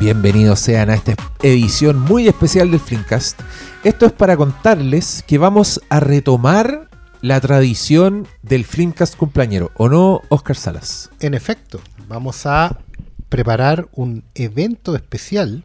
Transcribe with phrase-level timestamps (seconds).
[0.00, 3.38] Bienvenidos sean a esta edición muy especial del Flimcast.
[3.84, 6.88] Esto es para contarles que vamos a retomar
[7.20, 11.10] la tradición del Flimcast cumpleañero, ¿o no, Oscar Salas?
[11.20, 12.78] En efecto, vamos a
[13.28, 15.64] preparar un evento especial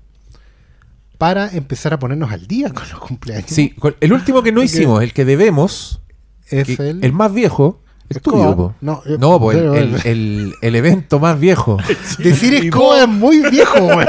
[1.17, 3.51] para empezar a ponernos al día con los cumpleaños.
[3.51, 6.01] Sí, el último que no hicimos, el que debemos,
[6.47, 8.43] es el, el más viejo, el Escoba.
[8.43, 8.75] tuyo, po.
[8.81, 11.77] No, eh, No, po, el, el- el- el evento más viejo.
[12.19, 14.05] Decir escoba es muy viejo, weón.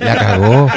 [0.00, 0.68] La cagó.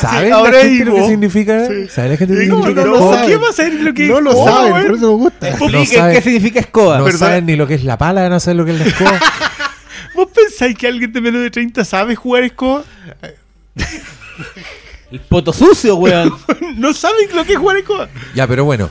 [0.00, 1.66] ¿Saben ahora la gente lo que significa?
[1.90, 2.88] ¿Saben la gente lo que ¿Cómo significa?
[2.88, 3.28] no saben.
[3.28, 5.50] ¿Qué va a saber lo que No lo Oh, saben, por eso me gusta.
[5.50, 6.98] No saben- qué significa escoba.
[6.98, 7.18] No ¿Verdad?
[7.18, 9.18] saben ni lo que es la pala, no saben lo que es la escoba.
[10.14, 12.84] ¿Vos pensáis que alguien de menos de 30 sabe jugar escoba?
[15.10, 16.32] El poto sucio, weón.
[16.76, 18.08] no saben lo que es jugar escoba.
[18.34, 18.90] ya, pero bueno,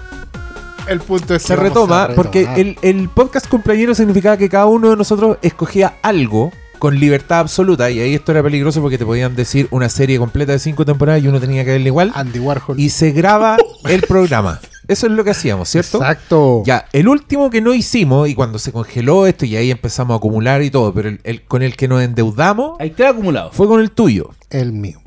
[0.87, 4.89] El punto es que se retoma porque el, el podcast cumpleañero significaba que cada uno
[4.91, 9.35] de nosotros escogía algo con libertad absoluta y ahí esto era peligroso porque te podían
[9.35, 12.79] decir una serie completa de cinco temporadas y uno tenía que verla igual Andy Warhol.
[12.79, 14.59] y se graba el programa.
[14.87, 15.97] Eso es lo que hacíamos, ¿cierto?
[15.97, 16.61] Exacto.
[16.65, 20.17] Ya, el último que no hicimos y cuando se congeló esto y ahí empezamos a
[20.17, 23.51] acumular y todo, pero el, el- con el que nos endeudamos Ahí está acumulado.
[23.51, 24.29] fue con el tuyo.
[24.49, 25.01] El mío.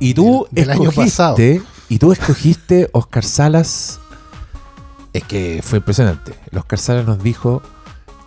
[0.00, 1.36] Y tú Del- del año escogiste, pasado.
[1.88, 4.00] y tú escogiste Oscar Salas.
[5.16, 6.32] Es que fue impresionante.
[6.52, 7.62] El Oscar Salas nos dijo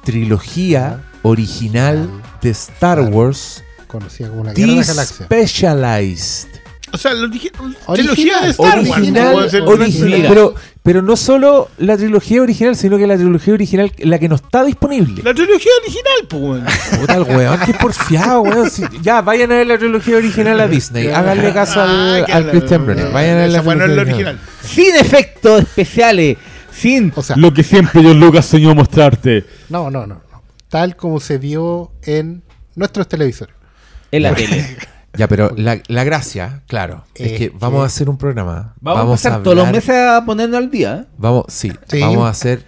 [0.03, 2.09] trilogía original
[2.41, 2.99] de Star.
[3.01, 5.25] Wars Conocida como la Guerra de la Galaxia.
[5.25, 6.49] Specialized.
[6.91, 7.51] O sea, lo dije.
[7.59, 8.89] Original, Trilogía de Star Wars.
[8.89, 9.35] Original,
[9.67, 14.27] original, pero, pero no solo la trilogía original, sino que la trilogía original, la que
[14.27, 15.21] no está disponible.
[15.23, 16.65] La trilogía original, pues, weón.
[16.99, 18.69] Puta el weón, qué porfiado, weón.
[18.71, 21.07] Si- ya, vayan a ver la trilogía original a Disney.
[21.09, 21.89] Háganle caso al,
[22.21, 23.11] Ah, que al Christian Brenner.
[23.11, 23.99] Vayan a ver la trilogía original.
[24.07, 24.39] original.
[24.63, 26.37] Sin efectos especiales.
[26.79, 29.45] Sin O sea, Lo que siempre John Lucas soñó mostrarte.
[29.69, 30.41] no, no, no, no.
[30.69, 32.43] Tal como se vio en
[32.75, 33.55] nuestros televisores.
[34.11, 34.65] en la tele.
[35.17, 38.75] Ya, pero la, la gracia, claro, es Es que que- vamos a hacer un programa.
[38.79, 41.07] Vamos, a empezar todos los meses a ponernos al día.
[41.17, 41.99] Vamos, sí, Sí.
[41.99, 42.63] vamos a hacer.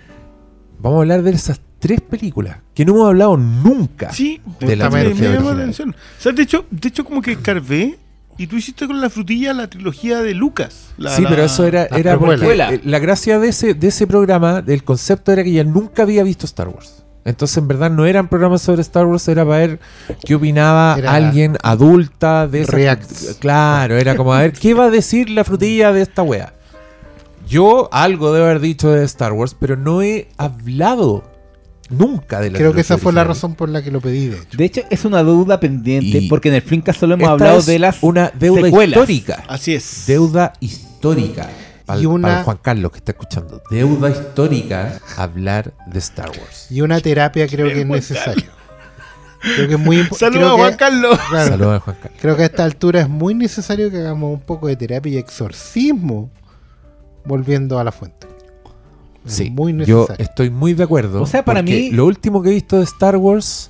[0.80, 4.12] Vamos a hablar de esas tres películas que no hemos hablado nunca.
[4.12, 5.91] Sí, De la me- me llamó la atención.
[5.91, 8.00] O sea, de hecho, de hecho, como que escarbé
[8.44, 10.94] y tú hiciste con la frutilla la trilogía de Lucas.
[10.97, 14.62] La- sí, la- pero eso era, era porque la gracia de ese, de ese programa,
[14.62, 17.03] del concepto era que ella nunca había visto Star Wars.
[17.24, 19.80] Entonces, en verdad, no eran programas sobre Star Wars, era para ver
[20.25, 23.35] qué opinaba Era alguien adulta de esa- Reacts.
[23.40, 26.53] Claro, era como a ver qué va a decir la frutilla de esta wea.
[27.47, 31.24] Yo algo debo haber dicho de Star Wars, pero no he hablado
[31.91, 34.38] nunca de la Creo que esa fue la razón por la que lo pedí, de
[34.38, 34.57] hecho.
[34.57, 37.66] De hecho, es una deuda pendiente Y- porque en el Flinka solo hemos hablado es
[37.68, 38.97] de las una deuda secuelas.
[39.00, 39.44] histórica.
[39.47, 40.06] Así es.
[40.07, 41.50] Deuda histórica.
[41.85, 43.62] Para, Y una- para Juan Carlos que está escuchando.
[43.69, 46.68] Deuda histórica hablar de Star Wars.
[46.69, 48.46] Y una terapia creo que es necesaria.
[49.56, 50.38] Creo que es muy importante.
[50.38, 51.19] Saludos a Juan Carlos.
[51.31, 52.19] Saludos a Juan Carlos.
[52.22, 55.18] Creo que a esta altura es muy necesario que hagamos un poco de terapia y
[55.18, 56.30] exorcismo
[57.25, 58.28] volviendo a la fuente.
[59.26, 61.22] Es Sí, muy yo estoy muy de acuerdo.
[61.22, 63.70] O sea, para mí- Lo último que he visto de Star Wars.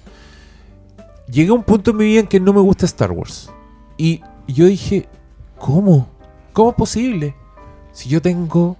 [1.29, 3.50] Llegué a un punto en mi vida en que no me gusta Star Wars.
[3.97, 5.07] Y yo dije,
[5.57, 6.09] ¿cómo?
[6.53, 7.35] ¿Cómo es posible?
[7.94, 8.78] Si yo tengo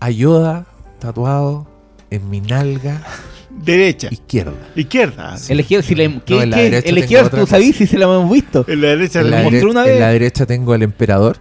[0.00, 0.66] a Yoda
[0.98, 1.66] tatuado
[2.10, 3.02] en mi nalga
[3.50, 4.08] Derecha.
[4.10, 4.52] izquierda.
[4.74, 5.36] Izquierda.
[5.48, 6.62] Elegir, si la, ¿qué- en la qué?
[6.64, 8.64] derecha Elegir, tengo otra tú sabís si se la hemos visto.
[8.68, 9.20] En la derecha.
[9.20, 10.00] En la, la- mostró dere- una en vez.
[10.00, 11.38] la derecha tengo al emperador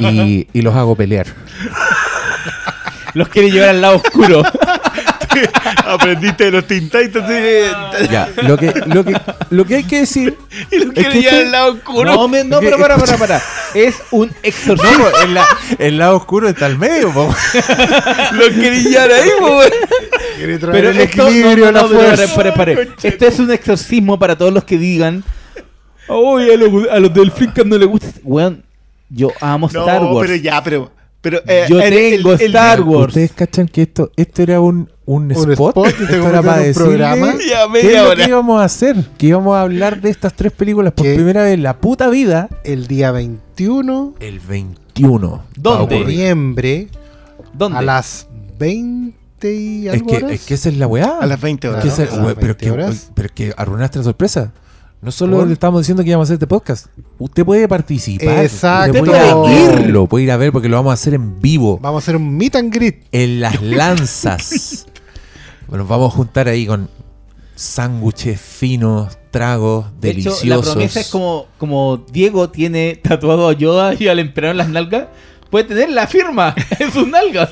[0.00, 1.26] y, y los hago pelear.
[3.18, 4.42] Los quiere llevar al lado oscuro.
[5.86, 6.64] Aprendiste de los
[8.10, 9.20] Ya, lo que, lo que,
[9.50, 10.36] lo que hay que decir
[10.70, 12.12] y los quiere que llevar este- al lado oscuro.
[12.14, 13.42] No, me- no, pero para, para, para.
[13.74, 15.04] Es un exorcismo.
[15.10, 15.46] No, la-
[15.78, 17.26] el lado oscuro está al medio, po.
[18.32, 19.60] Los quiere llevar ahí, po.
[20.36, 22.34] Quiere traer Pero el esto, no, equilibrio, no, la no, fuerza.
[22.36, 22.88] pare, pare, pare.
[23.02, 25.24] Esto es un exorcismo para todos los que digan.
[26.08, 28.06] Oye, a los, a los del Flickr no les gusta.
[28.22, 28.62] Weón,
[29.10, 30.28] yo amo Star No, Wars.
[30.30, 30.90] pero ya, pero.
[31.20, 33.08] Pero eh, Yo el- tengo el- el- Star Wars.
[33.08, 35.76] Ustedes cachan que esto, esto era un, un, Un spot.
[35.76, 37.32] spot, esto era convirtió para un programa.
[37.32, 38.24] ¿Qué media es lo hora.
[38.24, 38.96] que íbamos a hacer?
[39.18, 42.08] Que íbamos a hablar de estas tres películas por Que- primera vez en la puta
[42.08, 42.48] vida.
[42.64, 45.42] El día 21 El 21.
[45.56, 45.94] ¿Dónde?
[45.96, 46.88] de noviembre
[47.52, 47.78] ¿Dónde?
[47.78, 48.26] a las
[48.58, 50.30] 20 y Es algo que, horas.
[50.32, 51.18] es que esa es la weá.
[51.20, 51.82] A las 20 horas.
[51.82, 53.10] Que esa- las we- pero, 20 que, horas.
[53.14, 54.52] pero que arruinaste la sorpresa.
[55.00, 55.46] No solo ¿Por?
[55.46, 56.86] le estamos diciendo que íbamos a hacer este podcast.
[57.18, 58.44] Usted puede participar.
[58.44, 58.98] Exacto.
[58.98, 61.78] Usted puede Puede irlo, puede ir a ver porque lo vamos a hacer en vivo.
[61.80, 63.04] Vamos a hacer un meet and greet.
[63.12, 64.86] en las lanzas.
[65.68, 66.88] Bueno, Nos vamos a juntar ahí con
[67.54, 70.66] sándwiches finos, tragos De hecho, deliciosos.
[70.66, 74.68] la promesa es como, como Diego tiene tatuado a Yoda y al emperador en las
[74.68, 75.08] nalgas,
[75.50, 77.50] puede tener la firma en sus nalgas.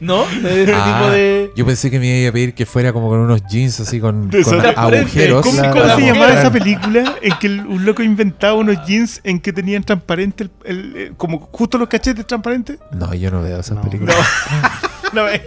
[0.00, 0.24] ¿No?
[0.26, 1.50] De ese Ah, tipo de.
[1.56, 4.30] Yo pensé que me iba a pedir que fuera como con unos jeans así con,
[4.76, 5.42] agujeros.
[5.42, 5.56] ¿Cómo,
[5.96, 9.82] se llamaba esa película en que el- un loco inventaba unos jeans en que tenían
[9.84, 12.78] transparente, el, el- el- como justo los cachetes transparentes?
[12.92, 13.82] No, yo no veo esas No.
[13.82, 14.16] películas.
[15.12, 15.42] No, eh.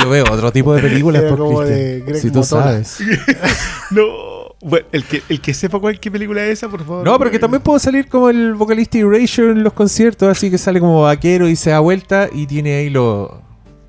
[0.00, 2.04] Yo veo otro tipo de películas, por Cristian.
[2.06, 2.62] Greg Si tú Motola.
[2.84, 2.98] sabes.
[3.90, 4.31] no.
[4.64, 7.04] Bueno, el que, el que sepa cuál qué película es esa, por favor.
[7.04, 10.56] No, pero que también puedo salir como el vocalista Erasure en los conciertos, así que
[10.58, 13.28] sale como vaquero y se da vuelta y tiene ahí los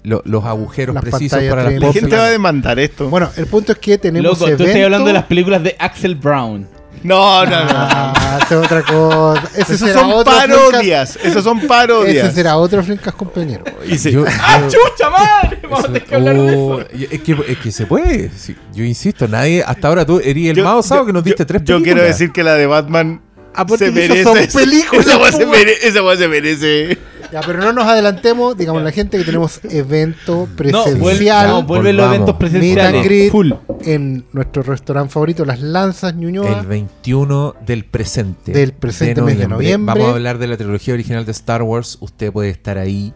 [0.01, 3.07] los- los agujeros Las precisos para las La gente va a demandar esto.
[3.09, 4.63] Bueno, el punto es que tenemos Loco, tú evento...
[4.65, 6.67] estás hablando de las películas de Axel Brown.
[7.01, 7.69] No, no, no.
[7.73, 9.41] Ah, esa es otra cosa.
[9.65, 11.19] Será son parodias.
[11.23, 12.25] Esos son parodias.
[12.27, 13.63] Ese será otro Flincas compañero.
[13.85, 15.59] Y se- Yo- ¡Ah, yo- chucha madre!
[15.63, 16.89] Vamos a tener que hablar de Oh, eso.
[17.11, 18.29] Es que, es que se puede.
[18.37, 19.63] sí, yo insisto, nadie.
[19.65, 21.75] Hasta ahora tú eres el Yo- más osado yo- que nos diste yo- tres Yo
[21.75, 21.83] películas.
[21.95, 23.21] quiero decir que la de Batman
[23.55, 24.23] Ah, se esas merece.
[24.23, 26.97] son películas, mere- esa weá se merece.
[27.33, 28.55] Ya, pero no nos adelantemos.
[28.55, 33.31] Digamos a la gente que tenemos evento No, presencial vuelve, no, vuelven los eventos presenciales.
[33.31, 33.51] Full.
[33.81, 36.59] en nuestro restaurante favorito, Las Lanzas Ñuñoa.
[36.59, 38.51] El 21 del presente.
[38.51, 39.95] Del presente mes de noviembre.
[39.95, 41.97] Vamos a hablar de la trilogía original de Star Wars.
[42.01, 43.13] Usted puede estar ahí.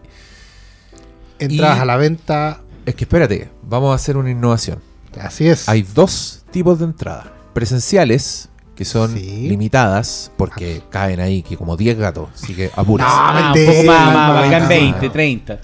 [1.38, 2.62] Entradas y- a la venta.
[2.88, 4.80] Es que espérate, vamos a hacer una innovación.
[5.22, 5.70] Así es.
[5.70, 7.34] Hay dos tipos de entrada.
[7.54, 8.47] Presenciales,
[8.78, 9.48] que son Sí.
[9.50, 12.30] limitadas, porque caen ahí que como 10 gatos.
[12.36, 13.10] Así que apúrese.
[13.10, 15.12] No, Ah, un poco más, más, no, acá en no, 20, no.
[15.12, 15.60] 30.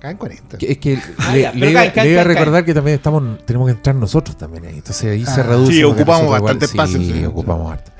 [0.00, 0.58] Caen 40.
[0.58, 2.36] Que- Es que Ah, le, ya, le pero iba, caen, caen, le iba a caen,
[2.36, 4.74] recordar que también estamos tenemos que entrar nosotros también ahí.
[4.74, 5.44] Entonces ahí se Ah.
[5.44, 5.72] reduce.
[5.72, 7.24] Sí, ocupamos bastante espacio, Sí, sí.
[7.24, 7.92] ocupamos harto.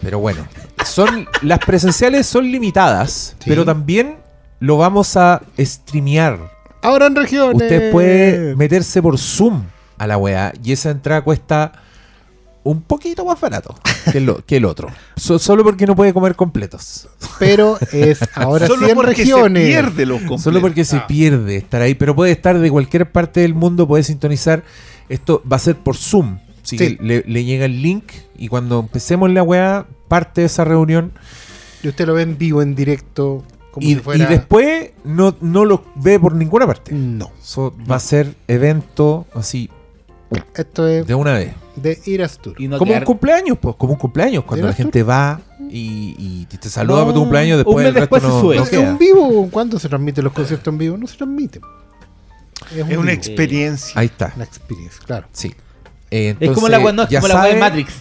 [0.00, 0.46] Pero bueno,
[0.86, 3.44] son las presenciales son limitadas, Sí.
[3.50, 4.18] pero también
[4.60, 6.38] lo vamos a streamear.
[6.82, 7.60] Ahora en regiones.
[7.62, 9.64] Usted puede meterse por Zoom
[9.98, 11.72] a la weá y esa entrada cuesta
[12.68, 13.74] un poquito más barato
[14.12, 14.88] que, lo- que el otro.
[15.16, 17.08] So- solo porque no puede comer completos.
[17.38, 19.62] Pero es ahora Solo sí en porque regiones.
[19.62, 20.42] se pierde los completos.
[20.42, 21.06] Solo porque se Ah.
[21.06, 24.62] pierde estar ahí, pero puede estar de cualquier parte del mundo, puede sintonizar.
[25.08, 26.38] Esto va a ser por Zoom.
[26.62, 26.96] Así Sí.
[26.96, 28.04] que le, le llega el link
[28.36, 31.12] y cuando empecemos la weá, parte de esa reunión.
[31.82, 33.42] Y usted lo ve en vivo, en directo.
[33.70, 34.24] Como Y, si fuera...
[34.24, 36.92] y después no, no lo ve por ninguna parte.
[36.92, 37.30] No.
[37.42, 39.70] Eso va a ser evento así
[40.54, 41.52] Esto es de una vez.
[41.82, 42.54] De Irastur.
[42.60, 45.40] Y no como quedar- un cumpleaños, pues, como un cumpleaños, cuando la gente va
[45.70, 46.14] y,
[46.50, 48.40] y te saluda No, por tu cumpleaños, un después mes el resto después se no,
[48.40, 48.56] sube.
[48.56, 49.48] no ¿Es un vivo?
[49.50, 50.96] ¿Cuándo se transmiten los conciertos en vivo?
[50.96, 51.62] No se transmiten.
[52.70, 53.08] Es, un Es una vivo.
[53.10, 53.92] experiencia.
[54.00, 55.26] Ahí está, Una experiencia, claro.
[55.32, 55.54] sí.
[56.10, 57.92] Eh, Es como la, como la de Matrix.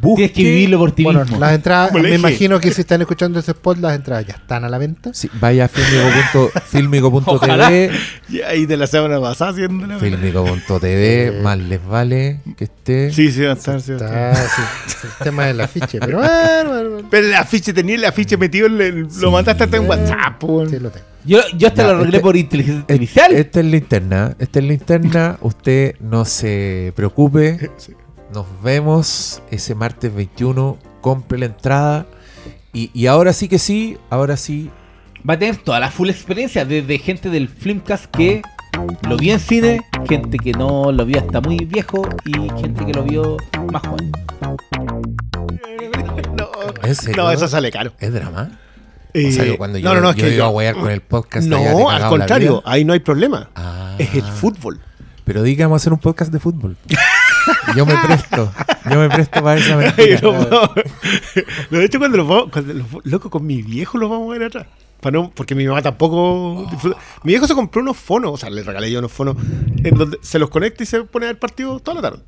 [0.00, 1.38] Busque- Tienes que vivirlo por ti Bueno, mismo.
[1.38, 4.68] las entradas, me imagino que si están escuchando ese spot, las entradas ya están a
[4.68, 5.10] la venta.
[5.14, 7.90] Sí, vaya a filmico.tv.
[8.28, 13.12] Y ahí de la semana pasada haciendo la filmico.tv, más les vale que esté.
[13.12, 14.32] Sí, sí, va a estar, sí, va a estar.
[14.32, 15.98] Está, sí, es el tema del afiche.
[16.00, 17.08] Pero bueno, bueno, bueno.
[17.10, 20.40] Pero el afiche, tenía el afiche metido, en el- lo mandaste hasta en WhatsApp.
[20.42, 21.06] Sí, lo tengo.
[21.24, 23.32] Yo, yo hasta Ya, lo arreglé este- por inteligencia artificial.
[23.32, 27.70] Esta es la interna, esta es la interna, usted no se preocupe.
[27.78, 27.92] Sí.
[28.32, 32.06] Nos vemos ese martes 21, compre la entrada.
[32.72, 34.70] Y, y ahora sí que sí, ahora sí,
[35.28, 38.42] Va a tener toda la full experiencia, desde gente del Filmcast que
[39.08, 42.92] lo vio en cine, gente que no lo vio hasta muy viejo y gente que
[42.92, 43.36] lo vio
[43.70, 44.10] más joven.
[46.36, 46.48] No,
[46.82, 47.22] ¿En serio?
[47.22, 47.92] no, eso sale caro.
[48.00, 48.58] ¿es drama?
[49.14, 50.74] Eh, O sea, cuando yo, no, no, no, es yo que iba a yo- wear
[50.74, 51.46] con el podcast.
[51.46, 53.50] No, al contrario, ahí no hay problema.
[53.54, 53.94] Ah.
[53.98, 54.80] Es el fútbol.
[55.24, 56.76] Pero digamos hacer un podcast de fútbol.
[57.76, 58.52] Yo me presto.
[58.90, 60.20] Yo me presto para esa mentira.
[60.22, 64.48] no, de hecho, cuando los vamos, cuando loco, con mi viejo los vamos a ver
[64.48, 64.66] atrás.
[65.00, 66.96] Para no, porque mi mamá tampoco disfruta.
[67.24, 69.36] Mi viejo se compró unos fonos, o sea, le regalé yo unos fonos,
[69.82, 72.22] en donde se los conecta y se pone a ver partido toda la tarde.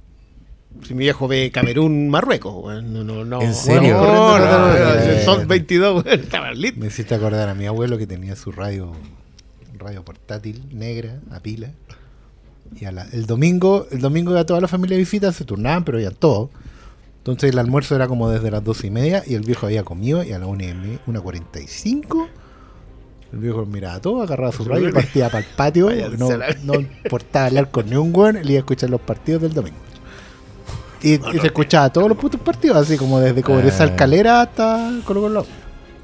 [0.82, 3.40] Si mi viejo ve Camerún, Marruecos, no, no, no.
[3.40, 3.96] ¿En serio?
[3.96, 6.80] No, son 22, weón, estaba listo.
[6.80, 8.92] Me hiciste acordar a mi abuelo que tenía su radio,
[9.78, 11.70] radio portátil negra a pila.
[12.80, 15.84] Y a la- el domingo, el domingo iba toda la familia de visita, se turnaban,
[15.84, 16.50] pero ya todos.
[17.18, 20.22] Entonces el almuerzo era como desde las doce y media y el viejo había comido
[20.22, 22.28] y a la una, y me- una cuarenta y cinco
[23.32, 25.90] el viejo miraba todo, agarraba su radio y partía para el patio.
[26.18, 26.28] No,
[26.62, 29.76] no importaba hablar con ni un weón, él iba a escuchar los partidos del domingo.
[31.02, 33.96] Y, y se escuchaba todos los putos partidos, así como desde Cobresal Ah.
[33.96, 35.46] Calera hasta Colo Colo.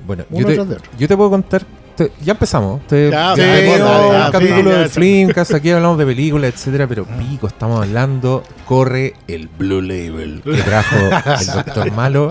[0.07, 0.57] Bueno, yo te,
[0.99, 1.65] yo te puedo contar.
[2.09, 2.87] Te- ya empezamos.
[2.87, 4.95] Te, Ya, te- ya, un capítulo sí, ya, de sí.
[4.95, 5.55] Flimcast.
[5.55, 6.87] Aquí hablamos de películas, etcétera.
[6.87, 8.43] Pero pico, estamos hablando.
[8.67, 10.97] Corre el Blue Label que trajo
[11.41, 12.31] el Doctor Malo.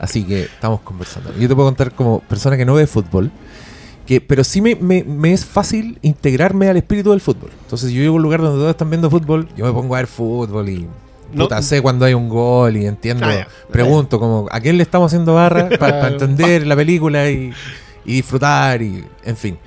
[0.00, 1.30] Así que estamos conversando.
[1.38, 3.30] Yo te puedo contar como persona que no ve fútbol.
[4.06, 7.50] Que, pero sí me, me- me es fácil integrarme al espíritu del fútbol.
[7.62, 9.98] Entonces yo llego a un lugar donde todos están viendo fútbol, yo me pongo a
[9.98, 10.88] ver fútbol y
[11.32, 13.26] No- puta, sé cuando hay un gol y entiendo.
[13.26, 13.46] Ah.
[13.70, 17.52] Pregunto como a quién le estamos haciendo barra para entender la película y,
[18.04, 19.58] y disfrutar y en fin.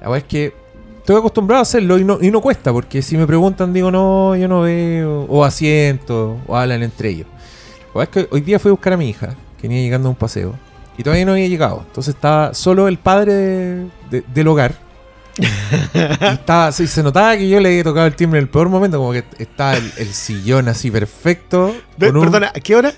[0.00, 0.54] La verdad es que
[0.98, 4.34] estoy acostumbrado a hacerlo y no, y no cuesta, porque si me preguntan, digo, no,
[4.36, 7.26] yo no veo, o asiento, o hablan entre ellos.
[7.94, 10.08] La verdad es que hoy día fui a buscar a mi hija, que venía llegando
[10.08, 10.54] a un paseo,
[10.96, 11.84] y todavía no había llegado.
[11.86, 14.74] Entonces estaba solo el padre de- de- del hogar.
[15.40, 18.68] y estaba, sí, se notaba que yo le había tocado el timbre en el peor
[18.68, 21.68] momento, como que estaba el, el sillón así perfecto.
[21.68, 22.92] Un- Perdona, ¿a qué hora?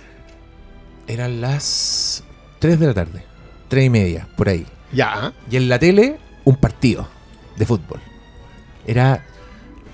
[1.06, 2.22] Eran las
[2.58, 3.24] 3 de la tarde,
[3.72, 4.66] 3 y media, por ahí.
[4.92, 5.32] Ya.
[5.50, 7.08] Y en la tele, un partido
[7.56, 8.00] de fútbol.
[8.86, 9.24] Era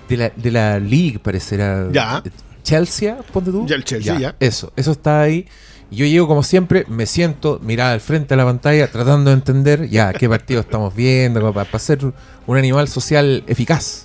[0.09, 1.55] de la, de la League, parece.
[1.55, 2.21] Era Ya.
[2.61, 3.65] Chelsea, ponte tú.
[3.65, 4.35] Ya, el Chelsea, ya.
[4.41, 5.47] Eso, eso está ahí.
[5.91, 9.87] Yo llego como siempre, me siento, mirada al frente de la pantalla, tratando de entender
[9.87, 11.99] ya qué partido estamos viendo, para, para ser
[12.47, 14.03] un animal social eficaz.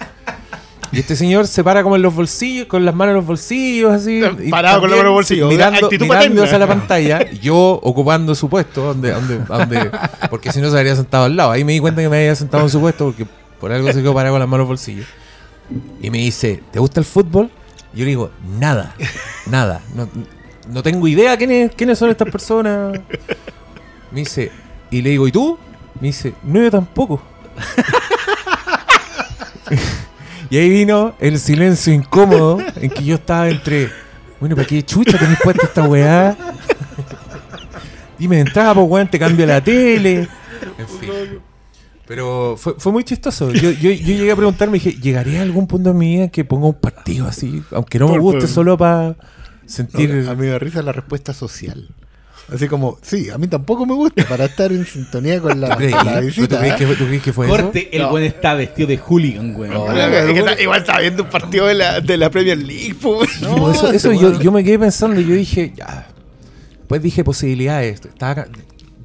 [0.94, 3.92] Y este señor se para como en los bolsillos, con las manos en los bolsillos,
[3.92, 4.20] así.
[4.42, 8.34] y Parado con las manos en los bolsillos, Mirando, mirando hacia la pantalla, yo ocupando
[8.34, 9.90] su puesto, donde, donde, donde,
[10.30, 11.50] porque si no se habría sentado al lado.
[11.50, 13.26] Ahí me di cuenta que me había sentado en su puesto, porque
[13.60, 15.06] por algo se quedó parado con las manos en los bolsillos.
[16.00, 17.50] Y me dice, ¿te gusta el fútbol?
[17.94, 18.94] Y yo le digo, nada,
[19.46, 19.80] nada.
[19.94, 20.08] No,
[20.70, 23.00] no tengo idea quiénes, quiénes son estas personas.
[24.10, 24.50] Me dice,
[24.90, 25.58] y le digo, ¿y tú?
[26.00, 27.20] Me dice, no, yo tampoco.
[30.54, 33.90] y ahí vino el silencio incómodo en que yo estaba entre,
[34.38, 36.36] bueno, ¿para qué chucha tenés puesta esta weá?
[38.16, 40.28] Dime de entrada, pues weón, te cambia la tele.
[40.78, 41.40] En fin.
[42.06, 43.50] Pero fue, fue muy chistoso.
[43.50, 46.30] Yo, yo, yo llegué a preguntarme, dije, ¿llegaré a algún punto en mi vida en
[46.30, 47.64] que ponga un partido así?
[47.72, 49.16] Aunque no me guste, solo para
[49.66, 50.14] sentir...
[50.14, 51.88] No, a mí me da risa la respuesta social.
[52.52, 55.76] Así como, sí, a mí tampoco me gusta para estar en sintonía con la, ¿Tú
[55.76, 58.10] crees, con la ¿Tú crees que, tú crees que fue Corte, el No.
[58.10, 59.72] buen está vestido de hooligan, weón.
[59.72, 59.90] No.
[59.92, 63.36] Es que está- igual estaba viendo un partido de la, de la Premier League, pues.
[63.36, 63.56] eso?
[63.56, 66.08] No, eso, eso yo, yo me quedé pensando y yo dije, ya.
[66.86, 68.02] Pues dije posibilidades.
[68.04, 68.46] Estaba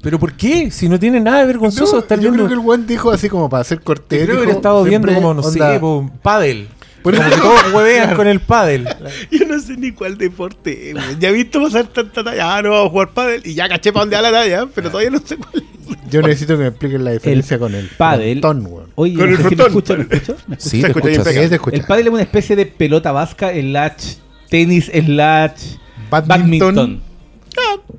[0.02, 0.70] Pero ¿por qué?
[0.70, 2.36] Si no tiene nada de vergonzoso No, estar yo viendo...
[2.44, 4.26] creo que el buen dijo así como para ser cortés.
[4.26, 5.80] Creo que estado viendo como, no onda, sé,
[6.22, 6.68] pádel.
[7.02, 8.88] Por como eso- que todos huevean con el pádel.
[9.30, 10.92] Yo no sé ni cuál deporte.
[10.92, 11.04] güey.
[11.18, 12.56] Ya he visto pasar tanta talla.
[12.56, 13.42] Ah, no vamos a jugar pádel.
[13.46, 15.64] Y ya caché para dónde va la talla, pero todavía no sé cuál.
[16.10, 18.40] Yo necesito que me expliquen la diferencia con el pádel.
[18.40, 18.90] frontón, weón.
[18.96, 19.66] Oye, Con el me frontón.
[19.68, 20.36] escucho, ¿me escucho?
[20.46, 20.70] ¿Me escucho?
[20.70, 21.58] Sí, Se te escucha bien escuchas.
[21.60, 21.76] Sí, te.
[21.76, 24.14] El pádel es una especie de pelota vasca, slash
[24.48, 25.76] tenis, slash
[26.10, 26.74] Badminton.
[26.74, 27.02] badminton.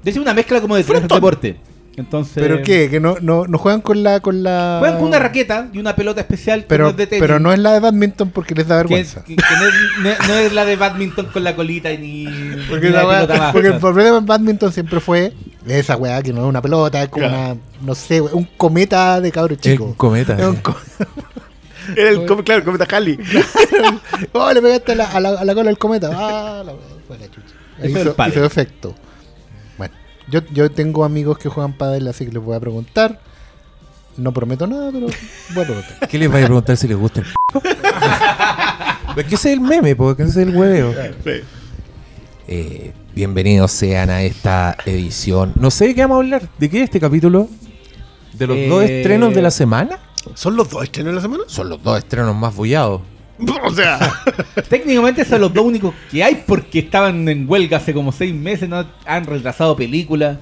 [0.03, 1.55] De hecho, una mezcla como de tres deportes.
[1.98, 2.89] Entonces, ¿Pero qué?
[2.89, 4.77] ¿Que no, no, no juegan con la, con la...
[4.79, 7.21] Juegan con una raqueta y una pelota especial que Pero, no es de tenis.
[7.21, 9.24] pero no es la de badminton porque les da vergüenza.
[9.25, 9.74] que- que no, es,
[10.19, 12.25] no- no es la de badminton con la colita ni,
[12.69, 15.33] Porque, ni la pelota porque el problema en badminton siempre fue
[15.67, 17.51] esa weá que no es una pelota, es como Claro.
[17.51, 19.93] una, no sé, un cometa de cabro chico.
[19.98, 20.38] cometa.
[20.39, 20.77] Es un co-
[21.98, 23.17] Era el, com- claro, el cometa Halley.
[24.31, 26.10] oh, le pegaste a la, a la, a la cola del cometa.
[26.13, 28.27] Ah, la weá, fue la chucha.
[28.29, 28.95] Hizo efecto.
[30.31, 33.19] Yo, yo tengo amigos que juegan pádel, así que les voy a preguntar.
[34.17, 35.07] No prometo nada, pero
[35.53, 36.07] voy a preguntar.
[36.09, 37.69] ¿Qué les vaya a preguntar si les gusta el p?
[39.21, 40.93] Es que ese es el meme, porque ese es el hueveo.
[41.23, 41.31] Sí.
[42.47, 45.51] Eh, bienvenidos sean a esta edición.
[45.55, 46.50] No sé de qué vamos a hablar.
[46.57, 47.50] ¿De qué es este capítulo?
[48.33, 50.00] ¿De los Eh, dos estrenos de la semana?
[50.33, 51.43] ¿Son los dos estrenos de la semana?
[51.47, 53.01] Son los dos estrenos más bullados.
[53.63, 54.00] O sea,
[54.69, 58.67] Técnicamente son los dos únicos que hay porque estaban en huelga hace como seis meses,
[58.69, 60.38] no han retrasado películas.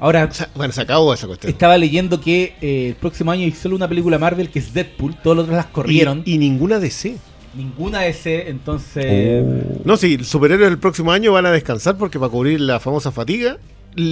[0.00, 1.50] Ahora bueno, se acabó esa cuestión.
[1.52, 5.16] estaba leyendo que eh, el próximo año hay solo una película Marvel que es Deadpool,
[5.22, 7.16] todas las otras las corrieron, Y, y ninguna DC.
[7.56, 9.44] ninguna de ese, entonces
[9.84, 13.56] No, si superhéroes el próximo año van a descansar porque para cubrir la famosa fatiga,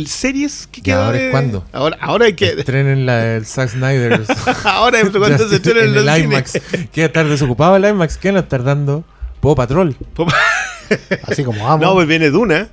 [0.06, 1.64] series que ¿Y queda ahora es cuándo?
[1.72, 2.48] Ahora, ahora hay que.
[2.50, 4.22] Estrenen la del Zack Snyder.
[4.64, 6.54] ahora es cuando se estrenen en los el cines.
[6.54, 6.88] IMAX.
[6.92, 8.16] ¿Qué estar desocupado el IMAX?
[8.18, 9.04] ¿Qué van a estar dando?
[9.40, 9.94] Poco Patrol.
[11.28, 11.80] Así como vamos.
[11.80, 12.68] No, pues viene Duna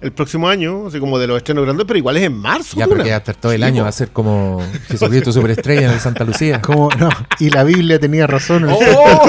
[0.00, 2.76] el próximo año, así como de los estrenos grandes, pero igual es en marzo.
[2.76, 2.96] Ya, Duna.
[2.98, 3.82] porque va a estar todo el Sí, año.
[3.82, 6.62] Va a ser como Jesucristo Superestrella en Santa Lucía.
[6.62, 7.08] Como, no,
[7.40, 8.64] y la Biblia tenía razón.
[8.70, 9.28] Oh,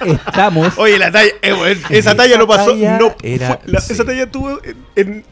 [0.00, 3.80] estamos Oye, la talla, eh, bueno, esa talla no pasó, talla no, era- fue- la-
[3.80, 3.92] sí.
[3.92, 5.24] esa talla tuvo en, en-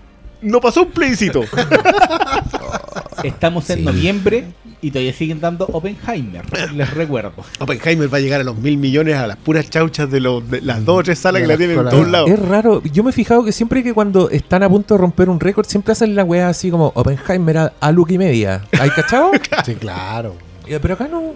[0.43, 1.43] no pasó un plebiscito.
[3.25, 3.85] estamos en Sí.
[3.85, 4.45] noviembre
[4.83, 7.33] y todavía siguen dando Oppenheimer, les recuerdo.
[7.59, 10.61] Oppenheimer va a llegar a los mil millones a las puras chauchas de, los, de
[10.61, 12.31] las dos o tres salas De que la tienen en todos lados.
[12.31, 12.83] Es raro.
[12.85, 15.66] Yo me he fijado que siempre que cuando están a punto de romper un récord,
[15.66, 18.62] siempre hacen la weá así como Oppenheimer a, a look y media.
[18.78, 19.31] ¿Hay cachado?
[19.64, 20.37] Sí, claro.
[20.66, 21.33] Pero acá no.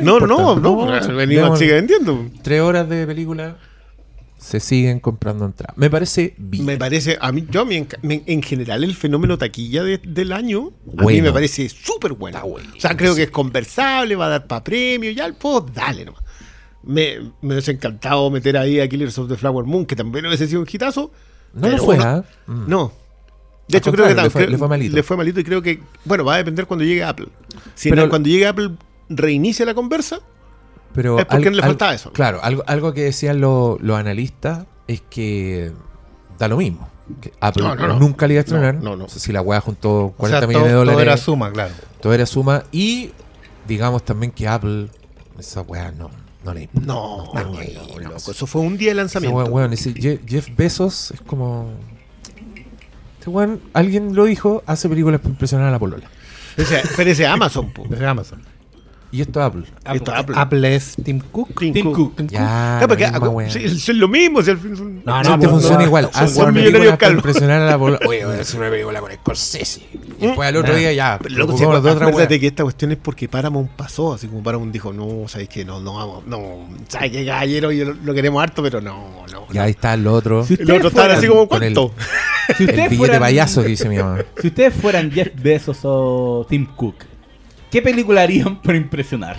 [0.00, 2.26] No, No, no, no, sigue vendiendo.
[2.42, 3.56] Tres horas de película
[4.44, 5.74] se siguen comprando entradas.
[5.78, 6.66] Me parece bien.
[6.66, 9.98] Me parece, a mí, yo a mí en, me- en general el fenómeno taquilla de-
[9.98, 11.22] del año, a mí Bueno.
[11.24, 12.42] me parece súper bueno.
[12.46, 13.18] Bueno, o sea, creo sí.
[13.18, 16.22] que es conversable, va a dar para premio, ya el puedo, dale nomás.
[16.82, 20.46] Me, me hubiese encantado meter ahí a Killers of the Flower Moon, que también hubiese
[20.46, 21.10] sido un hitazo.
[21.54, 22.24] No lo fue, no- ¿ah?
[22.46, 22.64] Mm.
[22.68, 22.92] No.
[23.66, 24.94] De Al hecho, creo que le fue- le fue malito.
[24.94, 27.28] Le fue malito y creo que, bueno, va a depender cuando llegue Apple.
[27.74, 28.72] Si Pero- no- cuando llegue Apple
[29.08, 30.20] reinicia la conversa,
[30.94, 32.12] Pero Es porque al- le al- faltaba eso.
[32.12, 35.72] Claro, algo, algo que decían los los analistas es que
[36.38, 36.88] da lo mismo.
[37.20, 37.98] Que Apple No, no, no.
[37.98, 38.76] nunca le iba a estrenar.
[38.76, 39.08] No, no, no.
[39.08, 40.94] sé si la weá juntó O 40 sea, millones de dólares.
[40.96, 41.74] todo era suma, claro.
[42.00, 42.64] todo era suma.
[42.72, 43.10] Y
[43.68, 44.88] digamos también que Apple,
[45.38, 46.10] esa weá no,
[46.44, 46.86] no le importa.
[46.86, 47.32] no,
[48.00, 49.70] loco, eso fue un día de Ese lanzamiento.
[49.72, 51.72] ese Jeff Bezos es como.
[53.18, 56.04] Este weón, alguien lo dijo, hace películas para impresionar a la polola.
[56.56, 57.84] Ese- pero ese Amazon, po.
[57.88, 58.42] Desde Amazon.
[59.14, 59.62] Y esto es Apple.
[59.94, 60.34] Esto es Apple.
[60.36, 61.56] Apple es Tim Cook.
[61.60, 62.16] Tim Tim Cook.
[62.16, 62.26] Cook.
[62.28, 64.42] Ya, Ah, porque, ah, sí, es lo mismo.
[64.42, 66.10] Si al fin son- No, No, no, te no, funciona no, igual.
[66.12, 67.16] son Hace películas millonarios para calvos.
[67.18, 67.76] impresionar a la.
[67.76, 69.82] Oye, voy a hacer una película con Scorsese.
[70.20, 71.18] Y después al otro día ya.
[71.28, 75.28] Loco, otra acuérdate que esta cuestión es porque Paramount pasó, así como Paramount dijo, no,
[75.28, 78.80] sabes que no, no vamos, no, sabes que caballero, yo lo, lo queremos harto, pero
[78.80, 79.46] no, no.
[79.52, 80.44] Y ahí está el otro.
[80.44, 81.92] Si El otro fueran- así como, el- ¿cuánto?
[82.56, 84.18] si El ustedes billete fueran- payaso que dice mi mamá.
[84.40, 86.96] Si ustedes fueran Jeff Bezos o Tim Cook,
[87.74, 89.36] ¿qué película harían para impresionar?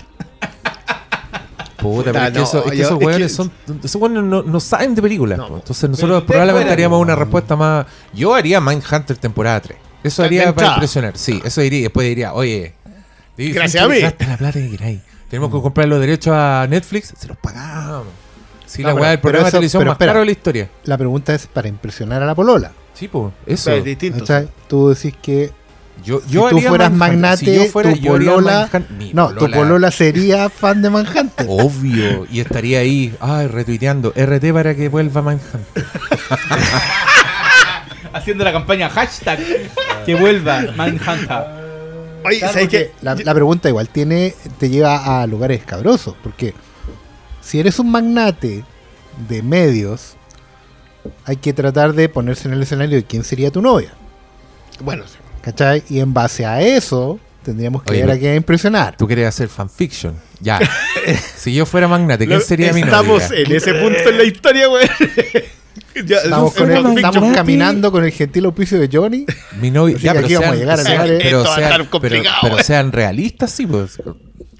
[1.78, 3.52] Puta, pero es que, no, eso- es que yo- esos es que- son.
[3.82, 5.38] Esos weones no, no saben de películas.
[5.38, 5.48] No.
[5.48, 5.56] po.
[5.56, 7.86] Entonces nosotros ustedes probablemente fueran- haríamos una respuesta más.
[8.12, 9.78] Yo haría Mindhunter temporada 3.
[10.02, 10.74] Eso De haría para entrada.
[10.74, 11.16] impresionar.
[11.16, 11.82] Sí, eso diría.
[11.82, 12.74] Después diría, oye.
[13.38, 14.00] Gracias a mí.
[14.00, 15.00] Gasta la plata que queráis.
[15.30, 17.12] Tenemos que comprar los derechos a Netflix.
[17.16, 18.06] Se los pagamos.
[18.66, 20.10] Sí, No, la pero- weá del pero programa de eso- televisión pero más espera.
[20.12, 20.70] caro de la historia.
[20.84, 22.72] La pregunta es para impresionar a la polola.
[22.94, 23.32] Sí, pues.
[23.46, 23.64] Eso.
[23.66, 24.18] Pero es distinto.
[24.20, 24.48] ¿cachai?
[24.66, 25.52] Tú decís que
[26.04, 28.68] Yo, si tú fueras magnate, si yo fuera, tu yo polola...
[29.12, 31.46] No, tu polola sería fan de Manhunter.
[31.48, 35.52] Obvio, y estaría ahí, ay, retuiteando, RT para que vuelva Manhunt.
[38.12, 39.38] Haciendo la campaña hashtag
[40.04, 41.44] que vuelva Manhunter.
[42.24, 42.92] Oye, Claro, ¿sabes porque qué?
[43.02, 46.54] La, la pregunta igual tiene, te lleva a lugares escabrosos, porque
[47.40, 48.64] si eres un magnate
[49.28, 50.14] de medios,
[51.24, 53.90] hay que tratar de ponerse en el escenario de quién sería tu novia,
[54.80, 55.16] Bueno, sí.
[55.46, 55.82] ¿Cachai?
[55.88, 58.96] Y en base a eso, tendríamos que Oye, ver a quién impresionar.
[58.96, 60.14] Tú quieres hacer fanfiction.
[60.40, 60.58] Ya.
[61.36, 63.40] si yo fuera magnate, ¿quién sería mi Estamos novia?
[63.42, 64.86] en ese punto en la historia, güey.
[66.04, 69.24] Ya, Estamos, con el- estamos caminando con el gentil auspicio de Johnny.
[69.60, 69.96] Mi novia.
[69.98, 72.64] Ya, pero aquí vamos sean, a llegar a lugares- pero, sean, pero, complicado, pero güey.
[72.64, 74.02] sean realistas, sí, pues.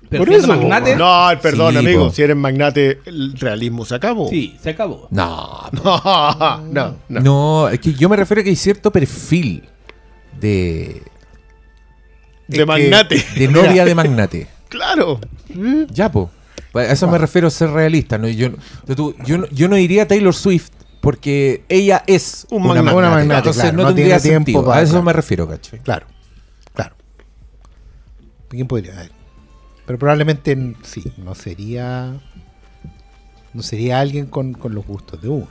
[0.08, 2.06] Pero Por eso, magnate, No, perdón, Sí, amigo.
[2.06, 2.12] po.
[2.14, 4.30] Si eres magnate, el realismo se acabó.
[4.30, 5.08] sí, se acabó.
[5.11, 7.20] No, No, no, no.
[7.20, 9.62] no, es que yo me refiero a que hay cierto perfil
[10.40, 11.03] de,
[12.49, 13.25] De magnate.
[13.37, 14.46] de novia de magnate.
[14.68, 15.20] Claro.
[15.90, 16.29] Ya, pues.
[16.75, 18.18] A eso me refiero a ser realista.
[18.18, 18.29] ¿no?
[18.29, 18.51] Yo,
[18.87, 20.68] yo, tú- yo, no- yo no diría a Taylor Swift
[21.01, 22.85] porque ella es Un una magnate.
[22.85, 22.99] magnate.
[22.99, 24.64] Una magnate, Entonces claro, no, no tendría tiempo sentido.
[24.64, 25.05] para- a eso claro.
[25.05, 25.49] me refiero.
[25.83, 26.07] Claro,
[26.75, 26.96] claro.
[28.49, 28.92] ¿Quién podría?
[28.92, 29.12] A ver.
[29.87, 32.14] Pero probablemente n- sí, no sería.
[33.55, 35.49] No sería alguien con, con los gustos de uno.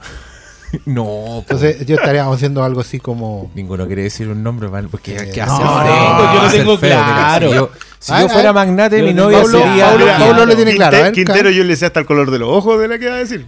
[0.85, 1.37] No, po.
[1.41, 3.51] Entonces yo estaría haciendo algo así como.
[3.55, 6.39] Ninguno quiere decir un nombre, man, porque Eh, que no, hace no, feo, no, yo
[6.39, 7.47] lo hace tengo feo, mira, claro.
[7.49, 8.65] Si yo, si A yo ver, fuera a ver.
[8.67, 9.85] magnate, mi novia Pablo- sería.
[9.85, 10.05] Pablo-.
[10.19, 10.97] Pablo lo tiene claro.
[10.97, 13.07] A ver, Quintero, yo le sé hasta el color de los ojos de la que
[13.09, 13.45] va a decir.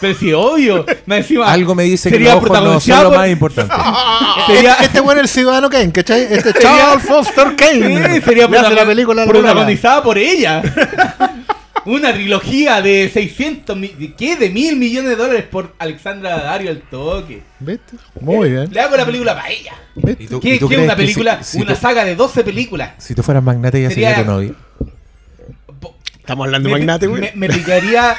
[0.00, 0.86] Pero sí, obvio.
[1.04, 3.74] Más encima, Algo me dice que sería los ojos no son lo por- más importante.
[4.46, 6.22] Sería, Este, este bueno es el ciudadano Kane, ¿cachai?
[6.22, 8.14] Este es Charles Foster Kane.
[8.14, 10.62] Sí, sería Le hace la película protagonizada por ella.
[11.88, 14.36] Una trilogía de 600, mi- ¿qué?
[14.36, 17.42] De mil millones de dólares por Alexandra Dario al toque.
[17.60, 17.96] ¿Viste?
[18.20, 18.68] Muy bien.
[18.72, 19.72] Le hago la película para ella.
[19.94, 20.22] ¿Viste?
[20.24, 21.42] ¿Y tú- ¿Qué y tú qué crees una que si- película?
[21.42, 22.90] si una tú- saga de 12 películas.
[22.98, 24.52] Si tú fueras magnate, ya sería, Sería- tu novia.
[26.18, 27.30] Estamos hablando de me, magnate, me, güey.
[27.34, 28.14] me picaría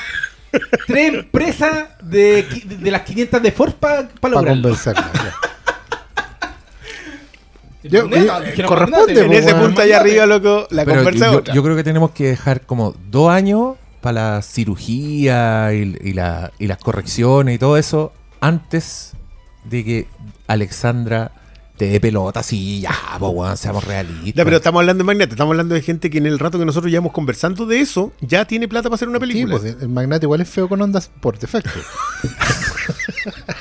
[0.88, 4.62] tres empresas de, qui- de las 500 de Ford para Para lograrlo.
[4.64, 5.12] convencerla.
[5.14, 5.36] ya.
[7.84, 9.68] Yo- Neta, eh, corresponde, En pues, ese bueno.
[9.68, 13.30] punto allá arriba, loco, la Pero conversa yo, creo que tenemos que dejar como dos
[13.32, 18.12] años para la cirugía y, y la- y las correcciones y todo eso
[18.42, 19.14] antes
[19.66, 20.08] de que
[20.48, 21.32] Alexandra
[21.78, 22.44] te dé pelota.
[22.44, 24.34] Sí, ya, pues, weón, seamos realistas.
[24.36, 26.66] Ya, pero estamos hablando de magnate, estamos hablando de gente que en el rato que
[26.66, 29.58] nosotros llevamos conversando de eso, ya tiene plata para hacer una Sí, película.
[29.60, 31.70] pues el magnate igual es feo con ondas por defecto.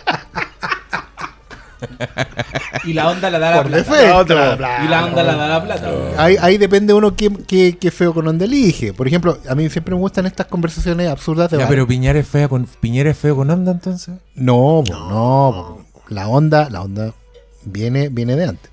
[2.85, 3.85] Y la onda la da la Por plata.
[3.91, 4.07] defecto.
[4.09, 5.91] La otra, bla, Y la onda la da la plata.
[6.17, 8.93] Ahí, ahí depende uno qué, qué, qué feo con onda elige.
[8.93, 11.69] Por ejemplo, a mí siempre me gustan estas conversaciones absurdas de Ya, bar.
[11.71, 14.15] pero Piñera es fea con Piñera es feo con onda entonces.
[14.35, 15.53] No, po, no,
[15.93, 16.03] po.
[16.09, 17.13] la onda, la onda
[17.65, 18.71] viene, viene de antes.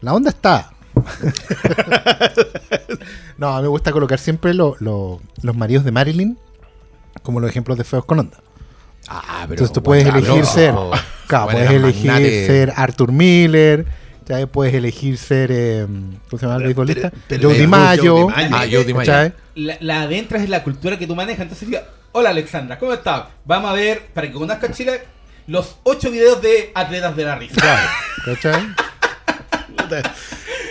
[0.00, 0.70] La onda está.
[3.36, 6.38] no, a mí me gusta colocar siempre lo- lo- los maridos de Marilyn
[7.22, 8.38] como los ejemplos de feos con onda.
[9.06, 10.74] Ah, pero Entonces tú puedes elegir ser,
[11.26, 12.46] claro, puedes elegir magnate.
[12.46, 13.86] ser Arthur Miller,
[14.26, 15.86] ya puedes elegir ser, eh,
[16.28, 17.10] ¿cómo se llama el beisbolista?
[17.40, 18.28] Joe DiMaggio.
[18.30, 19.12] Ah, Joe DiMaggio.
[19.12, 19.32] ¿cachai?
[19.54, 21.42] La, la de entras es la cultura que tú manejas.
[21.42, 23.24] Entonces diga, hola Alexandra, ¿cómo estás?
[23.46, 25.00] Vamos a ver, para que conozcas Chile,
[25.46, 27.80] los ocho videos de atletas de la risa.
[28.24, 28.62] ¿cachai?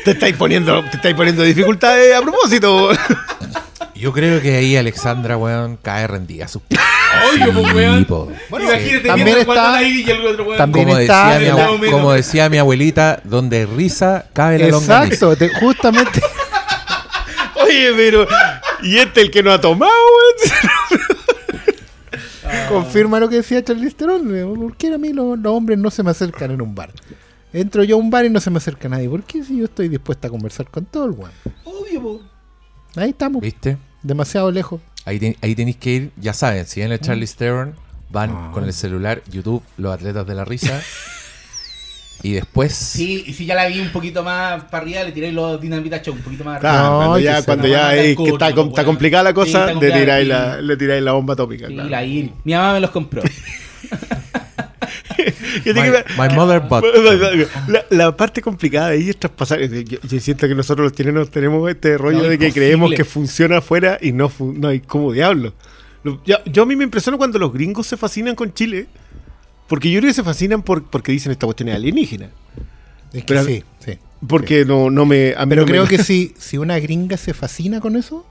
[0.05, 2.91] Te estáis poniendo, te estáis poniendo dificultades a propósito.
[3.97, 6.45] Yo creo que ahí Alexandra, weón, cae rendida.
[6.45, 6.62] a sus.
[7.33, 8.05] Oye, pues, weón.
[8.05, 8.31] Po.
[8.51, 10.57] Imagínate También está- cuando ahí y el otro weón.
[10.57, 14.67] también Como está decía, mi la- abue- como decía mi abuelita, donde risa cabe la
[14.67, 15.03] longaniza.
[15.05, 16.21] Exacto, te- justamente.
[17.63, 18.27] Oye, pero.
[18.83, 21.07] ¿Y este el que no ha tomado, weón?
[22.69, 24.55] Confirma lo que decía Charlize Theron.
[24.57, 26.91] ¿Por qué a mí los, los hombres no se me acercan en un bar?
[27.53, 29.10] Entro yo a un bar y no se me acerca nadie.
[29.10, 31.31] ¿Por qué si yo estoy dispuesta a conversar con todo el weón?
[31.65, 32.21] Obvio, po.
[32.95, 33.77] Ahí estamos, ¿Viste?
[34.03, 34.81] Demasiado lejos.
[35.05, 37.75] Ahí, ahí tenéis que ir, ya saben, si ven el Charlie Theron,
[38.10, 38.51] van Ah.
[38.53, 40.81] con el celular, YouTube, los atletas de la risa.
[42.23, 42.73] y después.
[42.73, 46.01] Sí, y si ya la vi un poquito más para arriba, le tiré los Dinamita
[46.01, 48.83] Show un poquito más Claro, No, cuando ya, cuando ya es que está, com- está
[48.86, 50.29] complicada la Sí, cosa, complicada, tiráis sí.
[50.29, 51.67] la, le tiráis la bomba atómica.
[51.67, 51.89] Sí, claro.
[51.89, 52.31] la ir.
[52.43, 53.21] Mi mamá me los compró.
[55.63, 56.84] Que My, mother but.
[57.67, 59.60] La, la parte complicada de ahí es traspasar.
[59.62, 62.51] Yo, yo siento que nosotros los chilenos tenemos este rollo No, de que imposible.
[62.67, 65.53] creemos que funciona afuera y no, no hay como diablo.
[66.45, 68.88] Yo a mí me impresiono cuando los gringos se fascinan con Chile.
[69.67, 72.30] Porque yo creo que se fascinan por, porque dicen esta cuestión es alienígena.
[73.12, 73.97] Es que Pero- sí, sí.
[74.27, 75.34] Porque no, no me.
[75.38, 78.25] a mí Pero no me- creo que si, si una gringa se fascina con eso,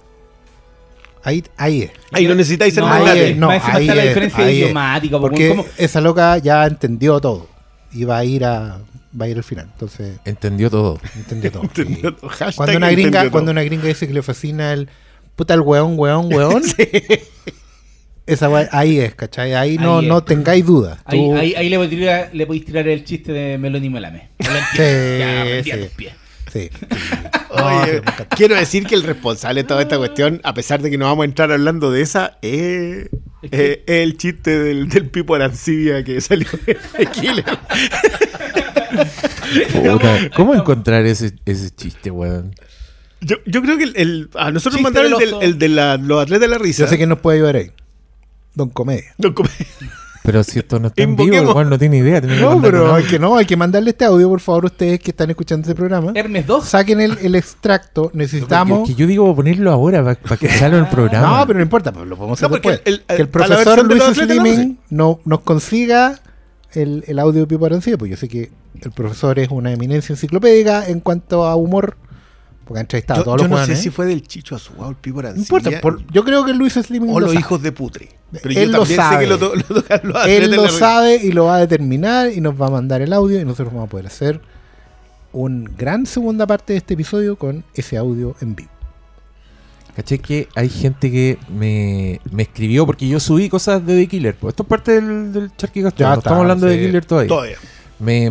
[1.24, 1.90] ahí, ahí es.
[2.12, 5.22] Ahí no necesitáis ser No, ahí es, no, ahí está la diferencia ahí idiomática, po,
[5.22, 5.66] Porque ¿cómo?
[5.76, 7.48] esa loca ya entendió todo.
[7.92, 8.78] Y va a ir a
[9.18, 9.68] va a ir al final.
[9.72, 11.00] Entonces, Entendió todo.
[11.16, 11.62] entendió todo.
[11.74, 12.16] Entendió Sí.
[12.20, 12.28] todo.
[12.30, 13.30] Hashtag Cuando una gringa, todo.
[13.30, 14.88] cuando una gringa dice que le fascina el
[15.36, 16.62] puta el weón, weón, weón.
[18.26, 19.54] Esa wea- ahí es, ¿cachai?
[19.54, 20.08] Ahí no, Ahí es.
[20.08, 20.98] no tengáis dudas.
[21.04, 24.30] Ahí, Tú- ahí, ahí le, podéis tirar, le podéis tirar el chiste de Meloni Melame.
[24.40, 24.48] Sí,
[24.78, 25.70] ya, sí.
[25.70, 26.12] tus pies.
[26.56, 26.70] Sí.
[27.50, 28.02] Oye,
[28.36, 31.22] quiero decir que el responsable de toda esta cuestión, a pesar de que no vamos
[31.22, 33.08] a entrar hablando de esa, es,
[33.42, 37.44] Es que- es el chiste del, del Pipo Arancibia que salió de Killer.
[39.72, 42.54] Puta, ¿Cómo encontrar ese, ese chiste, weón?
[43.20, 46.40] Yo, yo creo que el, el- a nosotros nos mandaron el, de la- los atletas
[46.42, 46.82] de la risa.
[46.84, 47.70] Yo sé que nos puede ayudar ahí.
[48.54, 49.14] Don Comedia.
[49.18, 49.48] No, como-
[50.26, 52.20] Pero si esto no está en vivo, igual no tiene idea.
[52.20, 52.94] No, pero ¿no?
[52.96, 55.74] hay que no, hay que mandarle este audio, por favor, ustedes que están escuchando este
[55.76, 56.12] programa.
[56.14, 56.64] Hermes 2.
[56.68, 58.86] Saquen el, el extracto, necesitamos.
[58.88, 61.38] Que yo digo ponerlo ahora para que salga el programa.
[61.40, 62.92] No, pero no importa, pues lo podemos hacer No, porque después.
[62.94, 66.18] el- el- que el profesor Luis no Slimming no, nos consiga
[66.72, 68.50] el, el audio de Pipo Arancibia, pues yo sé que
[68.82, 71.96] el profesor es una eminencia enciclopédica en cuanto a humor,
[72.66, 74.96] porque ha entrevistado a todos yo los no sé si fue del Chicho Azugado, el
[74.96, 77.40] Pipo No importa, por- yo creo que Luis Slimming o lo los sabe.
[77.40, 78.08] hijos de Putre.
[78.32, 79.24] Pero Él yo lo también sé sabe.
[79.24, 82.70] que lo, lo Él lo sabe y lo va a determinar y nos va a
[82.70, 84.40] mandar el audio y nosotros vamos a poder hacer
[85.32, 88.70] un gran segunda parte de este episodio con ese audio en vivo.
[89.94, 94.34] ¿Cachai que hay gente que me, me escribió porque yo subí cosas de The Killer?
[94.34, 96.76] Pues esto es parte del, del Charqui está, estamos hablando de.
[96.76, 97.28] The Killer todavía.
[97.28, 97.56] Todavía.
[97.98, 98.30] Me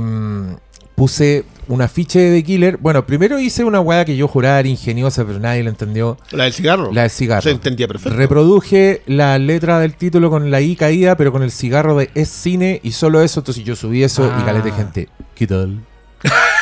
[0.95, 2.77] puse un afiche de The Killer.
[2.77, 6.17] Bueno, primero hice una weá que yo juraba era ingeniosa, pero nadie lo entendió.
[6.31, 6.91] La del cigarro.
[6.93, 7.41] La del cigarro.
[7.41, 8.17] Se entendía perfecto.
[8.17, 12.29] Reproduje la letra del título con la I caída, pero con el cigarro de Es
[12.29, 13.39] Cine y solo eso.
[13.39, 14.43] Entonces yo subí eso y Ah.
[14.45, 15.09] calete gente.
[15.33, 15.79] ¿Qué tal?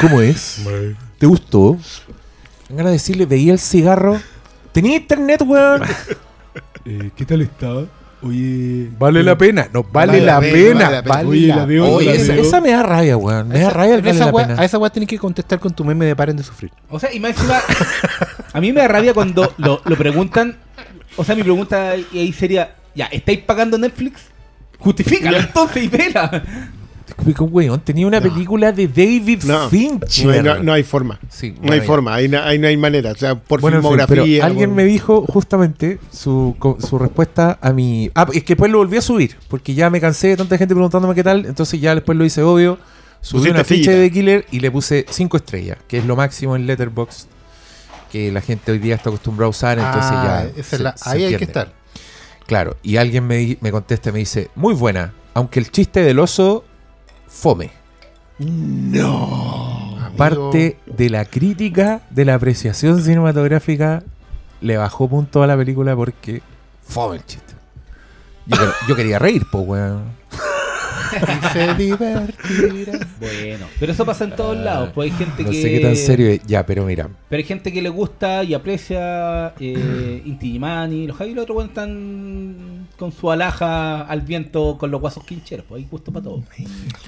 [0.01, 0.61] ¿Cómo es?
[1.19, 1.77] ¿Te gustó?
[2.67, 4.19] Tengo ganas de decirle, veía el cigarro.
[4.71, 5.83] ¿Tenía internet, weón?
[6.85, 7.85] Eh, ¿Qué tal está?
[8.23, 8.89] Oye.
[8.97, 10.95] Vale la pena, no vale, la, pena.
[11.25, 13.49] Oye, la esa, me da rabia, weón.
[13.49, 14.61] Me da rabia el Pero vale esa la weá- pena.
[14.61, 16.71] a esa weá tenés que contestar con tu meme de paren de sufrir.
[16.89, 17.59] O sea, y más encima,
[18.53, 20.55] a mí me da rabia cuando lo, lo preguntan.
[21.17, 24.21] O sea, mi pregunta ahí sería: ¿Ya estáis pagando Netflix?
[24.79, 26.43] Justifícalo entonces y vela.
[27.25, 30.25] Weón, tenía una película de David No, Fincher.
[30.25, 31.19] no, hay- no- no hay forma.
[31.29, 33.11] Sí, no hay forma, ahí, no hay manera.
[33.11, 34.07] O sea, por Bueno, filmografía.
[34.07, 38.09] pero alguien por- me dijo justamente su, su respuesta a mi...
[38.15, 40.73] Ah, es que después lo volví a subir, porque ya me cansé de tanta gente
[40.73, 42.79] preguntándome qué tal, entonces ya después lo hice obvio.
[43.21, 46.65] Subí una ficha de Killer y le puse 5 estrellas, que es lo máximo en
[46.67, 47.27] Letterboxd
[48.11, 50.63] que la gente hoy día está acostumbrada a usar, entonces Ah, ya...
[50.63, 51.73] se- la- ahí hay que estar.
[52.45, 56.19] Claro, y alguien me, me contesta y me dice, muy buena, aunque el chiste del
[56.19, 56.63] oso,
[57.33, 57.71] fome.
[58.39, 59.97] No.
[59.97, 64.03] Amigo, Parte de la crítica de la apreciación cinematográfica
[64.61, 66.41] le bajó punto a la película porque
[66.87, 67.53] fome el chiste.
[68.45, 70.03] Yo, quer- yo quería reír, pues, weón.
[71.13, 72.99] y se divertirá.
[73.19, 74.89] Bueno, pero eso pasa en todos lados.
[74.93, 75.61] Pues hay gente No que.
[75.61, 76.41] sé qué tan serio es.
[76.45, 77.07] Ya, pero mira.
[77.29, 80.59] Pero hay gente que le gusta y aprecia eh, Inti.
[80.59, 82.55] Los Javi y los otros están
[83.03, 85.65] con su alhaja al viento con los guasos quincheros.
[85.67, 86.41] Pues hay gusto para todo.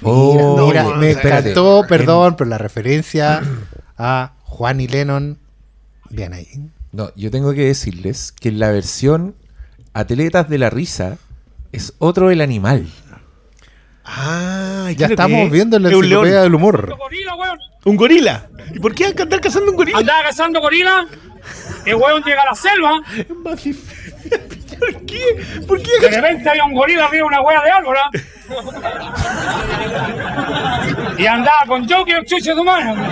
[0.02, 3.40] Oh, Mira, no, me encantó, perdón, pero la referencia
[3.96, 5.38] a Juan y Lennon,
[6.10, 6.48] bien ahí.
[6.92, 9.36] No, yo tengo que decirles que en la versión
[9.94, 11.16] Atletas de la Risa
[11.72, 12.86] es otro el animal.
[14.04, 14.84] Ah.
[14.84, 15.50] Ah, ¿qué Ya estamos es?
[15.50, 16.94] viendo la Es un enciclopedia del humor.
[16.98, 17.58] gorila, weón.
[17.86, 18.50] Un gorila.
[18.74, 19.98] ¿Y por qué andar cazando un gorila?
[19.98, 21.06] Andaba cazando gorila.
[21.86, 23.00] El weón llega a la selva.
[24.78, 25.44] ¿Por qué?
[25.66, 25.90] ¿Por qué?
[26.00, 27.96] De repente hay un gorila arriba de una hueá de árbol.
[27.98, 28.10] ¿ah?
[31.18, 32.94] Y andaba con Jockey el chuche de humano.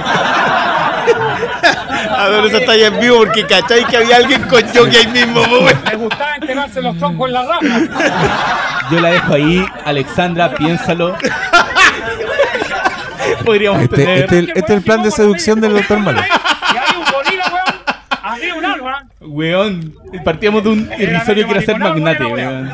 [2.16, 5.06] A ver, esa está ya en vivo porque cachai que había alguien con jockey ahí
[5.08, 5.40] mismo.
[5.90, 7.80] Le gustaba enterarse los troncos en la rama.
[8.90, 11.16] Yo la dejo ahí, Alexandra, piénsalo.
[13.44, 14.18] Podríamos Este, tener.
[14.24, 16.20] este, este es el plan de seducción del doctor Malo.
[16.20, 17.64] Y hay un gorila, weón,
[18.22, 18.92] arriba de un árbol.
[18.94, 19.02] ¿ah?
[19.34, 19.92] Weón,
[20.24, 22.68] partíamos de un irrisorio que era ser magnate, weón.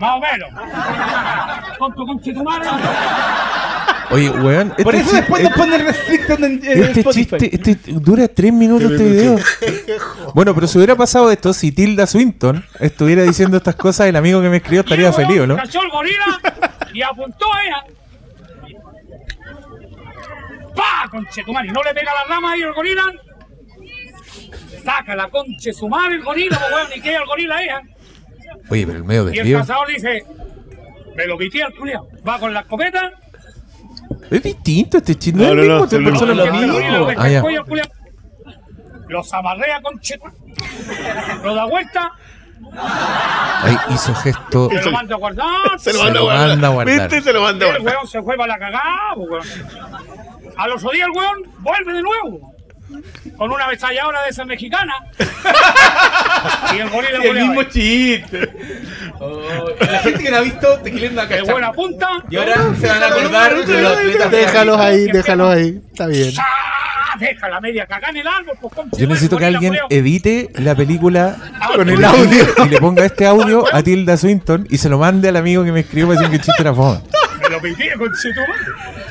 [0.00, 0.48] Más o menos.
[1.78, 2.66] Con tu conchetumare.
[4.10, 4.74] Oye, weón.
[4.82, 7.36] Por este eso después nos pone restricted en, en Este Spotify.
[7.38, 9.36] chiste este, dura tres minutos este video.
[10.34, 14.42] Bueno, pero si hubiera pasado esto, si Tilda Swinton estuviera diciendo estas cosas, el amigo
[14.42, 15.56] que me escribió estaría Y el feliz, ¿o ¿no?
[15.56, 16.40] Cachó el gorila
[16.92, 17.84] y apuntó a ella.
[20.74, 21.08] ¡Pa!
[21.10, 21.70] Conchetumare.
[21.70, 23.02] No le pega la rama ahí al gorila.
[24.88, 27.80] Saca la conche su madre el gorila, pues, weón, y queda el gorila ella.
[28.70, 29.58] Oye, pero el medio Y el desvío.
[29.58, 30.24] cazador dice,
[31.14, 32.08] me lo pité al culiao.
[32.26, 33.12] Va con la escopeta.
[34.30, 35.38] Es distinto este chiste.
[35.40, 36.40] No, No, no, es el no, mismo, el.
[37.10, 37.86] El Ah, el cuello al culiao.
[39.08, 40.00] Los amarrea con
[41.44, 42.12] Lo da vuelta.
[43.62, 44.68] Ahí hizo gesto.
[44.70, 45.46] Se lo manda a guardar.
[45.78, 46.48] Se lo Se manda a lo guardar.
[46.48, 47.00] manda a guardar.
[47.10, 47.22] ¿Viste?
[47.22, 47.94] Se lo manda a El guardar.
[47.96, 49.44] weón se fue para la cagada, pues, weón.
[50.56, 52.47] A los días el weón vuelve de nuevo.
[53.36, 54.96] Con una ametralladora de esas mexicanas.
[56.74, 58.50] y el gorila el mismo chiste.
[59.20, 62.08] Oh, la gente que no ha visto Tequilero El no buena punta.
[62.30, 64.30] Y ahora se van a acordar de los atletas.
[64.30, 65.82] Déjalos ahí, déjalos ahí.
[65.90, 66.32] Está bien.
[66.38, 66.68] ¡Ah!
[67.18, 71.36] Deja la media cagada en el árbol, pues, Yo necesito que alguien edite la película
[71.74, 72.44] Con el audio.
[72.64, 75.72] y le ponga este audio a Tilda Swinton y se lo mande al amigo que
[75.72, 77.00] me escribió para decir que el chiste era fome.
[77.42, 79.07] Me lo pité, conchetumare.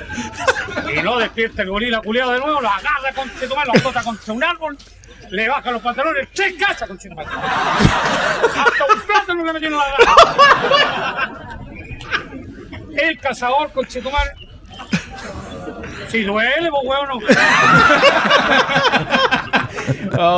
[0.96, 4.44] Y no despierta el gorila culiado de nuevo, lo agarra conchetumare, lo azota contra un
[4.44, 4.78] árbol,
[5.30, 7.28] le baja los pantalones, tres cachas conchetumare.
[7.30, 11.60] Hasta un plátano le metió la garra.
[12.98, 14.47] El cazador conchetumare.
[16.10, 17.20] Si duele, pues huevo no.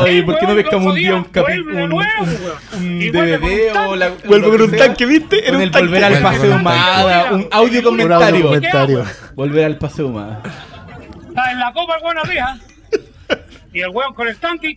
[0.01, 1.85] Ay, ¿por qué no pescamos un día un capítulo?
[1.85, 2.99] Un, un- weón.
[2.99, 4.09] DVD o la.
[4.25, 5.47] Vuelvo con un tanque, ¿viste?
[5.47, 9.05] Era un volver al paseo humada, un audio comentario.
[9.35, 10.41] Volver al paseo humada.
[11.27, 12.57] Está en la copa el weón arriba.
[13.71, 14.75] Y el weón con el tanque.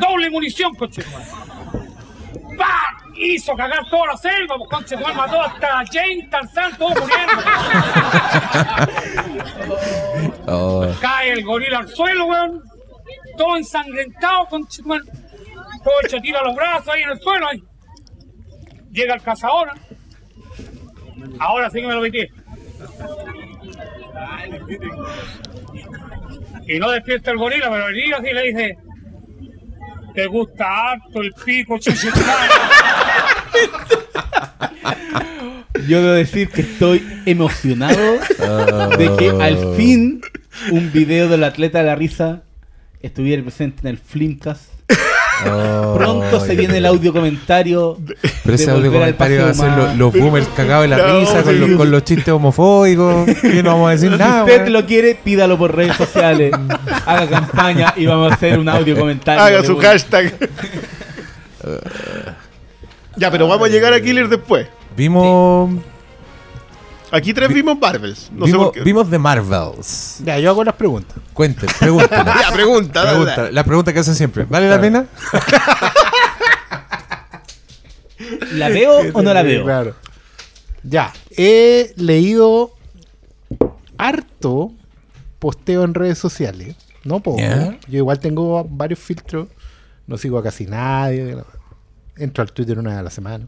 [0.00, 1.02] Doble munición, coche.
[2.56, 2.96] ¡Pah!
[3.22, 7.32] Hizo cagar toda la selva, pues conche, tu mató hasta Jane, Tarzán, todos muriendo.
[10.46, 12.62] Oh, Cae el gorila al suelo, weón.
[13.36, 14.88] Todo ensangrentado, conche, tu.
[15.84, 17.48] Todo hecho tira los brazos ahí en el suelo.
[17.48, 17.62] Ahí.
[18.90, 19.70] Llega el cazador.
[21.38, 22.26] Ahora sí que me lo metí.
[26.66, 28.78] Y no despierta el gorila, pero el gorila sí le dice:
[30.14, 32.08] Te gusta harto el pico, chucho.
[35.88, 38.18] Yo debo decir que estoy emocionado
[38.98, 40.20] de que al fin
[40.70, 42.42] un video del atleta de la risa
[43.00, 44.62] estuviera presente en el Flimcast.
[45.46, 47.98] oh, Pronto se viene el audio comentario.
[48.44, 49.54] Pero ese de audio volver al comentario va a
[49.88, 53.26] ser los boomers cagados de la No, risa con, los, con los chistes homofóbicos.
[53.40, 54.44] Que no vamos a decir Si nada.
[54.44, 54.72] usted weón.
[54.74, 56.52] lo quiere, pídalo por redes sociales.
[57.06, 59.42] Haga campaña y vamos a hacer un audio comentario.
[59.42, 60.34] Haga su hashtag.
[63.16, 64.68] ya, pero vamos a llegar a Killer después.
[64.96, 65.70] Vimos,
[67.12, 68.30] Aquí tres vimos Marvels.
[68.32, 68.80] No sé vimos, por qué.
[68.82, 70.20] vimos The Marvels.
[70.24, 71.16] Ya, yo hago las preguntas.
[71.32, 72.34] Cuenten, pregúntenos.
[72.40, 73.52] Ya, pregunta, dale, Pregunta, dale.
[73.52, 74.44] la pregunta que hacen siempre.
[74.44, 75.06] ¿Vale la pena?
[78.52, 79.64] ¿La veo o no la veo?
[79.64, 79.94] Claro.
[80.82, 82.72] Ya, he leído
[83.98, 84.72] harto
[85.38, 86.76] posteo en redes sociales.
[87.04, 87.38] No poco.
[87.38, 87.78] Ya.
[87.88, 89.48] Yo igual tengo varios filtros.
[90.06, 91.36] No sigo a casi nadie.
[92.20, 93.46] Entro al Twitter una vez a la semana.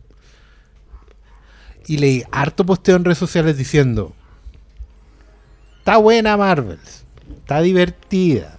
[1.87, 4.12] Y leí harto posteo en redes sociales diciendo:
[5.78, 7.04] Está buena Marvels.
[7.38, 8.56] Está divertida.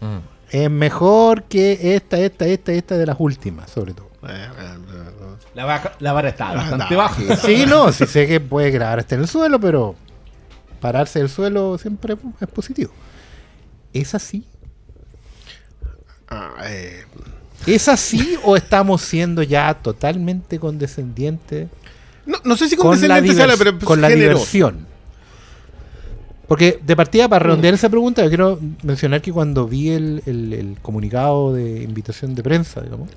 [0.00, 0.18] Mm.
[0.50, 4.10] Es mejor que esta, esta, esta, esta de las últimas, sobre todo.
[4.28, 6.96] Eh, eh, eh, La, baja- la vara está bastante no.
[6.98, 7.36] baja.
[7.36, 9.94] Sí, no, sí sé que puede grabar hasta en el suelo, pero
[10.80, 12.92] pararse del suelo siempre es positivo.
[13.92, 14.46] ¿Es así?
[16.28, 17.04] ah, eh,
[17.66, 21.68] ¿Es así o estamos siendo ya totalmente condescendientes
[22.24, 24.38] No, no sé si con la, condescendiente sea la, con la generoso.
[24.44, 24.86] diversión?
[26.48, 30.52] Porque de partida, para redondear esa pregunta, yo quiero mencionar que cuando vi el, el-
[30.52, 33.10] el comunicado de invitación de prensa, digamos,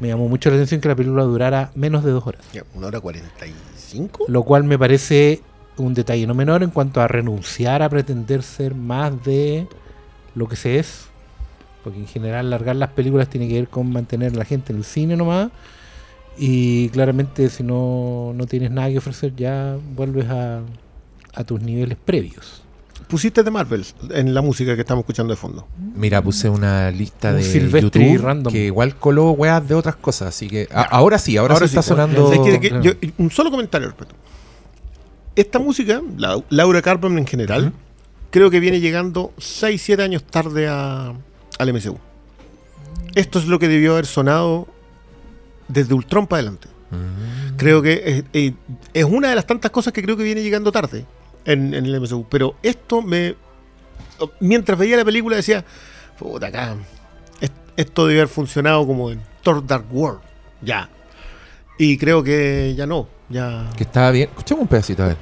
[0.00, 2.42] me llamó mucho la atención que la película durara menos de dos horas.
[2.74, 4.24] Una hora cuarenta y cinco.
[4.28, 5.40] Lo cual me parece
[5.78, 9.66] un detalle no menor en cuanto a renunciar a pretender ser más de
[10.34, 11.06] lo que se es.
[11.84, 14.78] Porque en general largar las películas tiene que ver con mantener a la gente en
[14.78, 15.50] el cine nomás.
[16.38, 20.60] Y claramente si no, no tienes nada que ofrecer ya vuelves a,
[21.34, 22.62] a tus niveles previos.
[23.08, 25.66] Pusiste de Marvel en la música que estamos escuchando de fondo.
[25.96, 28.52] Mira, puse una lista Un de Silvestri YouTube random.
[28.52, 31.82] que igual coló weas de otras cosas, así que a- ahora sí, ahora, sí está
[31.82, 32.28] sí, sonando.
[32.32, 32.60] ¿Sabes qué?
[32.60, 32.84] Que claro.
[32.84, 34.14] yo- un solo comentario al respecto.
[35.34, 37.72] Esta música, la, Laura Carpenter en general,
[38.30, 41.12] creo que viene llegando 6, 7 años tarde a-
[41.60, 41.98] al MCU.
[43.14, 44.66] Esto es lo que debió haber sonado
[45.68, 46.68] desde Ultron para adelante.
[46.90, 47.56] Mm.
[47.56, 48.54] Creo que es, eh,
[48.94, 51.04] es una de las tantas cosas que creo que viene llegando tarde
[51.44, 52.24] en, en el MCU.
[52.28, 53.34] Pero esto me.
[54.40, 55.64] Mientras veía la película decía,
[56.18, 56.76] puta acá,
[57.40, 60.20] es- esto debe haber funcionado como en Thor Dark World.
[60.62, 60.88] Ya.
[61.78, 63.08] Y creo que ya no.
[63.28, 63.70] Ya.
[63.76, 64.28] Que estaba bien.
[64.30, 65.16] Escuchemos un pedacito, a ver.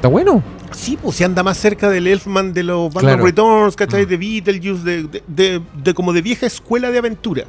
[0.00, 0.42] Está bueno.
[0.72, 3.24] Sí, pues se anda más cerca del Elfman de los Batman Claro.
[3.26, 4.06] Returns, ¿cachai?
[4.06, 7.44] De Beetlejuice, de, de, de- de como de vieja escuela de aventura.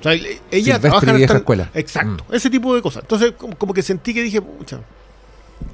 [0.00, 1.70] O sea, ella Silvestre trabaja en vieja escuela.
[1.74, 3.02] Exacto, ese tipo de cosas.
[3.02, 4.78] Entonces, como, como que sentí que dije, pucha.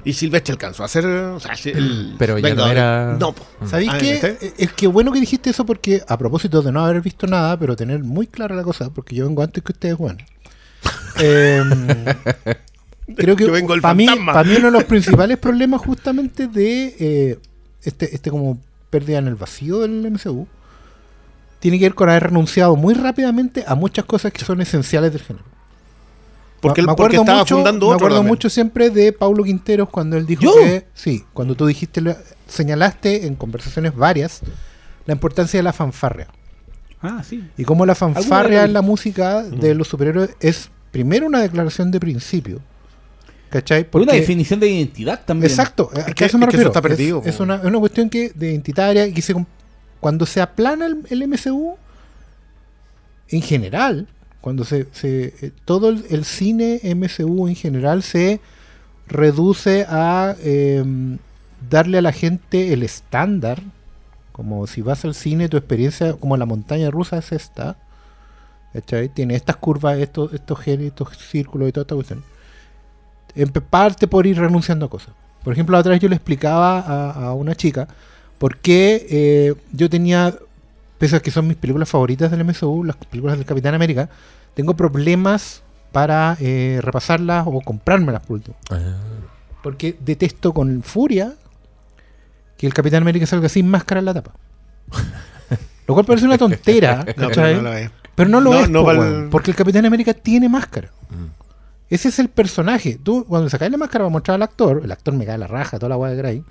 [0.03, 1.05] Y Silvestre alcanzó a hacer.
[1.05, 3.43] O sea, el, Pero ya no era- No, po.
[3.65, 4.15] ¿Sabéis Ah, qué?
[4.41, 7.57] Eh, Es que bueno que dijiste eso porque a propósito de no haber visto nada,
[7.57, 10.17] pero tener muy clara la cosa, porque yo vengo antes que ustedes, Juan.
[13.15, 16.47] creo que Yo vengo el para mí, para mí uno de los principales problemas justamente
[16.47, 17.39] de eh,
[17.83, 18.57] este, este como
[18.89, 20.47] pérdida en el vacío del MCU
[21.59, 25.21] tiene que ver con haber renunciado muy rápidamente a muchas cosas que son esenciales del
[25.21, 25.45] género.
[26.61, 27.97] Porque, Me porque acuerdo estaba mucho- fundando Me otro.
[27.97, 28.31] acuerdo también.
[28.33, 30.53] mucho siempre de Paulo Quinteros cuando él dijo ¿Yo?
[30.55, 32.01] que, sí, cuando tú dijiste,
[32.47, 34.41] señalaste en conversaciones varias
[35.05, 36.27] la importancia de la fanfarria.
[37.01, 37.43] Ah, sí.
[37.57, 41.99] Y cómo la fanfarria en la música de los superhéroes es primero una declaración de
[42.01, 42.59] principio.
[43.49, 43.83] ¿Cachai?
[43.89, 45.49] Por una Porque- definición de identidad también.
[45.49, 46.69] Exacto, Es ¿a que- eso me es que eso refiero?
[46.69, 49.45] está perdido, es, una, es una cuestión que de identitaria y que se, com-
[49.99, 51.75] cuando se aplana el, el MCU,
[53.29, 54.07] en general,
[54.41, 58.39] cuando se, se- eh, todo el, el cine MCU en general se
[59.07, 61.17] reduce a em,
[61.69, 63.61] darle a la gente el estándar,
[64.31, 67.75] como si vas al cine, tu experiencia como la montaña rusa es esta,
[68.73, 69.09] ¿cachai?
[69.09, 72.23] Tiene estas curvas, estos, estos genes, estos círculos y toda esta cuestión.
[73.35, 75.13] En parte por ir renunciando a cosas.
[75.43, 77.87] Por ejemplo, la otra vez yo le explicaba a, a una chica
[78.37, 80.33] por qué eh, yo tenía,
[80.97, 84.09] pese a que son mis películas favoritas del MCU, las películas del Capitán América,
[84.53, 85.61] tengo problemas
[85.91, 88.55] para eh, repasarlas o comprármelas por último.
[88.69, 88.95] Ah.
[89.63, 91.33] Porque detesto con furia
[92.57, 94.31] que el Capitán América salga sin máscara en la tapa.
[95.87, 97.91] Lo cual parece una tontera, pero no lo es.
[98.15, 100.91] Pero no lo No, es, no po, val- weón, porque el Capitán América tiene máscara.
[101.09, 101.38] Mm.
[101.89, 102.99] Ese es el personaje.
[103.01, 105.79] Tú, cuando sacáis la máscara para mostrar al actor, el actor me cae la raja,
[105.79, 106.43] toda la weá de Gray.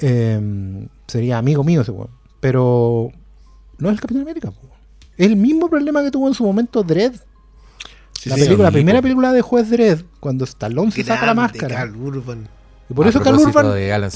[0.00, 2.10] eh, sería amigo mío ese weón.
[2.40, 3.10] Pero
[3.78, 4.50] no es el Capitán América.
[4.50, 4.68] po.
[5.16, 7.14] Es el mismo problema que tuvo en su momento Dredd.
[8.18, 11.34] Sí, la, sí, película, la primera película de Juez Dredd, cuando Stallone se saca la
[11.34, 11.76] máscara.
[11.76, 12.48] Carl Urban.
[12.88, 13.66] Y por A eso Carl Urban.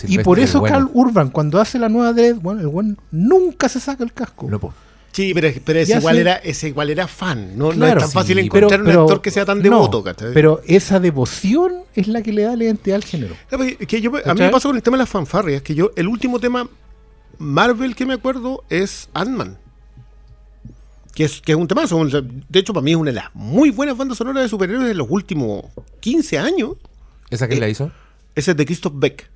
[0.08, 0.74] Y por eso bueno.
[0.76, 4.48] Carl Urban, cuando hace la nueva Dredd, bueno, el weón nunca se saca el casco.
[4.48, 4.72] No, po.
[5.12, 7.56] Sí, pero, pero ese, igual era, ese igual era fan.
[7.58, 10.02] No, no es tan fácil sí, encontrar un actor que sea tan no, devoto.
[10.04, 10.32] ¿cachai?
[10.32, 13.34] pero esa devoción es la que le da la identidad al género.
[13.50, 15.74] No, pues, que yo- a mí me pasó con el tema de las fanfarrias, que
[15.74, 16.68] yo, el último tema
[17.38, 19.58] Marvel que me acuerdo es Ant-Man.
[21.14, 22.04] Que es, que es un temazo.
[22.04, 24.94] De hecho, para mí es una de las muy buenas bandas sonoras de superhéroes de
[24.94, 25.64] los últimos
[26.00, 26.72] 15 años.
[27.30, 27.90] ¿Esa que Eh, la hizo?
[28.36, 29.28] Ese es de Christoph Beck.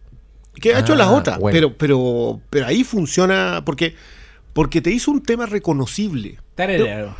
[0.60, 1.54] Que ha Ah, hecho las otras, bueno.
[1.56, 3.96] pero, pero, pero ahí funciona porque,
[4.52, 6.38] porque te hizo un tema reconocible.
[6.54, 7.14] Tarareo.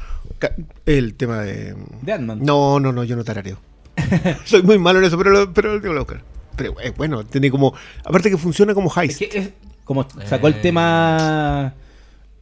[0.87, 1.75] El tema de.
[2.03, 2.41] De Ant-Man.
[2.43, 3.59] No, no, no, yo no tarareo.
[4.45, 6.23] Soy muy malo en eso, pero lo, pero lo tengo que buscar.
[6.57, 7.75] Pero es bueno, tiene como.
[8.05, 9.19] Aparte que funciona como Es heist.
[9.19, 9.51] que es
[9.85, 10.59] como sacó el Eh.
[10.63, 11.75] tema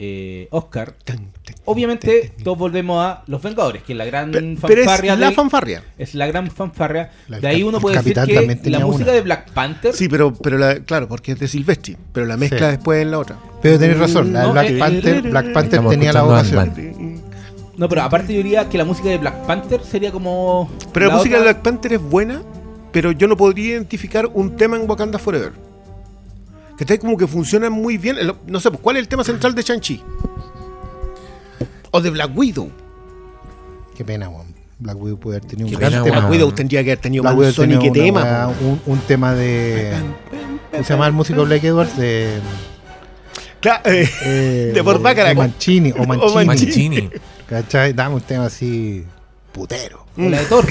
[0.02, 0.94] eh, Oscar.
[1.66, 5.12] Obviamente, todos volvemos a Los Vengadores, que es la gran Pero fanfarria.
[5.12, 5.82] es la fanfarria.
[5.98, 7.10] es la gran fanfarria.
[7.28, 9.12] La- de ahí uno puede decir que la música una.
[9.12, 9.94] de Black Panther.
[9.94, 11.98] Sí, pero, pero la, claro, porque es de Silvestri.
[12.12, 12.77] Pero la mezcla Sí.
[12.77, 13.37] después en la otra.
[13.60, 16.22] Pero tenés razón, la de No, Black eh, Panther, eh, Black Panther Estamos tenía la
[16.22, 17.20] vocación.
[17.77, 20.70] No, pero aparte yo diría que la música de Black Panther sería como.
[20.94, 22.42] Pero la, música otra- de Black Panther es buena,
[22.92, 25.52] pero yo no podría identificar un tema en Wakanda Forever.
[26.81, 28.16] Que está como que funciona muy bien.
[28.46, 30.02] No sé, pues, ¿cuál es el tema central de Shang-Chi?
[31.90, 32.70] O de Black Widow.
[33.94, 34.46] Qué pena, weón.
[34.78, 36.20] Black Widow puede haber tenido un Qué gran tema.
[36.20, 36.31] Black.
[36.31, 38.48] Widow tendría que haber tenido Black más Widow tenía Sonic una tema.
[38.58, 38.64] po.
[38.64, 39.92] un, un tema de.
[40.70, 41.98] ¿Cómo se llama el músico Blake Edwards?
[41.98, 42.38] De.
[43.60, 45.37] Cla- eh, eh, De Fort Bacharach.
[45.37, 45.92] o Mancini.
[45.98, 46.44] O Mancini.
[46.46, 47.10] Mancini.
[47.46, 47.92] ¿Cachai?
[47.92, 49.04] Dame un tema así
[49.52, 50.06] putero.
[50.16, 50.64] O la de Thor.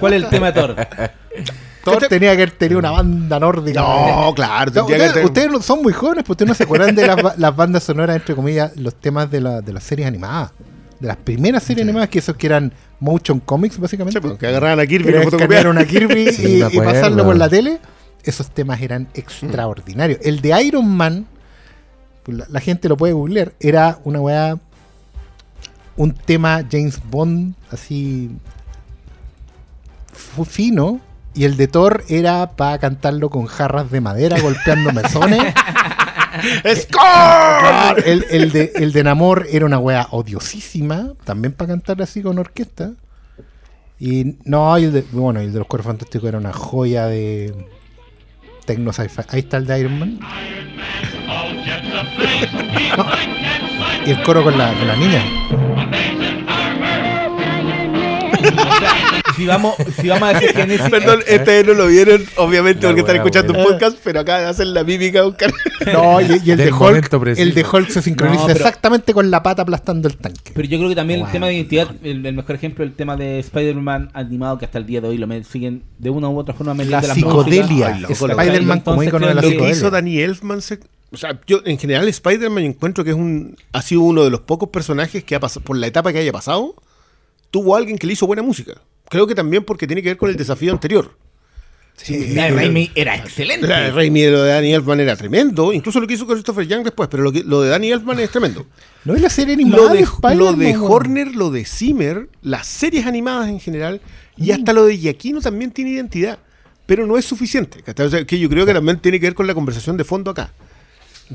[0.00, 0.74] ¿Cuál es el tema de Thor?
[2.08, 3.80] Tenía que haber tenido una banda nórdica.
[3.80, 4.70] no, claro.
[4.74, 7.34] No, que ustedes, no- son muy jóvenes, pues ustedes no se acuerdan de las, ba-
[7.38, 10.52] las bandas sonoras, entre comillas, los temas de, la- de las series animadas.
[11.00, 14.20] De las primeras series animadas, que esos que eran motion comics, básicamente.
[14.20, 15.68] Sí, pues, que agarraban a Kirby y que fotocopiaban.
[15.68, 17.78] una Kirby Sí, y, y pasarlo por la tele.
[18.24, 20.18] Esos temas eran extraordinarios.
[20.22, 21.26] El de Iron Man,
[22.26, 24.58] la, la gente lo puede googlear, era una weá.
[25.96, 28.30] Un tema James Bond así.
[30.46, 31.00] fino.
[31.38, 35.40] Y el de Thor era para cantarlo con jarras de madera, golpeando mesones.
[36.74, 38.02] ¡Score!
[38.04, 42.40] el, el de, el de Namor era una wea odiosísima, también para cantar así con
[42.40, 42.90] orquesta.
[44.00, 47.54] Y no, el de, bueno, el de los cuerpos fantásticos era una joya de
[48.64, 49.22] tecno sci-fi.
[49.28, 50.18] Ahí está el de Iron Man.
[52.96, 53.06] No.
[54.04, 55.22] Y el coro con la, con la niña.
[59.38, 60.90] Si vamos, si vamos a decir que en ese...
[60.90, 63.66] Perdón, este no lo vieron, obviamente, La porque están escuchando un wea.
[63.68, 65.50] podcast, pero acá hacen la mímica buscar.
[65.92, 69.14] No, y, y el Del de Hulk, el de Hulk se sincroniza No, pero- exactamente
[69.14, 70.52] con la pata aplastando el tanque.
[70.52, 71.26] Pero yo creo que también Wow.
[71.28, 74.66] el tema de identidad, el, el mejor ejemplo es el tema de Spider-Man animado que
[74.66, 78.00] hasta el día de hoy lo me- siguen de una u otra forma La psicodelia.
[78.08, 78.20] Es.
[78.20, 79.90] Spider-Man como Entonces, icono de la creo Lo que hizo psicodelia.
[79.90, 80.80] Danny Elfman, se-
[81.10, 84.40] o sea, yo en general Spider-Man encuentro que es un ha sido uno de los
[84.40, 86.74] pocos personajes que ha pasado por la etapa que haya pasado,
[87.50, 88.74] tuvo alguien que le hizo buena música.
[89.08, 91.12] Creo que también porque tiene que ver con el desafío anterior.
[92.08, 93.66] La de Raimi era excelente.
[93.66, 96.66] La de Raimi de lo de Danny Elfman era tremendo, incluso lo que hizo Christopher
[96.66, 98.66] Young después, pero lo, que, lo de Danny Elfman es tremendo.
[99.04, 99.94] No es la serie animada
[100.34, 100.84] Lo de, lo.
[100.84, 104.00] Horner, lo de Zimmer, las series animadas en general,
[104.36, 106.38] y hasta lo de Giacchino también tiene identidad,
[106.86, 107.82] pero no es suficiente.
[107.82, 108.06] ¿cachai?
[108.06, 110.30] O sea, que yo creo que también tiene que ver con la conversación de fondo
[110.30, 110.52] acá.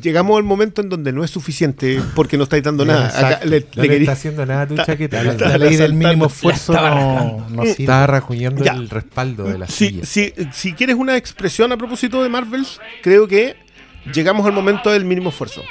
[0.02, 3.08] Llegamos al momento en donde no es suficiente porque no estáis dando nada.
[3.10, 3.48] Acá Exacto.
[3.48, 5.24] le, No le le querí- está haciendo nada a tu chaqueta.
[5.24, 8.74] La, ley del mínimo esfuerzo no, no rajuñando Ya.
[8.74, 10.06] el respaldo de la si, silla.
[10.06, 13.56] si, si quieres una expresión a propósito de Marvels, creo que
[14.14, 15.62] llegamos al momento del mínimo esfuerzo.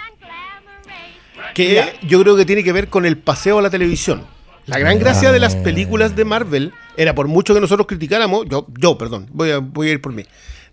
[1.55, 4.23] Que yo creo que tiene que ver con el paseo a la televisión.
[4.67, 8.67] La gran gracia de las películas de Marvel era, por mucho que nosotros criticáramos, yo,
[8.79, 10.25] yo perdón, voy a, voy a ir por mí,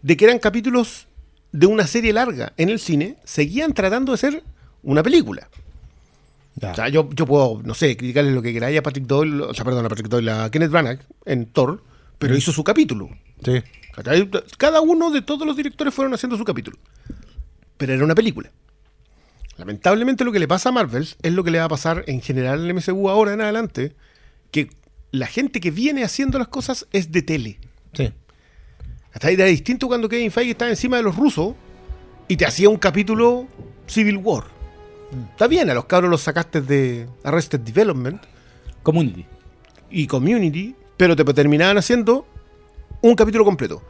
[0.03, 1.07] de que eran capítulos
[1.51, 4.43] de una serie larga en el cine, seguían tratando de ser
[4.83, 5.49] una película.
[6.55, 6.71] Ya.
[6.71, 9.53] O sea, yo, yo puedo, no sé, criticarle lo que queráis a Patrick Doyle, o
[9.53, 11.83] sea, perdón, a Patrick Doyle, a Kenneth Branagh en Thor,
[12.17, 13.09] pero hizo su capítulo.
[13.43, 13.61] Sí.
[14.57, 16.77] Cada uno de todos los directores fueron haciendo su capítulo.
[17.77, 18.51] Pero era una película.
[19.57, 22.21] Lamentablemente lo que le pasa a Marvels es lo que le va a pasar en
[22.21, 23.93] general al MCU ahora en adelante,
[24.51, 24.69] que
[25.11, 27.59] la gente que viene haciendo las cosas es de tele.
[27.93, 28.11] Sí.
[29.19, 29.33] ¿Cachai?
[29.33, 31.53] Era distinto cuando Kevin Feige estaba encima de los rusos
[32.29, 33.47] y te hacía un capítulo
[33.85, 34.45] Civil War.
[35.31, 38.21] Está bien, a los cabros los sacaste de Arrested Development
[38.81, 39.25] Community.
[39.91, 42.25] y Community, pero te terminaban haciendo
[43.01, 43.81] un capítulo completo.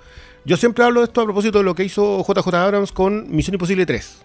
[0.45, 3.53] Yo siempre hablo de esto a propósito de lo que hizo JJ Abrams con Misión
[3.53, 4.17] Imposible 3.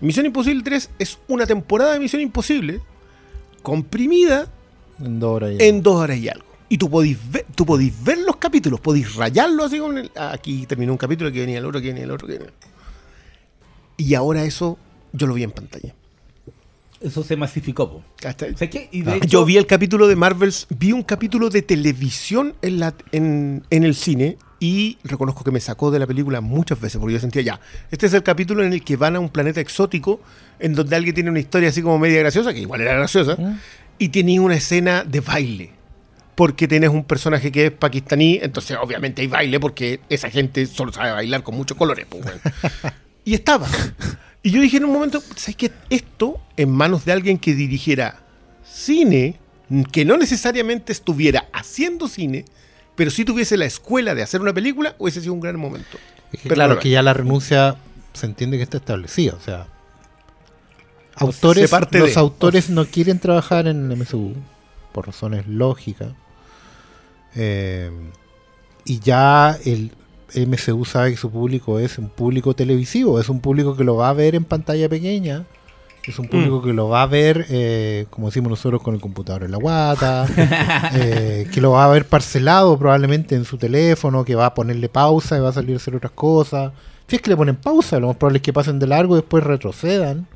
[0.00, 2.80] Misión Imposible 3 es una temporada de Misión Imposible
[3.62, 4.46] comprimida
[5.60, 6.53] en dos horas y algo.
[6.74, 10.32] Y tú podís ver, tú podís ver los capítulos, podís rayarlo así con el, ah,
[10.34, 12.54] aquí terminó un capítulo, aquí venía el otro, aquí venía el otro, aquí venía el
[12.56, 12.68] otro.
[13.96, 14.76] Y ahora eso
[15.12, 15.94] yo lo vi en pantalla.
[17.00, 18.02] Eso se masificó.
[19.12, 22.92] Ah, hecho- Yo vi el capítulo de Marvels, vi un capítulo de televisión en, la,
[23.12, 27.14] en, en el cine y reconozco que me sacó de la película muchas veces porque
[27.14, 27.60] yo sentía ya,
[27.92, 30.20] este es el capítulo en el que van a un planeta exótico
[30.58, 33.36] en donde alguien tiene una historia así como media graciosa, que igual era graciosa,
[33.96, 35.70] y tenía una escena de baile.
[36.34, 40.92] Porque tienes un personaje que es pakistaní, entonces obviamente hay baile porque esa gente solo
[40.92, 42.06] sabe bailar con muchos colores.
[42.08, 42.24] pues,
[43.24, 43.68] y estaba.
[44.42, 45.70] Y yo dije en un momento, ¿sabes qué?
[45.90, 48.20] Esto en manos de alguien que dirigiera
[48.64, 49.38] cine,
[49.92, 52.44] que no necesariamente estuviera haciendo cine,
[52.96, 55.98] pero sí tuviese la escuela de hacer una película, hubiese sido un gran momento.
[56.32, 57.76] Es que Pero claro, no, que ya la renuncia
[58.12, 59.34] se entiende que está establecida.
[59.34, 59.68] O sea,
[61.14, 64.34] autores, se parte los de- autores no quieren trabajar en MSU
[64.92, 66.08] por razones lógicas.
[67.34, 67.90] Eh,
[68.84, 69.92] y ya el
[70.34, 74.10] MCU sabe que su público es un público televisivo, es un público que lo va
[74.10, 75.44] a ver en pantalla pequeña.
[76.06, 79.44] Es un público que lo va a ver, eh, como decimos nosotros, con el computador
[79.44, 80.26] en la guata,
[80.94, 84.90] eh, que lo va a ver parcelado probablemente en su teléfono, que va a ponerle
[84.90, 86.72] pausa y va a salir a hacer otras cosas.
[87.06, 89.20] Si es que le ponen pausa, lo más probable es que pasen de largo y
[89.20, 90.26] después retrocedan.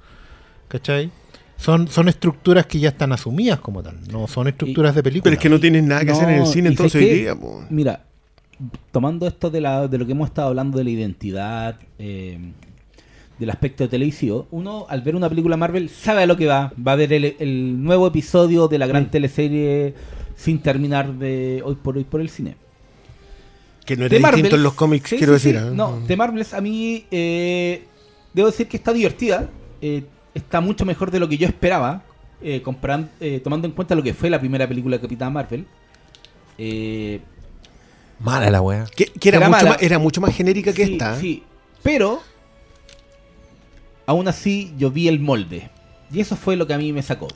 [0.69, 1.11] ¿Cachai?
[1.59, 5.25] Son, son estructuras que ya están asumidas como tal, no son estructuras de película.
[5.25, 7.35] Pero es que no tienes nada que hacer en el cine entonces ¿sabes hoy día.
[7.35, 7.65] po.
[7.69, 8.05] Mira,
[8.93, 12.39] tomando esto de, la, de lo que hemos estado hablando de la identidad, eh,
[13.41, 16.73] del aspecto televisivo, uno al ver una película Marvel sabe a lo que va.
[16.87, 19.95] Va a ver el, el nuevo episodio de la gran teleserie
[20.37, 22.55] sin terminar de hoy por hoy por el cine.
[23.85, 25.61] Que no era The distinto Marvels- en los cómics, Sí, quiero sí, decir.
[25.63, 25.69] sí.
[25.69, 25.75] ¿eh?
[25.75, 27.85] No, The Marvels a mí eh,
[28.35, 29.49] debo decir que está divertida.
[29.81, 30.05] eh,
[30.39, 32.03] está mucho mejor de lo que yo esperaba.
[32.41, 35.67] eh, comparan- eh, tomando en cuenta lo que fue la primera película de Capitán Marvel.
[36.57, 37.21] Eh,
[38.21, 38.85] Mala la weá.
[38.97, 39.71] Que, que era, Era mucho mala.
[39.71, 41.17] más, era mucho más genérica que sí, esta.
[41.17, 41.21] ¿eh?
[41.21, 41.43] sí,
[41.83, 42.21] pero
[44.07, 45.71] aún así yo vi el molde.
[46.13, 47.29] Y eso fue lo que a mí me sacó.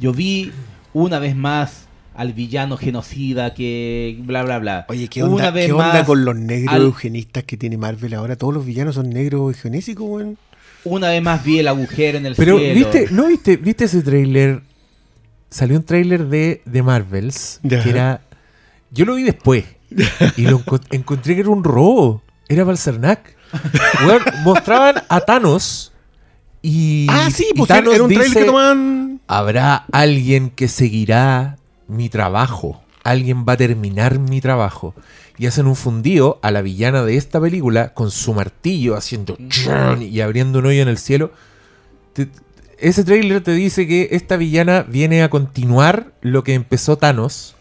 [0.00, 0.52] Yo vi
[0.92, 4.86] una vez más al villano genocida que bla bla bla.
[4.88, 7.76] Oye, ¿qué Una onda, vez ¿qué onda más con los negros al- eugenistas que tiene
[7.76, 8.36] Marvel ahora?
[8.36, 10.38] Todos los villanos son negros eugenésicos, weón.
[10.84, 12.74] Una vez más vi el agujero en el Pero, cielo.
[12.74, 13.06] ¿viste?
[13.10, 14.62] ¿No viste, viste ese tráiler?
[15.50, 17.82] Salió un tráiler de, de Marvels Ya.
[17.82, 18.20] que era...
[18.90, 19.64] Yo lo vi después
[20.36, 22.22] y lo encont- encontré que era un robo.
[22.48, 23.36] Era Balcernac.
[24.06, 25.92] Weón, mostraban a Thanos
[26.62, 29.20] y, ah, sí, y pues Thanos era un trailer dice, que tomaban.
[29.26, 31.56] Habrá alguien que seguirá
[31.86, 32.82] mi trabajo.
[33.04, 34.94] Alguien va a terminar mi trabajo.
[35.38, 40.02] Y hacen un fundido a la villana de esta película con su martillo haciendo chun
[40.02, 41.30] y abriendo un hoyo en el cielo.
[42.12, 42.28] Te-
[42.78, 47.54] ese trailer te dice que esta villana viene a continuar lo que empezó Thanos.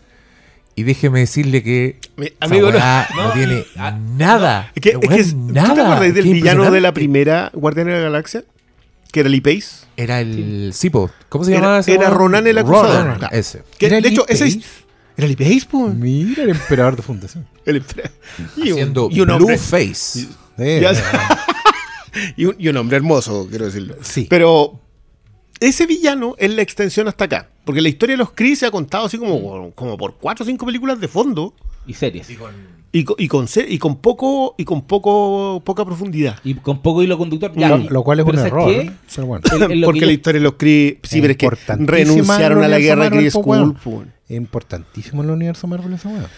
[0.75, 4.71] Y déjeme decirle que Mi- amigo, no- no, no, tiene y- ah, nada.
[4.75, 5.93] Es que, es que es- ¿tú te nada.
[5.95, 8.43] acuerdas del villano de la primera Guardiana de la Galaxia?
[9.11, 9.85] Que era Lee Pace.
[9.95, 11.09] Era el Sipo.
[11.29, 12.09] ¿Cómo se Era- llamaba ese era?
[12.11, 13.03] Ronan el acusador.
[13.05, 13.35] Ronan, Claro.
[13.35, 13.63] ese.
[13.79, 14.59] Que, ¿Era de hecho, ese es-?
[15.17, 15.95] Era Lee Pace, pues.
[15.95, 17.45] Mira el emperador de fundación.
[17.65, 17.77] El-
[18.57, 19.33] y un- Haciendo y un eh,
[20.93, 21.03] sé.
[22.37, 23.95] y, un, y un hombre hermoso, quiero decirlo.
[24.01, 24.27] Sí.
[24.29, 24.79] Pero
[25.59, 27.49] ese villano es la extensión hasta acá.
[27.65, 30.45] Porque la historia de los Kree se ha contado así como, como por cuatro o
[30.47, 31.53] cinco películas de fondo.
[31.85, 32.29] Y series.
[32.93, 36.39] Y, co- y con, y con poco y con poco poca profundidad.
[36.43, 37.51] Y con poco hilo conductor.
[37.55, 37.69] ya.
[37.69, 39.25] lo, lo cual es un Pero ¿sabes error.
[39.27, 39.43] bueno.
[39.65, 41.49] El- el- Porque que la yo- historia de los Kree, sí, Es pero es que
[41.85, 43.75] renunciaron en a la guerra de Kree School.
[44.29, 46.29] Es importantísimo en el universo Marvel esa weá.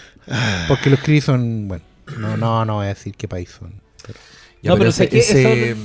[0.68, 1.68] Porque los Kree son.
[1.68, 1.84] Bueno,
[2.20, 3.74] no, no, no voy a decir qué país son.
[4.06, 4.20] pero-
[4.62, 5.76] Ya, No, pero pero ese- que ese-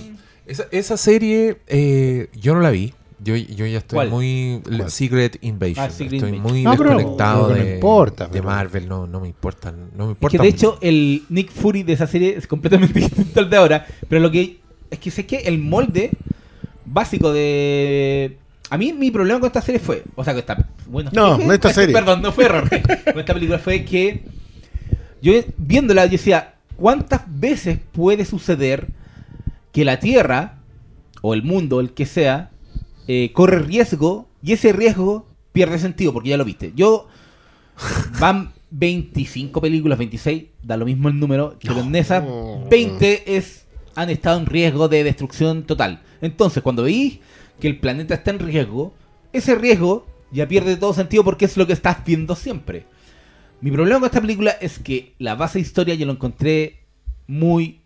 [0.47, 2.93] esa, esa serie eh, yo no la vi.
[3.21, 4.11] Yo, yo ya estoy ¿Cuál?
[4.11, 4.91] muy ¿Cuál?
[4.91, 5.87] Secret Invasion.
[5.87, 6.43] Ah, Secret estoy Invasion.
[6.53, 8.87] muy No, desconectado que no de, importa, de Marvel.
[8.87, 9.91] No, no me importan.
[9.97, 12.99] No me Es importa que de hecho el Nick Fury de esa serie es completamente
[13.01, 13.87] distinto al de ahora.
[14.11, 14.59] Pero lo que
[14.91, 16.11] es que sé que el molde
[16.85, 18.37] básico de...
[18.71, 20.03] A mí mi problema con esta serie fue...
[20.15, 20.69] O sea, con esta...
[20.87, 21.95] Bueno, No, no esta serie.
[21.95, 22.69] Perdón, no fue error.
[23.05, 24.25] con esta película fue que...
[25.23, 26.55] Yo viéndola, yo decía...
[26.77, 28.89] ¿Cuántas veces puede suceder
[29.73, 30.59] que la Tierra,
[31.23, 32.51] o el mundo, el que sea,
[33.07, 36.13] eh, corre riesgo y ese riesgo pierde sentido?
[36.13, 36.73] Porque ya lo viste.
[36.75, 37.07] Yo
[38.19, 42.25] van 25 películas, 26, da lo mismo el número, pero en esas
[42.69, 46.03] 20 es, han estado en riesgo de destrucción total.
[46.21, 47.21] Entonces, cuando veis
[47.61, 48.95] que el planeta está en riesgo,
[49.33, 52.87] ese riesgo ya pierde todo sentido porque es lo que estás viendo siempre.
[53.61, 56.81] Mi problema con esta película es que la base de historia yo lo encontré
[57.27, 57.81] muy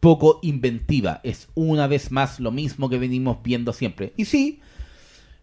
[0.00, 1.20] poco inventiva.
[1.22, 4.12] Es una vez más lo mismo que venimos viendo siempre.
[4.16, 4.60] Y sí,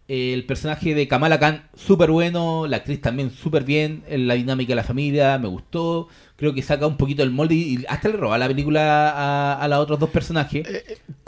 [0.08, 2.66] el personaje de Kamala Khan, súper bueno.
[2.66, 4.02] La actriz también súper bien.
[4.10, 6.08] La dinámica de la familia, me gustó.
[6.36, 9.68] Creo que saca un poquito el molde y hasta le roba la película a, a
[9.68, 10.66] los otros dos personajes.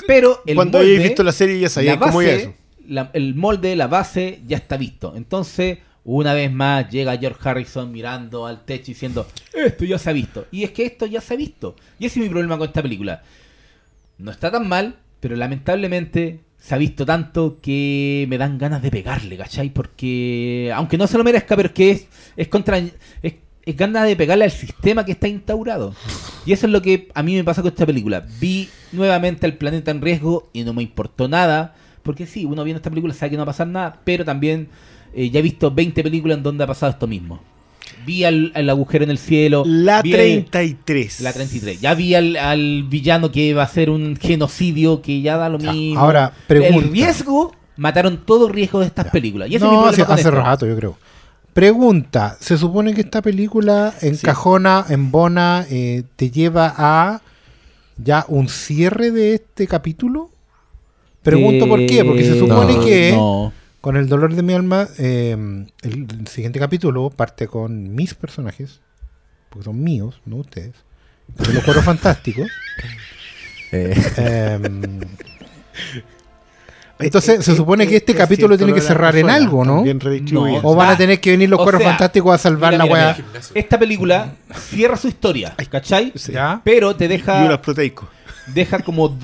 [0.07, 2.55] Pero el Cuando molde, habéis visto la serie ya sabías cómo iba base, eso.
[2.89, 5.15] la- el molde, la base, ya está visto.
[5.17, 10.13] Entonces, una vez más llega George Harrison mirando al techo diciendo, esto ya se ha
[10.15, 10.47] visto.
[10.51, 11.77] Y es que esto ya se ha visto.
[11.99, 13.23] Y ese es mi problema con esta película.
[14.19, 18.91] No está tan mal, pero lamentablemente se ha visto tanto que me dan ganas de
[18.91, 19.71] pegarle, ¿cachai?
[19.71, 22.07] Porque, aunque no se lo merezca, pero es que es,
[22.37, 22.79] es contra...
[22.79, 22.93] Es,
[23.65, 25.95] es ganas de pegarle al sistema que está instaurado.
[26.47, 28.27] Y eso es lo que a mí me pasa con esta película.
[28.41, 31.75] Vi nuevamente al planeta en riesgo y no me importó nada.
[32.03, 34.69] Porque sí, uno viendo esta película sabe que no va a pasar nada, pero también
[35.15, 37.41] eh, ya he visto 20 películas en donde ha pasado esto mismo.
[38.07, 39.63] Vi al, al agujero en el cielo.
[39.67, 40.19] La vi al-
[40.51, 41.21] 33.
[41.21, 41.81] la 33.
[41.81, 45.59] Ya vi al, al villano que va a ser un genocidio que ya da lo
[45.59, 46.01] Ya, mismo.
[46.01, 46.77] ahora, pregunta.
[46.87, 49.49] El riesgo, mataron todo riesgo de estas películas.
[49.51, 50.97] Y ese No, hace, rato, yo creo.
[51.53, 57.21] Pregunta: ¿se supone que esta película encajona, embona, eh, te lleva a
[57.97, 60.31] ya un cierre de este capítulo?
[61.23, 63.53] Pregunto por qué, porque se Eh, supone no, que No.
[63.81, 68.81] Con el dolor de mi alma, eh, el, siguiente capítulo parte con mis personajes,
[69.49, 70.75] porque son míos, no ustedes.
[71.29, 72.49] De los cuatro fantásticos.
[73.73, 75.01] Eh, Em,
[76.99, 79.83] entonces, se supone que este capítulo tiene que cerrar en algo, ¿no?
[79.83, 80.61] Bien redistribuido.
[80.63, 83.17] O van a Ah, tener que venir los sea, fantásticos a salvar mira, la weá.
[83.55, 86.13] Esta película cierra su historia, ¿cachai?
[86.65, 87.61] Pero te Y deja,
[88.49, 89.17] deja como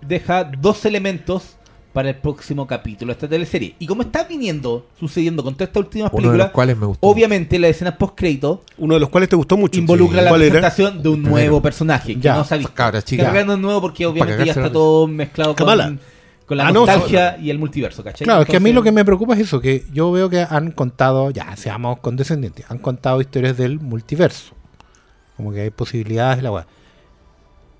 [0.00, 1.56] deja dos elementos
[1.94, 3.76] para el próximo capítulo de esta teleserie.
[3.78, 6.86] Y como está viniendo, sucediendo con todas estas últimas Uno de los películas, cuales me
[6.86, 7.06] gustó.
[7.06, 9.78] obviamente las escenas post-crédito Uno de los cuales te gustó mucho.
[9.80, 10.24] involucra Sí.
[10.24, 11.62] la presentación de un nuevo primero.
[11.62, 12.74] personaje que Ya, no se ha visto.
[12.74, 13.24] cabras chicas.
[13.26, 15.96] Cargando un nuevo porque obviamente ya está la todo mezclado con, Kamala.
[16.46, 18.24] con la Ah, no, nostalgia y el multiverso, ¿cachai?
[18.24, 20.40] Claro, es que a mí lo que me preocupa es eso, que yo veo que
[20.50, 24.52] han contado, ya seamos condescendientes, han contado historias del multiverso.
[25.36, 26.66] Como que hay posibilidades de la weá.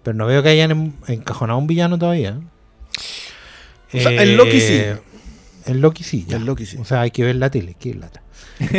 [0.05, 2.39] Pero no veo que hayan en- encajonado un villano todavía.
[3.95, 4.81] O sea, en Loki sí.
[5.67, 6.37] En Loki sí, ya.
[6.37, 6.77] En Loki sí.
[6.79, 8.23] O sea, hay que ver la tele, qué lata.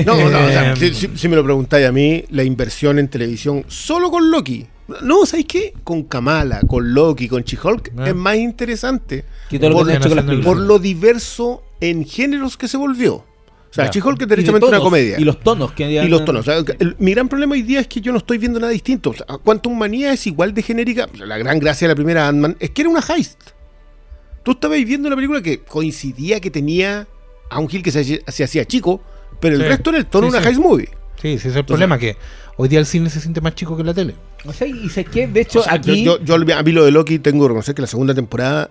[0.05, 0.77] No, no, o sea, Em.
[0.77, 4.65] si, si- si me lo preguntáis a mí, la inversión en televisión solo con Loki.
[5.01, 5.73] No, ¿sabéis qué?
[5.83, 8.07] Con Kamala, con Loki, con She-Hulk Ah.
[8.09, 9.25] es más interesante.
[9.49, 13.15] Todo lo por, las por por lo diverso en géneros que se volvió.
[13.15, 13.25] O
[13.75, 13.91] sea, Ya.
[13.91, 15.19] She-Hulk es derechamente una comedia.
[15.19, 16.47] Y los tonos que Y los tonos.
[16.47, 18.71] O sea, el- mi gran problema hoy día es que yo no estoy viendo nada
[18.71, 19.09] distinto.
[19.09, 21.09] O sea, Quantum Manía es igual de genérica.
[21.17, 23.39] La gran gracia de la primera Ant-Man es que era una heist.
[24.45, 27.07] Tú estabas viendo una película que coincidía que tenía
[27.49, 29.01] a un Gil que se, se hacía chico,
[29.41, 29.67] pero el Sí.
[29.67, 30.49] resto era el tono Sí, de una sí.
[30.49, 30.89] heist movie.
[31.21, 32.15] Sí, ese es el problema, que
[32.57, 34.13] hoy día el cine se siente más chico que la tele.
[34.45, 36.03] O sea, y sé que, de hecho, O sea, aquí.
[36.03, 38.69] yo, yo, yo a mí lo de Loki tengo que reconocer que la segunda temporada,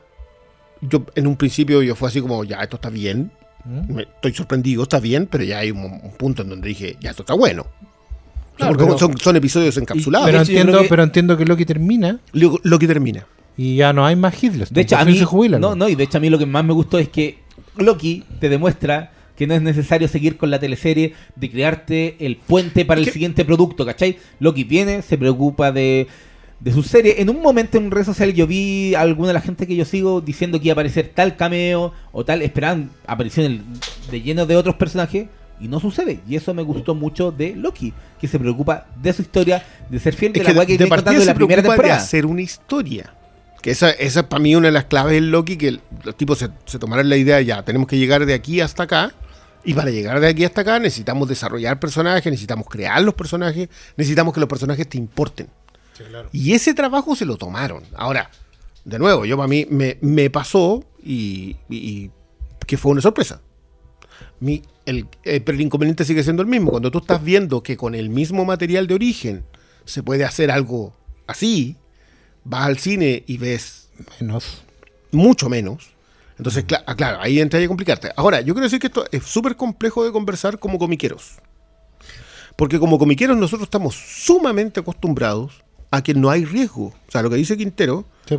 [0.80, 3.32] yo en un principio yo fue así como, ya, esto está bien.
[3.64, 3.94] ¿Mm?
[3.94, 7.10] Me- estoy sorprendido, está bien, pero ya hay un, un punto en donde dije, ya,
[7.10, 7.62] esto está bueno.
[7.62, 10.26] O sea, Claro, porque pero- son, son episodios encapsulados.
[10.26, 13.26] Pero entiendo, que- pero entiendo que Loki termina Lo, Loki termina.
[13.56, 14.68] Y ya no hay más Hitler.
[14.68, 15.16] De hecho, a mí.
[15.16, 17.08] se jubilan, no, no, y de hecho, a mí lo que más me gustó es
[17.08, 17.38] que
[17.76, 22.84] Loki te demuestra que no es necesario seguir con la teleserie de crearte el puente
[22.84, 23.12] para el ¿Qué?
[23.12, 24.18] siguiente producto, ¿cachai?
[24.38, 26.06] Loki viene, se preocupa de,
[26.60, 27.20] de su serie.
[27.20, 29.84] En un momento en redes sociales yo vi a alguna de la gente que yo
[29.84, 33.60] sigo diciendo que iba a aparecer tal cameo o tal, esperaban apariciones
[34.10, 35.26] de lleno de otros personajes.
[35.60, 36.18] Y no sucede.
[36.28, 40.12] Y eso me gustó mucho de Loki, que se preocupa de su historia, de ser
[40.14, 42.02] fiel de Es la que que de, contando de se la primera preocupa de temporada.
[42.02, 43.14] hacer una historia.
[43.64, 46.36] Que esa, esa es para mí una de las claves del Loki, que los tipos
[46.36, 49.14] se, se tomaron la idea, ya, tenemos que llegar de aquí hasta acá.
[49.64, 54.34] Y para llegar de aquí hasta acá necesitamos desarrollar personajes, necesitamos crear los personajes, necesitamos
[54.34, 55.48] que los personajes te importen.
[56.30, 57.82] Y ese trabajo se lo tomaron.
[57.94, 58.30] Ahora,
[58.84, 62.10] de nuevo, yo para mí me, me pasó y, y- y
[62.66, 63.40] que fue una sorpresa.
[64.40, 66.70] Mi- el, eh, pero el inconveniente sigue siendo el mismo.
[66.70, 69.44] Cuando tú estás viendo que con el mismo material de origen
[69.86, 70.94] se puede hacer algo
[71.26, 71.76] así,
[72.44, 73.88] vas al cine y ves
[74.20, 74.62] Menos.
[75.12, 75.90] mucho menos.
[76.36, 78.10] Entonces, ah, claro, ahí entra a complicarte.
[78.16, 81.34] Ahora, yo quiero decir que esto es súper complejo de conversar como comiqueros.
[82.56, 86.86] Porque como comiqueros nosotros estamos sumamente acostumbrados a que no hay riesgo.
[86.86, 88.36] O sea, lo que dice Quintero, Sí,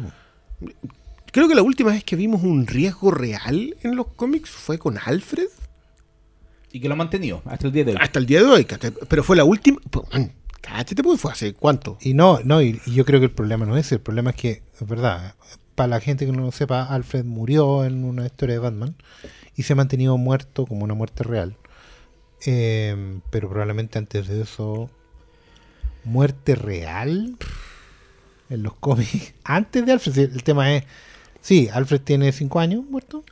[1.32, 4.98] creo que la última vez que vimos un riesgo real en los cómics fue con
[4.98, 5.48] Alfred.
[6.72, 7.98] Y que lo ha mantenido hasta el día de hoy.
[8.02, 8.68] Hasta el día de hoy,
[9.08, 9.80] pero fue la última.
[10.66, 11.98] Man, Cállate, pues fue hace cuánto.
[12.02, 14.32] Y no, no, y, y yo creo que el problema no es ese, el problema
[14.32, 15.36] es que, es verdad,
[15.76, 18.96] para la gente que no lo sepa, Alfred murió en una historia de Batman
[19.56, 21.56] y se ha mantenido muerto como una muerte real.
[22.46, 24.90] Eh, pero probablemente antes de eso,
[26.04, 27.38] muerte real
[28.50, 29.34] en los cómics.
[29.44, 30.84] Antes de Alfred, el tema es,
[31.42, 33.24] sí, Alfred tiene 5 años muerto,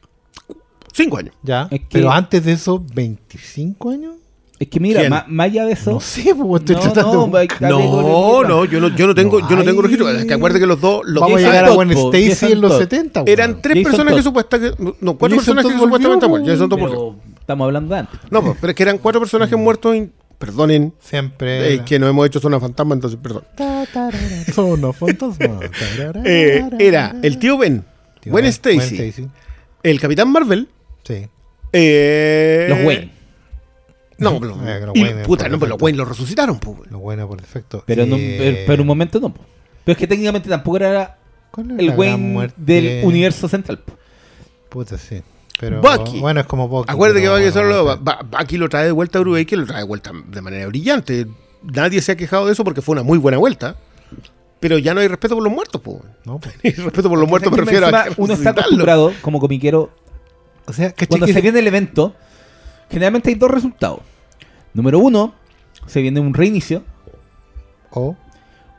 [0.92, 1.36] Cinco años.
[1.44, 4.16] ya, Es que- pero antes de eso, 25 años.
[4.64, 5.91] Es que mira, más allá de eso.
[5.91, 9.49] No sé, pues estoy No, tratando no, de No, yo no, yo no tengo, No
[9.49, 10.09] yo no tengo hay- registro.
[10.09, 12.61] Es que acuérdate que los dos, los Vamos a llegar a Gwen Stacy Jason en
[12.61, 12.80] los Todd.
[12.80, 13.24] 70.
[13.28, 13.61] eran weón.
[13.61, 14.30] tres Jason personajes Todd.
[14.30, 14.78] supuestamente.
[15.01, 16.70] No, cuatro Jason Todd que supuestamente volvió, muertos.
[16.70, 16.89] Jason.
[16.89, 18.20] Pero estamos hablando de antes.
[18.32, 19.95] No, pues, pero es que eran cuatro personajes muertos.
[19.95, 21.74] y- perdonen, Siempre.
[21.76, 23.43] eh, que no hemos hecho Zona Fantasma, entonces perdón.
[24.53, 25.59] Zona fantasma.
[26.26, 27.86] Eh, era el tío Ben,
[28.20, 29.28] Tío Gwen Ben, Stacy, Gwen Stacy.
[29.84, 30.68] el Capitán Marvel.
[31.03, 31.28] Sí.
[31.72, 33.11] eh, Los Wayne.
[34.32, 35.86] No, pero, Eh, que los y, puta, no, pero los defecto.
[35.86, 36.91] Wayne los resucitaron, pues.
[36.91, 37.84] Lo bueno por defecto.
[37.86, 39.34] Pero, no, Eh, pero, pero un momento no.
[39.34, 39.41] po.
[39.84, 41.17] Pero es que técnicamente tampoco era
[41.51, 43.80] ¿cuál es el Wayne del universo central.
[43.80, 43.93] po.
[44.69, 45.21] Puta, sí.
[45.59, 46.19] Pero Bucky.
[46.19, 46.91] bueno, es como Bucky.
[46.91, 50.11] Acuérdate que Bucky, solo, Bucky lo trae de vuelta a Brubaker, lo trae de vuelta
[50.28, 51.28] de manera brillante.
[51.61, 53.76] Nadie se ha quejado de eso porque fue una muy buena vuelta.
[54.59, 55.97] Pero ya no hay respeto por los muertos, pues.
[56.26, 56.55] No, pues.
[56.63, 59.91] Y respeto por los muertos me Encima, refiero a que uno está acostumbrado como comiquero
[60.65, 62.15] O sea, ¿cachai Cuando que- se viene el evento,
[62.89, 63.99] generalmente hay dos resultados.
[64.74, 65.34] Número uno,
[65.88, 66.84] se viene un reinicio.
[67.91, 68.15] O,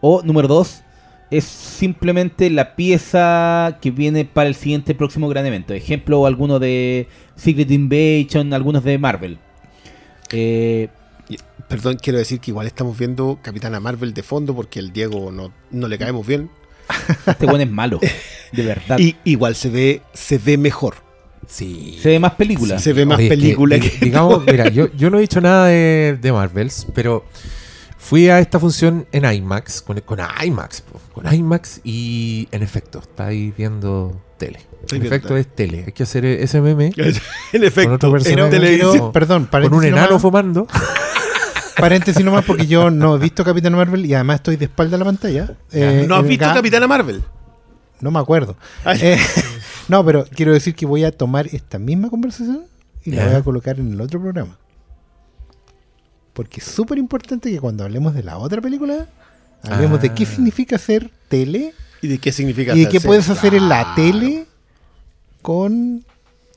[0.01, 0.82] O número dos,
[1.30, 5.72] es simplemente la pieza que viene para el siguiente próximo gran evento.
[5.72, 9.38] Ejemplo, alguno de Secret Invasion, algunos de Marvel.
[10.32, 10.88] Eh,
[11.68, 15.53] Perdón, quiero decir que igual estamos viendo Capitana Marvel de fondo porque el Diego no,
[15.70, 16.51] no le caemos bien.
[17.26, 18.01] este buen es malo,
[18.53, 18.97] de verdad.
[19.01, 20.97] Y igual se ve, se ve mejor.
[21.49, 21.99] Sí.
[22.03, 22.78] se ve más película.
[22.78, 25.66] Se ve más Oye, película que- que, Digamos, mira, yo, yo no he dicho nada
[25.66, 27.24] de, de Marvels, pero
[28.05, 32.99] Fui a esta función en IMAX, con, con IMAX, po, con IMAX y en efecto,
[32.99, 34.61] estáis viendo tele.
[34.92, 35.40] En efecto tele.
[35.40, 35.84] es tele.
[35.86, 37.14] Hay que hacer ese meme en
[37.53, 38.90] con efecto, otra era persona televisión.
[38.90, 40.20] quiero- perdón, con un enano nomás.
[40.20, 40.66] fumando.
[41.78, 44.99] Paréntesis nomás porque yo no he visto Capitán Marvel y además estoy de espalda a
[44.99, 45.57] la pantalla.
[45.72, 47.22] Eh, ¿No has eh, visto Capitana Marvel?
[48.01, 48.55] No me acuerdo.
[48.84, 48.99] Ay.
[49.01, 49.18] Eh,
[49.89, 52.64] no, pero quiero decir que voy a tomar esta misma conversación
[53.05, 54.59] y la voy a colocar en el otro programa.
[56.32, 59.07] Porque es súper importante que cuando hablemos de la otra película,
[59.62, 60.26] hablemos de qué Ah.
[60.26, 61.72] significa hacer tele
[62.03, 64.47] ¿Y de qué significa y de qué puedes hacer en la tele
[65.43, 66.05] con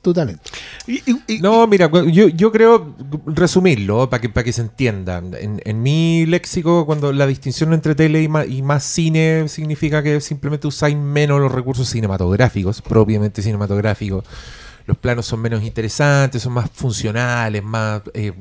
[0.00, 0.42] tu talento.
[0.86, 2.94] Y- y- y- No, mira, yo, yo creo
[3.26, 5.18] resumirlo para que, para que se entienda.
[5.18, 10.02] En, en mi léxico, cuando la distinción entre tele y, ma- y más cine significa
[10.02, 14.24] que simplemente usáis menos los recursos cinematográficos, propiamente cinematográficos.
[14.86, 18.02] Los planos son menos interesantes, son más funcionales, más...
[18.14, 18.32] eh,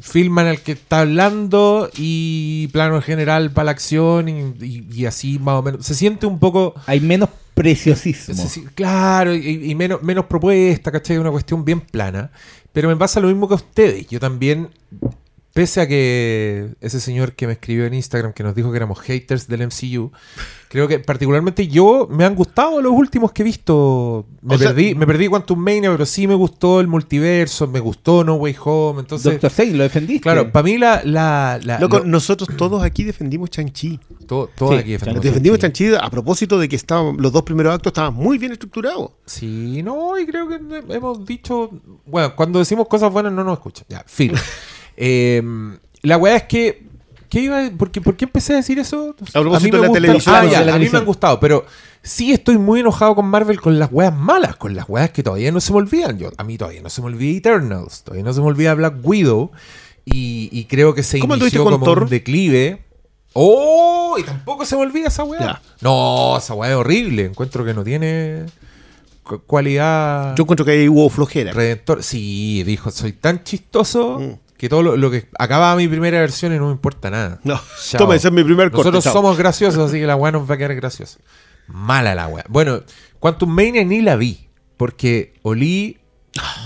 [0.00, 5.06] filman al que está hablando y plano en general para la acción y, y- y
[5.06, 5.84] así más o menos.
[5.86, 6.74] Se siente un poco...
[6.86, 8.34] Hay menos preciosismo.
[8.74, 11.18] Claro, y, y menos, menos propuesta, ¿cachai?
[11.18, 12.30] Una cuestión bien plana.
[12.72, 14.06] Pero me pasa lo mismo que a ustedes.
[14.08, 14.68] Yo también,
[15.58, 19.00] pese a que ese señor que me escribió en Instagram, que nos dijo que éramos
[19.00, 20.12] haters del MCU,
[20.68, 24.24] creo que particularmente yo me han gustado los últimos que he visto.
[24.40, 27.80] Me, O sea- perdí, me perdí Quantum Mania, pero sí me gustó el multiverso, me
[27.80, 29.00] gustó No Way Home.
[29.00, 30.20] Entonces, Doctor Strange, lo defendiste.
[30.22, 31.02] claro, para mí la...
[31.04, 33.98] la, la- Loco, lo- nosotros todos aquí defendimos Chanchi.
[34.28, 35.86] todo, todo Sí, aquí defendemos Defendimos Shang-Chi.
[35.90, 39.10] Chanchi a propósito de que estaban, los dos primeros actos estaban muy bien estructurados.
[39.26, 40.60] Sí, no, y creo que
[40.94, 41.68] hemos dicho.
[42.06, 43.86] Bueno, cuando decimos cosas buenas no nos escuchan.
[43.88, 44.30] Ya, fin.
[45.00, 45.42] Eh,
[46.02, 46.86] la weá es que.
[47.30, 47.70] ¿Qué iba?
[47.76, 49.14] ¿Por qué, por qué empecé a decir eso?
[49.34, 50.34] A mí me de la gustan- televisión.
[50.34, 51.00] Ah, Claro, ya, de la a mí me televisión.
[51.00, 51.66] han gustado, pero
[52.02, 55.52] sí estoy muy enojado con Marvel con las weas malas, con las weas que todavía
[55.52, 56.18] no se me olvidan.
[56.18, 58.94] Yo, a mí todavía no se me olvida Eternals, todavía no se me olvida Black
[59.02, 59.50] Widow.
[60.06, 62.04] Y, y creo que se ¿Cómo anduviste inició con como Thor?
[62.04, 62.82] un declive.
[63.34, 64.16] ¡Oh!
[64.18, 65.38] Y tampoco se me olvida esa weá.
[65.38, 65.62] Ya.
[65.82, 67.26] No, esa weá es horrible.
[67.26, 68.46] Encuentro que no tiene
[69.22, 71.52] cu- cualidad Yo encuentro que ahí hubo flojera.
[71.52, 72.02] redentor.
[72.02, 74.32] Sí, dijo, soy tan chistoso Mm.
[74.58, 77.40] Que todo lo, lo que acababa mi primera versión y no me importa nada.
[77.44, 77.98] No, Chao.
[77.98, 78.78] toma, ese es mi primer corte.
[78.78, 79.12] Nosotros chao.
[79.12, 81.18] somos graciosos, así que la weá nos va a quedar graciosa.
[81.68, 82.44] Mala la weá.
[82.48, 82.82] Bueno,
[83.20, 85.98] Quantum Mania ni la vi, porque olí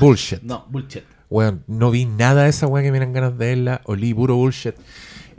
[0.01, 0.43] bullshit.
[0.43, 1.05] No, bullshit.
[1.28, 3.80] Weón, no vi nada de esa weá que me eran ganas de verla.
[3.84, 4.74] Olí puro bullshit.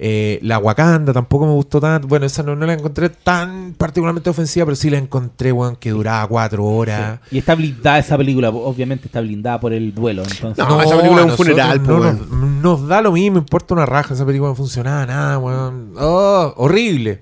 [0.06, 2.10] Eh, la Wakanda tampoco me gustó tanto.
[2.10, 5.92] Bueno, esa no, no la encontré tan particularmente ofensiva, pero sí la encontré, weón, que
[5.92, 7.22] duraba cuatro horas.
[7.32, 10.24] Y está blindada esa película, obviamente está blindada por el duelo.
[10.24, 13.86] Entonces, No, esa película es un funeral, no nos, nos da lo mismo, importa una
[13.86, 14.14] raja.
[14.14, 15.94] Esa película no funcionaba nada, weón.
[15.98, 17.22] Oh, horrible.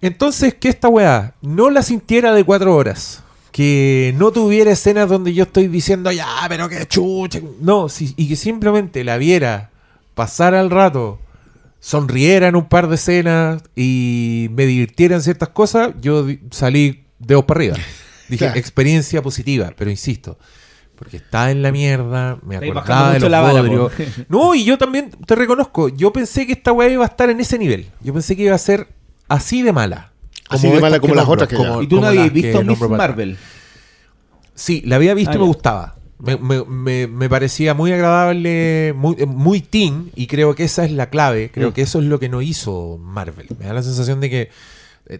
[0.00, 3.22] Entonces, que esta weá no la sintiera de cuatro horas.
[3.52, 7.40] Que no tuviera escenas donde yo estoy diciendo, ya, pero que chucha.
[7.60, 9.70] No, si- y que simplemente la viera
[10.14, 11.18] pasar al rato,
[11.80, 17.34] sonriera en un par de escenas y me divirtiera en ciertas cosas, yo salí de
[17.34, 17.76] dos para arriba.
[18.28, 18.58] Dije, Claro.
[18.60, 20.38] experiencia positiva, pero insisto,
[20.94, 23.92] porque está en la mierda, me acordaba de los la bodrios.
[24.28, 27.40] No, y yo también te reconozco, yo pensé que esta weá iba a estar en
[27.40, 27.86] ese nivel.
[28.02, 28.86] Yo pensé que iba a ser
[29.26, 30.12] así de mala.
[30.48, 31.82] Así de mala como las otras que ya.
[31.82, 33.36] y tú no como habías visto Miss Marvel.
[34.54, 35.48] Sí, la había visto Ah, y me ya.
[35.48, 35.96] gustaba.
[36.22, 40.84] Me, me- me- me parecía muy agradable, muy, eh, muy teen, y creo que esa
[40.84, 41.50] es la clave.
[41.52, 41.72] Creo Mm.
[41.72, 43.46] que eso es lo que no hizo Marvel.
[43.58, 44.50] Me da la sensación de que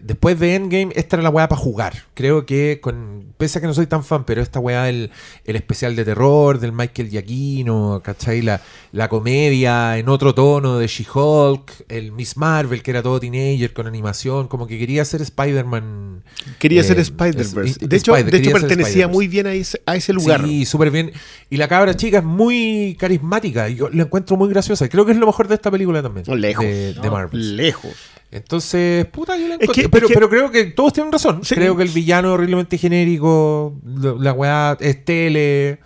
[0.01, 1.93] después de Endgame, esta era la weá para jugar.
[2.13, 5.11] Creo que, con pese a que no soy tan fan, pero esta weá, el,
[5.45, 8.41] el especial de terror del Michael Giacchino, ¿cachai?
[8.41, 8.61] La,
[8.91, 13.87] la comedia en otro tono de She-Hulk, el Miss Marvel, que era todo teenager con
[13.87, 16.23] animación, como que quería ser Spider-Man.
[16.59, 17.87] Quería ser eh, Spider-Verse.
[17.87, 20.45] De hecho, Spider- de hecho pertenecía muy bien a ese, a ese lugar.
[20.45, 21.11] Sí, súper bien.
[21.49, 23.69] Y la cabra chica es muy carismática.
[23.69, 24.87] Y yo la encuentro muy graciosa.
[24.87, 26.25] Creo que es lo mejor de esta película también.
[26.39, 26.65] Lejos.
[26.65, 27.57] De, Marvel.
[27.57, 27.91] Lejos.
[28.31, 31.43] Entonces, puta, yo la Es que- pero, es que- pero creo que todos tienen razón.
[31.43, 31.53] Sí.
[31.55, 33.75] Creo que el villano es horriblemente genérico.
[33.85, 35.79] La, weá es tele.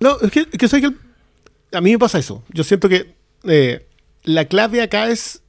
[0.00, 0.96] No, es que, es que sé que el-
[1.72, 2.44] a mí me pasa eso.
[2.52, 3.86] Yo siento que eh,
[4.24, 5.42] la clave acá es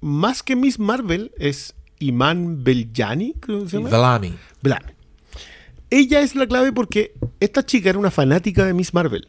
[0.00, 3.90] más que Miss Marvel, es Iman Beljani, creo que se llama.
[3.90, 4.34] Bellamy.
[4.62, 4.82] Blan.
[5.90, 9.28] Ella es la clave porque esta chica era una fanática de Miss Marvel.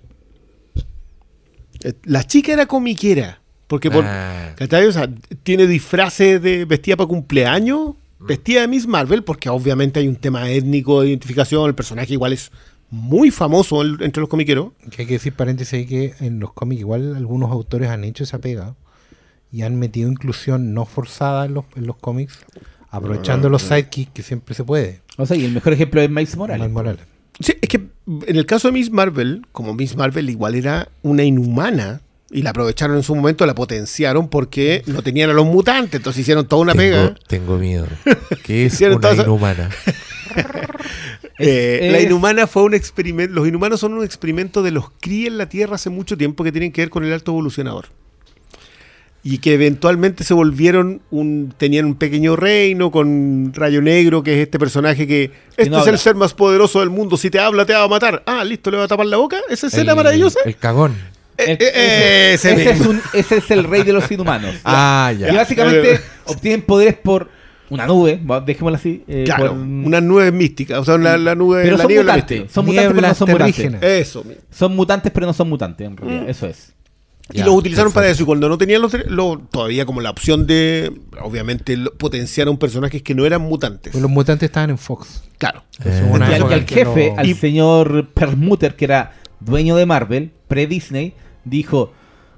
[1.84, 3.42] Eh, La chica era comiquera.
[3.68, 4.54] Porque por, Ah.
[4.56, 4.86] ¿cachai?
[4.88, 5.10] O sea,
[5.44, 10.50] tiene disfraces de vestida para cumpleaños, vestida de Miss Marvel, porque obviamente hay un tema
[10.50, 11.68] étnico de identificación.
[11.68, 12.52] El personaje igual es
[12.90, 14.72] muy famoso en- entre los comiqueros.
[14.92, 18.24] Que hay que decir paréntesis ahí que en los cómics igual algunos autores han hecho
[18.24, 18.76] esa pega
[19.52, 22.40] y han metido inclusión no forzada en los, en los cómics,
[22.90, 25.02] aprovechando los sidekicks que siempre se puede.
[25.18, 26.60] O sea, y el mejor ejemplo es Miles Morales.
[26.62, 27.02] Miles Morales.
[27.40, 31.24] Sí, es que en el caso de Miss Marvel, como Miss Marvel igual era una
[31.24, 35.96] inhumana Y la aprovecharon en su momento, la potenciaron porque no tenían a los mutantes.
[35.96, 37.16] Entonces hicieron toda una tengo, pega.
[37.28, 37.88] tengo miedo.
[38.44, 39.70] Que es Hicieron una inhumana.
[41.40, 43.34] Eh, Es- La inhumana fue un experimento.
[43.34, 46.52] Los inhumanos son un experimento de los Kree en la Tierra hace mucho tiempo que
[46.52, 47.86] tienen que ver con el alto evolucionador.
[49.24, 51.54] Y que eventualmente se volvieron un.
[51.58, 55.32] tenían un pequeño reino con Rayo Negro, que es este personaje que.
[55.58, 55.92] Este no es habla.
[55.94, 57.18] el ser más poderoso del mundo.
[57.18, 58.24] Si te habla, te va a matar.
[58.26, 59.38] Ah, listo, le va a tapar la boca.
[59.50, 60.40] Esa escena El- maravillosa.
[60.46, 60.96] El cagón.
[61.38, 62.92] Eh, El- eh, ese, ese ese es mismo.
[62.92, 64.56] un- ese es el rey de los inhumanos.
[64.66, 67.30] Ah, Y básicamente obtienen poderes por
[67.70, 69.04] una nube, dejémosla así.
[69.08, 70.80] eh, Claro, por- unas nubes místicas.
[70.80, 71.64] O sea, la, la nube.
[71.64, 72.38] pero la son niebla mutantes.
[72.40, 72.54] mística.
[72.54, 73.84] Son mutantes, pero no son mutantes.
[73.84, 74.42] Eso mismo.
[74.52, 76.22] Son mutantes, pero no son mutantes, en realidad.
[76.24, 76.30] Mm.
[76.30, 76.74] Eso es.
[77.34, 78.24] Y Ya, los utilizaron para eso.
[78.24, 82.52] Y cuando no tenían los, lo- todavía como la opción de, obviamente, lo- potenciar a
[82.52, 83.92] un personajes que no eran mutantes.
[83.92, 85.24] Pues los mutantes estaban en Fox.
[85.38, 85.62] Claro.
[85.84, 89.12] Eh, una y al, jefe, al Y- señor Perlmutter, que era
[89.42, 91.16] dueño de Marvel, pre-Disney,
[91.50, 91.92] dijo: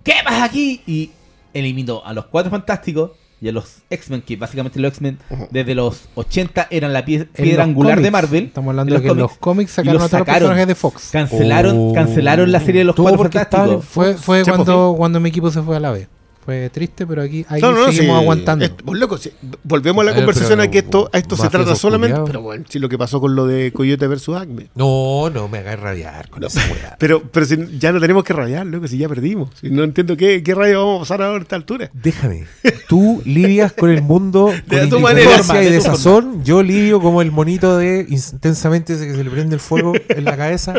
[0.04, 0.82] ¿Qué pasa aquí?
[0.88, 1.12] Y
[1.54, 5.18] eliminó a los cuatro fantásticos y a los X-Men, que básicamente los X-Men
[5.50, 8.44] desde los 80 eran la pie- piedra angular de Marvel.
[8.46, 10.40] Estamos hablando de que los cómics sacaron los a todos los sacaron.
[10.50, 11.10] personajes de Fox.
[11.12, 11.94] Cancelaron, Oh.
[11.94, 13.86] cancelaron la serie de los Todo cuatro fantásticos.
[13.86, 16.08] Fue, fue cuando, cuando mi equipo se fue a la B.
[16.50, 18.66] Fue triste, pero aquí ahí No, no, no, seguimos sí, aguantando.
[18.66, 19.30] es- pues, loco, sí,
[19.64, 22.14] volvemos a la A ver, conversación a que esto, a esto se trata solamente.
[22.16, 22.26] culiao.
[22.26, 24.66] Pero bueno, sí, lo que pasó con lo de Coyote versus Acme.
[24.74, 26.96] No, no me hagas rabiar con esa weá.
[27.00, 29.52] Pero, pero si ya no tenemos que rayar, loco, si ya perdimos.
[29.62, 31.92] Si no entiendo qué, qué rayo vamos a pasar ahora a esta altura.
[31.94, 32.46] Déjame.
[32.88, 35.30] Tú lidias con el mundo De tu manera.
[35.48, 36.44] y De de.
[36.44, 40.26] Yo lidio como el monito de intensamente ese que se le prende el fuego en
[40.26, 40.74] la cabeza.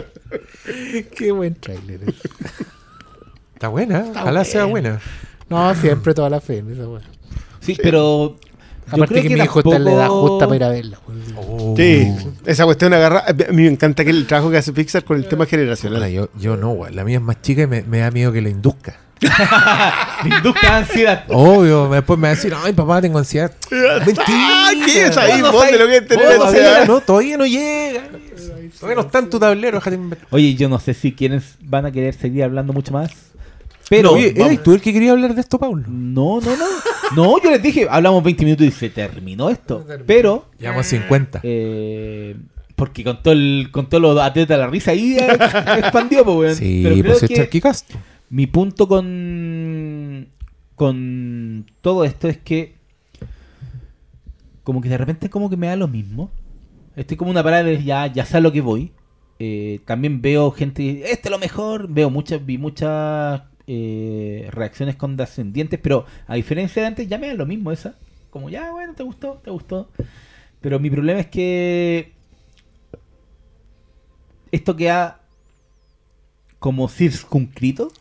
[1.16, 2.00] Qué buen trailer.
[3.54, 4.06] Está buena.
[4.10, 5.00] Ojalá sea buena.
[5.50, 7.02] No, siempre toda la fe en esa wea.
[7.60, 8.36] Sí, pero.
[8.40, 10.98] yo Aparte creo que, mi hijo está en la edad justa para ir a verla.
[11.06, 11.20] weón.
[11.36, 11.74] Oh.
[11.76, 12.12] Sí,
[12.46, 13.24] esa cuestión agarra.
[13.28, 16.08] A mí me encanta que el trabajo que hace Pixar con el tema generacional.
[16.10, 16.96] yo, yo no, weón.
[16.96, 18.96] La mía es más chica y me, me da miedo que la induzca.
[20.24, 21.24] Me induzca ansiedad.
[21.28, 23.52] Obvio, después me va a decir, ay papá, tengo ansiedad.
[23.70, 24.24] Mentira.
[24.28, 25.42] Ah, ¿qué es ahí?
[25.42, 26.66] Vos no vos de sabés- lo que es tener vos no ansiedad?
[26.70, 28.02] Todavía no, todavía no llega.
[28.78, 29.98] Todavía no está en tu tablero, déjate.
[30.30, 33.10] Oye, yo no sé si quienes van a querer seguir hablando mucho más.
[33.90, 34.12] Pero.
[34.12, 35.82] Oye, ¿eres tú el que quería hablar de esto, Pablo?
[35.88, 36.66] No, no, no.
[37.16, 39.84] No, yo les dije, hablamos 20 minutos y se terminó esto.
[40.06, 40.46] Pero.
[40.60, 41.40] Llevamos 50.
[41.42, 42.36] eh,
[42.76, 45.16] porque con todo el, con todos los atletas la risa ahí
[45.78, 46.54] expandió, pues, weón.
[46.54, 47.84] Sí, Pero creo pues que
[48.30, 50.28] mi punto con.
[50.76, 52.76] con todo esto es que.
[54.62, 56.30] Como que de repente como que me da lo mismo.
[56.94, 58.92] Estoy como una parada de ya, ya sé a lo que voy.
[59.40, 61.88] Eh, también veo gente, este es lo mejor.
[61.88, 67.34] Veo muchas, vi muchas eh, reacciones condescendientes, pero a diferencia de antes ya me da
[67.34, 67.94] lo mismo esa.
[68.30, 69.88] Como ya, bueno, te gustó, te gustó.
[70.60, 72.12] Pero mi problema es que
[74.50, 75.20] esto queda
[76.58, 77.92] como circunscrito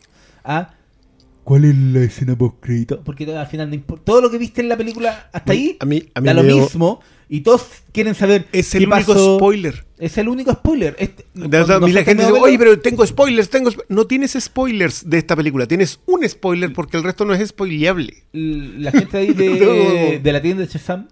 [0.42, 0.74] a
[1.44, 3.02] ¿Cuál es la escena post crédito?
[3.04, 4.04] porque al final no importa.
[4.04, 6.42] Todo lo que viste en la película hasta ahí A mí, a mí da lo
[6.42, 7.00] mismo
[7.32, 9.36] y todos quieren saber Es qué el único pasó.
[9.38, 9.84] spoiler.
[9.98, 10.96] Es el único spoiler.
[10.98, 13.84] Este- De a mí la gente dice, oye, pero tengo spoilers, tengo spo-".
[13.88, 18.24] No tienes spoilers de esta película, tienes un spoiler porque el resto no es spoileable.
[18.32, 19.48] la gente ahí de,
[20.18, 20.22] No.
[20.22, 21.06] de la tienda de Shazam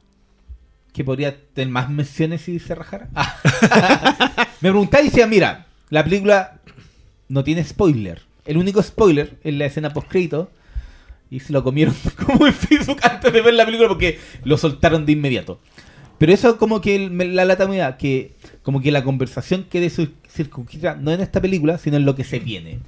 [0.93, 3.09] que podría tener más menciones si se rajara.
[3.14, 3.37] Ah.
[4.61, 6.61] Me preguntaba y decía, mira, la película
[7.29, 8.23] no tiene spoiler.
[8.45, 10.51] El único spoiler es la escena post crédito
[11.31, 11.95] y se lo comieron
[12.27, 15.61] como en Facebook antes de ver la película porque lo soltaron de inmediato.
[16.19, 19.87] Pero eso como que me- la lata me da, que como que la conversación quede
[19.89, 22.81] cir- circunscrita no en esta película, sino en lo que se viene.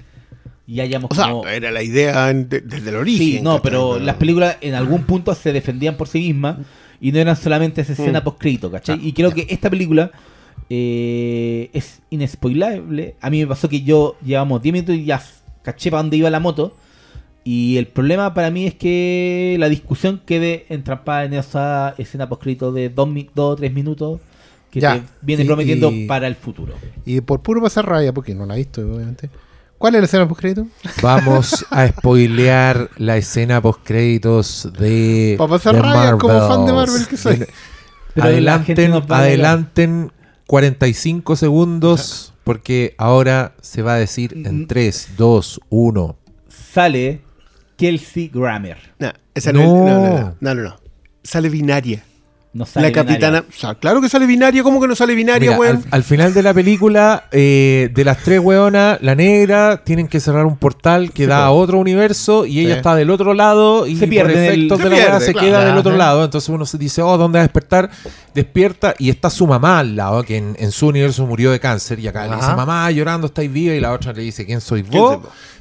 [0.66, 1.46] Y hayamos O sea, como...
[1.48, 3.26] era la idea de- desde el origen.
[3.26, 6.58] Sí, no, pero las películas en algún punto se defendían por sí mismas
[7.00, 8.24] y no eran solamente esa escena Mm.
[8.24, 9.00] post-crédito, ¿cachai?
[9.04, 10.10] y creo que esta película
[10.68, 13.16] eh, es inespoilable.
[13.20, 15.20] A mí me pasó que yo llevamos 10 minutos y ya
[15.62, 16.76] caché para dónde iba la moto.
[17.44, 22.70] Y el problema para mí es que la discusión quede entrampada en esa escena post-crédito
[22.72, 24.20] de 2 o 3 minutos
[24.70, 24.94] que Ya.
[25.00, 26.74] te viene Y- prometiendo y- para el futuro.
[27.06, 29.30] Y por puro pasar raya, porque no la he visto, obviamente.
[29.78, 30.66] ¿Cuál es la escena post crédito?
[31.02, 35.36] Vamos a spoilear la escena post créditos de.
[35.38, 36.72] Pa' pasar de raya como fan de.
[36.74, 37.46] Marvel que soy.
[38.14, 40.12] Pero adelanten, a adelanten
[40.46, 44.66] 45 segundos porque ahora se va a decir en Mm.
[44.66, 46.16] 3, 2, 1.
[46.48, 47.20] Sale
[47.80, 48.76] Kelsey Grammer.
[48.98, 49.60] No, esa No.
[49.60, 49.64] no.
[49.64, 50.76] es- no, no, no, no, no, no.
[51.22, 52.04] Sale binaria.
[52.52, 53.42] No sale La capitana.
[53.42, 53.56] binaria.
[53.56, 54.64] O sea, claro que sale binaria.
[54.64, 55.76] ¿Cómo que no sale binaria, Mira, weón?
[55.76, 60.18] al, al final de la película, eh, de las tres weonas, la negra tienen que
[60.18, 62.76] cerrar un portal que da a otro universo y ella Sí.
[62.78, 65.10] está del otro lado y Se pierde por en el- efectos se de la pierde,
[65.12, 65.46] weá se claro.
[65.46, 66.24] queda del otro lado.
[66.24, 67.88] Entonces uno se dice, oh, ¿dónde va a despertar?
[68.34, 72.00] Despierta y está su mamá al lado, que en, en su universo murió de cáncer
[72.00, 74.84] y acá le dice, mamá, llorando, estáis viva y la otra le dice, ¿quién sois
[74.88, 75.18] vos?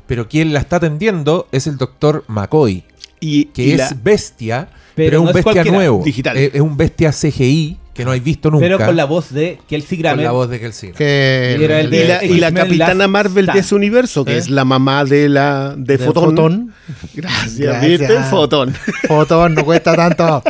[0.09, 2.83] Pero quien la está atendiendo es el doctor McCoy,
[3.21, 6.01] y, que y es la- bestia, Pero pero, es un es bestia nuevo.
[6.03, 6.35] digital.
[6.35, 8.65] Es, es un bestia CGI que no hay visto nunca.
[8.65, 10.25] Pero con la voz de Kelsey con Grammer.
[10.25, 10.93] la voz de Kelsey.
[10.93, 13.59] Que Y era el y de- la, y la X-Men capitana Last Marvel de Stand.
[13.65, 14.37] ese universo, que ¿Eh?
[14.37, 16.23] es la mamá de la de, de Fotón.
[16.35, 16.73] Fotón.
[17.13, 17.99] Gracias, Gracias.
[17.99, 18.19] ¿viste?
[18.29, 18.73] Fotón.
[19.07, 20.41] Fotón no cuesta tanto.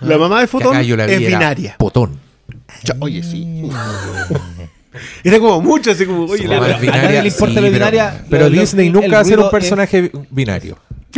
[0.00, 1.76] La mamá de Fotón es binaria.
[1.78, 2.18] Potón.
[2.82, 3.62] Cha- Oye, sí.
[5.24, 8.24] Era como mucho, así como, oye, la- pero a nadie le importa lo pero- binaria,
[8.30, 10.78] Pero, lo- lo- Disney nunca va a ser un es- personaje binario.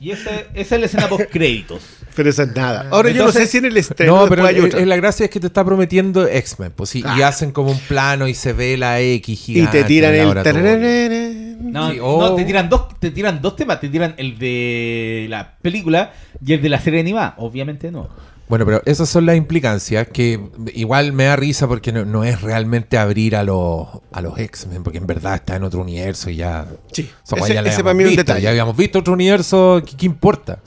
[0.00, 1.82] Y esa es la escena post créditos.
[2.14, 2.86] pero eso es nada.
[2.92, 4.84] Ahora yo no sé si en el estreno No, pero hay otra.
[4.86, 6.70] la gracia es que te está prometiendo X-Men.
[6.76, 9.82] Pues sí, y hacen como un plano y se ve la X y gigante.
[9.82, 11.56] te tiran el...
[11.60, 12.20] No, Sí, oh.
[12.20, 16.12] no, te tiran dos, te tiran dos temas, te tiran el de la película
[16.46, 18.08] y el de la serie animada, obviamente no.
[18.48, 20.40] Bueno, pero esas son las implicancias que
[20.74, 24.82] igual me da risa porque no, no es realmente abrir a los, a los X-Men,
[24.82, 26.66] porque en verdad está en otro universo y ya.
[26.92, 28.42] Sí, ese- ya la ese habíamos para mí es un visto, detalle.
[28.42, 30.60] Ya habíamos visto otro universo, ¿qué, qué importa?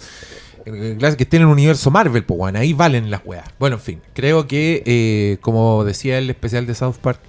[0.66, 3.46] Eh, Claro que estén en un universo Marvel, pues bueno, ahí valen las weas.
[3.58, 7.20] Bueno, en fin, creo que, eh, como decía el especial de South Park,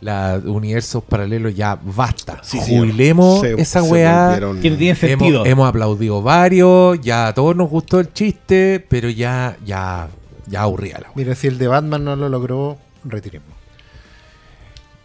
[0.00, 2.38] los universos paralelos ya basta.
[2.42, 5.38] Sí, Jubilemos se- esa se volvieron- Que tiene sentido.
[5.40, 10.08] Hemos, hemos aplaudido varios, ya a todos nos gustó el chiste, pero ya, ya,
[10.46, 11.10] ya aburría la.
[11.14, 13.48] Mira, si el de Batman no lo logró, retiremos.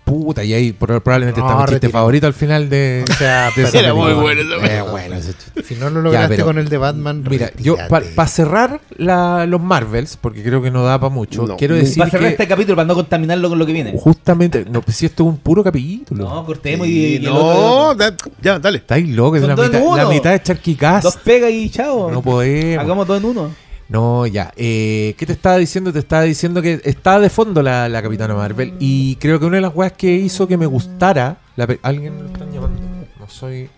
[0.03, 3.05] Puta, y ahí pro- probablemente No, está mi chiste favorito al final de.
[3.09, 5.63] O sea, de esa pero- Era muy bueno Eh, bueno, ese chiste.
[5.63, 9.61] Si no lo lograste pero- con el de Batman, Mira, yo para cerrar la- los
[9.61, 11.55] Marvels, porque creo que no da para mucho, No.
[11.57, 13.71] quiero a decir Va a cerrar que este capítulo para no contaminarlo con lo que
[13.73, 13.93] viene.
[13.97, 16.25] justamente, no, pues si esto es un puro capítulo.
[16.25, 18.79] No, cortemos y, Sí, y el no, da- ya, dale.
[18.79, 21.03] Estáis locos, es la mitad, la mitad de Charquicás.
[21.03, 22.11] Dos pegas y chao.
[22.11, 22.83] No podemos.
[22.83, 23.51] Hagamos dos en uno.
[23.89, 24.51] No, ya.
[24.55, 25.93] Eh, ¿Qué te estaba diciendo?
[25.93, 28.73] Te estaba diciendo que está de fondo la, la Capitana Marvel.
[28.79, 31.37] Y creo que una de las weas que hizo que me gustara.
[31.55, 32.81] la pe- Alguien me están llamando.
[33.19, 33.69] No soy.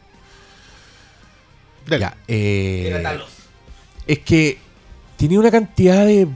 [1.88, 2.02] Dale.
[2.02, 2.18] Ya.
[2.28, 3.04] eh,
[4.08, 4.58] es que
[5.18, 6.28] tenía una cantidad de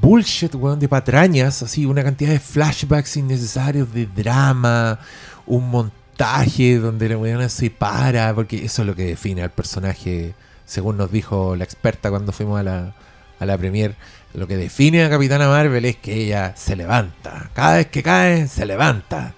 [0.00, 4.98] bullshit, weón, de patrañas, así, una cantidad de flashbacks innecesarios, de drama,
[5.46, 10.34] un montaje donde la weona se para, porque eso es lo que define al personaje,
[10.66, 12.94] según nos dijo la experta cuando fuimos a la,
[13.38, 13.94] a la premier.
[14.34, 17.50] Lo que define a Capitana Marvel es que ella se levanta.
[17.54, 19.34] Cada vez que cae, se levanta.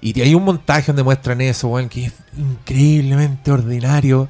[0.00, 4.28] Y hay un montaje donde muestran eso, weón, que es increíblemente ordinario.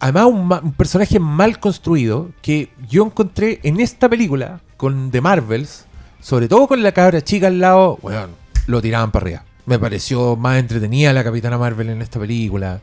[0.00, 5.86] Además, un, un personaje mal construido que yo encontré en esta película con The Marvels,
[6.20, 8.30] sobre todo con la cabra chica al lado, weón,
[8.66, 9.44] lo tiraban para arriba.
[9.64, 12.80] Me pareció más entretenida la Capitana Marvel en esta película,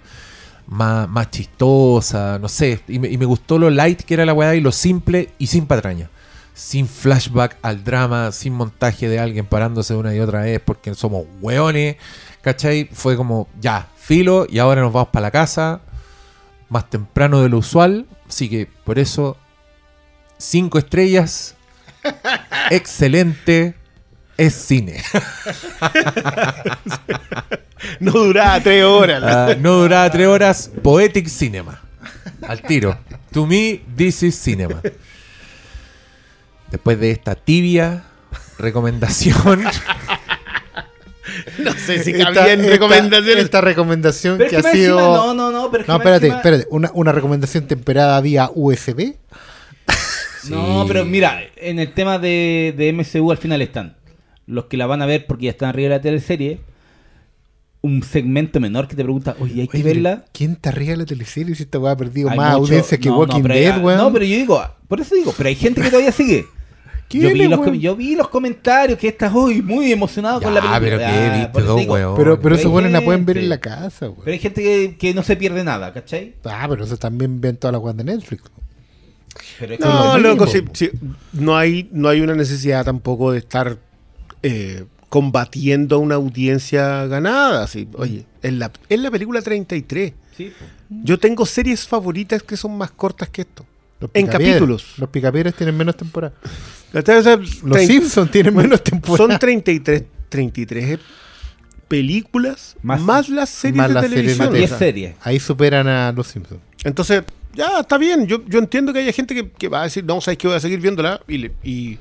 [0.67, 2.81] más, más chistosa, no sé.
[2.87, 5.47] Y me, y me gustó lo light que era la weá y lo simple y
[5.47, 6.09] sin patraña.
[6.53, 11.25] Sin flashback al drama, sin montaje de alguien parándose una y otra vez porque somos
[11.41, 11.97] weones.
[12.41, 12.89] ¿Cachai?
[12.91, 15.81] Fue como, ya, filo, y ahora nos vamos para la casa
[16.69, 18.07] más temprano de lo usual.
[18.27, 19.37] Así que por eso,
[20.37, 21.55] cinco estrellas.
[22.71, 23.75] excelente.
[24.37, 25.01] Es cine.
[27.99, 29.21] No duraba tres horas.
[29.25, 30.71] Ah, no duraba tres horas.
[30.81, 31.81] Poetic Cinema.
[32.47, 32.97] Al tiro.
[33.31, 34.81] To me, this is cinema.
[36.71, 38.03] Después de esta tibia
[38.57, 39.63] recomendación.
[41.57, 43.43] No sé si Esta- cabía en esta- recomendaciones.
[43.45, 44.99] Esta recomendación Pero es que ha sido.
[44.99, 46.67] encima- no, no, no, pero es que No, espérate, encima- espérate.
[46.69, 49.15] Una, una recomendación temperada vía USB.
[50.49, 53.95] No, pero mira, en el tema de, de MCU al final están
[54.45, 56.59] los que la van a ver porque ya están arriba de la teleserie.
[57.81, 60.23] Un segmento menor que te pregunta, oye, hay que Oye, verla.
[60.31, 62.97] ¿Quién te arriba de la teleserie si esta weá ha perdido Hay más mucho- audiencia
[62.97, 63.97] que no, Walking no, pero Dead, weón?
[63.97, 66.45] No, pero yo digo, por eso digo, pero hay gente que todavía sigue.
[67.09, 67.71] Yo ¿Quién vi, los, weón?
[67.73, 70.79] com- yo vi los comentarios que estás hoy muy emocionado con la película.
[70.79, 72.17] pero que Ya, viste por eso dos digo, huevos.
[72.17, 74.21] Pero, pero buenos la pueden ver en la casa, weón.
[74.23, 76.35] Pero hay gente que, que no se pierde nada, ¿cachai?
[76.45, 78.43] Ah, pero eso también ven todas las weas de Netflix.
[79.59, 80.63] Pero es que No, loco, sí,
[81.33, 83.77] no, hay, no hay una necesidad tampoco de estar
[84.43, 87.63] eh, combatiendo a una audiencia ganada.
[87.63, 87.87] así.
[87.93, 90.51] Oye, en la, en la película 33, Sí,
[90.89, 93.65] yo tengo series favoritas que son más cortas que esto.
[93.99, 94.95] Los En capítulos.
[94.97, 96.33] Los picapiedras tienen menos temporada.
[97.63, 99.27] Los Simpsons tienen menos temporada.
[99.29, 100.99] Son 33, 33
[101.87, 104.47] películas Más- más, las series más de las series de televisión.
[104.49, 104.59] tele.
[104.59, 105.15] 10 O sea, series.
[105.21, 106.61] Ahí superan a los Simpsons.
[106.83, 107.23] Entonces,
[107.53, 108.25] ya está bien.
[108.27, 110.57] Yo, yo entiendo que haya gente que, que va a decir, no, sabes que voy
[110.57, 111.21] a seguir viéndola.
[111.27, 111.97] Y, le- y,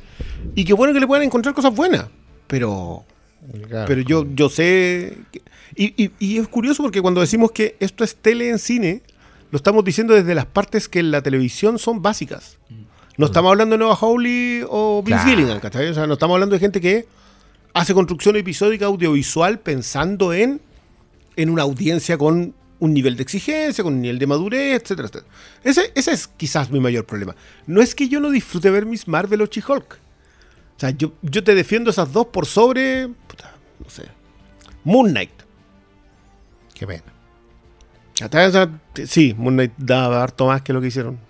[0.55, 2.07] y qué bueno que le puedan encontrar cosas buenas.
[2.53, 3.05] Pero,
[3.86, 5.18] pero yo, yo sé.
[5.32, 5.42] que-
[5.74, 9.03] y, y- y es curioso porque cuando decimos que esto es tele en cine,
[9.50, 12.59] lo estamos diciendo desde las partes que en la televisión son básicas.
[13.16, 15.36] No estamos hablando de Nova Hawley o Vince Claro.
[15.38, 15.88] Gilligan, ¿cachai?
[15.88, 17.07] O sea, no estamos hablando de gente que
[17.74, 20.61] hace construcción episódica audiovisual pensando en,
[21.36, 25.32] en una audiencia con un nivel de exigencia, con un nivel de madurez, etcétera, etcétera.
[25.64, 27.34] Ese, ese es quizás mi mayor problema.
[27.66, 29.98] No es que yo no disfrute ver mis Marvel o She-Hulk.
[30.83, 34.03] O sea, yo, yo te defiendo esas dos por sobre, puta, no sé,
[34.83, 35.30] Moon Knight.
[36.74, 37.05] Qué pena.
[39.07, 41.20] Sí, Moon Knight da harto más que lo que hicieron.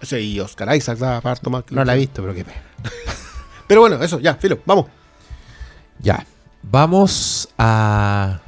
[0.00, 2.22] O sea, y Oscar Isaac da harto más que lo No que la he visto,
[2.22, 2.62] pero qué pena.
[3.68, 4.86] Pero bueno, eso, ya, filo, vamos.
[5.98, 6.24] Ya.
[6.62, 8.40] Vamos a.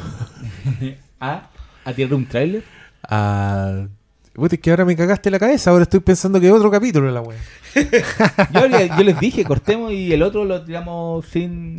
[1.20, 1.50] ¿A?
[1.84, 2.64] ¿A tirar un tráiler?
[3.02, 3.88] a...
[4.36, 5.70] Puta, es que ahora me cagaste la cabeza.
[5.70, 7.38] Ahora estoy pensando que es otro capítulo la wea.
[8.54, 11.78] Yo, yo les dije, cortemos y el otro lo tiramos sin...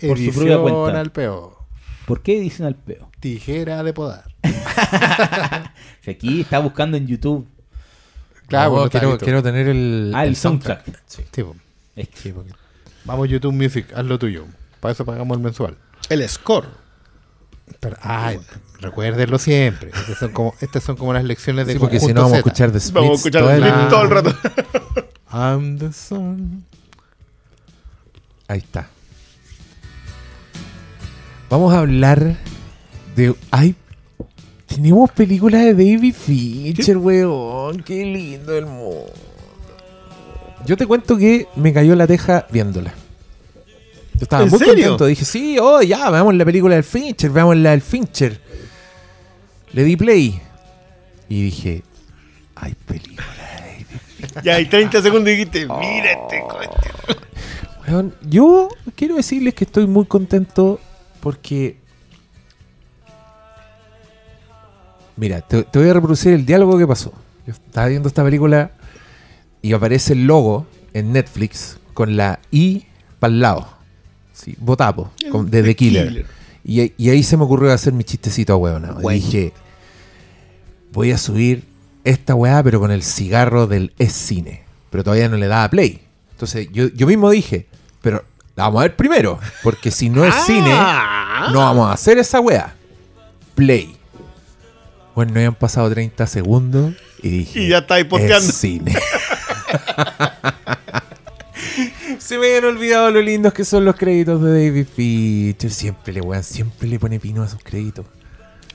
[0.00, 1.00] Por su propia Edición cuenta.
[1.00, 1.58] al peo.
[2.06, 3.10] ¿Por qué dicen al peo?
[3.20, 4.24] Tijera de podar.
[6.04, 7.46] Si aquí está buscando en YouTube.
[8.46, 10.12] Claro, No, está quiero, tener el.
[10.14, 10.84] Ah, el soundtrack.
[11.06, 12.52] Sí, Sí, porque-
[13.06, 14.44] Vamos YouTube Music, haz lo tuyo.
[14.80, 15.76] Para eso pagamos el mensual.
[16.10, 16.66] El score.
[17.80, 18.38] Pero, ay,
[18.80, 19.88] recuérdenlo siempre.
[19.88, 22.36] Estas son como, estas son como las lecciones de Sí, porque si no vamos a
[22.38, 24.34] escuchar Smiths Vamos a escuchar todo el el- clip todo el rato.
[25.32, 26.64] I'm the sun.
[28.48, 28.88] Ahí está.
[31.50, 32.36] Vamos a hablar
[33.16, 33.34] de.
[33.50, 33.74] Ay,
[34.66, 37.82] tenemos películas de David Fincher, weón.
[37.82, 39.12] Qué lindo el mundo.
[40.66, 42.94] Yo te cuento que me cayó la teja viéndola.
[44.14, 44.74] Yo estaba ¿En muy serio?
[44.74, 45.06] contento.
[45.06, 48.40] Dije, sí, oh, ya, veamos la película del Fincher, veamos la del Fincher.
[49.72, 50.40] Le di play.
[51.28, 51.82] Y dije,
[52.54, 53.24] hay película
[53.78, 54.42] de Fincher.
[54.44, 57.20] Ya, hay 30 segundos y dijiste, mira este coche.
[57.86, 60.80] Weón, yo quiero decirles que estoy muy contento
[61.20, 61.76] porque.
[65.16, 67.12] Mira, te, te voy a reproducir el diálogo que pasó.
[67.46, 68.70] Yo estaba viendo esta película
[69.62, 72.86] y aparece el logo en Netflix con la I
[73.18, 73.73] para el lado.
[74.34, 76.26] Sí, Botapo, con- de The Killer.
[76.64, 78.94] Y, ahí- y ahí se me ocurrió hacer mi chistecito a huevona.
[79.08, 79.52] Dije,
[80.92, 81.64] voy a subir
[82.04, 84.64] esta weá, pero con el cigarro del es cine.
[84.90, 86.02] Pero todavía no le daba play.
[86.32, 87.66] Entonces yo, yo mismo dije,
[88.02, 88.24] pero
[88.56, 89.38] la vamos a ver primero.
[89.62, 91.48] Porque si no es cine, Ah.
[91.52, 92.74] no vamos a hacer esa weá.
[93.54, 93.96] Play.
[95.14, 98.48] Bueno, no habían pasado 30 segundos y dije, Y ya estáis posteando.
[98.48, 98.94] es cine.
[102.24, 105.70] Se me habían olvidado lo lindos que son los créditos de David Fincher.
[105.70, 108.06] Siempre le, weón, siempre le pone pino a sus créditos.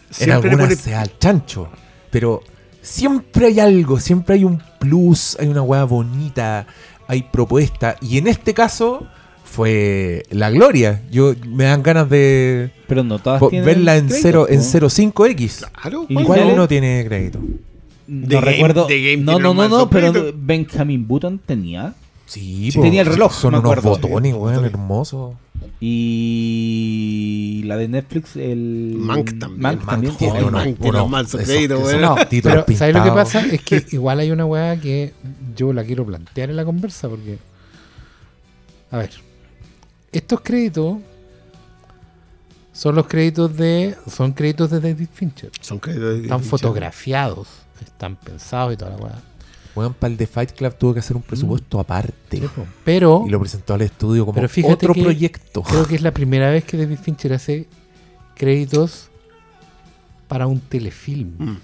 [0.09, 1.69] en Siempre le algunas pone- se da al chancho.
[2.11, 2.41] Pero
[2.81, 6.67] siempre hay algo, siempre hay un plus, hay una weá bonita,
[7.07, 7.95] hay propuesta.
[8.01, 9.07] Y en este caso
[9.43, 11.01] fue la gloria.
[11.09, 14.57] Yo me dan ganas de Pero no todas po- tienen verla en créditos, cero, en
[14.59, 14.89] ¿no?
[14.89, 15.65] 05X.
[15.81, 16.25] Claro, Y ¿cuál?
[16.27, 17.39] ¿Cuál sale- no tiene crédito?
[18.07, 18.85] No Game- recuerdo.
[18.85, 20.37] The Game no, no, no, no, pero crédito.
[20.39, 21.95] Benjamin Button tenía.
[22.29, 23.89] Sí, Sí, po, tenía el reloj, Son me unos acuerdo.
[23.89, 25.35] botones, weón, hermosos.
[25.79, 28.93] Y la de Netflix, el.
[28.97, 29.79] Mank también.
[29.83, 30.43] Mank tiene tiene.
[30.43, 31.07] uno.
[31.07, 32.01] manso esos- crédito, esos weón.
[32.01, 33.45] No, títulos pero ¿sabes lo que pasa?
[33.45, 35.13] Es que igual hay una weá que
[35.55, 37.39] yo la quiero plantear en la conversa porque...
[38.91, 39.11] A ver,
[40.11, 40.97] estos créditos
[42.73, 43.95] son los créditos de...
[44.09, 45.51] Son créditos de David Fincher.
[45.61, 47.47] Son créditos de- Están de- fotografiados,
[47.81, 49.21] están pensados y toda la weá.
[49.75, 52.41] Weón, para el de Fight Club tuvo que hacer un presupuesto aparte.
[52.83, 55.61] Pero Y lo presentó al estudio como Pero fíjate otro que- proyecto.
[55.63, 57.67] creo que es la primera vez que David Fincher hace
[58.35, 59.09] créditos
[60.27, 61.33] para un telefilm.
[61.37, 61.57] Mm.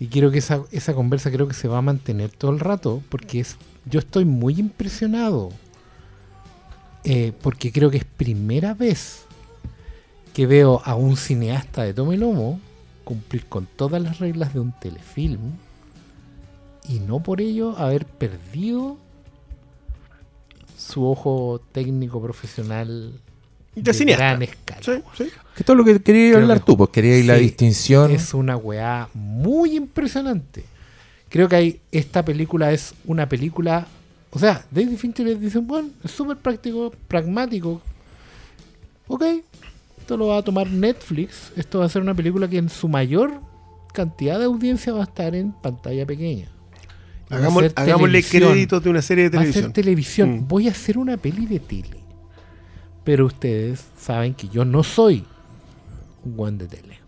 [0.00, 3.02] Y quiero que esa, esa conversa creo que se va a mantener todo el rato
[3.10, 5.50] porque es yo estoy muy impresionado
[7.04, 9.24] eh, porque creo que es primera vez
[10.32, 12.58] que veo a un cineasta de Tome Lomo
[13.04, 15.38] cumplir con todas las reglas de un telefilm
[16.88, 18.98] y no por ello haber perdido
[20.76, 23.20] su ojo técnico profesional
[23.74, 24.24] De cineasta.
[24.24, 24.80] gran escala.
[24.82, 25.30] Sí, sí.
[25.56, 28.10] Que todo lo que quería Creo hablar que- tú, pues quería ir la Sí, distinción.
[28.10, 30.64] Es una weá muy impresionante.
[31.28, 33.86] Creo que hay, esta película es una película.
[34.30, 37.80] O sea, David Fincher dice, bueno, es súper práctico, pragmático.
[39.06, 39.22] Ok,
[39.98, 41.52] esto lo va a tomar Netflix.
[41.56, 43.40] Esto va a ser una película que en su mayor
[43.92, 46.48] cantidad de audiencia va a estar en pantalla pequeña.
[47.34, 48.50] Va hagámosle televisión.
[48.50, 49.72] créditos de una serie de Va a ser televisión.
[49.72, 50.30] televisión.
[50.30, 50.48] Mm.
[50.48, 51.98] Voy a hacer una peli de tele.
[53.04, 55.24] Pero ustedes saben que yo no soy
[56.24, 56.98] un guan de tele.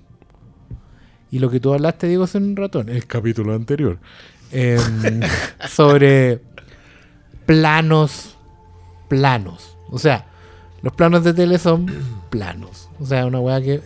[1.30, 3.98] Y lo que tú hablaste, Diego, hace un rato, en el capítulo anterior,
[4.52, 5.20] em,
[5.68, 6.40] sobre
[7.46, 8.36] planos,
[9.08, 9.76] planos.
[9.90, 10.26] O sea,
[10.82, 11.86] los planos de tele son
[12.30, 12.88] planos.
[13.00, 13.80] O sea, una weá que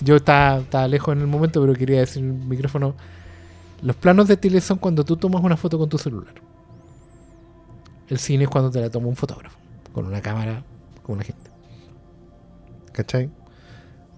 [0.00, 2.94] yo estaba, estaba lejos en el momento, pero quería decir el micrófono.
[3.84, 6.32] Los planos de tele son cuando tú tomas una foto con tu celular.
[8.08, 9.58] El cine es cuando te la toma un fotógrafo,
[9.92, 10.64] con una cámara,
[11.02, 11.50] con una gente.
[12.92, 13.30] ¿Cachai?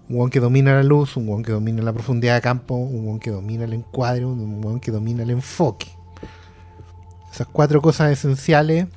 [0.07, 3.07] Un weón que domina la luz, un weón que domina la profundidad de campo, un
[3.07, 5.87] weón que domina el encuadre, un weón que domina el enfoque.
[7.29, 8.87] Esas cuatro cosas esenciales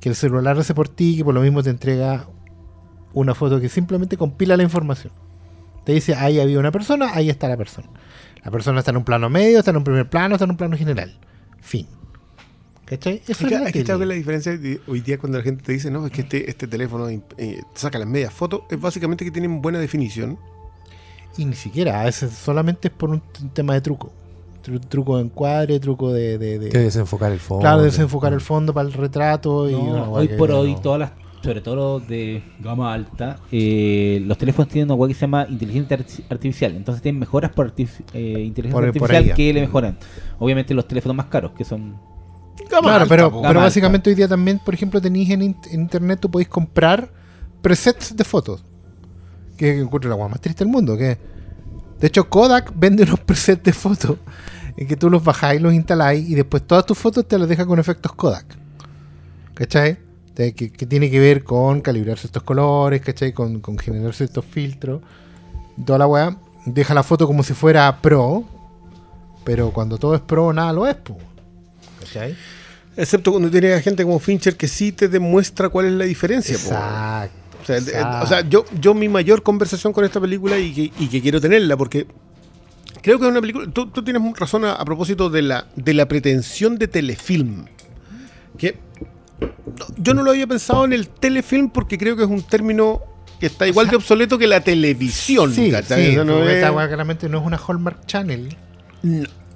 [0.00, 2.26] que el celular hace por ti y que por lo mismo te entrega
[3.12, 5.12] una foto que simplemente compila la información.
[5.84, 7.88] Te dice, ahí había una persona, ahí está la persona.
[8.44, 10.56] La persona está en un plano medio, está en un primer plano, está en un
[10.56, 11.16] plano general.
[11.60, 11.86] Fin.
[12.84, 13.22] ¿Cachai?
[13.26, 14.06] Eso Es es que, es tele.
[14.06, 16.66] la diferencia de hoy día cuando la gente te dice, no, es que este, este
[16.66, 20.38] teléfono eh, te saca las medias fotos, es básicamente que tienen buena definición.
[21.38, 23.22] Y ni siquiera, a veces solamente es por un
[23.54, 24.12] tema de truco.
[24.62, 26.36] Tru- truco de encuadre, truco de...
[26.38, 27.62] de- de- Que desenfocar el fondo.
[27.62, 29.70] claro, desenfocar el fondo para el retrato.
[29.70, 31.12] y No, hoy por no- hoy, todas las,
[31.42, 35.46] sobre todo los de gama alta, eh, los teléfonos tienen una web que se llama
[35.48, 36.76] inteligencia arti- artificial.
[36.76, 39.98] Entonces tienen mejoras por artif- eh, inteligencia Por- artificial que le mejoran.
[40.38, 41.96] Obviamente los teléfonos más caros, que son...
[42.68, 43.42] Claro, pero, po.
[43.42, 46.48] pero Gama básicamente hoy día también, por ejemplo, tenéis en, in- en internet, tú podéis
[46.48, 47.10] comprar
[47.60, 48.64] presets de fotos.
[49.56, 50.96] Que encuentro la guay más triste del mundo.
[50.96, 51.18] Que,
[52.00, 54.18] de hecho, Kodak vende unos presets de fotos
[54.76, 57.66] en que tú los bajáis, los instaláis y después todas tus fotos te las deja
[57.66, 58.46] con efectos Kodak.
[59.54, 59.98] ¿Cachai?
[60.34, 63.32] Que, que tiene que ver con calibrar ciertos colores, ¿cachai?
[63.32, 65.02] Con, con generar ciertos filtros.
[65.84, 66.36] Toda la weá.
[66.64, 68.44] Deja la foto como si fuera pro.
[69.44, 71.18] Pero cuando todo es pro, nada lo es, po.
[72.00, 72.34] ¿Cachai?
[72.96, 76.56] Excepto cuando tienes a gente como Fincher que sí te demuestra cuál es la diferencia.
[76.56, 76.62] po.
[76.64, 77.36] Exacto.
[77.60, 78.24] O sea, exacto.
[78.24, 81.40] o sea, yo, yo mi mayor conversación con esta película y que, y que quiero
[81.40, 82.06] tenerla, porque
[83.02, 83.70] creo que es una película.
[83.70, 87.66] Tú, tú tienes razón a, a propósito de la, de la pretensión de telefilm.
[88.58, 88.78] Que
[89.42, 93.00] no, yo no lo había pensado en el telefilm porque creo que es un término
[93.40, 95.52] que está igual de obsoleto que la televisión.
[95.52, 98.56] Sí, sí, O no es- esta claramente no es una Hallmark Channel.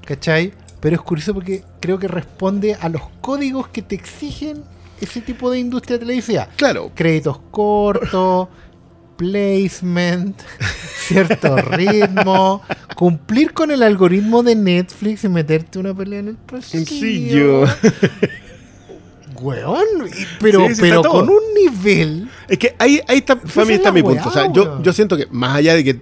[0.05, 0.53] ¿Cachai?
[0.81, 4.63] Pero es curioso porque creo que responde a los códigos que te exigen
[5.01, 6.49] ese tipo de industria televisiva.
[6.57, 8.49] Claro, Créditos cortos,
[9.17, 10.39] placement,
[11.07, 12.63] cierto ritmo,
[12.97, 16.87] cumplir con el algoritmo de Netflix y meterte una pelea en el pasillo.
[16.87, 17.65] sencillo.
[19.41, 20.09] Weón,
[20.41, 22.29] pero, Sí, sí, pero con un nivel.
[22.49, 24.29] Es que ahí, ahí está, para mí es está mi weá, punto.
[24.29, 26.01] O sea, yo, yo siento que, más allá de que.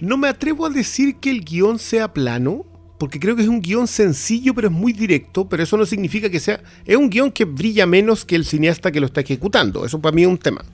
[0.00, 2.64] No me atrevo a decir que el guion sea plano,
[2.98, 5.48] porque creo que es un guion sencillo, pero es muy directo.
[5.48, 6.60] Pero eso no significa que sea.
[6.84, 9.84] Es un guion que brilla menos que el cineasta que lo está ejecutando.
[9.84, 10.64] Eso para mí es un tema.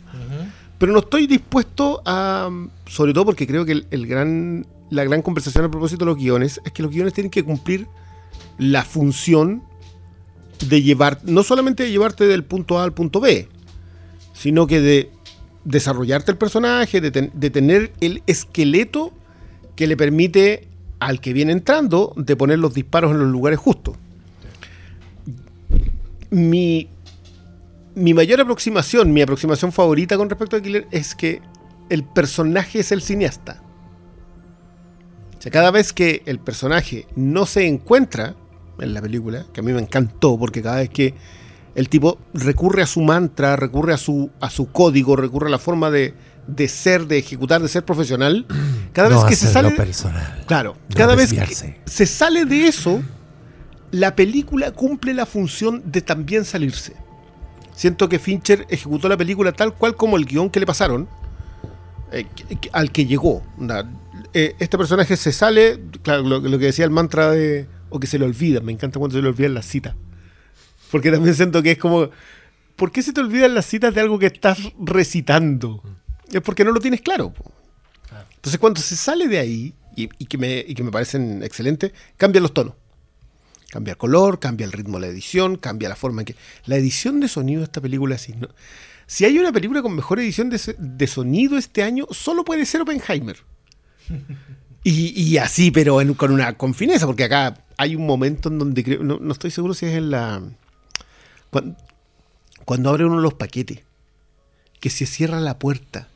[0.78, 2.50] Pero no estoy dispuesto a.
[2.86, 6.18] Sobre todo porque creo que el, el gran, la gran conversación a propósito de los
[6.18, 7.86] guiones es que los guiones tienen que cumplir
[8.58, 9.62] la función
[10.60, 13.48] de llevar, no solamente de llevarte del punto A al punto B,
[14.32, 15.10] sino que de
[15.64, 19.12] desarrollarte el personaje, de, de tener el esqueleto
[19.76, 20.68] que le permite
[21.00, 23.96] al que viene entrando de poner los disparos en los lugares justos.
[26.30, 26.88] Mi,
[27.94, 31.40] mi mayor aproximación, mi aproximación favorita con respecto a Killer es que
[31.90, 33.62] el personaje es el cineasta.
[35.38, 38.34] O sea, cada vez que el personaje no se encuentra
[38.78, 41.14] en la película, que a mí me encantó, porque cada vez que
[41.74, 45.58] el tipo recurre a su mantra, recurre a su, a su código, recurre a la
[45.58, 46.14] forma de,
[46.46, 48.46] de ser, de ejecutar, de ser profesional,
[48.92, 49.70] cada no vez que se sale...
[49.72, 50.44] personal.
[50.46, 53.02] Claro, No cada vez que se sale de eso,
[53.90, 56.94] la película cumple la función de también salirse.
[57.74, 61.08] Siento que Fincher ejecutó la película tal cual como el guion que le pasaron,
[62.12, 62.26] eh,
[62.72, 63.42] al que llegó.
[64.32, 67.66] Eh, este personaje se sale, claro, lo, lo que decía el mantra de.
[67.90, 69.94] O que se le olvida, me encanta cuando se le olvidan las citas.
[70.90, 72.10] Porque también siento que es como.
[72.76, 75.82] ¿Por qué se te olvidan las citas de algo que estás recitando?
[76.32, 77.32] Es porque no lo tienes claro.
[77.32, 77.52] po.
[78.36, 81.92] Entonces, cuando se sale de ahí, y, y que, me, y que me parecen excelentes,
[82.16, 82.74] cambian los tonos.
[83.70, 86.36] Cambia el color, cambia el ritmo de la edición, cambia la forma en que.
[86.66, 88.48] La edición de sonido de esta película, sí, ¿no?
[89.06, 92.80] si hay una película con mejor edición de, de sonido este año, solo puede ser
[92.82, 93.36] Oppenheimer.
[94.86, 98.58] Y, y así, pero en- con una con fineza, porque acá hay un momento en
[98.58, 100.42] donde creo, no, no estoy seguro si es en la.
[101.50, 101.76] Cuando,
[102.64, 103.80] cuando abre uno los paquetes,
[104.80, 106.08] que se cierra la puerta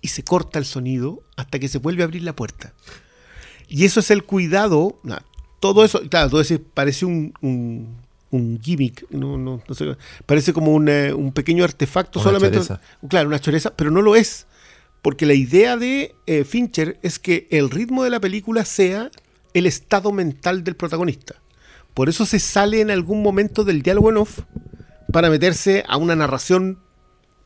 [0.00, 2.72] y se corta el sonido hasta que se vuelve a abrir la puerta.
[3.68, 5.00] Y eso es el cuidado.
[5.60, 7.96] todo eso, claro, tú decís, parece un, un,
[8.30, 9.96] un gimmick, no, no, no sé,
[10.26, 12.56] parece como un, eh, un pequeño artefacto Una solamente.
[12.56, 12.80] choreza.
[13.08, 14.46] Claro, una choreza, pero no lo es.
[15.02, 19.10] Porque la idea de eh, Fincher es que el ritmo de la película sea
[19.54, 21.34] el estado mental del protagonista.
[21.94, 24.40] Por eso se sale en algún momento del diálogo en off
[25.12, 26.78] para meterse a una narración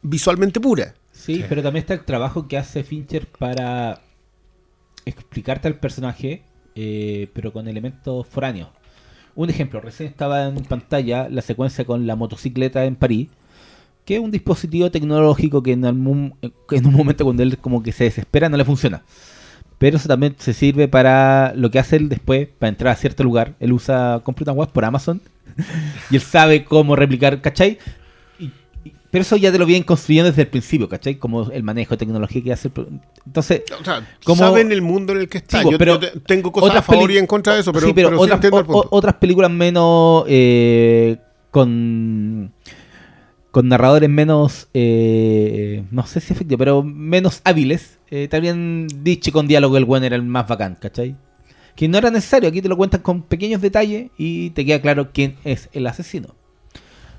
[0.03, 0.95] visualmente pura.
[1.13, 4.01] Sí, pero también está el trabajo que hace Fincher para
[5.07, 6.43] explicarte al personaje,
[6.75, 8.69] eh, pero con elementos foráneos.
[9.35, 13.29] Un ejemplo, recién estaba en pantalla la secuencia con la motocicleta en París,
[14.05, 16.35] que es un dispositivo tecnológico que en, algún-
[16.71, 19.03] en un momento cuando él como que se desespera no le funciona.
[19.79, 23.23] Pero eso también se sirve para lo que hace él después, para entrar a cierto
[23.25, 23.55] lugar.
[23.61, 24.21] Él usa
[24.53, 25.21] web por Amazon
[26.11, 27.79] y él sabe cómo replicar, ¿cachai?
[28.39, 28.51] Y-
[28.85, 31.17] y- pero eso ya te lo vienen construyendo desde el principio, ¿cachai?
[31.17, 32.71] Como el manejo de tecnología que hace.
[32.77, 32.87] el
[33.27, 35.63] Entonces, O sea, Como- saben el mundo en el que está.
[35.63, 37.61] Sí, yo, pero yo te- tengo cosas a otras favor peli- y en contra de
[37.61, 41.17] eso, pero, sí, pero pero otras, o- otras películas menos eh,
[41.51, 42.53] con
[43.55, 49.31] con narradores menos eh, no sé si efectivo, pero menos hábiles, eh, te habrían dicho
[49.31, 51.15] con diálogo el buen era el más bacán, ¿cachai?
[51.77, 55.13] Que no era necesario, aquí te lo cuentan con pequeños detalles y te queda claro
[55.13, 56.35] quién es el asesino.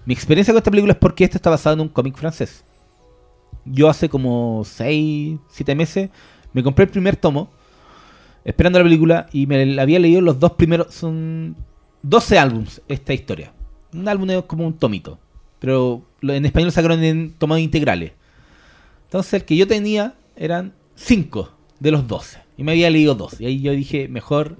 [0.05, 2.65] Mi experiencia con esta película es porque esto está basado en un cómic francés.
[3.63, 6.09] Yo hace como 6, 7 meses
[6.51, 7.49] me compré el primer tomo
[8.43, 10.93] esperando la película y me había leído los dos primeros.
[10.93, 11.55] Son
[12.01, 13.53] 12 álbums esta historia.
[13.93, 15.17] Un álbum es como un tomito,
[15.59, 16.03] pero
[16.33, 18.11] en español sacaron en tomados integrales.
[19.05, 23.39] Entonces el que yo tenía eran 5 de los 12 y me había leído dos.
[23.39, 24.57] Y ahí yo dije, mejor.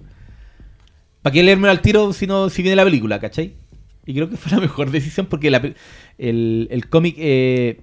[1.21, 3.53] ¿Para qué leérmelo al tiro si, no, si viene la película, cachai?
[4.05, 5.47] Y creo que fue la mejor decisión porque
[6.17, 7.15] el, el cómic.
[7.17, 7.79] eh,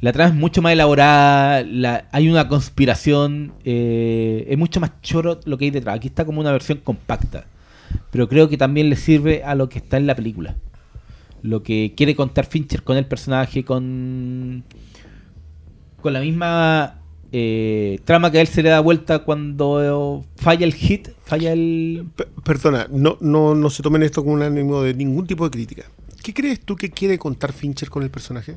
[0.00, 5.40] la trama es mucho más elaborada, la- hay una conspiración, eh, es mucho más choro
[5.46, 5.96] lo que hay detrás.
[5.96, 7.46] Aquí está como una versión compacta,
[8.10, 10.56] pero creo que también le sirve a lo que está en la película.
[11.46, 14.64] Lo que quiere contar Fincher con el personaje, con,
[16.02, 16.98] con la misma
[17.30, 22.08] eh, trama que a él se le da vuelta cuando falla el hit, falla el...
[22.16, 25.50] P- Perdona, no, no, no se tomen esto como un ánimo de ningún tipo de
[25.50, 25.84] crítica.
[26.22, 28.56] ¿Qué crees tú que quiere contar Fincher con el personaje?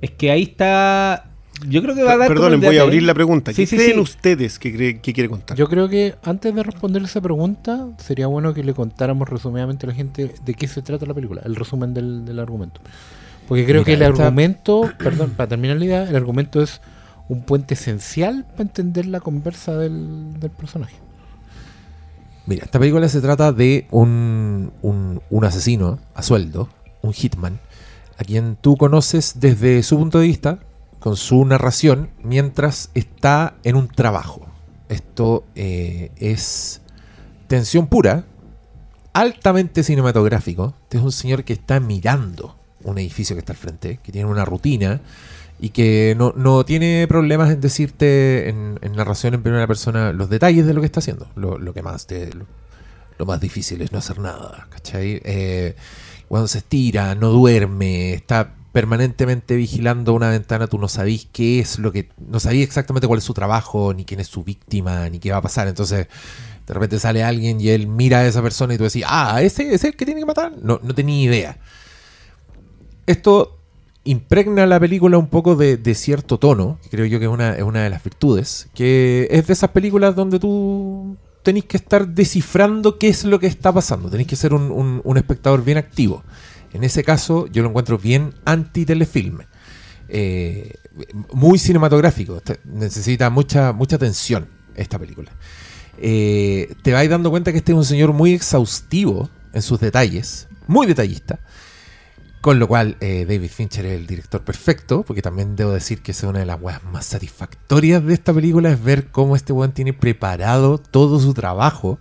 [0.00, 1.30] Es que ahí está...
[1.68, 2.30] Yo creo que va a dar...
[2.30, 2.80] un voy a detalle.
[2.80, 3.52] abrir la pregunta.
[3.52, 4.00] ¿Qué Sí, sí, creen sí.
[4.00, 5.56] ustedes que, cree- que quiere contar?
[5.56, 9.88] Yo creo que antes de responder esa pregunta, sería bueno que le contáramos resumidamente a
[9.88, 12.80] la gente de qué se trata la película, el resumen del, del argumento.
[13.48, 16.80] Porque creo Mira, que el esta- argumento, perdón, para terminar la idea, el argumento es
[17.28, 20.96] un puente esencial para entender la conversa del, del personaje.
[22.46, 26.68] Mira, esta película se trata de un, un, un asesino a sueldo,
[27.02, 27.60] un hitman,
[28.18, 30.58] a quien tú conoces desde su punto de vista,
[31.00, 34.46] con su narración, mientras está en un trabajo.
[34.88, 36.82] Esto eh, es
[37.48, 38.26] tensión pura,
[39.12, 40.74] altamente cinematográfico.
[40.82, 44.28] Este es un señor que está mirando un edificio que está al frente, que tiene
[44.28, 45.00] una rutina
[45.58, 50.66] y que no, no tiene problemas en decirte en, narración en primera persona los detalles
[50.66, 51.28] de lo que está haciendo.
[51.34, 52.46] Lo, que más te, lo,
[53.18, 55.20] lo más difícil es no hacer nada, ¿cachai?
[55.24, 55.76] Eh,
[56.28, 61.78] cuando se estira, no duerme, está permanentemente vigilando una ventana, tú no sabís qué es
[61.78, 62.08] lo que...
[62.28, 65.38] No sabís exactamente cuál es su trabajo, ni quién es su víctima, ni qué va
[65.38, 65.66] a pasar.
[65.68, 66.06] Entonces,
[66.66, 69.74] de repente sale alguien y él mira a esa persona y tú decís, ah, ese
[69.74, 70.52] es el que tiene que matar.
[70.62, 71.58] No, no tenía idea.
[73.06, 73.56] Esto
[74.04, 77.62] impregna la película un poco de, de cierto tono, creo yo que es una, es
[77.62, 82.98] una de las virtudes, que es de esas películas donde tú tenéis que estar descifrando
[82.98, 86.22] qué es lo que está pasando, tenéis que ser un- un espectador bien activo.
[86.72, 89.46] En ese caso yo lo encuentro bien anti-telefilme.
[90.08, 90.74] Eh,
[91.32, 95.30] muy cinematográfico, necesita mucha, mucha atención esta película.
[95.98, 100.48] Eh, te vais dando cuenta que este es un señor muy exhaustivo en sus detalles,
[100.66, 101.40] muy detallista.
[102.40, 106.12] Con lo cual, eh, David Fincher es el director perfecto, porque también debo decir que
[106.12, 109.72] es una de las weas más satisfactorias de esta película, es ver cómo este weón
[109.72, 111.98] tiene preparado todo su trabajo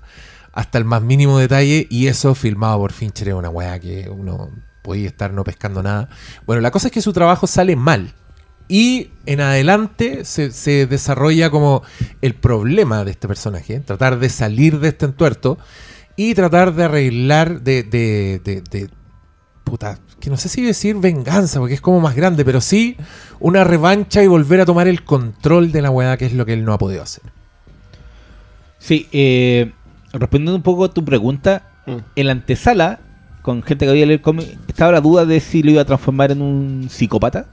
[0.59, 4.49] hasta el más mínimo detalle, y eso filmado por Fincher es una wea que uno
[4.81, 6.09] puede estar no pescando nada.
[6.45, 8.13] Bueno, la cosa es que su trabajo sale mal,
[8.67, 11.81] y en adelante se, se desarrolla como
[12.21, 15.57] el problema de este personaje, tratar de salir de este entuerto
[16.17, 18.89] y tratar de arreglar, de, de, de- de-
[19.63, 22.97] puta, que no sé si decir venganza, porque es como más grande, pero sí
[23.39, 26.53] una revancha y volver a tomar el control de la weá, que es lo que
[26.53, 27.23] él no ha podido hacer.
[28.79, 29.71] Sí, eh,
[30.13, 31.97] respondiendo un poco a tu pregunta, Mm.
[32.15, 32.99] en la antesala,
[33.41, 35.85] con gente que había leído el cómic, estaba la duda de si lo iba a
[35.85, 37.45] transformar en un psicópata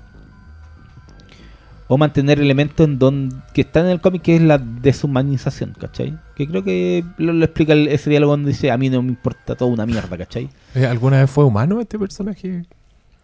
[1.89, 6.19] o mantener elementos en don, que están en el cómic, que es la deshumanización, ¿cachai?
[6.35, 9.11] Que creo que lo, lo explica el- ese diálogo donde dice, a mí no me
[9.11, 10.49] importa toda una mierda, ¿cachai?
[10.75, 12.65] Eh, ¿Alguna vez fue humano este personaje?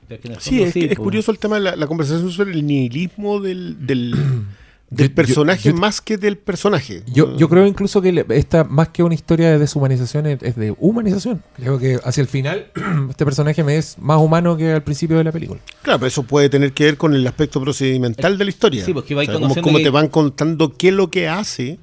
[0.08, 3.84] Que Sí, es, es curioso el tema de la, la conversación sobre el nihilismo del,
[3.86, 4.14] del,
[4.94, 7.02] del Yo- personaje yo- yo- más que del personaje.
[7.06, 11.42] Yo, yo creo incluso que esta, más que una historia de deshumanización, es, de humanización.
[11.56, 12.66] Creo que hacia el final,
[13.10, 15.60] este personaje me es más humano que al principio de la película.
[15.82, 18.84] Claro, pero eso puede tener que ver con el aspecto procedimental de la historia.
[18.84, 21.28] Sí, porque va O sea, como, como que- te van contando qué es lo que
[21.28, 21.78] hace,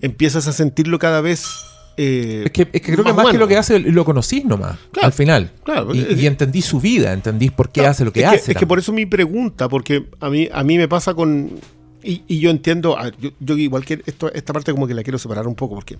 [0.00, 1.44] empiezas a sentirlo cada vez.
[1.96, 4.76] eh, Es que, es que creo que más que lo que hace, lo conocís nomás,
[4.92, 5.50] Claro, al final.
[5.64, 5.92] claro.
[5.92, 8.52] y, Es- y entendí su vida, entendí por qué Claro, hace lo que es hace.
[8.52, 11.50] es que por eso mi pregunta, porque a mí, a mí me pasa con.
[12.08, 12.96] Y, y yo entiendo,
[13.38, 15.98] yo, igual que esto, esta parte como que la quiero separar un poco, porque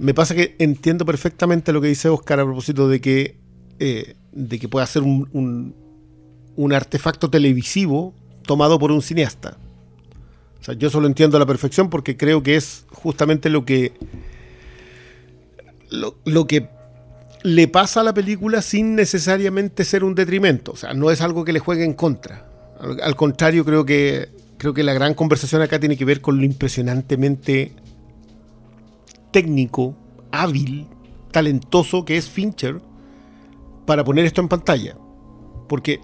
[0.00, 3.36] me pasa que entiendo perfectamente lo que dice Oscar a propósito de que,
[3.78, 5.76] eh, de que pueda ser un,
[6.56, 8.14] un, artefacto televisivo
[8.44, 9.58] tomado por un cineasta.
[10.60, 13.64] O sea, yo eso lo entiendo a la perfección porque creo que es justamente lo
[13.64, 13.92] que.
[15.90, 16.68] Lo, lo que
[17.44, 20.72] le pasa a la película sin necesariamente ser un detrimento.
[20.72, 22.48] O sea, no es algo que le juegue en contra.
[23.04, 26.44] Al contrario, creo que, creo que la gran conversación acá tiene que ver con lo
[26.44, 27.72] impresionantemente
[29.30, 29.96] técnico,
[30.32, 30.86] hábil,
[31.32, 32.82] talentoso que es Fincher
[33.86, 34.98] para poner esto en pantalla.
[35.66, 36.00] Porque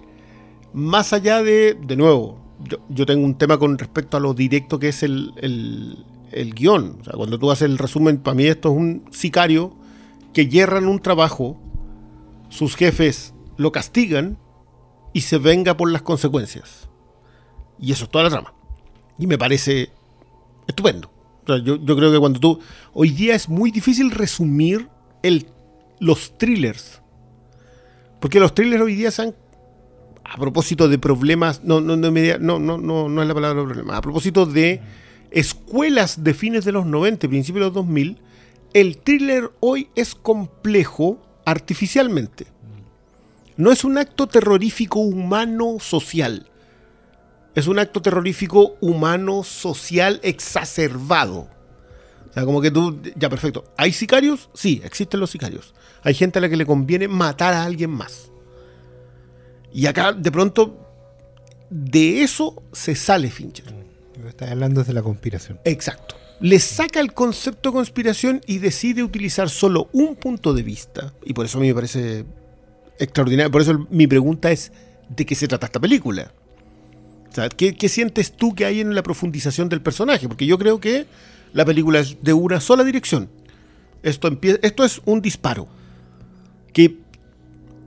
[0.73, 2.39] más allá de, de nuevo,
[2.89, 6.97] yo, tengo un tema con respecto a lo directo que es el, el, el guion.
[7.01, 9.75] O sea, cuando tú haces el resumen, para mí esto es un sicario
[10.33, 11.61] que yerra en un trabajo,
[12.49, 14.39] sus jefes lo castigan
[15.13, 16.86] y se venga por las consecuencias.
[17.79, 18.53] Y eso es toda la trama.
[19.17, 19.89] Y me parece
[20.67, 21.11] estupendo.
[21.47, 22.59] Yo, yo creo que cuando tú...
[22.93, 24.89] Hoy día es muy difícil resumir
[25.23, 25.47] el,
[25.99, 27.01] los thrillers.
[28.19, 29.35] Porque los thrillers hoy día se han...
[30.23, 31.63] A propósito de problemas...
[31.63, 33.97] No, no, no, no, no, no, no es la palabra problema.
[33.97, 34.81] A propósito de
[35.31, 38.17] escuelas de fines de los 90 y principios de los 2000,
[38.73, 42.47] el thriller hoy es complejo artificialmente.
[43.55, 46.47] No es un acto terrorífico humano social.
[47.57, 51.49] Es un acto terrorífico humano social exacerbado.
[52.29, 53.63] O sea, como que tú, ya perfecto.
[53.77, 54.51] ¿Hay sicarios?
[54.53, 55.73] Sí, existen los sicarios.
[56.03, 58.31] Hay gente a la que le conviene matar a alguien más.
[59.73, 60.87] Y acá, de pronto,
[61.71, 63.73] de eso se sale Fincher.
[64.27, 65.59] Estás hablando de la conspiración.
[65.65, 66.15] Exacto.
[66.39, 71.11] Le saca el concepto de conspiración y decide utilizar solo un punto de vista.
[71.25, 72.23] Y por eso a mí me parece
[72.99, 73.49] extraordinario.
[73.49, 74.71] Por eso mi pregunta es,
[75.09, 76.31] ¿de qué se trata esta película?
[77.37, 80.27] Sea, ¿qué, qué sientes tú que hay en la profundización del personaje?
[80.27, 81.05] Porque yo creo que
[81.53, 83.29] la película es de una sola dirección.
[84.01, 85.67] Esto, es un disparo.
[86.73, 86.97] Que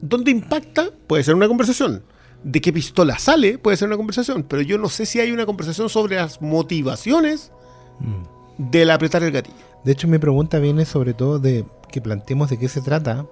[0.01, 2.05] donde impacta puede ser una conversación.
[2.44, 4.44] De qué pistola sale puede ser una conversación.
[4.44, 7.51] Pero yo no sé si hay una conversación sobre las motivaciones
[8.56, 9.56] del apretar el gatillo.
[9.82, 13.27] De hecho, mi pregunta viene sobre todo de que planteemos de qué se trata.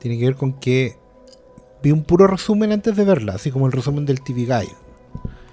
[0.00, 0.98] Tiene que ver con que
[1.82, 4.87] vi un puro resumen antes de verla, así como el resumen del TV Guide.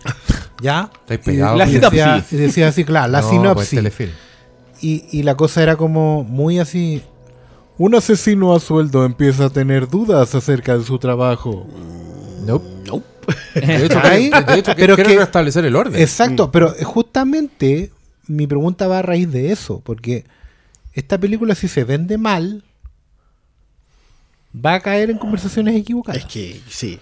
[0.61, 0.89] ¿Ya?
[1.09, 1.57] Y- pegados.
[1.57, 1.91] La y sinopsis.
[1.99, 4.09] decía, y decía así, claro, la No, pues, sinopsis.
[4.81, 7.01] y, y la cosa era como muy así.
[7.77, 11.67] Un asesino a sueldo empieza a tener dudas acerca de su trabajo.
[12.45, 12.65] Nope.
[13.55, 15.99] De hecho, Ay, de hecho, pero pero quiere que- restablecer el orden.
[15.99, 17.91] Exacto, pero justamente
[18.27, 20.25] mi pregunta va a raíz de eso, porque
[20.93, 22.63] esta película si se vende mal,
[24.55, 26.21] va a caer en conversaciones equivocadas.
[26.21, 26.99] Es que sí.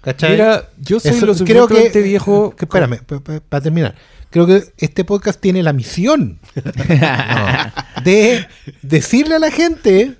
[0.00, 0.32] ¿Cachai?
[0.32, 2.54] Mira, yo soy Eso- lo creo que, suficientemente viejo.
[2.56, 3.00] que- espérame,
[3.48, 3.94] para terminar.
[4.30, 6.38] Creo que este podcast tiene la misión
[8.04, 8.46] de
[8.82, 10.14] decirle a la gente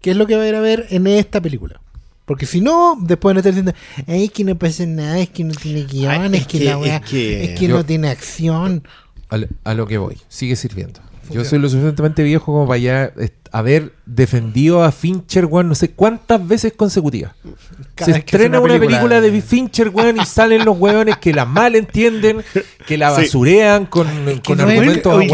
[0.00, 1.80] qué es lo que va a ir a ver en esta película.
[2.24, 3.72] Porque si no, después van a estar diciendo,
[4.08, 6.60] "Ay, es que no pasa nada, es que no tiene guion, Ay, es, es que,
[6.60, 8.86] la weá- es que- es que Yo- no tiene acción.
[9.64, 11.00] A lo que voy, sigue sirviendo.
[11.30, 13.12] Yo soy lo suficientemente viejo como para ya
[13.52, 17.32] haber defendido a Fincher, weón, no sé cuántas veces consecutivas.
[17.94, 21.32] Cada Se estrena una una película, película- de Fincher, weón, y salen los weones que
[21.32, 22.42] la mal entienden,
[22.86, 23.22] que la Sí.
[23.22, 25.26] basurean con, que con no argumentos de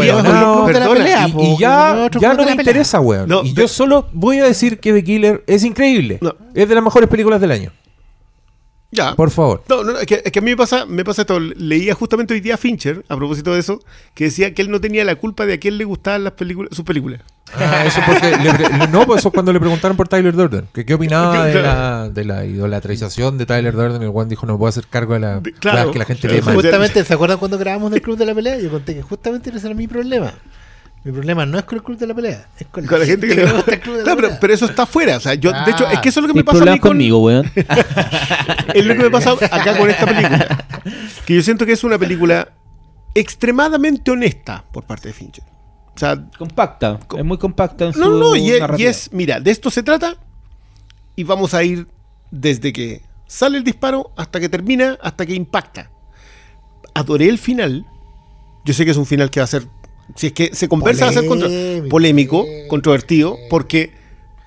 [0.93, 3.27] pelea, y, po, y ya, no ya no de me interesa, weón.
[3.27, 6.19] No, y yo solo voy a decir que The Killer es increíble.
[6.21, 6.35] No.
[6.53, 7.71] Es de las mejores películas del año.
[8.93, 9.15] Ya.
[9.15, 9.63] Por favor.
[9.67, 11.39] No, no, es que, es que a mí me pasa, me pasa esto.
[11.39, 13.79] Leía justamente hoy día a Fincher, a propósito de eso,
[14.13, 16.69] que decía que él no tenía la culpa de a quién le gustaban las películas,
[16.75, 17.21] sus películas.
[17.55, 20.85] Ah, eso porque le no, pues eso es cuando le preguntaron por Tyler Durden, que
[20.85, 24.69] qué opinaba de la, de la idolatrización de Tyler Durden, el Juan dijo no puedo
[24.69, 25.91] hacer cargo de la De- claro.
[25.91, 26.53] que la gente Claro.
[26.53, 28.59] Justamente, ¿se acuerdan cuando grabamos del Club de la Pelea?
[28.59, 30.33] Yo conté que justamente ese era mi problema.
[31.03, 33.27] Mi problema no es con el Club de la Pelea, es con, Con la gente
[33.27, 34.39] que le gusta el Club de la Claro, pero, Pelea.
[34.39, 35.17] pero eso está fuera.
[35.17, 36.73] O sea, yo, de hecho, es que eso es lo que me Tienes pasa a
[36.73, 37.51] mí con, conmigo, weón.
[38.73, 40.65] es lo que me pasa acá con esta película.
[41.25, 42.47] Que yo siento que es una película
[43.13, 45.43] extremadamente honesta por parte de Fincher.
[45.95, 46.99] O sea, Compacta.
[47.17, 49.83] Es muy compacta en su no, no, y es, y es, mira, de esto se
[49.83, 50.15] trata
[51.15, 51.87] y vamos a ir
[52.31, 55.91] desde que sale el disparo hasta que termina, hasta que impacta.
[56.95, 57.85] Adoré el final.
[58.65, 59.67] Yo sé que es un final que va a ser,
[60.15, 61.89] si es que se conversa, va a ser contra- Polémico.
[61.89, 63.93] polémico, controvertido, porque,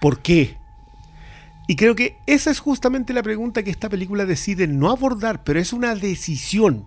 [0.00, 0.56] ¿por qué?
[1.68, 5.58] Y creo que esa es justamente la pregunta que esta película decide no abordar, pero
[5.58, 6.84] es una decisión.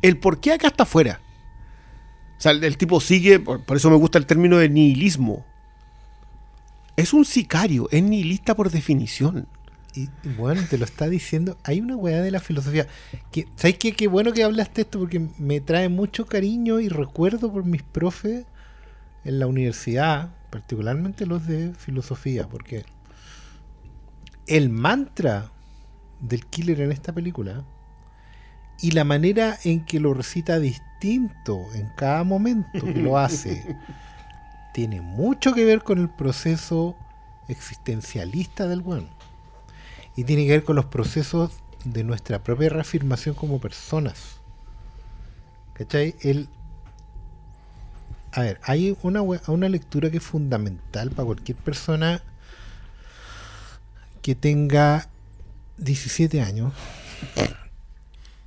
[0.00, 1.20] El por qué acá está afuera.
[2.38, 5.44] O sea, el, el tipo sigue, por, por eso me gusta el término de nihilismo.
[6.96, 9.48] Es un sicario, es nihilista por definición.
[9.94, 11.56] Y bueno, te lo está diciendo.
[11.62, 12.88] Hay una weá de la filosofía.
[13.30, 13.92] Que, ¿Sabes qué?
[13.92, 18.44] Qué bueno que hablaste esto porque me trae mucho cariño y recuerdo por mis profes
[19.24, 22.84] en la universidad, particularmente los de filosofía, porque
[24.46, 25.52] el mantra
[26.20, 27.64] del killer en esta película
[28.80, 33.76] y la manera en que lo recita distinto en cada momento que lo hace
[34.74, 36.96] tiene mucho que ver con el proceso
[37.48, 39.08] existencialista del bueno
[40.16, 41.52] y tiene que ver con los procesos
[41.84, 44.40] de nuestra propia reafirmación como personas.
[45.74, 46.14] ¿Cachai?
[46.20, 46.48] El,
[48.32, 52.22] a ver, hay una, una lectura que es fundamental para cualquier persona
[54.22, 55.08] que tenga
[55.78, 56.72] 17 años.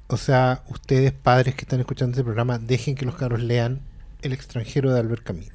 [0.08, 3.82] O sea, ustedes padres que están escuchando este programa, dejen que los cabros lean
[4.22, 5.52] El extranjero de Albert Camus.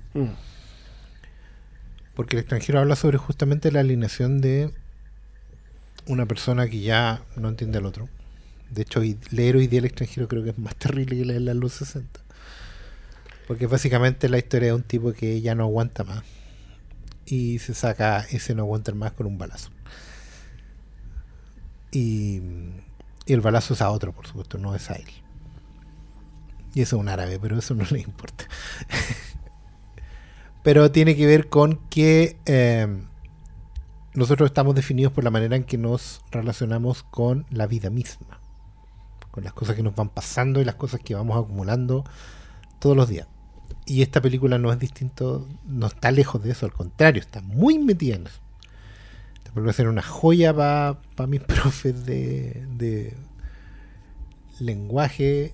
[2.14, 4.70] Porque el extranjero habla sobre justamente la alineación de
[6.06, 8.08] una persona que ya no entiende al otro.
[8.70, 11.54] De hecho, leer hoy día el extranjero creo que es más terrible que leer la
[11.54, 12.20] luz 60.
[13.46, 16.22] Porque básicamente la historia de un tipo que ya no aguanta más.
[17.26, 19.70] Y se saca ese no aguantar más con un balazo.
[21.90, 22.40] Y,
[23.26, 25.08] y el balazo es a otro, por supuesto, no es a él.
[26.74, 28.46] Y eso es un árabe, pero eso no le importa.
[30.62, 33.02] pero tiene que ver con que eh,
[34.14, 38.40] nosotros estamos definidos por la manera en que nos relacionamos con la vida misma,
[39.30, 42.04] con las cosas que nos van pasando y las cosas que vamos acumulando
[42.78, 43.26] todos los días.
[43.86, 47.78] Y esta película no es distinto, no está lejos de eso, al contrario, está muy
[47.78, 48.40] metida en eso.
[49.38, 53.16] Esta película ser una joya para mis profes de, de
[54.60, 55.52] lenguaje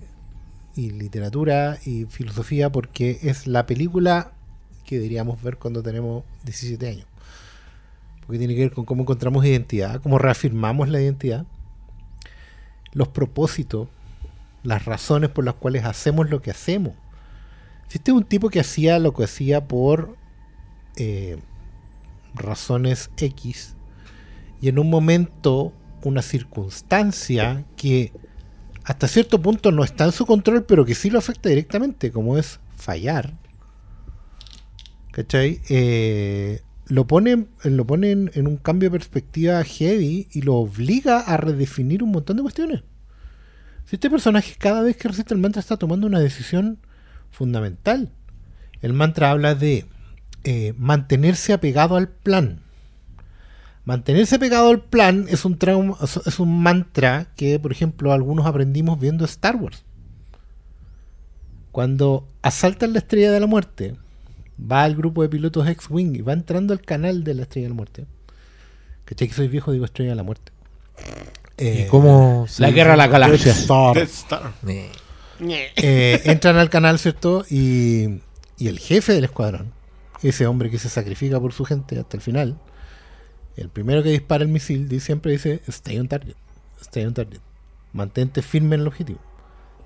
[0.75, 4.33] y literatura y filosofía porque es la película
[4.85, 7.08] que deberíamos ver cuando tenemos 17 años
[8.29, 11.47] porque tiene que ver con cómo encontramos identidad, cómo reafirmamos la identidad,
[12.93, 13.87] los propósitos,
[14.61, 16.93] las razones por las cuales hacemos lo que hacemos.
[17.89, 20.15] Es un tipo que hacía lo que hacía por
[20.95, 21.39] eh,
[22.35, 23.73] razones X
[24.61, 25.73] y en un momento,
[26.03, 28.13] una circunstancia que
[28.83, 32.37] hasta cierto punto no está en su control, pero que sí lo afecta directamente, como
[32.37, 33.33] es fallar.
[35.13, 35.61] ¿Cachai?
[35.67, 41.37] Eh, lo pone, lo pone en, un cambio de perspectiva heavy y lo obliga a
[41.37, 42.83] redefinir un montón de cuestiones.
[43.85, 46.79] Si este personaje cada vez que recita el mantra está tomando una decisión
[47.31, 48.11] fundamental.
[48.81, 49.85] El mantra habla de
[50.43, 52.59] eh, mantenerse apegado al plan.
[53.85, 58.99] Mantenerse apegado al plan es un trauma, es un mantra que, por ejemplo, algunos aprendimos
[58.99, 59.83] viendo Star Wars.
[61.71, 63.95] Cuando asaltan la estrella de la muerte,
[64.59, 67.69] va al grupo de pilotos X-Wing y va entrando al canal de la estrella de
[67.69, 68.05] la muerte.
[69.05, 69.71] ¿Cachai que soy viejo?
[69.71, 70.51] Digo estrella de la muerte.
[71.57, 73.51] ¿Y Eh, cómo se La guerra a la galaxia.
[73.51, 73.97] Star.
[73.99, 74.53] Star.
[74.67, 74.89] Eh,
[75.77, 77.45] Eh, entran al canal, ¿cierto?
[77.49, 78.21] Y,
[78.57, 79.71] y el jefe del escuadrón,
[80.21, 82.57] ese hombre que se sacrifica por su gente hasta el final,
[83.55, 86.35] el primero que dispara el misil siempre dice, stay on target,
[86.81, 87.39] stay on target,
[87.93, 89.19] mantente firme en el objetivo.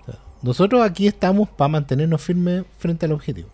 [0.02, 3.50] O sea, nosotros aquí estamos para mantenernos firmes frente al objetivo.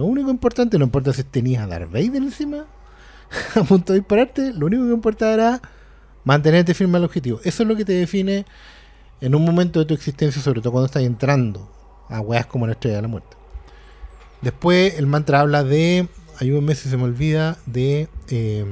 [0.00, 2.64] Lo único importante, no importa si tenías a Darth Vader encima,
[3.54, 5.60] a punto de dispararte, lo único que importa era
[6.24, 7.38] mantenerte firme al objetivo.
[7.44, 8.46] Eso es lo que te define
[9.20, 11.70] en un momento de tu existencia, sobre todo cuando estás entrando
[12.08, 13.36] a weas como la estrella de la muerte.
[14.40, 16.08] Después el mantra habla de,
[16.38, 18.64] ayúdenme si se me olvida, de eh,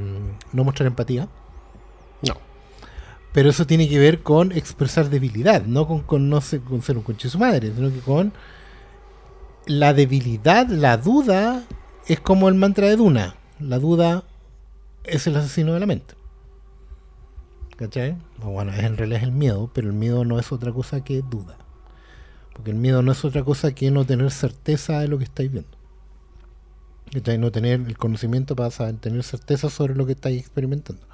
[0.55, 1.29] no mostrar empatía.
[2.23, 2.39] No.
[3.35, 6.97] Pero eso tiene que ver con expresar debilidad, no con, con no ser, con ser
[6.97, 8.33] un conche de su madre, sino que con
[9.69, 11.63] la debilidad, la duda,
[12.07, 13.37] es como el mantra de Duna.
[13.61, 14.25] La duda
[15.05, 16.15] es el asesino de la mente.
[17.77, 18.17] ¿Cachai?
[18.43, 21.05] O bueno, es, en realidad es el miedo, pero el miedo no es otra cosa
[21.05, 21.59] que duda.
[22.55, 25.53] Porque el miedo no es otra cosa que no tener certeza de lo que estáis
[25.53, 25.77] viendo.
[27.13, 27.37] ¿Cachai?
[27.37, 31.07] No tener el conocimiento para saber, tener certeza sobre lo que estáis experimentando.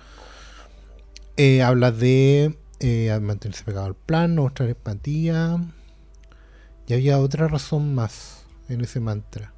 [1.36, 5.58] Eh, habla de eh, mantenerse pegado al plan, no mostrar empatía.
[6.86, 8.33] Y había otra razón más
[8.68, 9.52] en ese mantra.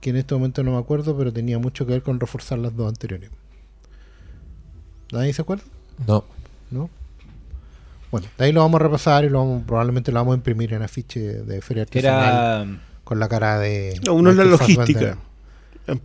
[0.00, 2.76] Que en este momento no me acuerdo, pero tenía mucho que ver con reforzar las
[2.76, 3.30] dos anteriores.
[5.12, 5.64] ¿Nadie se acuerda?
[6.06, 6.24] No.
[6.70, 6.90] ¿No?
[8.10, 10.72] Bueno, de ahí lo vamos a repasar y lo vamos- probablemente lo vamos a imprimir
[10.72, 12.80] en afiche de feria artesanal era.
[13.02, 14.00] con la cara de.
[14.06, 15.16] No, uno es la logística.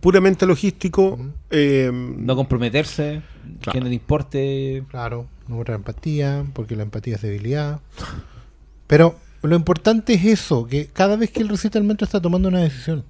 [0.00, 1.18] Puramente logístico.
[1.50, 3.22] eh, No comprometerse,
[3.60, 3.72] Claro.
[3.72, 4.84] que no le importe.
[4.90, 7.80] Claro, no muestra empatía, porque la empatía es debilidad.
[8.86, 12.48] Pero lo importante es eso, que cada vez que él recita el mantra está tomando
[12.48, 13.04] una decisión.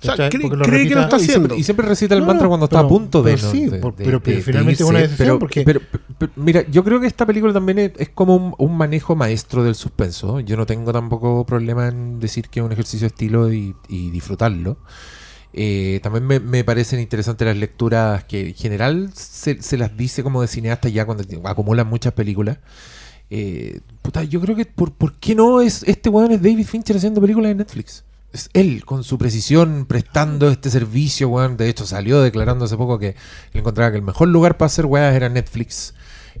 [0.00, 0.48] o sea, cree,
[0.88, 1.54] que lo está haciendo.
[1.54, 3.34] y siempre recita el No, mantra cuando está a punto de.
[3.34, 3.52] pero ¿no?
[3.52, 5.80] sí, de- por- de- pero- de- finalmente es una decisión pero- porque- pero-
[6.36, 9.74] mira, yo creo que esta película también es, es como un, un manejo maestro del
[9.76, 10.40] suspenso.
[10.40, 14.10] Yo no tengo tampoco problema en decir que es un ejercicio de estilo y, y
[14.10, 14.76] disfrutarlo.
[15.52, 20.22] Eh, también me, me parecen interesantes las lecturas que en general se, se las dice
[20.22, 22.58] como de cineasta ya cuando acumulan muchas películas.
[23.34, 26.96] Eh, puta, yo creo que por, ¿por qué no es este weón es David Fincher
[26.96, 28.04] haciendo películas en Netflix?
[28.30, 31.56] Es él, con su precisión, prestando este servicio, weón.
[31.56, 33.14] De hecho, salió declarando hace poco que él
[33.60, 35.94] encontraba que el mejor lugar para hacer weas era Netflix.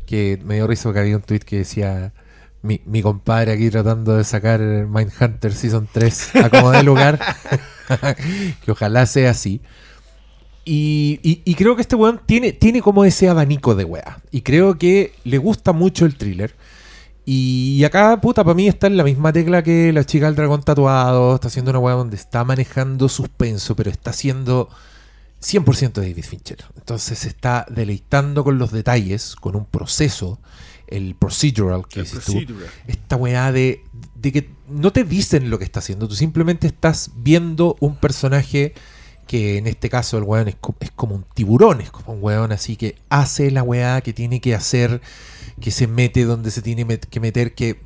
[0.04, 2.12] Que me dio risa que había un tweet que decía
[2.60, 7.18] mi, compadre aquí tratando de sacar Mindhunter Season 3 a como de lugar.
[8.64, 9.62] que ojalá sea así.
[10.64, 14.16] Y, y- creo que este weón tiene, tiene como ese abanico de weas.
[14.30, 16.54] Y creo que le gusta mucho el thriller.
[17.24, 20.62] Y acá, puta, para mí está en la misma tecla que la chica del dragón
[20.62, 21.34] tatuado.
[21.36, 24.68] Está haciendo una wea donde está manejando suspenso, pero está haciendo
[25.40, 26.64] 100% David Fincher.
[26.76, 30.40] Entonces se está deleitando con los detalles, con un proceso,
[30.88, 32.32] el procedural que El dices tú.
[32.32, 32.68] procedural.
[32.86, 33.82] Esta weá de,
[34.16, 38.74] de que no te dicen lo que está haciendo, tú simplemente estás viendo un personaje
[39.26, 42.18] que en este caso el weón es, co- es como un tiburón, es como un
[42.22, 45.00] weón así que hace la weá que tiene que hacer,
[45.62, 47.80] que se mete donde se tiene que meter, que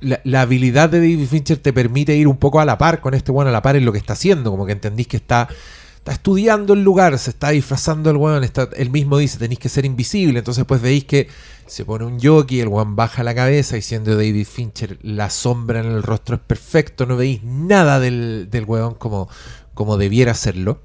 [0.00, 3.14] la, la habilidad de David Fincher te permite ir un poco a la par con
[3.14, 5.48] este weón, a la par en lo que está haciendo, como que entendís que está,
[5.96, 9.68] está estudiando el lugar, se está disfrazando el weón, está, él mismo dice tenéis que
[9.68, 11.28] ser invisible, entonces pues veis que
[11.66, 15.86] se pone un jockey, el weón baja la cabeza diciendo David Fincher, la sombra en
[15.86, 19.28] el rostro es perfecto, no veis nada del, del weón como,
[19.74, 20.80] como debiera serlo.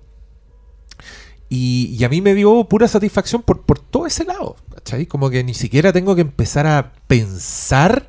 [1.48, 4.56] Y, y a mí me dio pura satisfacción por, por todo ese lado,
[4.86, 5.07] ¿cachai?
[5.07, 8.07] Como que ni siquiera tengo que empezar a pensar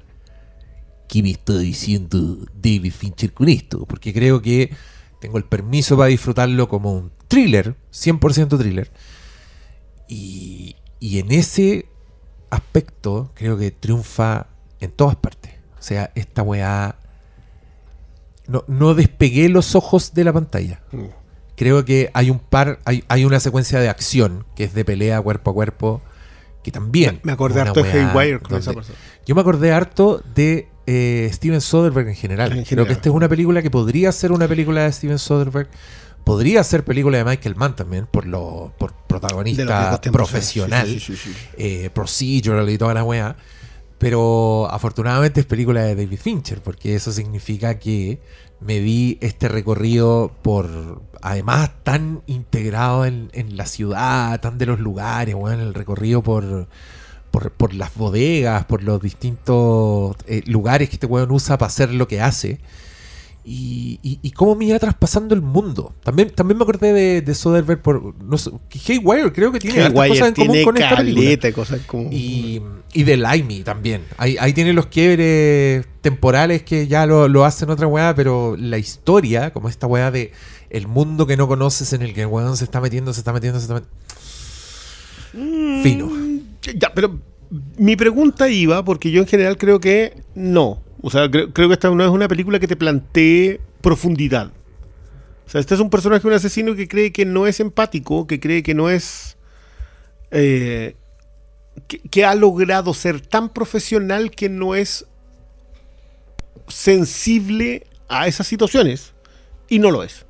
[1.08, 4.70] qué me está diciendo David Fincher con esto, porque creo que
[5.18, 8.90] tengo el permiso para disfrutarlo como un thriller, 100% thriller.
[10.06, 11.88] Y, y en ese
[12.50, 14.48] aspecto creo que triunfa
[14.78, 15.52] en todas partes.
[15.78, 16.98] O sea, esta weá...
[18.48, 20.82] No, no despegué los ojos de la pantalla.
[20.92, 21.06] Mm.
[21.56, 25.20] Creo que hay un par, hay, hay una secuencia de acción que es de pelea
[25.22, 26.02] cuerpo a cuerpo,
[26.66, 27.20] que también...
[27.22, 28.98] Me acordé harto de Haywire con esa persona.
[29.24, 32.58] yo me acordé harto de eh, Steven Soderbergh en general.
[32.58, 35.68] En Creo que esta es una película que podría ser una película de Steven Soderbergh.
[36.24, 41.32] Podría ser película de Michael Mann también, por lo por protagonista profesional, sí, sí, sí.
[41.56, 43.36] eh, procedural y toda la weá.
[43.98, 48.20] Pero afortunadamente es película de David Fincher, porque eso significa que
[48.60, 54.80] me di este recorrido por, además, tan integrado en, en la ciudad, tan de los
[54.80, 56.68] lugares, weón, el recorrido por,
[57.30, 61.92] por, por las bodegas, por los distintos eh, lugares que este weón usa para hacer
[61.92, 62.60] lo que hace.
[63.48, 65.94] Y, y, y cómo me iba traspasando el mundo.
[66.02, 68.20] También, también me acordé de, de Soderbergh por.
[68.20, 68.50] No sé,
[68.88, 71.52] Haywire creo que tiene cosas en común con esta película.
[71.52, 72.10] cosas como...
[72.10, 72.60] Y,
[72.92, 74.02] y de Limey también.
[74.18, 78.78] Ahí, ahí tiene los quiebres temporales que ya lo, lo hacen otra weá, pero la
[78.78, 80.32] historia, como esta weá de
[80.68, 83.32] el mundo que no conoces en el que el weón se está metiendo, se está
[83.32, 85.82] metiendo, se está metiendo.
[85.84, 86.06] Fino.
[86.06, 86.40] Mm,
[86.78, 87.16] Ya, pero
[87.78, 90.82] mi pregunta iba, porque yo en general creo que no.
[91.02, 94.52] O sea, creo, que esta no es una película que te plantee profundidad.
[95.46, 98.40] O sea, este es un personaje, un asesino que cree que no es empático, que
[98.40, 99.36] cree que no es...
[100.30, 100.96] eh,
[102.10, 105.06] que, ha logrado ser tan profesional que no es
[106.68, 109.12] sensible a esas situaciones.
[109.68, 110.24] Y no lo es.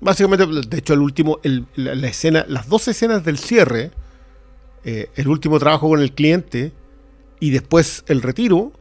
[0.00, 1.38] Básicamente, de hecho, el último,
[1.76, 3.90] la escena, las dos escenas del cierre,
[4.84, 6.72] eh, el último trabajo con el cliente
[7.38, 8.72] y después el retiro,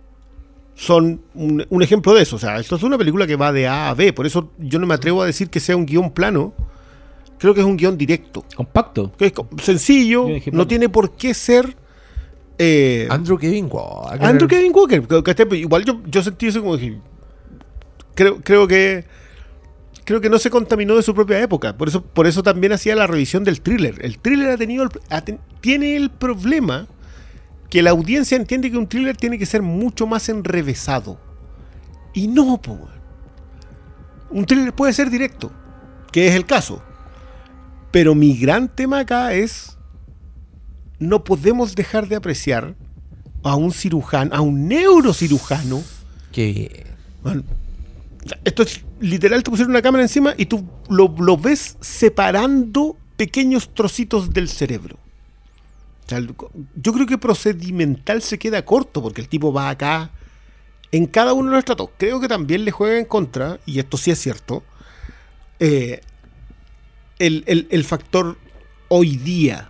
[0.81, 2.37] son un, un ejemplo de eso.
[2.37, 4.13] O sea, esto es una película que va de A a B.
[4.13, 6.53] Por eso yo no me atrevo a decir que sea un guion plano.
[7.37, 8.43] Creo que es un guion directo.
[8.55, 9.11] Compacto.
[9.15, 9.33] Que es
[9.63, 11.75] sencillo, no tiene por qué ser.
[12.57, 14.23] eh, Andrew Kevin Walker.
[14.25, 15.01] Andrew Kevin Walker.
[15.07, 16.97] que- que esté- igual yo, yo sentí eso como que.
[18.15, 19.05] Creo, creo que.
[20.03, 21.77] Creo que no se contaminó de su propia época.
[21.77, 24.03] Por eso, por eso también hacía la revisión del thriller.
[24.03, 26.87] El thriller ha tenido el- ha ten- tiene el problema
[27.71, 31.17] que la audiencia entiende que un thriller tiene que ser mucho más enrevesado.
[32.13, 32.77] Y no, po.
[34.29, 35.53] Un thriller puede ser directo,
[36.11, 36.83] que es el caso.
[37.89, 39.77] Pero mi gran tema acá es.
[40.99, 42.75] No podemos dejar de apreciar
[43.41, 45.81] a un cirujano, a un neurocirujano.
[46.33, 46.85] Que
[47.23, 47.43] Bueno,
[48.43, 53.73] esto es literal, te pusieron una cámara encima y tú lo, lo ves separando pequeños
[53.73, 54.97] trocitos del cerebro.
[56.75, 60.11] Yo creo que procedimental se queda corto porque el tipo va acá
[60.91, 61.89] en cada uno de los estratos.
[61.97, 64.63] Creo que también le juega en contra, y esto sí es cierto,
[65.59, 66.01] eh,
[67.19, 68.37] el, el- el factor
[68.89, 69.69] hoy día.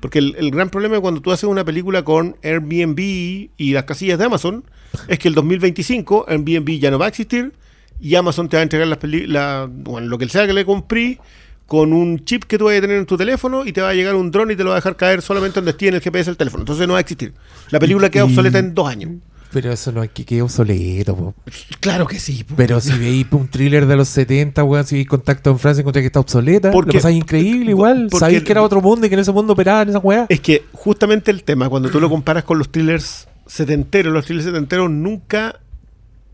[0.00, 4.18] Porque el, el gran problema cuando tú haces una película con Airbnb y las casillas
[4.18, 4.64] de Amazon
[5.08, 7.52] es que el 2025 Airbnb ya no va a existir
[7.98, 11.18] y Amazon te va a entregar las la- bueno, lo que sea que le compré
[11.66, 13.94] con un chip que tú vayas a tener en tu teléfono y te va a
[13.94, 16.00] llegar un dron y te lo va a dejar caer solamente donde esté en el
[16.00, 16.62] GPS del teléfono.
[16.62, 17.32] Entonces no va a existir.
[17.70, 19.10] La película queda obsoleta en dos años.
[19.52, 21.34] Pero eso no es que quede obsoleto, po.
[21.80, 22.44] Claro que sí.
[22.44, 22.54] po.
[22.56, 26.02] Pero si veis un thriller de los 70, weón, si veis contacto en Francia, encontré
[26.02, 26.70] que está obsoleta.
[26.70, 28.08] Porque- lo pasáis increíble igual.
[28.10, 30.26] porque- Sabéis que era otro mundo y que en ese mundo operaban esas weas.
[30.28, 34.46] Es que justamente el tema, cuando tú lo comparas con los thrillers setenteros, los thrillers
[34.46, 35.58] setenteros nunca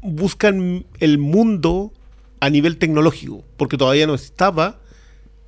[0.01, 1.93] buscan el mundo
[2.41, 4.79] a nivel tecnológico, porque todavía no estaba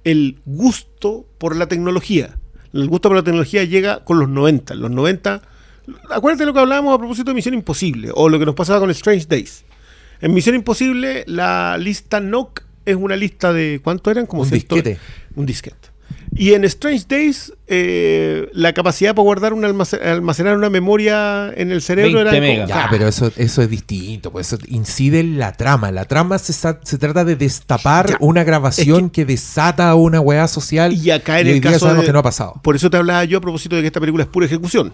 [0.04, 2.36] el gusto por la tecnología.
[2.72, 4.74] El gusto por la tecnología llega con los 90.
[4.74, 5.42] Los 90,
[6.10, 8.90] acuérdate lo que hablábamos a propósito de Misión Imposible, o lo que nos pasaba con
[8.90, 9.64] Strange Days.
[10.20, 14.26] En Misión Imposible, la lista NOC es una lista de, ¿cuánto eran?
[14.26, 14.98] Como Un disquete.
[15.34, 15.93] Un disquete.
[16.36, 21.70] Y en Strange Days, eh, la capacidad para guardar una almace- almacenar una memoria en
[21.70, 22.40] el cerebro 20 era.
[22.40, 22.68] megas.
[22.68, 25.92] Ya, pero eso, eso es distinto, pues eso incide en la trama.
[25.92, 28.16] La trama se, se trata de destapar Ya.
[28.20, 30.92] una grabación que, desata una weá social.
[30.92, 32.60] Y acá en y hoy el día caso sabemos de- que no ha pasado.
[32.62, 34.88] Por eso te hablaba yo a propósito de que esta película es pura ejecución.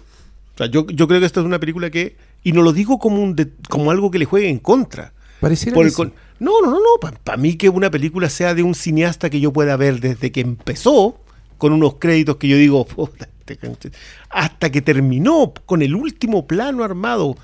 [0.54, 2.16] O sea, yo, yo creo que esta es una película que.
[2.42, 5.12] Y no lo digo como, un de- como algo que le juegue en contra.
[5.40, 6.14] Pareciera Por que el con- sí.
[6.38, 7.10] No, no, no, no.
[7.24, 10.40] Para mí que una película sea de un cineasta que yo pueda ver desde que
[10.40, 11.18] empezó,
[11.60, 13.92] con unos créditos que yo digo, "Puta, este canche",
[14.28, 17.36] hasta que terminó con el último plano armado,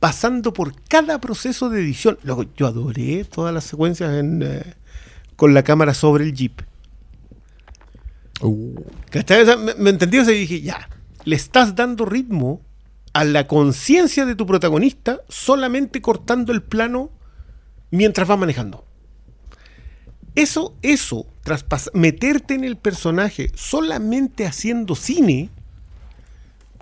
[0.00, 2.18] pasando por cada proceso de edición.
[2.24, 4.74] Luego, yo adoré todas las secuencias en, eh,
[5.36, 6.62] con la cámara sobre el jeep.
[8.40, 8.74] Uh,
[9.64, 10.88] me, me entendí, o sea, y dije, ya,
[11.24, 12.62] le estás dando ritmo
[13.12, 17.10] a la conciencia de tu protagonista solamente cortando el plano
[17.90, 18.84] mientras va manejando.
[20.34, 21.26] Eso, eso,
[21.94, 25.48] meterte en el personaje solamente haciendo cine,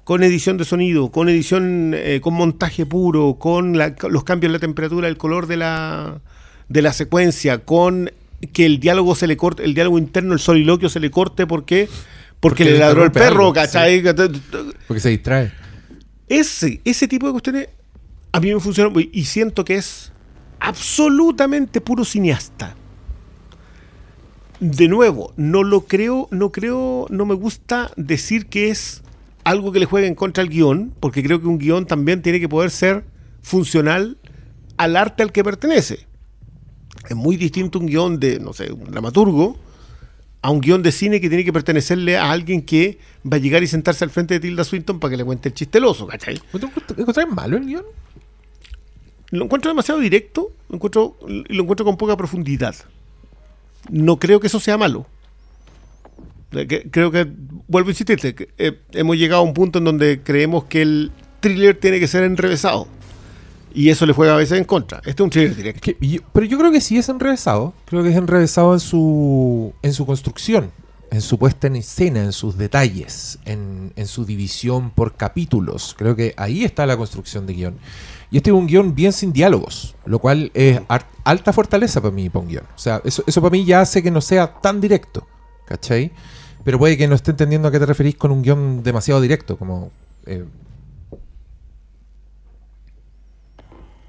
[0.05, 4.59] con edición de sonido, con edición, eh, con montaje puro, con la- los cambios de
[4.59, 6.21] la temperatura, el color de la,
[6.69, 8.11] de la secuencia, con
[8.53, 11.89] que el diálogo se le corte, el diálogo interno, el soliloquio se le corte porque,
[11.89, 14.03] porque, Porque le ladró el perro, algo, ¿cachai?
[14.87, 15.53] porque se distrae.
[16.29, 17.69] Ese, ese tipo de cuestiones
[18.33, 20.13] a mí me funciona y siento que es
[20.61, 22.77] absolutamente puro cineasta.
[24.61, 29.03] De nuevo, no lo creo, no creo, no me gusta decir que es
[29.45, 32.41] algo que le juegue en contra al guion, porque creo que un guion también tiene
[32.41, 33.05] que poder ser
[33.43, 34.17] funcional
[34.79, 36.07] al arte al que pertenece.
[37.09, 39.59] Es muy distinto un guion de, no sé, un dramaturgo,
[40.43, 42.99] a un guion de cine que tiene que pertenecerle a alguien que
[43.31, 45.55] va a llegar y sentarse al frente de Tilda Swinton para que le cuente el
[45.55, 46.41] chisteloso, ¿cachai?
[46.53, 47.85] ¿No te encuentras- encontrás malo el guion?
[49.31, 52.75] Lo encuentro demasiado directo, lo encuentro, lo encuentro con poca profundidad.
[53.91, 55.07] No creo que eso sea malo.
[56.53, 57.27] Eh, Creo que,
[57.69, 61.79] vuelvo a insistirte, eh, hemos llegado a un punto en donde creemos que el thriller
[61.79, 62.89] tiene que ser enrevesado.
[63.75, 64.99] Y eso le juega a veces en contra.
[64.99, 65.81] Este es un thriller directo.
[65.83, 67.75] Que- pero yo creo que sí es enrevesado.
[67.85, 70.71] Creo que es enrevesado en su, en su construcción,
[71.11, 75.95] en su puesta en escena, en sus detalles, en, en su división por capítulos.
[75.99, 77.75] Creo que ahí está la construcción de guion.
[78.31, 82.13] Y este es un guion bien sin diálogos, lo cual es ar- alta fortaleza para
[82.15, 82.65] mí, para un guion.
[82.75, 85.27] O sea, eso, eso para mí ya hace que no sea tan directo,
[85.67, 86.11] ¿cachai?
[86.65, 89.57] Pero puede que no esté entendiendo a qué te referís con un guion demasiado directo,
[89.57, 89.91] como...
[90.27, 90.45] eh,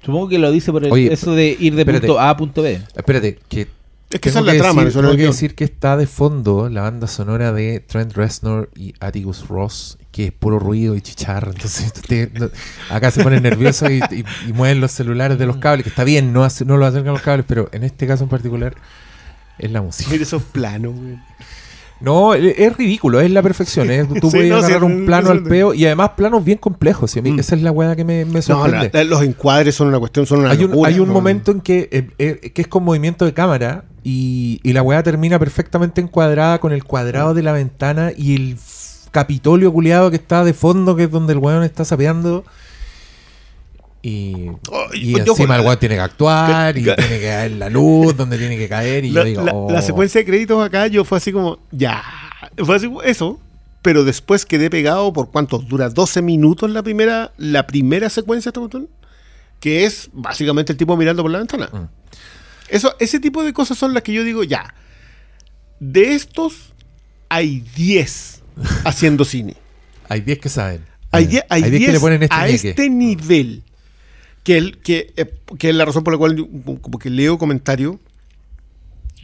[0.02, 2.06] Supongo que lo dice por el- Oye, eso de ir de espérate.
[2.06, 2.80] punto A a punto B.
[2.96, 3.68] espérate, que
[4.10, 6.80] Es que esa es la trama, decir, tengo que decir que está de fondo la
[6.82, 11.50] banda sonora de Trent Reznor y Atticus Ross, que es puro ruido y chicharro.
[11.52, 12.48] Entonces, usted- no-
[12.88, 16.04] acá se ponen nerviosos y, y- y mueven los celulares de los cables, que está
[16.04, 18.74] bien, no, hace- no lo acercan los cables, pero en este caso en particular
[19.58, 20.08] es la música.
[20.10, 21.18] Mira esos planos, güey.
[22.00, 23.90] No, e- es ridículo, es la perfección.
[23.90, 24.04] ¿eh?
[24.20, 27.14] Tú Sí, puedes no, agarrar un plano al peo y además planos bien complejos.
[27.16, 27.40] y a mí Mm.
[27.40, 28.90] Esa es la weá que me, me No, sorprende.
[28.92, 31.14] la- la- los encuadres son una cuestión, son una hay un, locura, hay un ¿no?
[31.14, 35.02] momento en que, eh, eh, que es con movimiento de cámara y, y la weá
[35.02, 38.56] termina perfectamente encuadrada con el cuadrado de la ventana y el
[39.10, 42.44] capitolio culiado que está de fondo, que es donde el weón está sapeando.
[44.08, 44.50] Y,
[44.94, 47.68] y yo- encima el weón tiene que actuar y Ca- ca- tiene que caer la
[47.68, 49.04] luz donde tiene que caer.
[49.04, 49.70] Y la, yo digo, la- oh.
[49.70, 52.02] la secuencia de créditos acá yo fue así como, ya.
[52.64, 53.40] Fue así como eso.
[53.82, 58.58] Pero después quedé pegado por cuánto dura 12 minutos la primera, la primera secuencia de
[58.58, 58.88] cuestión,
[59.60, 61.68] que es básicamente el tipo mirando por la ventana.
[61.72, 61.88] Mm.
[62.68, 64.74] Eso, ese tipo de cosas son las que yo digo, ya.
[65.80, 66.72] De estos
[67.28, 68.42] hay 10
[68.84, 69.54] haciendo cine.
[70.10, 70.84] Hay 10 que saben.
[71.12, 72.70] Hay Eh, 10 hay que 10 le ponen este a ñeque.
[72.70, 73.62] este nivel.
[74.48, 76.46] Que, el, que, eh, que es la razón por la cual yo,
[76.80, 77.96] como que leo comentarios.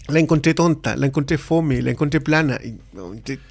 [0.08, 2.60] La encontré tonta, la encontré fome, la encontré plana.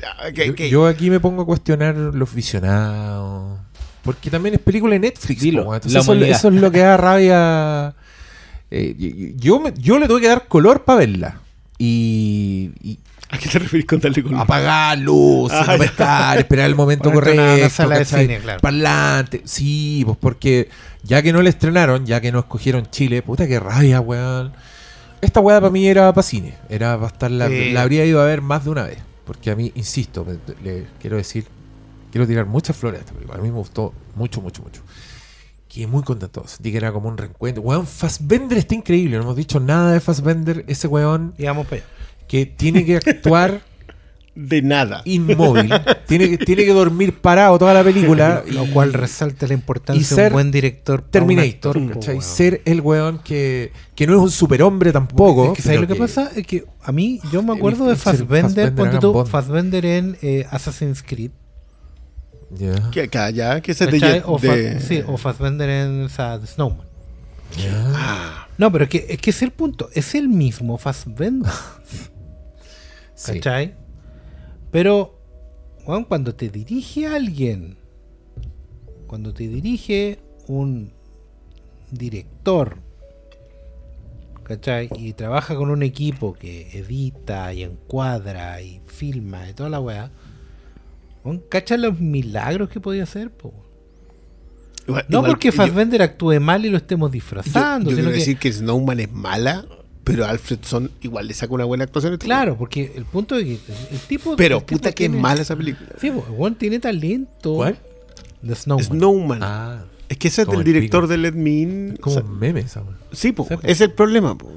[0.06, 0.30] ah,
[0.70, 3.58] Yo, aquí me pongo a cuestionar los visionados.
[4.04, 5.42] Porque también es película de Netflix.
[5.42, 5.74] Dilo, po.
[5.74, 7.96] Entonces eso, es lo que da rabia.
[8.70, 11.42] Eh, yo, me- yo le tuve que dar color para verla.
[11.80, 13.00] Y, y
[13.32, 14.40] ¿A qué te referís con darle color?
[14.42, 15.80] apagar luz, Ah, no ya.
[15.80, 17.42] pescar, esperar el momento correcto.
[17.42, 18.22] una sala de ¿cachai?
[18.28, 18.60] cine, claro.
[18.62, 19.42] Parlante.
[19.46, 20.70] Sí, pues porque
[21.04, 24.54] ya que no le estrenaron, ya que no escogieron Chile, puta que rabia, weón.
[25.22, 26.56] Esta weá para mí era para cine.
[26.70, 27.72] Era para estar la, Eh.
[27.74, 28.98] la habría ido a ver más de una vez.
[29.26, 31.46] Porque a mí, insisto, me- le quiero decir,
[32.12, 33.38] quiero tirar muchas flores a esta película.
[33.40, 34.82] A mí me gustó mucho, mucho, mucho.
[35.70, 36.46] Quedé muy contento.
[36.46, 37.64] Sentí que era como un reencuentro.
[37.64, 39.16] Weón, Fassbender está increíble.
[39.18, 40.66] No hemos dicho nada de Fassbender.
[40.68, 41.90] Ese weón Y vamos para allá.
[42.28, 43.62] que tiene que actuar
[44.36, 45.02] De nada.
[45.06, 45.72] inmóvil.
[46.08, 48.44] tiene, que, tiene que dormir parado toda la película.
[48.48, 51.02] Lo y- cual resalta la importancia de ser un buen director.
[51.02, 51.80] un Terminator.
[52.22, 55.52] Ser el weón que, que no es un superhombre tampoco.
[55.52, 56.32] Es que, ¿sabes lo que, pasa?
[56.36, 59.26] Es que a mí, yo me El acuerdo de Fassbender Fassbender, tú.
[59.26, 61.32] Fassbender en eh, Assassin's Creed.
[62.50, 64.22] Ya, Que acá ya, que es de.
[64.26, 66.86] O, Fa- de- sí, o Fassbender en o sea, The Snowman.
[67.58, 67.84] ya.
[67.96, 69.90] Ah, No, pero es que, es que es el punto.
[69.94, 71.52] Es el mismo Fassbender.
[73.16, 73.34] Sí.
[73.34, 73.76] ¿Cachai?
[74.74, 75.18] Pero,
[75.86, 77.78] weón, cuando te dirige alguien,
[79.08, 80.92] cuando te dirige un
[81.92, 82.78] director,
[84.44, 84.90] ¿cachai?
[84.98, 90.12] Y trabaja con un equipo que edita y encuadra y filma y toda la weá,
[91.50, 93.30] ¿cachai los milagros que podía hacer?
[93.32, 93.54] Po?
[94.88, 98.08] igual- No igual porque yo- Fassbender actúe mal y lo estemos Yo, disfrazando, yo sino
[98.08, 99.66] quiero que- decir que Snowman es mala,
[100.04, 102.12] pero Alfredson igual le saca una buena actuación.
[102.14, 103.60] a este Claro, porque el punto es que
[103.92, 104.36] el tipo.
[104.36, 105.90] Pero el tipo puta que es mala esa película.
[106.00, 107.56] Sí, pues, el weón tiene talento.
[107.56, 107.78] ¿Cuál?
[108.46, 108.86] The Snowman.
[108.86, 109.40] Snowman.
[109.44, 111.12] Ah, Es que ese es Como del el director pico.
[111.12, 111.92] de Let Me In.
[111.94, 113.62] es como O sea, un meme esa sí, po, Sí, po.
[113.64, 114.38] es el problema.
[114.38, 114.52] po.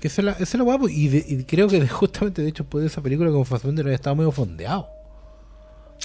[0.00, 1.88] Que esa es la, esa es la weá, pues, y, de- y creo que de-
[1.88, 4.88] justamente, de hecho, puede esa película con Fassbender haya estado medio fondeado.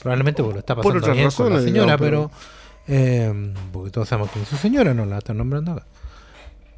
[0.01, 2.31] Probablemente porque lo está Por pasando otras bien con la señora, digamos, pero.
[2.87, 5.85] eh, porque todos sabemos quién es su señora, no la están nombrando acá.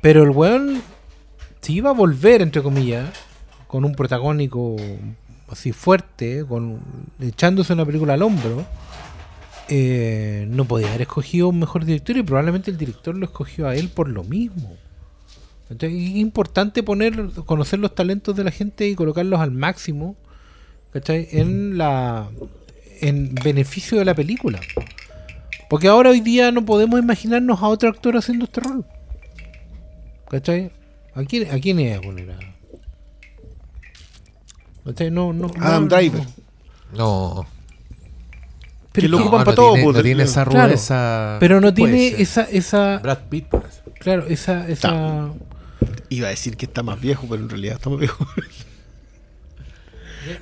[0.01, 0.81] Pero el weón,
[1.61, 3.09] si iba a volver, entre comillas,
[3.67, 4.75] con un protagónico
[5.49, 6.79] así fuerte, con
[7.19, 8.65] echándose una película al hombro,
[9.69, 13.75] eh, no podía haber escogido un mejor director y probablemente el director lo escogió a
[13.75, 14.75] él por lo mismo.
[15.69, 20.15] Entonces, es importante poner, conocer los talentos de la gente y colocarlos al máximo,
[20.93, 21.27] ¿cachai?
[21.31, 22.29] En la
[23.01, 24.59] en beneficio de la película.
[25.69, 28.85] Porque ahora hoy día no podemos imaginarnos a otro actor haciendo este rol.
[30.29, 30.71] ¿Cachai?
[31.19, 32.39] ¿A quién, a quién es a poner a-
[34.85, 35.11] ¿Cachai?
[35.11, 36.21] No, no, Adam no, Driver.
[36.93, 37.35] no.
[37.35, 37.45] No.
[38.93, 41.37] Que Pero, lo ocupan no, para todo, tiene, pues, no tiene el- esa Claro, rudeza.
[41.39, 42.21] pero no tiene ser.
[42.21, 43.45] esa, esa, Brad Pitt
[43.99, 45.29] claro, esa, esa,
[46.09, 48.25] Iba a decir que está más viejo, pero en realidad está más viejo.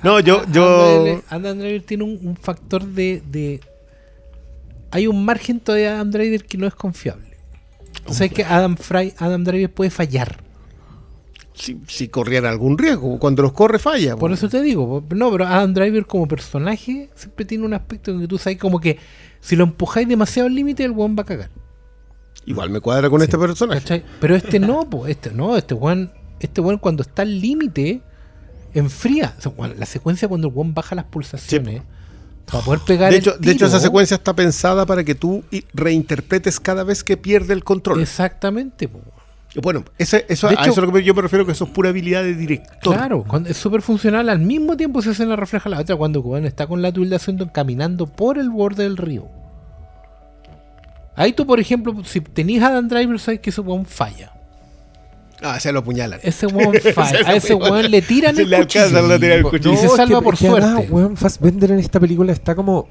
[0.02, 3.60] No, yo- Adam yo- Adam Driver tiene un, un factor de, de-
[4.90, 7.36] Hay un margen todavía de Adam Driver que no es confiable.
[8.06, 10.42] O sea, es que Adam, Fry, Adam Driver puede fallar.
[11.56, 14.16] Si, si corriera algún riesgo, cuando los corre falla.
[14.16, 14.34] Por po.
[14.34, 15.02] eso te digo.
[15.10, 18.78] No, pero Adam Driver como personaje siempre tiene un aspecto en que tú sabes como
[18.78, 18.98] que
[19.40, 21.50] si lo empujáis demasiado al límite, el weón va a cagar.
[22.44, 23.80] Igual me cuadra con este personaje.
[23.80, 24.04] ¿cachai?
[24.20, 28.02] Pero este no, po, este no, este weón, este weón cuando está al límite,
[28.74, 29.34] enfría.
[29.38, 31.82] O sea, weón, la secuencia cuando el weón baja las pulsaciones
[32.50, 35.42] para poder pegar De el hecho, de hecho, esa secuencia está pensada para que tú
[35.72, 38.00] reinterpretes cada vez que pierde el control.
[38.02, 39.00] Exactamente, po.
[39.62, 41.64] Bueno, ese- eso, De a hecho- eso es lo que yo me refiero, que eso
[41.64, 42.94] es pura habilidad de director.
[42.94, 44.28] Claro, cuando es súper funcional.
[44.28, 48.06] Al mismo tiempo esa escena refleja la otra cuando está con la tilde haciendo caminando
[48.06, 49.28] por el borde del río.
[51.14, 54.32] Ahí tú, por ejemplo, si tenías a Dan Driver, sabes que ese weón falla.
[55.42, 56.20] Ah, se lo apuñalan.
[56.22, 57.20] Ese weón falla.
[57.26, 58.84] a ese weón le tiran Se el le cuchillo.
[58.84, 59.72] alcanzan a tirar el cuchillo.
[59.72, 60.92] Y se salva que- por que además, suerte.
[60.92, 62.88] weón, Fassbender en esta película está como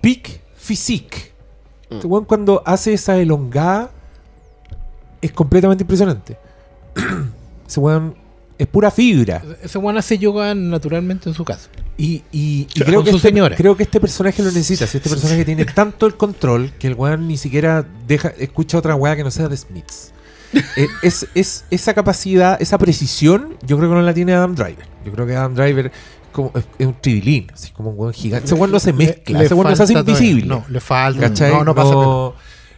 [0.00, 1.32] peak physique.
[1.90, 3.90] Este weón cuando hace esa elongada
[5.20, 6.36] es completamente impresionante.
[7.68, 8.14] Ese weón
[8.58, 9.42] es pura fibra.
[9.62, 11.68] Ese weón hace yoga naturalmente en su casa.
[11.96, 13.56] Y, y- y creo, que este, señora.
[13.56, 14.86] creo que este personaje lo necesita.
[14.86, 18.94] Si este personaje tiene tanto el control que el weón ni siquiera deja, escucha otra
[18.94, 20.12] weá que no sea de Smiths.
[20.76, 24.86] Eh, es, es esa capacidad, esa precisión, yo creo que no la tiene Adam Driver.
[25.04, 25.92] Yo creo que Adam Driver es,
[26.32, 28.46] como, es, es un tribilín, así como un weón gigante.
[28.46, 30.46] Ese weón no se mezcla, Le- ese weón no se hace invisible.
[30.46, 31.20] No, le falta.
[31.28, 31.52] ¿Cachai?
[31.52, 32.34] No, no pasa no,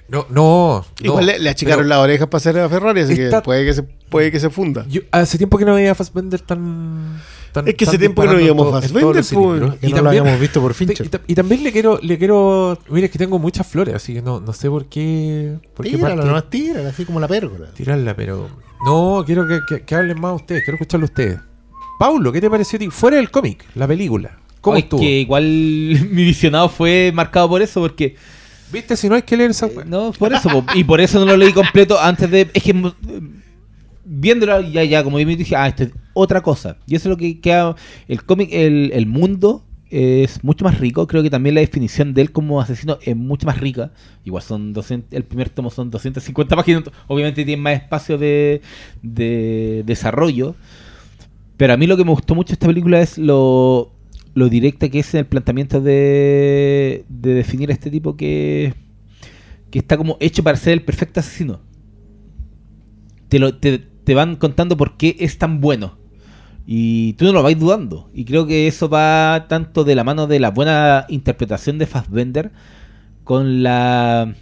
[0.09, 3.45] no, no, Igual le, le achicaron las orejas para hacer a Ferrari, así Está- que
[3.45, 4.85] puede que se, puede que se funda.
[4.89, 7.19] yo hace tiempo que no veía a Fassbender tan,
[7.53, 9.77] tan Es que hace tiempo que no veíamos Fassbender, cilindros.
[9.77, 11.07] Que no lo habíamos visto por Fincher.
[11.07, 12.79] Y, ta- y también le quiero, le quiero.
[12.91, 15.57] Mira, es que tengo muchas flores, así que no, no sé por qué.
[15.75, 17.69] Por qué Tírala, tírala, así como la pérgola.
[17.75, 18.49] tirarla, pero.
[18.85, 21.39] No, quiero que, que- que hablen más ustedes, quiero escucharlo ustedes.
[21.99, 22.91] Paulo, ¿qué te pareció a ti?
[22.91, 24.37] Fuera del cómic, la película.
[24.61, 25.01] ¿Cómo Ay, estuvo?
[25.01, 25.45] que igual
[26.11, 28.17] mi visionado fue marcado por eso, porque
[28.73, 28.97] ¿Viste?
[28.97, 29.85] Si no hay que leer esa Eh.
[29.87, 30.49] No, por eso.
[30.49, 30.65] po.
[30.75, 32.51] y por eso no lo leí completo antes de.
[32.55, 33.21] Es que eh,
[34.05, 36.77] viéndolo ya, ya, como yo me dije, ah, esto es otra cosa.
[36.87, 37.77] Y eso es lo que queda.
[38.09, 41.07] El cómic, el, el mundo es mucho más rico.
[41.07, 43.91] Creo que también la definición de él como asesino es mucho más rica.
[44.25, 46.85] Igual son 200, el primer tomo son 250 páginas.
[47.07, 48.63] Obviamente tiene más espacio de,
[49.03, 50.55] de desarrollo.
[51.59, 53.93] Pero a mí lo que me gustó mucho de esta película es lo,
[54.35, 58.75] lo directa que es el planteamiento de, de definir a este tipo que,
[59.71, 61.61] que está como hecho para ser el perfecto asesino.
[63.29, 65.99] Te, lo, te, te van contando por qué es tan bueno.
[66.67, 68.11] Y tú no lo vais dudando.
[68.15, 72.53] Y creo que eso va tanto de la mano de la buena interpretación de Fassbender
[73.25, 74.35] con la.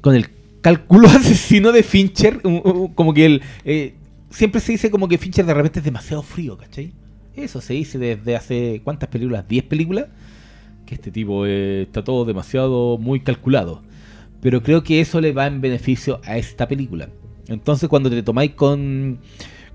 [0.00, 0.28] con el
[0.60, 2.42] cálculo asesino de Fincher.
[2.42, 3.42] Como que el.
[3.64, 3.94] eh,
[4.30, 6.92] siempre se dice como que Fincher de repente es demasiado frío, ¿cachai?
[7.38, 8.80] Eso se dice desde hace.
[8.84, 9.44] ¿Cuántas películas?
[9.48, 10.06] ¿10 películas?
[10.86, 13.82] Que este tipo eh, está todo demasiado muy calculado.
[14.40, 17.08] Pero creo que eso le va en beneficio a esta película.
[17.48, 19.18] Entonces, cuando te tomáis con,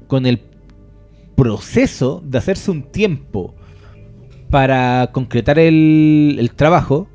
[0.08, 0.42] con el
[1.36, 3.56] proceso de hacerse un tiempo
[4.50, 7.08] para concretar el, el trabajo,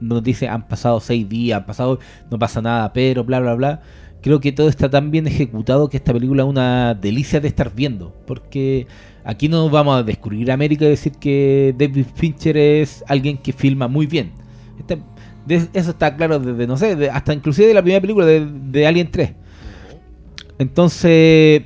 [0.00, 1.98] nos dice han pasado seis días, han pasado,
[2.30, 3.82] no pasa nada, pero bla bla bla.
[4.22, 7.74] Creo que todo está tan bien ejecutado que esta película es una delicia de estar
[7.74, 8.14] viendo.
[8.26, 8.86] Porque
[9.24, 13.88] aquí no vamos a descubrir América y decir que David Fincher es alguien que filma
[13.88, 14.32] muy bien.
[14.78, 14.98] Este-
[15.72, 19.10] eso está claro desde, no sé, hasta inclusive de la primera película de, de Alien
[19.10, 19.32] 3.
[20.58, 21.62] Entonces,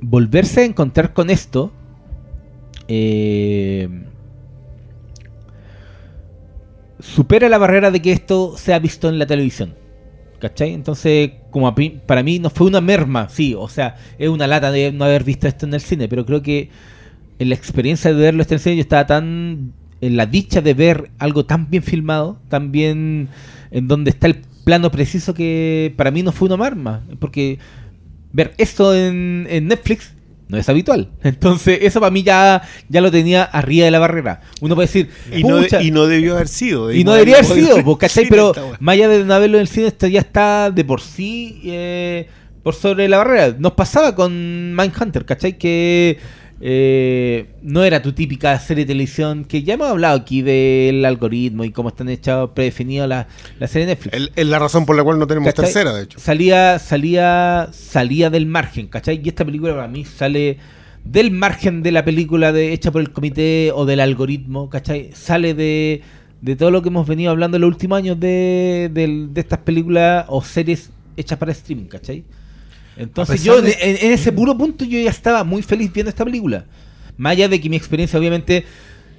[0.00, 1.72] volverse a encontrar con esto.
[2.88, 3.88] eh,
[6.98, 9.74] supera la barrera de que esto sea visto en la televisión.
[10.40, 10.72] ¿Cachai?
[10.72, 11.74] Entonces, como
[12.06, 15.22] para mí no fue una merma, sí, o sea, es una lata de no haber
[15.22, 16.70] visto esto en el cine, pero creo que
[17.38, 20.62] en la experiencia de verlo este en el cine yo estaba tan en la dicha
[20.62, 23.28] de ver algo tan bien filmado, tan bien
[23.70, 27.58] en donde está el plano preciso que para mí no fue una merma, porque
[28.32, 30.14] ver esto en, en Netflix
[30.50, 31.08] no es habitual.
[31.22, 34.40] Entonces, eso para mí ya, ya lo tenía arriba de la barrera.
[34.60, 36.92] Uno puede decir, Y no, de- "Pucha, y no debió haber sido.
[36.92, 38.26] y no debería haber sido, pues, ¿cachai?
[38.28, 41.60] Pero más allá de no haberlo en el cine, esto ya está de por sí
[41.64, 42.28] eh,
[42.62, 43.56] por sobre la barrera.
[43.58, 45.56] Nos pasaba con Mindhunter, ¿cachai?
[45.56, 46.18] Que
[46.62, 51.64] eh, no era tu típica serie de televisión, que ya hemos hablado aquí del algoritmo
[51.64, 53.26] y cómo están hechas, predefinidas las
[53.58, 54.30] la serie de Netflix.
[54.36, 55.64] Es la razón por la cual no tenemos ¿Cachai?
[55.64, 56.18] tercera, de hecho.
[56.18, 59.20] Salía, salía, salía del margen, ¿cachai?
[59.24, 60.58] Y esta película para mí sale
[61.04, 65.10] del margen de la película de, hecha por el comité o del algoritmo, ¿cachai?
[65.14, 66.02] Sale de,
[66.42, 70.26] de todo lo que hemos venido hablando en los últimos años de, de estas películas
[70.28, 72.22] o series hechas para streaming, ¿cachai?
[72.96, 76.24] Entonces yo de- en, en ese puro punto yo ya estaba muy feliz viendo esta
[76.24, 76.64] película.
[77.16, 78.64] Más allá de que mi experiencia obviamente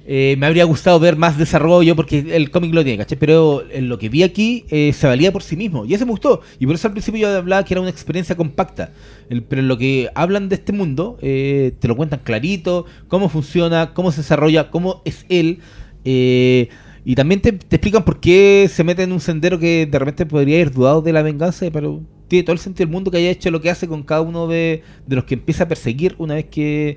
[0.04, 3.16] eh, me habría gustado ver más desarrollo porque el cómic lo tiene, ¿cachai?
[3.18, 6.10] Pero en lo que vi aquí eh, se valía por sí mismo y eso me
[6.10, 6.40] gustó.
[6.58, 8.90] Y por eso al principio yo hablaba que era una experiencia compacta.
[9.30, 13.28] El- pero en lo que hablan de este mundo eh, te lo cuentan clarito, cómo
[13.28, 15.58] funciona, cómo se desarrolla, cómo es él.
[16.04, 16.68] eh,
[17.04, 20.24] y también te, te explican por qué se mete en un sendero que de repente
[20.26, 22.00] podría ir dudado de la venganza, pero
[22.32, 24.48] tiene todo el sentido del mundo que haya hecho lo que hace con cada uno
[24.48, 26.96] de, de los que empieza a perseguir una vez que,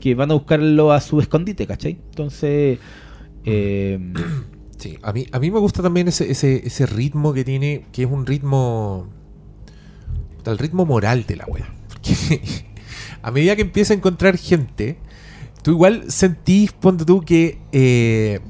[0.00, 1.98] que van a buscarlo a su escondite, ¿cachai?
[2.10, 2.78] Entonces,
[3.44, 3.98] eh,
[4.80, 8.04] Sí, a mí, a mí me gusta también ese, ese, ese ritmo que tiene, que
[8.04, 9.08] es un ritmo.
[10.46, 11.70] El ritmo moral de la wea.
[11.86, 12.14] Porque
[13.22, 14.96] a medida que empieza a encontrar gente,
[15.62, 18.40] tú igual sentís, ponte tú, que eh,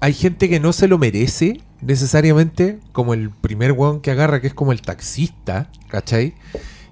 [0.00, 4.46] hay gente que no se lo merece necesariamente, como el primer weón que agarra, que
[4.48, 6.34] es como el taxista, ¿cachai?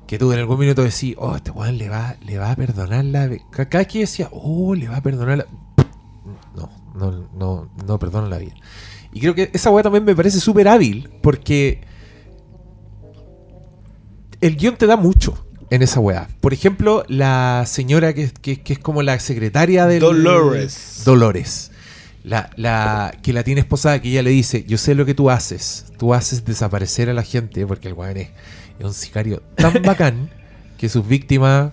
[0.07, 3.05] Que tú en algún minuto decís, oh, este weón le va, le va a perdonar
[3.05, 3.27] la.
[3.27, 3.43] ve-".
[3.51, 5.47] Ca- Cada vez que decía, oh, le va a perdonar la.
[6.55, 8.55] No, no, no, no perdona la vida.
[9.13, 11.81] Y creo que esa weá también me parece súper hábil, porque
[14.41, 15.43] el guion te da mucho.
[15.69, 16.29] en esa weá.
[16.41, 19.99] Por ejemplo, la señora que, que- que es como la secretaria del...
[19.99, 21.03] Dolores.
[21.05, 21.73] Dolores.
[22.27, 25.31] La, la que la tiene esposada, que ella le dice, yo sé lo que tú
[25.31, 25.87] haces.
[25.97, 28.31] Tú haces desaparecer a la gente, porque el weón es,
[28.81, 30.29] es un sicario tan bacán
[30.77, 31.71] que sus víctimas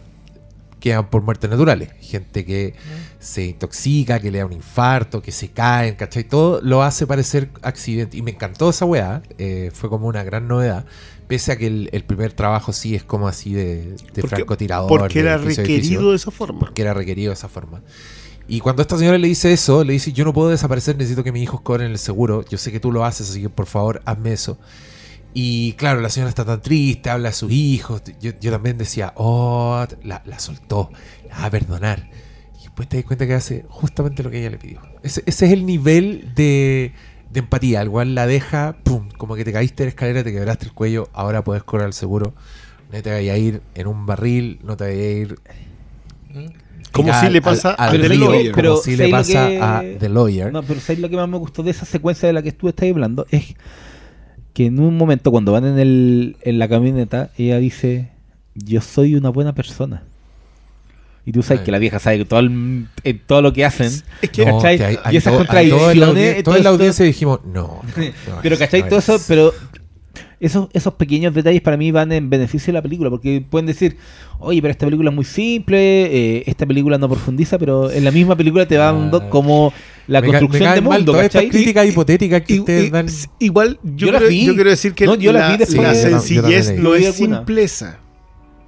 [0.79, 1.89] quedan por muertes naturales.
[2.01, 2.75] Gente que
[3.19, 6.23] se intoxica, que le da un infarto, que se caen, ¿cachai?
[6.25, 8.17] Todo lo hace parecer accidente.
[8.17, 9.23] Y me encantó esa weá.
[9.39, 10.85] eh, fue como una gran novedad.
[11.27, 14.87] Pese a que el, el primer trabajo sí es como así de, de Porque- francotirador.
[14.87, 16.59] Porque era requerido edificio de esa forma.
[16.59, 17.81] porque era requerido de esa forma.
[18.47, 21.31] Y cuando esta señora le dice eso, le dice, yo no puedo desaparecer, necesito que
[21.31, 24.01] mis hijos cobren el seguro, yo sé que tú lo haces, así que por favor
[24.05, 24.57] hazme eso.
[25.33, 29.85] Y claro, la señora está tan triste, habla de sus hijos, yo, también decía, oh,
[30.03, 30.91] la, soltó,
[31.29, 32.09] la va a perdonar.
[32.59, 34.81] Y después te das cuenta que hace justamente lo que ella le pidió.
[35.01, 36.93] Ese, es el nivel de,
[37.33, 40.65] empatía, al cual la deja, pum, como que te caíste de la escalera, te quebraste
[40.65, 42.33] el cuello, ahora puedes cobrar el seguro.
[42.91, 45.39] No te vayas a ir en un barril, no te vayas a ir
[46.93, 48.51] Como si le al- pasa al río, Lawyer.
[48.51, 50.51] como pero si le ¿sabes lo pasa que- a The Lawyer.
[50.53, 52.69] No, pero ¿sabes lo que más me gustó de esa secuencia de la que tú
[52.69, 53.25] estás hablando?
[53.31, 53.55] Es
[54.53, 58.09] que en un momento cuando van en, el, en la camioneta, ella dice,
[58.55, 60.03] yo soy una buena persona.
[61.25, 61.65] Y tú sabes Ay.
[61.65, 63.89] que la vieja sabe que todo, el- en todo lo que hacen.
[64.21, 64.77] Es que No, ¿cachai?
[64.77, 66.43] que hay- y esas todo- contradicciones.
[66.43, 67.51] Toda la esto- audiencia dijimos, no.
[67.51, 67.81] no,
[68.27, 68.81] no pero es, ¿cachai?
[68.81, 69.25] no Todo eso, es.
[69.27, 69.53] pero
[70.45, 73.97] esos, esos pequeños detalles para mí van en beneficio de la película, porque pueden decir,
[74.39, 75.77] oye, pero esta película es muy simple,
[76.37, 79.29] eh, esta película no profundiza, pero en la misma película te va dando Ah.
[79.29, 79.73] como
[80.07, 81.49] la Me ca- me construcción caen de mundo, ¿cachai?
[81.49, 83.07] críticas hipotéticas que Y- ustedes y- dan.
[83.39, 84.45] igual yo, Yo la creo, vi.
[84.45, 87.05] yo quiero decir que No, yo la la, la Sí, yo sencillez no la vi.
[87.05, 87.99] es simpleza.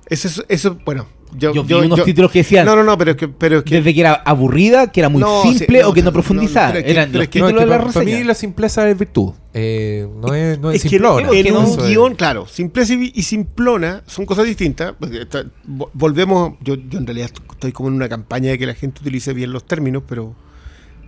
[0.08, 1.08] Eso, es- eso, bueno,
[1.38, 3.28] yo, Yo vi yo- unos yo- títulos que decían, No, no, no, pero es que,
[3.28, 5.94] pero es que desde que era aburrida, que era muy No, sí, simple no, o
[5.94, 6.68] que no no, profundizaba.
[6.68, 7.78] no, pero es que- Eran pero los es que- No, es títulos que de la
[7.84, 9.34] para, para mí la simpleza es virtud.
[9.58, 11.30] Eh, no es, no es, es que simplona.
[11.32, 14.94] en, en no, un Eso es- guion, claro, simpleza y, simplona son cosas distintas.
[15.00, 18.66] porque está- vo- volvemos, yo, yo en realidad estoy como en una campaña de que
[18.66, 20.36] la gente utilice bien los términos, pero,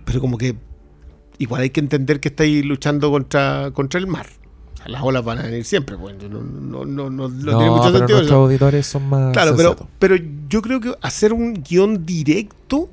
[0.06, 0.56] pero como que
[1.36, 4.26] igual hay que entender que estáis luchando contra, contra el mar.
[4.72, 7.70] O sea, las olas van a venir siempre, pues, no, no, no, no, no- tiene
[7.70, 8.18] mucho pero sentido.
[8.18, 10.16] nuestros auditores son más Claro, pero, pero
[10.48, 12.88] yo creo que hacer un guion directo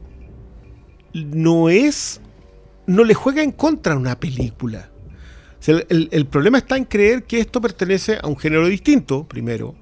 [1.13, 2.19] no es.
[2.87, 4.89] no le juega en contra a una película.
[5.65, 9.73] Sea, el, problema está en creer que esto pertenece a un género distinto, primero.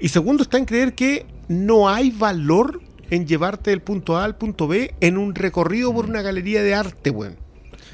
[0.00, 2.80] Y segundo, está en creer que no hay valor
[3.10, 6.74] en llevarte del punto A al punto B en un recorrido por una galería de
[6.74, 7.36] arte, weón.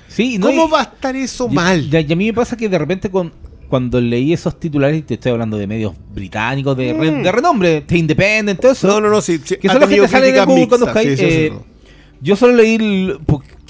[0.08, 1.80] Sí, no, ¿Cómo y- va a estar eso y- mal?
[1.92, 3.32] Y, y a mí me pasa que de repente con,
[3.68, 7.22] cuando leí esos titulares, y te estoy hablando de medios británicos de, re- Mm.
[7.22, 8.86] de renombre, de Independent, todo eso.
[8.88, 9.38] No, no, no, sí.
[9.44, 11.58] sí, Que son los que te salen en Google cuando sí, eh, sí.
[12.22, 13.18] Yo solo leí, el-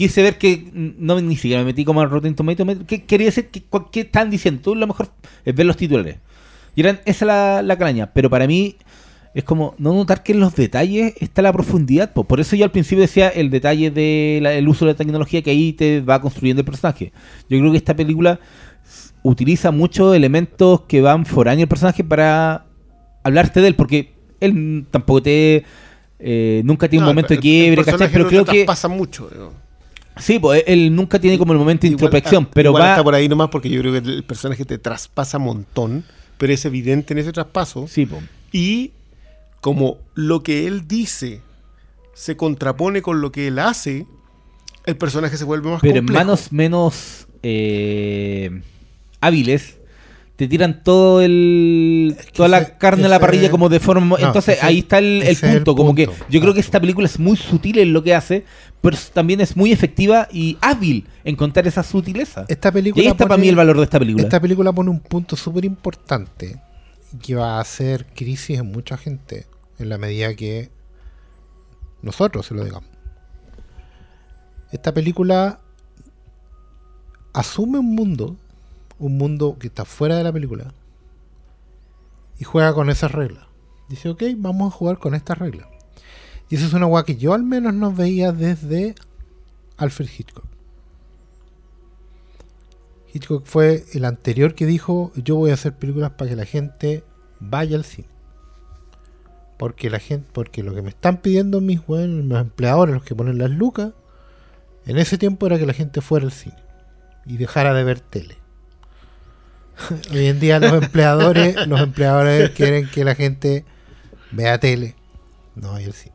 [0.01, 3.49] quise ver que no ni siquiera me metí como al Rotten Tomatoes, ¿qué quería decir?
[3.53, 4.63] ¿Qué, cua- qué están diciendo?
[4.63, 5.09] Tú lo mejor
[5.45, 6.17] es ver los titulares.
[6.75, 8.11] Y eran, esa es la, la calaña.
[8.15, 8.77] Pero para mí
[9.35, 12.13] es como no notar que en los detalles está la profundidad.
[12.15, 12.25] po.
[12.25, 15.75] Por eso yo al principio decía el detalle del uso de la tecnología que ahí
[15.75, 17.13] te va construyendo el personaje.
[17.51, 18.41] Yo creo que esta película
[19.23, 22.65] utiliza muchos elementos que van foráneos al personaje para
[23.23, 25.65] hablarte de él, porque él tampoco te...
[26.19, 28.11] eh, nunca tiene un momento de quiebre, el ¿cachai?
[28.11, 28.65] Pero no creo que...
[28.65, 29.29] pasa mucho.
[29.29, 29.53] digo.
[30.21, 32.91] Sí, pues él nunca tiene como el momento de introspección, ah, pero igual va...
[32.91, 36.05] está por ahí nomás porque yo creo que el personaje te traspasa un montón,
[36.39, 37.87] pero es evidente en ese traspaso.
[37.89, 38.23] Sí, pues.
[38.53, 38.93] Y
[39.61, 41.43] como lo que él dice
[42.15, 44.07] se contrapone con lo que él hace,
[44.87, 46.21] el personaje se vuelve más Pero en complejo.
[46.21, 48.63] manos menos eh,
[49.21, 49.80] hábiles
[50.41, 54.27] te tiran todo el que toda la carne a la parrilla como de forma no,
[54.27, 57.37] entonces ese- ahí está el, punto como que yo creo que esta película es muy
[57.37, 58.47] sutil en lo que hace
[58.81, 62.47] pero también es muy efectiva y hábil en contar esa sutileza.
[62.49, 64.23] Esta y película ahí está para pone- mí el valor de esta película.
[64.25, 66.59] Esta película pone un punto súper importante
[67.23, 69.45] que va a hacer crisis en mucha gente
[69.79, 70.71] en la medida que
[72.01, 72.89] nosotros se lo digamos.
[74.73, 75.61] Esta película
[77.35, 78.37] asume un mundo,
[79.01, 80.73] un mundo que está fuera de la película
[82.39, 83.47] y juega con esas reglas.
[83.89, 85.67] Dice, ok, vamos a jugar con estas reglas.
[86.49, 88.95] Y eso es una guay que yo al menos no veía desde
[89.77, 90.45] Alfred Hitchcock.
[93.13, 97.03] Hitchcock fue el anterior que dijo, yo voy a hacer películas para que la gente
[97.41, 98.09] vaya al cine.
[99.59, 103.39] Porque la gente, porque lo que me están pidiendo mis los empleadores, los que ponen
[103.39, 103.93] las lucas,
[104.87, 106.57] en ese tiempo era que la gente fuera al cine
[107.27, 108.40] y dejara de ver tele.
[110.13, 113.65] Hoy en día los empleadores, los empleadores quieren que la gente
[114.33, 114.95] vea tele,
[115.55, 116.15] no vaya al cine.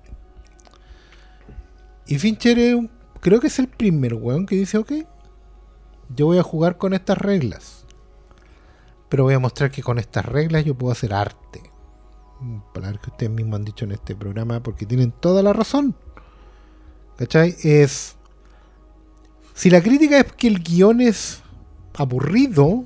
[2.07, 4.91] Y Fincher es un- creo que es el primer weón que dice, ok,
[6.15, 7.85] yo voy a jugar con estas reglas.
[9.09, 11.61] Pero voy a mostrar que con estas reglas yo puedo hacer arte.
[12.73, 15.95] palabras que ustedes mismos han dicho en este programa, porque tienen toda la razón.
[17.17, 17.55] ¿Cachai?
[17.63, 18.15] Es.
[19.53, 21.41] Si la crítica es que el guion es
[21.93, 22.85] aburrido,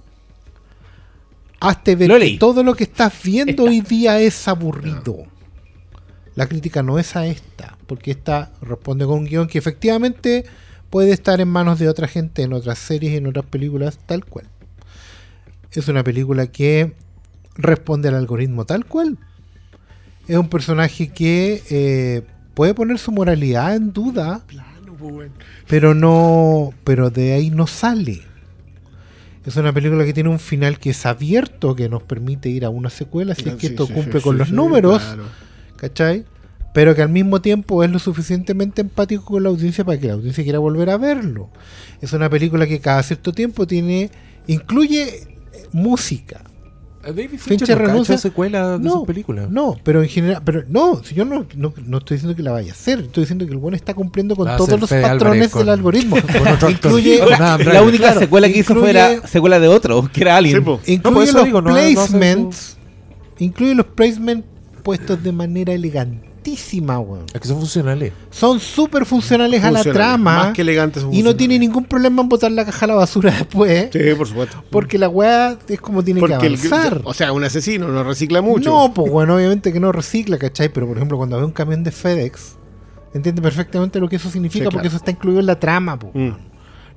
[1.60, 5.26] hazte ver que todo lo que estás viendo hoy día es aburrido.
[6.36, 10.46] La crítica no es a esta, porque esta responde con un guion que efectivamente
[10.90, 14.48] puede estar en manos de otra gente, en otras series, en otras películas, tal cual.
[15.72, 16.94] Es una película que
[17.56, 19.18] responde al algoritmo tal cual.
[20.28, 22.22] Es un personaje que eh,
[22.54, 24.44] puede poner su moralidad en duda,
[24.98, 25.32] pues,
[25.68, 28.22] pero no, pero de ahí no sale.
[29.46, 32.70] Es una película que tiene un final que es abierto, que nos permite ir a
[32.70, 35.02] una secuela si es que Sí, esto sí, cumple sí, con los números.
[35.02, 35.24] claro.
[35.78, 36.26] ¿cachai?
[36.74, 40.14] Pero que al mismo tiempo es lo suficientemente empático con la audiencia para que la
[40.14, 41.50] audiencia quiera volver a verlo.
[42.02, 44.12] Es una película que cada cierto tiempo tiene,
[44.46, 45.28] incluye
[45.72, 46.42] música.
[47.02, 49.50] David Fincher Fincher no renuncia- secuela de No, sus películas.
[49.50, 52.52] No, pero en general, pero no, si yo no, no, no estoy diciendo que la
[52.52, 55.54] vaya a hacer, estoy diciendo que el bueno está cumpliendo con todos los Fede patrones
[55.54, 56.18] del algoritmo.
[56.70, 60.64] incluye, la única claro, secuela que hizo fue la secuela de otro, que era Alien.
[60.84, 62.78] Sí, incluye los digo, no- no hace placements,
[63.40, 64.46] incluye los placements
[64.84, 65.74] puestos de manera
[66.44, 67.26] elegantísima, weón.
[67.34, 68.14] Es que son funcionales.
[68.32, 70.36] Son súper funcionales a la trama.
[70.36, 71.04] Más que elegantes.
[71.04, 73.90] son Y no tiene ningún problema en botar la caja a la basura después.
[73.92, 74.64] Sí, por supuesto.
[74.70, 77.02] Porque la weá es como tiene Porque que el- avanzar.
[77.04, 78.70] o sea, un asesino no recicla mucho.
[78.70, 80.70] No, pues bueno, obviamente que no recicla, ¿cachai?
[80.70, 82.56] Pero por ejemplo, cuando ve un camión de FedEx,
[83.14, 84.88] entiende perfectamente lo que eso significa Sí, porque claro.
[84.88, 86.12] eso está incluido en la trama, po.
[86.14, 86.32] Mm.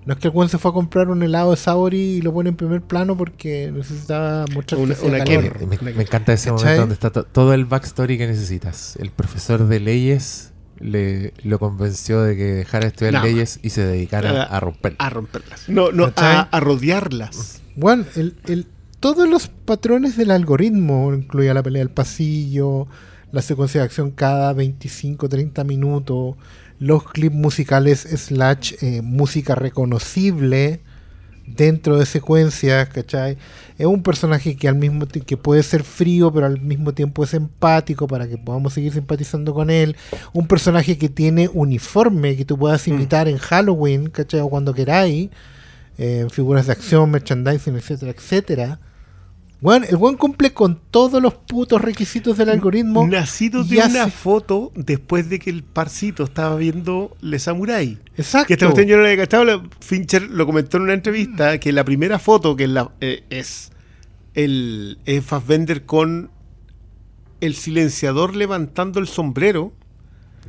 [0.05, 2.33] No es que el weón se fue a comprar un helado de Saori y lo
[2.33, 5.67] pone en primer plano porque necesitaba mostrar Una- que una calor.
[5.67, 6.65] Me, me encanta ese ¿Cachai?
[6.65, 8.97] momento donde está to- todo el backstory que necesitas.
[8.97, 13.27] El profesor de leyes le lo convenció de que dejara de estudiar Nada.
[13.27, 14.45] leyes y se dedicara Nada.
[14.45, 14.97] a romper.
[14.99, 15.69] A romperlas.
[15.69, 17.61] No, no, a, a rodearlas.
[17.77, 18.67] Bueno, el, el-
[18.99, 22.87] todos los patrones del algoritmo, incluía la pelea del pasillo,
[23.33, 26.37] la secuencia de acción cada 25, 30 minutos,
[26.83, 30.81] los clips musicales slash eh, música reconocible
[31.47, 33.39] dentro de secuencias, ¿cachai?
[33.79, 37.35] Es un personaje que al mismo que puede ser frío, pero al mismo tiempo es
[37.35, 39.97] empático para que podamos seguir simpatizando con él.
[40.33, 44.41] Un personaje que tiene uniforme que tú puedas imitar en Halloween, ¿cachai?
[44.41, 45.31] O cuando queráis
[45.99, 48.81] eh, figuras de acción, merchandising, etcétera, etcétera.
[49.63, 53.07] Bueno, el buen cumple con todos los putos requisitos del algoritmo.
[53.07, 57.97] Nacido de una foto después de que el parcito estaba viendo Le Samurai.
[58.17, 58.49] Exacto.
[58.49, 61.71] Que esta cuestión yo no la había cachado, Fincher lo comentó en una entrevista, que
[61.71, 63.71] la primera foto que es, la, eh, es
[64.35, 66.33] el es Fassbender con
[67.41, 69.73] el silenciador levantando el sombrero.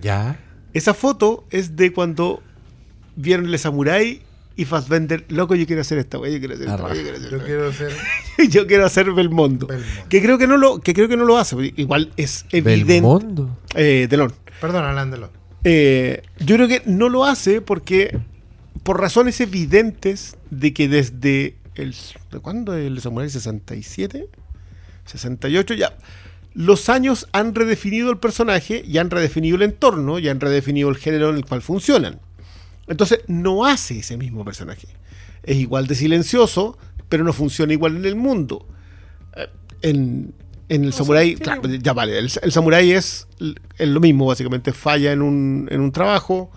[0.01, 0.39] Ya.
[0.73, 2.41] Esa foto es de cuando
[3.15, 4.23] vieron Le Samurai
[4.55, 7.17] y Fassbender, loco, yo quiero hacer esta wey, yo quiero hacer esta wey, yo quiero
[7.17, 7.69] hacer Yo esta quiero
[8.37, 8.49] wey.
[8.49, 9.67] Yo quiero hacer Belmondo.
[9.67, 10.09] Belmondo.
[10.09, 12.93] Que creo que no lo, que creo que no lo hace, igual es evidente.
[12.93, 13.57] Belmondo.
[13.75, 14.33] Eh, Delon.
[14.61, 15.29] Perdón, hablándolo.
[15.63, 18.19] Eh, yo creo que no lo hace porque
[18.83, 21.95] por razones evidentes de que desde el
[22.31, 24.27] ¿de cuándo el Samurai 67
[25.05, 25.97] 68 ya
[26.53, 30.97] los años han redefinido el personaje y han redefinido el entorno y han redefinido el
[30.97, 32.19] género en el cual funcionan.
[32.87, 34.87] Entonces no hace ese mismo personaje.
[35.43, 36.77] Es igual de silencioso,
[37.09, 38.65] pero no funciona igual en el mundo.
[39.35, 39.47] Eh,
[39.81, 40.33] En,
[40.69, 43.27] en el Samurai, claro, ya vale, el, el Samurai es,
[43.77, 46.49] es lo mismo, básicamente falla en un, en un trabajo,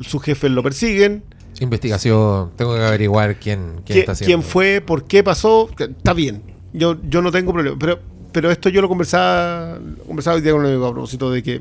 [0.00, 1.24] sus jefes lo persiguen,
[1.60, 2.52] Investigación.
[2.56, 4.36] Tengo que averiguar quién, quién ¿Qui- está haciendo.
[4.36, 6.42] quién fue, por qué pasó, está bien.
[6.72, 7.76] Yo, yo no tengo problema.
[7.78, 7.98] Pero,
[8.32, 11.42] pero esto yo lo conversaba, lo conversaba hoy día con un amigo a propósito de
[11.42, 11.60] que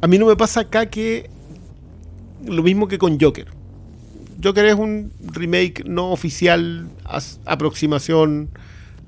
[0.00, 1.30] a mí no me pasa acá que
[2.46, 3.48] lo mismo que con Joker.
[4.42, 6.88] Joker es un remake no oficial,
[7.44, 8.50] aproximación,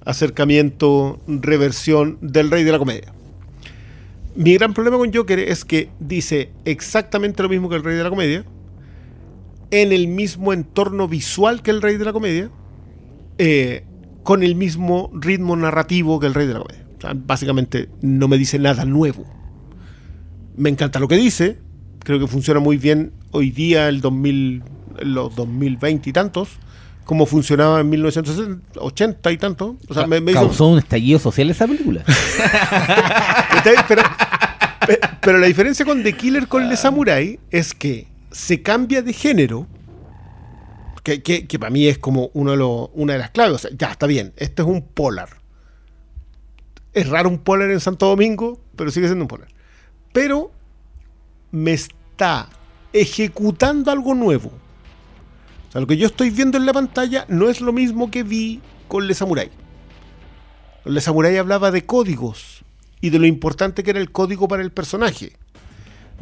[0.04, 3.12] acercamiento, reversión del rey de la comedia.
[4.34, 8.02] Mi gran problema con Joker es que dice exactamente lo mismo que el rey de
[8.02, 8.44] la comedia,
[9.70, 12.50] en el mismo entorno visual que el rey de la comedia,
[13.38, 13.84] eh,
[14.22, 16.86] con el mismo ritmo narrativo que el rey de la comedia.
[16.98, 19.24] O sea, básicamente no me dice nada nuevo.
[20.56, 21.58] Me encanta lo que dice,
[22.00, 24.62] creo que funciona muy bien hoy día, el 2000,
[25.02, 26.48] los 2020 y tantos,
[27.04, 29.76] como funcionaba en 1980 y tantos.
[29.88, 32.04] O sea, me, me hizo- Causó un estallido social esa película.
[33.88, 34.02] Pero,
[34.86, 39.12] pe- pero la diferencia con The Killer con The Samurai es que se cambia de
[39.12, 39.66] género.
[41.02, 43.54] Que, que- que para mí es como uno de los- una de las claves.
[43.54, 44.32] O sea, ya, está bien.
[44.36, 45.28] Este es un polar.
[46.92, 49.48] Es raro un polar en Santo Domingo, pero sigue siendo un polar.
[50.12, 50.52] Pero
[51.52, 52.48] me está
[52.92, 54.48] ejecutando algo nuevo.
[55.68, 58.22] O sea, lo que yo estoy viendo en la pantalla no es lo mismo que
[58.22, 59.50] vi con Le Samurai.
[60.84, 62.64] Le Samurai hablaba de códigos
[63.00, 65.32] y de lo importante que era el código para el personaje.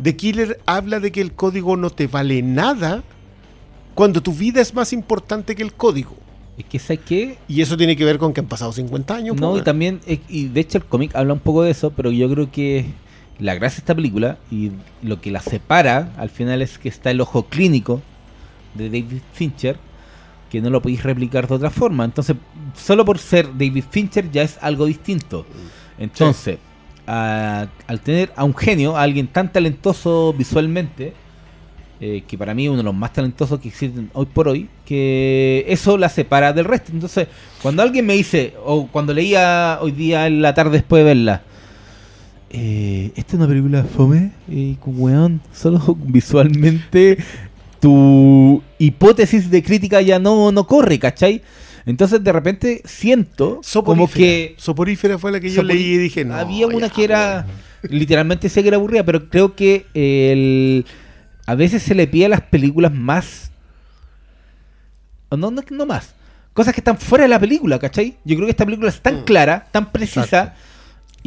[0.02, 3.02] The Killer habla de que el código no te vale nada
[3.94, 6.14] cuando tu vida es más importante que el código.
[6.56, 7.38] Es que, ¿sabes qué?
[7.48, 9.36] Y eso tiene que ver con que han pasado 50 años.
[9.36, 9.64] No, y weón.
[9.64, 12.86] también, y de hecho el cómic habla un poco de eso, pero yo creo que
[13.38, 17.10] la gracia de esta película y lo que la separa al final es que está
[17.10, 18.02] el ojo clínico
[18.74, 19.76] de David Fincher,
[20.50, 22.04] que no lo podéis replicar de otra forma.
[22.04, 22.36] Entonces,
[22.74, 25.46] solo por ser David Fincher ya es algo distinto.
[25.98, 26.58] Entonces,
[27.06, 31.12] a- al tener a un genio, a alguien tan talentoso visualmente,
[32.00, 34.68] eh, que para mí es uno de los más talentosos que existen hoy por hoy,
[34.84, 36.92] que eso la separa del resto.
[36.92, 37.26] Entonces,
[37.62, 41.42] cuando alguien me dice, o cuando leía hoy día en la tarde después de verla,
[42.50, 47.18] eh, esta es una película fome, eh, con weón, solo visualmente
[47.80, 51.42] tu hipótesis de crítica ya no, no corre, ¿cachai?
[51.86, 56.34] Entonces de repente siento como que Soporífera fue la que yo leí y dije, no.
[56.34, 57.46] había una ya, que era
[57.82, 60.84] literalmente sé que era aburrida, pero creo que el,
[61.46, 63.52] a veces se le pide a las películas más
[65.30, 66.14] no, no, no más
[66.52, 68.16] cosas que están fuera de la película, ¿cachai?
[68.24, 70.67] Yo creo que esta película es tan clara, tan precisa Exacto.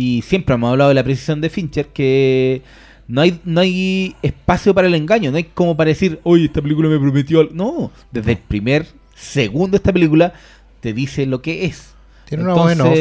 [0.01, 2.61] Y siempre hemos hablado de la precisión de Fincher que
[3.07, 6.61] no hay, no hay espacio para el engaño, no hay como para decir, oye, esta
[6.61, 7.51] película me prometió algo.
[7.53, 10.33] No, desde el primer segundo de esta película
[10.79, 11.89] te dice lo que es.
[12.27, 12.97] Tiene una buena off,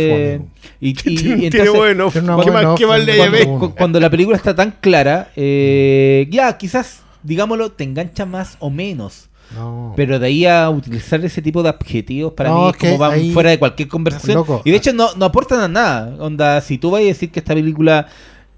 [0.81, 2.11] y, Tiene entonces, bueno.
[2.11, 3.75] tiene una ¿Qué buena más, qué off, más le cuando- llevé?
[3.79, 9.30] cuando la película está tan clara, eh, ya quizás, digámoslo, te engancha más o menos.
[9.55, 9.93] No.
[9.97, 13.13] Pero de ahí a utilizar ese tipo de adjetivos para No, mí es como van
[13.13, 14.35] ahí- fuera de cualquier conversación.
[14.37, 14.63] Loco.
[14.65, 16.15] y de hecho no, no aportan a nada.
[16.21, 18.07] Onda, si tú vas a decir que esta película...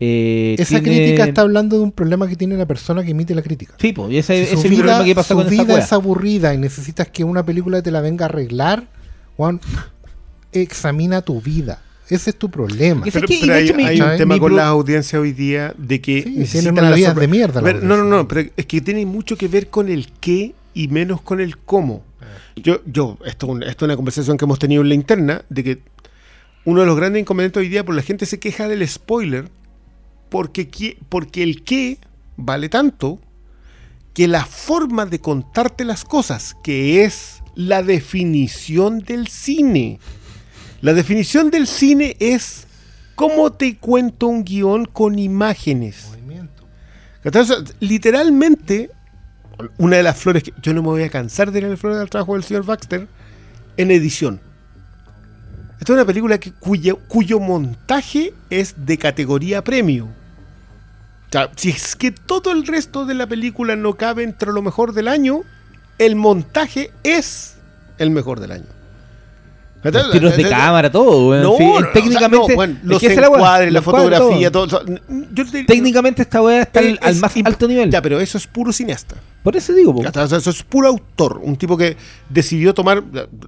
[0.00, 3.34] eh, Esa tiene- crítica está hablando de un problema que tiene la persona que emite
[3.34, 3.74] la crítica.
[3.78, 5.78] Sí, pues, y ese, Si ese es el vida, problema que pasa su con vida
[5.78, 8.84] es aburrida y necesitas que una película te la venga a arreglar,
[9.36, 9.60] Juan,
[10.52, 11.80] examina tu vida.
[12.08, 13.04] Ese es tu problema.
[13.10, 16.00] Pero, pero de hay, hecho mi- hay un tema con las audiencias hoy día de
[16.00, 18.80] que Sí, necesitan una la vida de mierda ver, no, no, no, pero es que
[18.82, 22.04] tiene mucho que ver con el qué y menos con el cómo.
[22.56, 25.82] Yo, yo, esto, esto es una conversación que hemos tenido en la interna, de que
[26.64, 29.50] uno de los grandes inconvenientes hoy día, por la gente se queja del spoiler,
[30.28, 31.98] porque, porque el qué
[32.36, 33.20] vale tanto
[34.14, 39.98] que la forma de contarte las cosas, que es la definición del cine.
[40.80, 42.66] La definición del cine es
[43.14, 46.10] cómo te cuento un guion con imágenes.
[47.24, 48.90] Entonces, literalmente,
[49.78, 52.10] una de las flores que yo no me voy a cansar de las flores del
[52.10, 53.06] trabajo del señor Baxter
[53.76, 54.40] en edición.
[55.80, 60.10] Esta es una película que, cuyo, cuyo montaje es de categoría premium.
[60.10, 64.62] O sea, si es que todo el resto de la película no cabe entre lo
[64.62, 65.42] mejor del año,
[65.98, 67.56] el montaje es
[67.98, 68.81] el mejor del año.
[69.82, 71.42] Los tiros de cámara, todo, weón.
[71.42, 74.68] No, no, no, técnicamente, o sea, no, bueno, es los es encuadres, la fotografía, todo.
[74.68, 74.80] todo.
[74.80, 75.00] o sea,
[75.32, 77.90] yo te- Técnicamente esta weá está al, es al más alto nivel.
[77.90, 79.16] Ya, pero eso es puro cineasta.
[79.42, 80.02] Por eso digo, po.
[80.02, 81.40] Ya está, o sea, eso es puro autor.
[81.42, 81.96] Un tipo que
[82.28, 83.02] decidió tomar.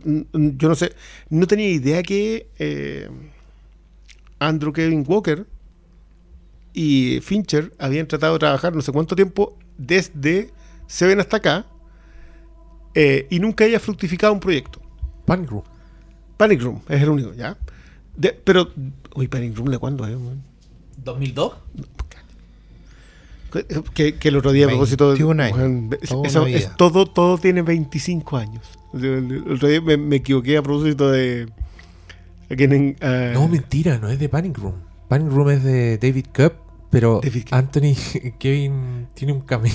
[0.04, 0.92] Yo no sé.
[1.30, 3.08] No tenía idea que eh,
[4.40, 5.46] Andrew Kevin Walker
[6.72, 10.50] y Fincher habían tratado de trabajar no sé cuánto tiempo desde
[10.88, 11.66] Seven hasta acá
[12.94, 14.80] eh, y nunca haya fructificado un proyecto.
[15.24, 15.62] Panic Room.
[16.36, 17.56] Panic Room es el único, ¿ya?
[18.16, 18.70] De- pero.
[19.14, 20.16] Uy, Panic Room, ¿de cuándo es?
[20.16, 20.42] weón?
[21.04, 21.52] ¿2002?
[23.94, 25.94] Que, que el otro día a propósito 21 años,
[26.24, 29.02] eso es todo todo tiene 25 años el,
[29.46, 31.48] el otro día me, me equivoqué a propósito de
[32.48, 34.74] en- ah, No, mentira, no es de Panic Room.
[35.08, 36.52] Panic Room es de David Cup,
[36.90, 37.44] pero David.
[37.52, 37.94] Anthony
[38.38, 39.72] Kevin tiene un cameo.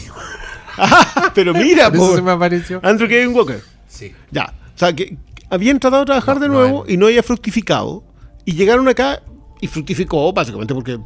[1.35, 2.79] pero mira Por eso po, se me apareció.
[2.83, 4.13] Andrew Kevin Walker Sí.
[4.31, 5.17] ya o sea que
[5.49, 8.03] habían tratado de trabajar No, de nuevo y no había fructificado
[8.45, 9.21] y llegaron acá
[9.61, 10.99] y fructificó básicamente porque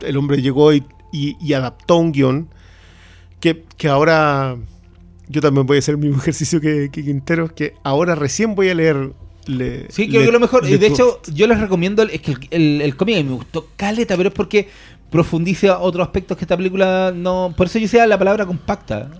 [0.00, 2.48] el hombre llegó y, y- y adaptó un guion
[3.40, 4.56] que, que ahora
[5.28, 8.68] yo también voy a hacer el mismo ejercicio que, que Quintero, que ahora recién voy
[8.68, 9.12] a leer.
[9.46, 10.68] le- Sí, creo le- que lo mejor.
[10.68, 12.02] Y de hecho, yo les recomiendo.
[12.02, 14.68] Es que el, el, el cómic me gustó caleta, pero es porque
[15.10, 17.54] profundiza otros aspectos que esta película no.
[17.56, 19.10] Por eso yo decía la palabra compacta.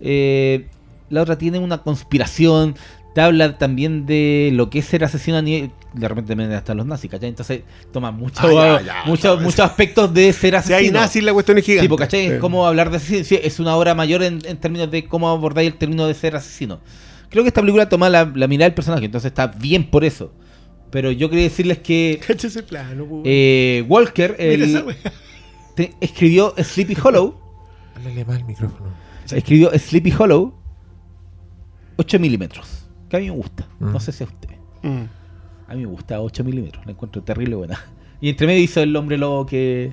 [0.00, 0.66] Eh,
[1.08, 2.74] la otra tiene una conspiración.
[3.14, 5.72] Te habla también de lo que es ser asesino a nivel.
[5.94, 7.28] De repente también hasta los nazis, ¿cachai?
[7.30, 7.62] Entonces
[7.92, 10.76] toma mucho, Ah, ya, ya, mucho- no, muchos aspectos de ser si asesino.
[10.78, 11.82] hay nazis, la cuestión es gigante.
[11.84, 12.26] Sí, porque ¿cachai?
[12.26, 13.24] Es como hablar de asesino.
[13.24, 16.36] Sí, es una obra mayor en, en términos de cómo abordáis el término de ser
[16.36, 16.78] asesino.
[17.30, 20.32] Creo que esta película toma la, la mirada del personaje, entonces está bien por eso.
[20.92, 24.84] Pero yo quería decirles que ese plano, eh, Walker el-
[25.74, 27.36] te- escribió Sleepy Hollow.
[27.96, 28.90] Háblale mal al micrófono.
[29.32, 30.54] Escribió Sleepy Hollow
[31.96, 32.79] 8 milímetros.
[33.10, 33.66] Que a mí me gusta.
[33.80, 33.92] Mm.
[33.92, 34.48] No sé si a usted.
[34.82, 35.02] Mm.
[35.68, 36.84] A mí me gusta 8 milímetros.
[36.86, 37.78] La encuentro terrible buena.
[38.22, 39.92] Y entre medio hizo el hombre lobo que.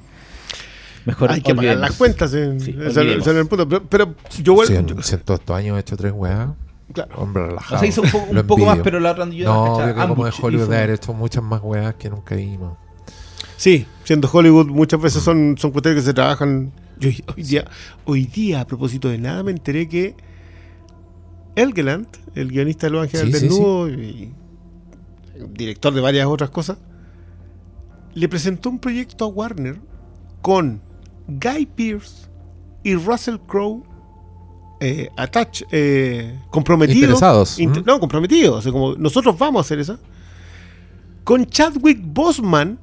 [1.06, 1.81] Mejor Hay que pagar olvidemos.
[1.89, 2.34] las cuentas.
[2.34, 3.68] en- Sí, el punto.
[3.69, 4.72] Pero, pero yo vuelvo.
[4.73, 6.49] Si en, yo- si en todos estos años he hecho tres weas,
[6.94, 7.15] claro.
[7.15, 7.80] hombre O relajado.
[7.80, 10.02] sea, hizo un, poco- Lo un poco más, pero la otra yo No, obvio que
[10.07, 12.77] como de Hollywood haber hecho muchas más weas que nunca vimos.
[13.56, 16.72] Sí, siendo Hollywood, muchas veces son, son cuestiones que se trabajan.
[16.99, 17.65] Yo hoy día,
[18.06, 20.15] hoy día, a propósito de nada, me enteré que
[21.58, 24.34] Elgeland, el guionista de Los Ángeles Sí, del sí, y
[25.54, 26.78] director de varias otras cosas,
[28.14, 29.80] le presentó un proyecto a Warner
[30.42, 30.82] con
[31.28, 32.28] Guy Pearce
[32.84, 33.84] y Russell Crowe
[34.80, 37.02] eh, attach, eh, comprometidos.
[37.02, 37.84] Interesados, Int-.
[37.86, 38.60] No, comprometidos.
[38.60, 39.98] o sea, como nosotros vamos a hacer eso.
[41.24, 42.80] Con Chadwick Boseman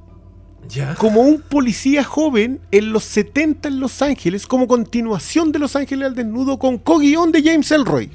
[0.67, 0.95] Ya.
[0.95, 6.07] como un policía joven en los 70 en Los Ángeles, como continuación de Los Ángeles
[6.07, 8.09] al desnudo, con co-guión de James Elroy.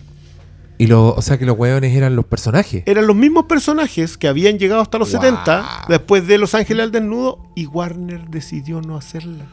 [0.81, 2.83] Y lo, o sea que los weones eran los personajes.
[2.87, 5.21] Eran los mismos personajes que habían llegado hasta los Wow.
[5.21, 9.45] 70, después de Los Ángeles al desnudo, y Warner decidió no hacerla.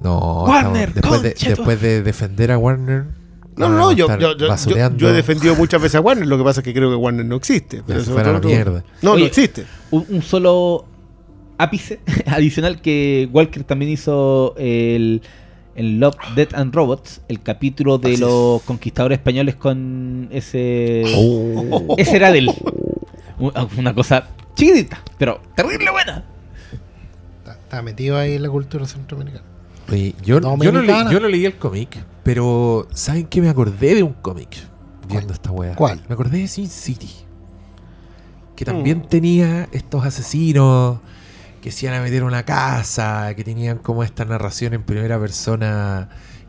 [0.00, 3.06] No, Warner, estamos- después, de, después defender a Warner.
[3.56, 6.44] No, no, no, yo, yo, yo- yo- he defendido muchas veces a Warner, lo que
[6.44, 7.82] pasa es que creo que Warner no existe.
[7.86, 8.84] Pero eso fuera la mierda.
[9.02, 9.64] No, Oye, no existe.
[9.90, 10.84] un, un solo
[11.58, 15.22] ápice adicional que Walker también hizo el,
[15.76, 18.20] en Love, Death and Robots, el capítulo de Así es.
[18.20, 21.02] los conquistadores españoles con ese...
[21.14, 21.94] Oh.
[21.98, 22.50] Ese era de él.
[23.38, 26.24] U- Una cosa chiquitita, pero terrible buena.
[27.38, 29.44] Está, está metido ahí en la cultura centroamericana.
[29.92, 31.12] Oye, yo, yo, no leí, Dominicana.
[31.12, 33.40] yo no leí el cómic, pero ¿saben qué?
[33.40, 34.48] Me acordé de un cómic
[35.08, 35.74] viendo esta wea.
[35.76, 36.02] ¿Cuál?
[36.08, 37.10] Me acordé de Sin City.
[38.56, 38.66] Que Mm.
[38.66, 40.98] también tenía estos asesinos
[41.60, 46.08] que se iban a meter una casa, que tenían como esta narración en primera persona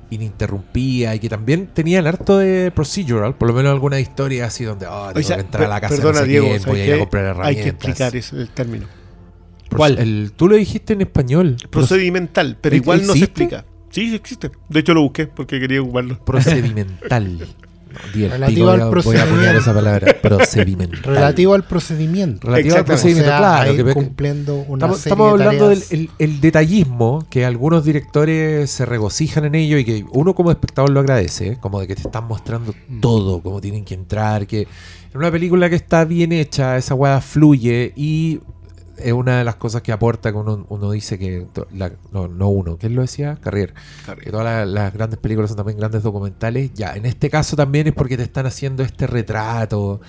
[0.09, 4.87] ininterrumpida y que también tenían harto de procedural, por lo menos alguna historia así donde
[4.87, 6.73] oh, tengo O sea, que entrar a la casa perdona, no sé Diego, quién, ¿sabes
[6.73, 7.63] voy a ir a comprar Hay herramientas.
[7.63, 8.85] que explicar ese- el término.
[9.75, 9.97] ¿Cuál?
[9.99, 11.57] el- tú lo dijiste en español.
[11.69, 13.65] Procedimental, pero ¿Ex- igual no se explica.
[13.89, 14.51] Sí existe.
[14.69, 16.23] De hecho lo busqué porque quería ocuparlo.
[16.23, 17.47] procedimental.
[18.05, 19.35] No, di el Relativo pico, al voy a- voy a procedimiento.
[19.35, 20.15] poner esa palabra.
[20.21, 21.03] Procedimental.
[21.15, 22.47] Relativo al procedimiento.
[22.47, 22.93] Relativo al Exactamente.
[22.93, 23.85] procedimiento, o sea, claro.
[23.85, 25.91] que- cumpliendo una estamos serie estamos de hablando del tareas.
[25.93, 30.89] el, el detallismo que algunos directores se regocijan en ello y que uno como espectador
[30.91, 31.57] lo agradece, ¿eh?
[31.59, 35.69] como de que te están mostrando todo, cómo tienen que entrar, que en una película
[35.69, 38.39] que está bien hecha, esa weá fluye y
[38.97, 42.49] es una de las cosas que aporta que uno, uno dice que la- no, no
[42.49, 43.37] uno, ¿quién lo decía?
[43.41, 43.73] Carrier.
[44.23, 46.73] Que todas las, las grandes películas son también grandes documentales.
[46.73, 50.01] Ya, en este caso también es porque te están haciendo este retrato.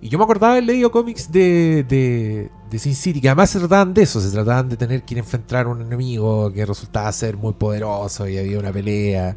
[0.00, 3.50] Y yo me acordaba de haber leído cómics de, de, de Sin City, que además
[3.50, 6.52] se trataban de eso, se trataban de tener que ir a enfrentar a un enemigo
[6.52, 9.36] que resultaba ser muy poderoso y había una pelea.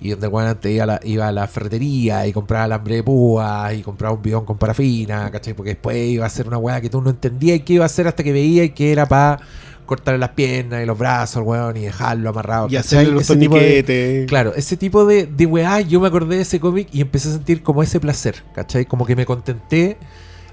[0.00, 3.02] Y donde weón antes iba a, la, iba a la ferretería y compraba alambre de
[3.02, 5.54] púa y compraba un bidón con parafina, ¿cachai?
[5.54, 8.06] Porque después iba a ser una weá que tú no entendías qué iba a hacer
[8.06, 9.40] hasta que veías que era para
[9.86, 12.68] cortarle las piernas y los brazos al weón y dejarlo amarrado.
[12.70, 14.26] Y hacerle los Ese tipo de- torniquetes.
[14.26, 17.32] Claro, ese tipo de, de weá, yo me acordé de ese cómic y empecé a
[17.32, 18.84] sentir como ese placer, ¿cachai?
[18.86, 19.96] Como que me contenté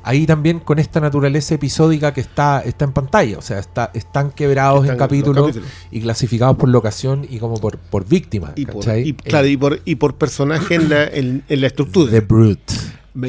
[0.03, 3.37] ahí también con esta naturaleza episódica que está, está en pantalla.
[3.37, 5.69] O sea, está, están quebrados Están en los capítulos capítulos.
[5.91, 9.79] y clasificados por locación y como por, por víctima, Y por, y, claro, y por,
[9.85, 12.09] y por personaje en la, en, en la estructura.
[12.11, 12.73] The Brute.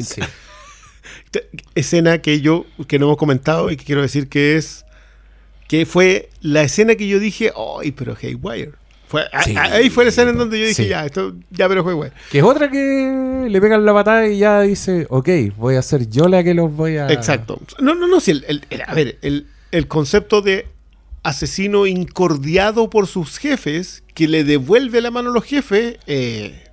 [0.01, 0.21] Sí.
[1.75, 4.82] Escena que yo que no hemos comentado y que quiero decir que es
[5.67, 8.71] que fue la escena que yo dije ay pero Haywire
[9.07, 9.55] fue Sí.
[9.55, 10.89] a- ahí fue la escena en donde yo dije Sí.
[10.89, 14.61] ya esto ya pero Haywire Que es otra que le pegan la patada y ya
[14.61, 17.07] dice, ok, voy a ser yo la que los voy a...
[17.09, 20.65] exacto no no no si el, el- el- a ver el, el concepto de
[21.23, 26.63] asesino incordiado por sus jefes que le devuelve la mano a los jefes eh,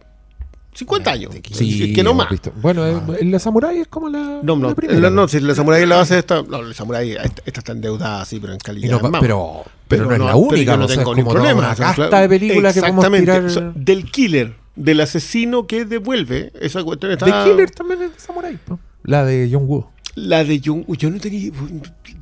[0.72, 2.52] 50 años Sí, Es que no más visto.
[2.60, 4.40] Bueno, eh, en la Samurai es como la...
[4.42, 5.00] no, la primera.
[5.00, 6.42] no, no, si la samurai la base está.
[6.42, 9.00] No, la samurai esta, esta está endeudada así, pero en calidad.
[9.00, 11.74] no- de pero, pero, no es la única, no tengo es ningún problema.
[11.74, 13.44] claro, de películas que podemos tirar...
[13.44, 17.26] o sea, del killer, del asesino que devuelve esa cuestión está.
[17.26, 18.58] The Killer también es de Samurai.
[19.02, 19.88] La de John Woo.
[20.14, 20.84] La de John.
[20.86, 21.50] Yo no tenía.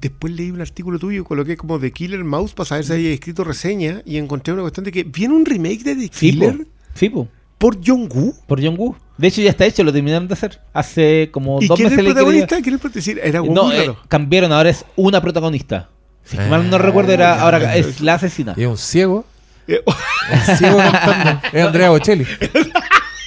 [0.00, 3.44] Después leí un artículo tuyo, coloqué como The Killer Mouse para saber si había escrito
[3.44, 6.38] reseña y encontré una cuestión de que viene un remake de The Sí, po.
[6.50, 7.28] Killer Sí, po.
[7.58, 8.34] Por John Woo.
[8.46, 8.96] Por John Woo.
[9.16, 10.60] De hecho, ya está hecho, lo terminaron de hacer.
[10.72, 12.46] Hace como ¿Y dos quién es meses el protagonista?
[12.62, 13.22] ¿Quién es el protagonista?
[13.26, 15.88] Era No, eh, cambiaron, ahora es una protagonista.
[16.24, 18.54] Si que mal no Ah, recuerdo, era ya, ahora es la asesina.
[18.56, 19.24] Y es un ciego.
[19.66, 21.40] Eh, Un ciego cantando.
[21.52, 22.26] Es Andrea Bocelli.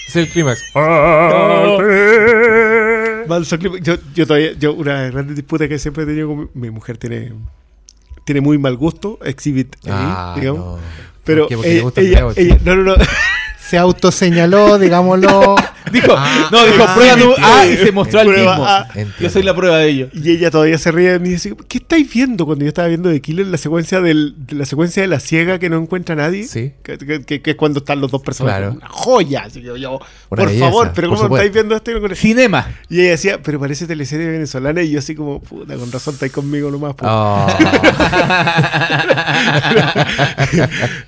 [0.07, 0.61] Es el clímax.
[3.81, 6.97] Yo, yo todavía, yo una gran disputa que siempre he tenido con mi, mi mujer
[6.97, 7.31] tiene,
[8.25, 10.59] tiene muy mal gusto, exhibit Ah, digamos.
[10.59, 10.79] no.
[11.23, 11.55] Pero ¿Por qué?
[11.55, 12.49] Porque le ella, gusta ella- Andrea Bocelli.
[12.49, 13.03] ella- no, no, no.
[13.71, 15.55] Se autoseñaló, digámoslo,
[15.93, 17.33] Dijo, Ah, no, dijo, ah, prueba tú.
[17.39, 18.49] Ah, y se mostró al mismo.
[18.65, 18.85] A.
[18.89, 19.13] Entiendo.
[19.19, 20.09] Yo soy la prueba de ello.
[20.13, 22.87] Y ella todavía se ríe de mí y dice, ¿qué estáis viendo cuando yo estaba
[22.89, 23.47] viendo The Killer?
[23.47, 26.43] La secuencia, del, de la secuencia de la ciega que no encuentra a nadie.
[26.45, 26.73] Sí.
[26.83, 28.59] Que, que- que- que es cuando están los dos personajes.
[28.61, 28.75] Claro.
[28.77, 29.43] Una joya.
[29.47, 29.99] Así que yo,
[30.29, 31.45] por belleza, favor, pero por ¿cómo supuesto.
[31.47, 31.91] estáis viendo esto?
[32.09, 32.67] No- Cinema.
[32.89, 34.81] Y ella decía, pero parece teleserie venezolana.
[34.83, 36.93] Y yo así como, puta, con razón estáis conmigo nomás.
[36.95, 37.05] po".
[37.09, 37.47] Oh.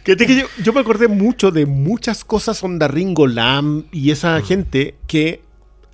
[0.03, 4.11] Que te- que yo, yo me acordé mucho de muchas cosas onda Ringo Lam y
[4.11, 5.41] esa gente que,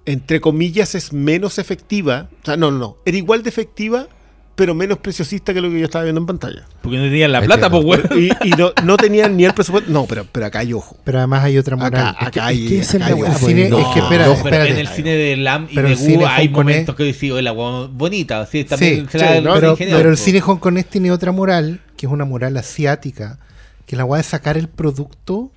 [0.05, 2.27] entre comillas, es menos efectiva.
[2.41, 2.97] O sea, no, no, no.
[3.05, 4.07] Era igual de efectiva,
[4.55, 6.67] pero menos preciosista que lo que yo estaba viendo en pantalla.
[6.81, 8.01] Porque no tenían la Ahí plata, pues.
[8.17, 9.89] Y, y no, no tenían ni el presupuesto.
[9.89, 10.97] No, pero, pero acá hay ojo.
[11.05, 12.07] Pero además hay otra moral.
[12.09, 12.77] Acá, acá es hay.
[12.77, 13.21] esa es acá la hay.
[13.31, 14.71] El cine- pues, es que espera, No, pero espérate.
[14.71, 17.51] en el cine de Lam y Pero de el Gu hay momentos que "Oye, la
[17.53, 18.45] bonita.
[18.47, 19.53] Sí, también Sí, se la sí, ¿no?
[19.53, 20.15] pero, el po.
[20.17, 23.39] cine hongkonés tiene otra moral, que es una moral asiática,
[23.85, 25.51] que la weá es sacar el producto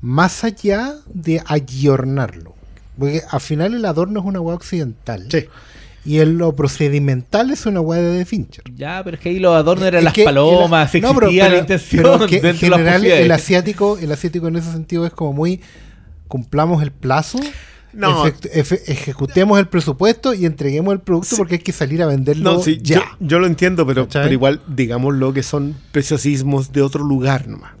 [0.00, 2.54] más allá de ayornarlo.
[2.98, 5.26] Porque al final el adorno es una weá occidental.
[5.30, 5.46] Sí.
[6.04, 8.64] Y el, lo procedimental es una weá de Fincher.
[8.74, 11.44] Ya, pero es que ahí los adornos eran Es las que palomas, no, pero- existía
[11.44, 15.12] la pero- intención pero que en general el asiático, el asiático en ese sentido es
[15.12, 15.60] como muy
[16.28, 17.38] cumplamos el plazo,
[17.92, 18.24] No.
[18.24, 22.54] efect- efe- ejecutemos el presupuesto y entreguemos el producto porque hay que salir a venderlo
[22.54, 22.96] No, sí, ya.
[22.96, 27.72] yo, yo lo entiendo, pero, pero igual, digámoslo que son preciosismos de otro lugar nomás.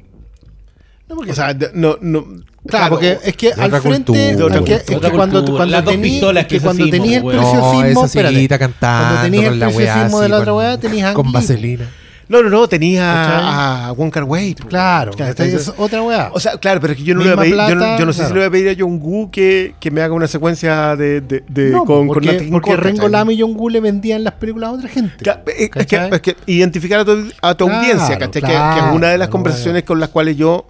[1.10, 2.24] No, porque- O sea, no, no.
[2.66, 4.62] Claro, porque es que al frente, cultura.
[4.64, 8.04] que, es que cuando, cuando Las dos tení- pistolas es que que cuando el preciosismo,
[8.04, 11.86] espérate, cuando tenía con el preciosismo de la otra weá, tenías Con vaselina.
[12.28, 14.54] No, no, no, tenía a Wong Kar Wai.
[14.54, 14.68] po.
[14.68, 16.30] Claro, Claro, esta es otra weá.
[16.32, 17.98] O sea, claro, pero es que yo no, le voy a pedir, yo no, plata,
[17.98, 18.34] yo no sé si claro.
[18.34, 21.42] le voy a pedir a John Woo que, que me haga una secuencia de, de,
[21.48, 23.10] de- No, con, porque, con porque Rengo ¿cachai?
[23.10, 25.14] Lam y John Woo le vendían las películas a otra gente.
[25.58, 28.30] Es que, es que identificar a tu, a tu Claro, audiencia, ¿cachai?
[28.42, 29.30] Que- que, claro, es una de las claro.
[29.32, 30.66] conversaciones con las cuales yo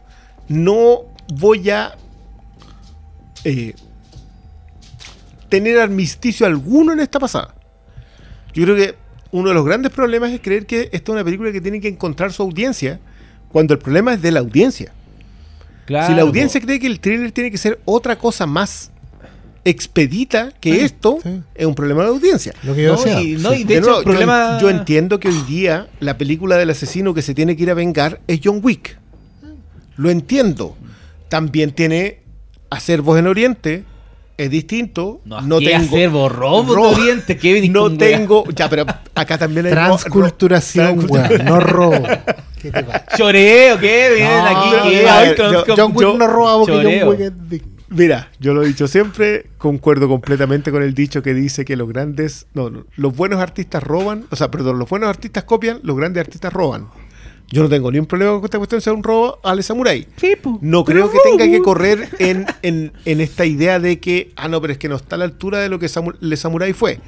[0.50, 1.02] no
[1.32, 1.94] voy a
[3.44, 3.72] eh,
[5.48, 7.54] tener armisticio alguno en esta pasada.
[8.52, 8.96] Yo creo que
[9.30, 11.86] uno de los grandes problemas es creer que esta es una película que tiene que
[11.88, 12.98] encontrar su audiencia,
[13.52, 14.92] cuando el problema es de la audiencia.
[15.86, 18.90] Claro, si la audiencia cree que el thriller tiene que ser otra cosa más
[19.64, 21.42] expedita que esto, sí.
[21.54, 22.54] es un problema de la audiencia.
[22.64, 23.20] Lo que yo No, decía.
[23.22, 24.58] y, no, y de De hecho, nuevo, el problema.
[24.60, 27.70] yo, yo entiendo que hoy día la película del asesino que se tiene que ir
[27.70, 28.98] a vengar es John Wick.
[30.00, 30.76] Lo entiendo.
[31.28, 32.20] También tiene
[32.70, 33.84] acervos en Oriente.
[34.36, 35.20] Es distinto.
[35.26, 35.84] No, No, ¿qué tengo.
[35.84, 36.28] acervo?
[36.30, 38.44] Robo de Oriente, ¿qué venís No tengo.
[38.54, 39.72] Ya, pero acá también hay.
[39.72, 41.06] Transculturación,
[41.44, 42.02] no robo.
[42.60, 43.04] ¿Qué te pasa?
[43.16, 45.02] Choreo, No, aquí, no, ¿qué?
[45.02, 47.00] no, Ay, yo- trans- yo- John Wick no roba porque choreo.
[47.06, 47.20] John Wick
[47.52, 47.60] es
[47.92, 51.88] Mira, yo lo he dicho siempre, concuerdo completamente con el dicho que dice que los
[51.88, 55.96] grandes, no, no, los buenos artistas roban, o sea, perdón, los buenos artistas copian, los
[55.96, 56.86] grandes artistas roban.
[57.52, 59.62] Yo no tengo ni un problema con esta cuestión de ser un robo al
[60.40, 60.58] po.
[60.62, 64.60] No creo que tenga que correr en, en- en esta idea de que, ah, no,
[64.60, 67.00] pero es que no está a la altura de lo que Samu- Le Samurai fue.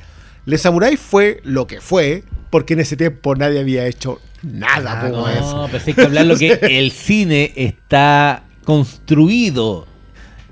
[0.45, 5.01] Le Samurai fue lo que fue, porque en ese tiempo nadie había hecho nada.
[5.03, 5.63] Ah, po, no.
[5.63, 9.87] No, pero hay que hablar lo que el cine está construido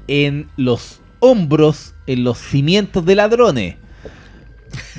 [0.06, 3.74] en los hombros, en los cimientos de ladrones.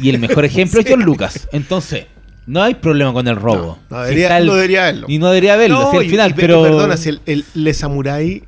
[0.02, 1.48] Y el mejor ejemplo es John Lucas.
[1.54, 2.08] Entonces,
[2.46, 3.78] no hay problema con el robo.
[3.90, 5.08] No, debería, está el- no debería verlo.
[5.10, 6.64] Y no debería verlo, No, al final, y pero...
[6.64, 8.44] Perdona, si el, el Le Samurai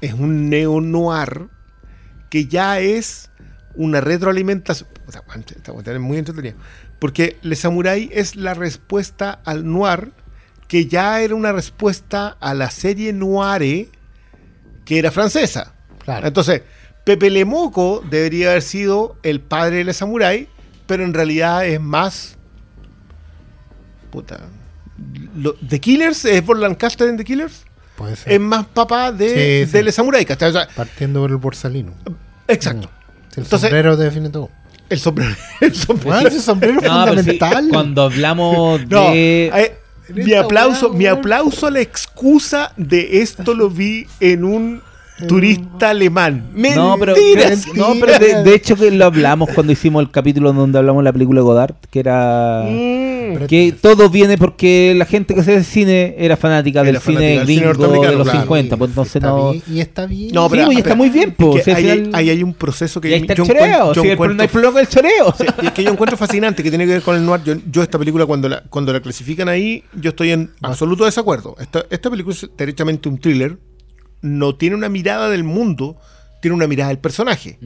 [0.00, 1.46] es un neo-noir
[2.28, 3.30] que ya es
[3.74, 4.88] una retroalimentación.
[5.06, 6.54] O sea, esta es muy entretenida.
[6.98, 10.12] Porque Le Samurai es la respuesta al noir
[10.68, 13.88] que ya era una respuesta a la serie noire
[14.84, 15.74] que era francesa.
[16.04, 16.28] Claro.
[16.28, 16.62] Entonces,
[17.04, 20.48] Pepe Le Moco debería haber sido el padre de Le Samurai,
[20.86, 22.36] pero en realidad es más.
[24.10, 24.40] Puta.
[25.36, 26.24] Lo- ¿The Killers?
[26.24, 27.64] ¿Es por Lancaster en The Killers?
[27.96, 28.32] Puede ser.
[28.32, 29.34] Es más papá de, Sí,
[29.72, 29.82] de sí.
[29.84, 30.24] Le Samurai.
[30.24, 30.50] ¿cachai?
[30.50, 31.92] O sea, Partiendo por el borsalino.
[32.48, 32.90] exacto.
[33.36, 34.50] El Entonces- sombrero te define todo.
[34.88, 35.34] El sombrero.
[35.60, 36.10] El sombrero.
[36.14, 37.68] Bueno, ese sombrero No, fundamental.
[37.70, 39.46] cuando hablamos No, de...
[39.54, 39.76] eh,
[40.14, 44.82] mi aplauso, mi aplauso a la excusa de esto lo vi en un
[45.28, 46.50] turista alemán.
[46.52, 47.66] No, pero, Mentiras.
[47.74, 51.04] no, pero de, de hecho que lo hablamos cuando hicimos el capítulo donde hablamos de
[51.04, 52.64] la película de Godard, que era...
[52.66, 53.09] Mm.
[53.48, 57.30] Que todo viene porque la gente que hace el cine era fanática del Era fanática
[57.30, 58.40] cine gringo de los claro.
[58.42, 59.50] 50, pues entonces Está no...
[59.52, 60.30] bien, y está bien.
[60.32, 62.54] No, Sí, pues, y está muy bien, es pues, que ahí, final- ahí hay un
[62.54, 64.48] proceso que Y ahí está el yo choreo, encuentro- yo sí, el- no hay encuentro
[64.50, 65.34] problema con el choreo.
[65.38, 67.42] Sí, y es que yo encuentro fascinante que tiene que ver con el noir.
[67.44, 71.56] Yo, yo esta película cuando la, cuando la clasifican ahí, yo estoy en absoluto desacuerdo.
[71.60, 73.58] Esta, esta película es derechamente un thriller.
[74.22, 75.96] No tiene una mirada del mundo,
[76.42, 77.58] tiene una mirada del personaje.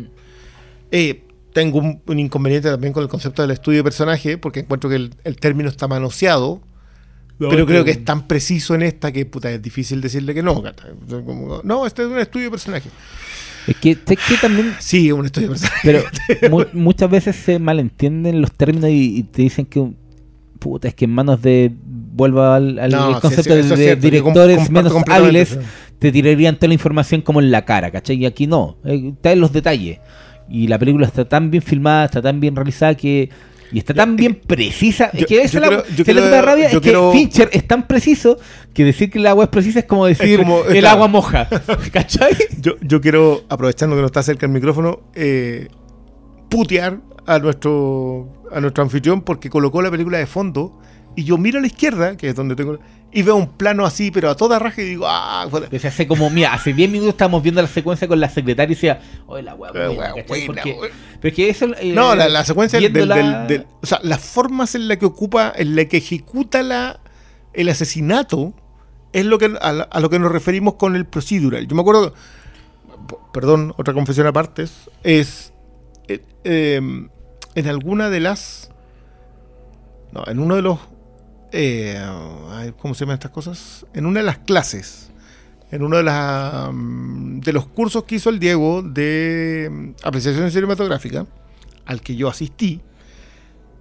[0.90, 1.22] Eh,
[1.54, 4.96] tengo un, un inconveniente también con el concepto del estudio de personaje, porque encuentro que
[4.96, 6.60] el, el término está manoseado.
[7.38, 10.62] pero creo que es tan preciso en esta que puta, es difícil decirle que no.
[11.08, 12.90] Como, no, este es un estudio de personaje.
[13.66, 15.74] Es que, es que también Sí, un estudio personal.
[15.82, 16.02] Pero
[16.50, 19.90] mu- muchas veces se malentienden los términos y, y te dicen que
[20.58, 23.60] puta, es que en manos de vuelva al, al- No, el sí, concepto sí, de,
[23.60, 25.60] es de directores menos hábiles eso.
[25.98, 28.16] te tirarían toda la información como en la cara, ¿cachai?
[28.16, 29.98] Y aquí no, eh, está en los detalles.
[30.48, 33.30] Y la película está tan bien filmada, está tan bien realizada que
[33.72, 35.10] y está tan bien precisa.
[35.12, 38.38] yo- es que esa es la, da rabia es que Fincher es tan preciso
[38.72, 40.88] que decir que el agua es precisa es como decir como- el claro.
[40.96, 41.48] agua moja.
[41.92, 42.36] ¿Cachai?
[42.60, 45.68] Yo, yo quiero, aprovechando que no está cerca el micrófono, eh,
[46.48, 50.78] putear a nuestro, a nuestro anfitrión porque colocó la película de fondo
[51.16, 52.78] y yo miro a la izquierda, que es donde tengo,
[53.12, 56.28] y veo un plano así, pero a toda raja y digo, ah, se hace como,
[56.30, 59.54] mira, hace 10 minutos estábamos viendo la secuencia con la secretaria y decía, oye, la
[59.54, 60.46] weá, Eh, buena", weá, ¿cachai?
[60.46, 60.94] buena, Porque- buena.
[61.20, 61.66] Pero es que eso.
[61.78, 64.96] eh, No, la, la secuencia del, del- viéndola- del- O sea, las formas en la
[64.96, 66.98] que ocupa, en la que ejecuta la,
[67.52, 68.52] el asesinato,
[69.12, 71.68] es lo que a, la- a lo que nos referimos con el procedural.
[71.68, 72.14] Yo me acuerdo,
[73.32, 74.72] perdón, otra confesión aparte, es,
[75.04, 75.52] es,
[76.08, 77.08] eh, em,
[77.54, 78.72] en alguna de las.
[80.12, 80.78] No, en uno de los.
[81.54, 83.86] Eh, ¿Cómo se llaman estas cosas?
[83.94, 85.10] En una de las clases.
[85.70, 91.26] En uno de, mm, los cursos que hizo el Diego de mm, apreciación cinematográfica,
[91.86, 92.80] al que yo asistí,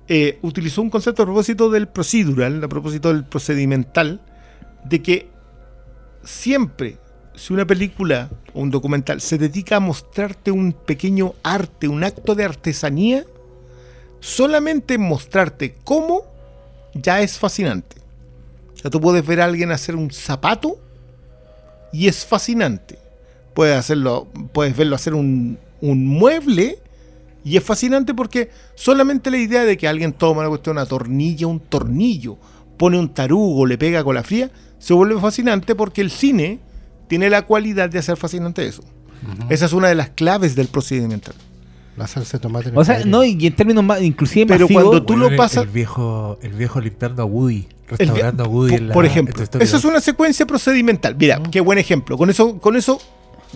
[0.07, 4.21] eh, utilizó un concepto a propósito del procedural, a propósito del procedimental,
[4.85, 5.29] de que
[6.23, 6.97] siempre,
[7.35, 12.35] si una película o un documental se dedica a mostrarte un pequeño arte, un acto
[12.35, 13.25] de artesanía,
[14.19, 16.32] solamente mostrarte cómo
[16.93, 17.97] ya es fascinante.
[18.73, 20.77] O sea, tú puedes ver a alguien hacer un zapato
[21.91, 22.97] y es fascinante.
[23.53, 26.79] Puedes hacerlo, puedes verlo hacer un, un mueble
[27.45, 31.47] y es fascinante porque solamente la idea de que alguien toma una cuestión, una tornilla,
[31.47, 32.37] un tornillo,
[32.77, 34.49] pone un tarugo, le pega con la fría,
[34.79, 36.59] se vuelve fascinante porque el cine
[37.07, 38.83] tiene la cualidad de hacer fascinante eso.
[39.49, 41.35] Esa es una de las claves del procedimental.
[41.97, 42.71] La salsa de tomate.
[42.73, 45.63] O sea, no, y en términos más, inclusive Pero cuando tú Bueno, lo el- pasas-
[45.63, 49.05] El viejo, el viejo limpiando a Woody, El restaurando a Woody por, en la por
[49.05, 49.91] ejemplo, Story eso es 2.
[49.91, 51.15] una secuencia procedimental.
[51.15, 52.17] Mira, qué buen ejemplo.
[52.17, 52.99] Con eso, con eso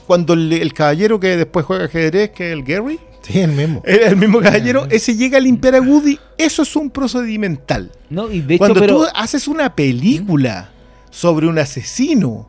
[0.06, 3.82] cuando el, el caballero que después juega ajedrez, que es el Gary, Sí, el mismo.
[3.86, 7.92] el, el mismo caballero, ese llega a limpiar a Woody, eso es un procedimental.
[8.12, 10.70] no, y de hecho, Cuando pero, tú haces una película
[11.10, 12.48] sobre un asesino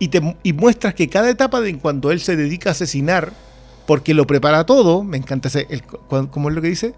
[0.00, 3.32] y, te, y muestras que cada etapa de cuando él se dedica a asesinar,
[3.86, 6.94] porque lo prepara todo, me encanta ese, el, ¿cómo es lo que dice?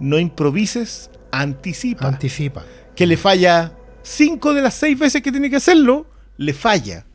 [0.00, 2.08] No improvises, anticipa.
[2.08, 2.64] Anticipa.
[2.96, 6.06] que le falla cinco de las seis veces que tiene que hacerlo,
[6.36, 7.06] le falla.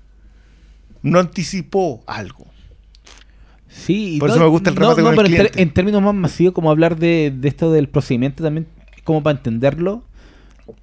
[1.02, 2.46] No anticipó algo.
[3.68, 5.62] Sí, y Por eso me gusta el remate con el pero en, ter- cliente.
[5.62, 8.68] en términos más masivos, como hablar de, de esto del procedimiento también,
[9.04, 10.04] como para entenderlo,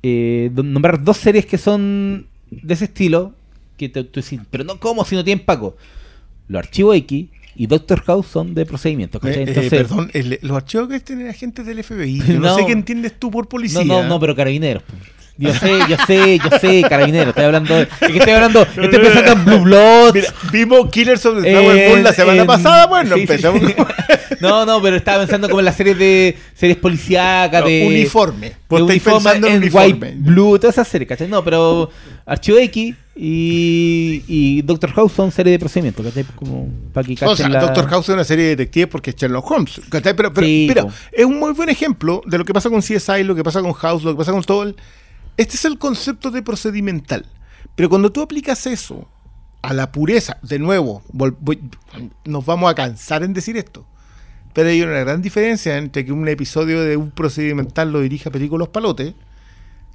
[0.02, 3.34] eh, nombrar dos series que son de ese estilo,
[3.76, 5.76] que te, tú decís, pero no, ¿cómo si no tienen Paco?
[6.48, 7.26] Los archivos X
[7.56, 9.40] y Doctor House son de procedimiento, ¿cachai?
[9.42, 12.20] Eh, eh, Entonces, perdón, el- los archivos que tienen agentes del FBI.
[12.26, 12.54] Yo no, No.
[12.56, 13.84] sé qué entiendes tú por no, policía.
[13.84, 14.82] no, no, pero carabineros.
[15.38, 17.28] Yo sé, yo sé, yo sé, carabineros.
[17.28, 20.14] Estoy hablando, de- es que estoy hablando, estoy pensando en Blue Bloods.
[20.14, 22.86] Mira, vimos Killers of the Flower Moon la semana en- pasada.
[22.86, 23.32] Bueno, sí, sí.
[23.32, 23.60] empezamos
[24.40, 28.52] No, no, pero estaba pensando como en las series de series policíacas, No, de uniforme.
[28.68, 29.86] Vos de estáis pensando en en uniforme.
[30.08, 31.28] White Blue, todas esas series, ¿cachai?
[31.28, 31.90] No, pero
[32.24, 36.24] Archivo X y, y Doctor House son series de procedimiento, ¿cachai?
[36.34, 39.10] Como para que O sea, cachen la- Doctor House es una serie de detectives porque
[39.10, 39.80] es Sherlock Holmes.
[39.88, 40.14] ¿cachai?
[40.14, 40.92] Pero, pero, Sí, mira, po.
[41.12, 43.72] es un muy buen ejemplo de lo que pasa con CSI, lo que pasa con
[43.72, 44.62] House, lo que pasa con todo.
[44.64, 44.76] el-
[45.36, 47.26] Este es el concepto de procedimental.
[47.74, 49.08] Pero cuando tú aplicas eso
[49.62, 51.02] a la pureza, de nuevo,
[52.24, 53.86] nos vamos a cansar en decir esto.
[54.52, 58.56] Pero hay una gran diferencia entre que un episodio de un procedimental lo dirija Perico
[58.56, 59.12] Los Palotes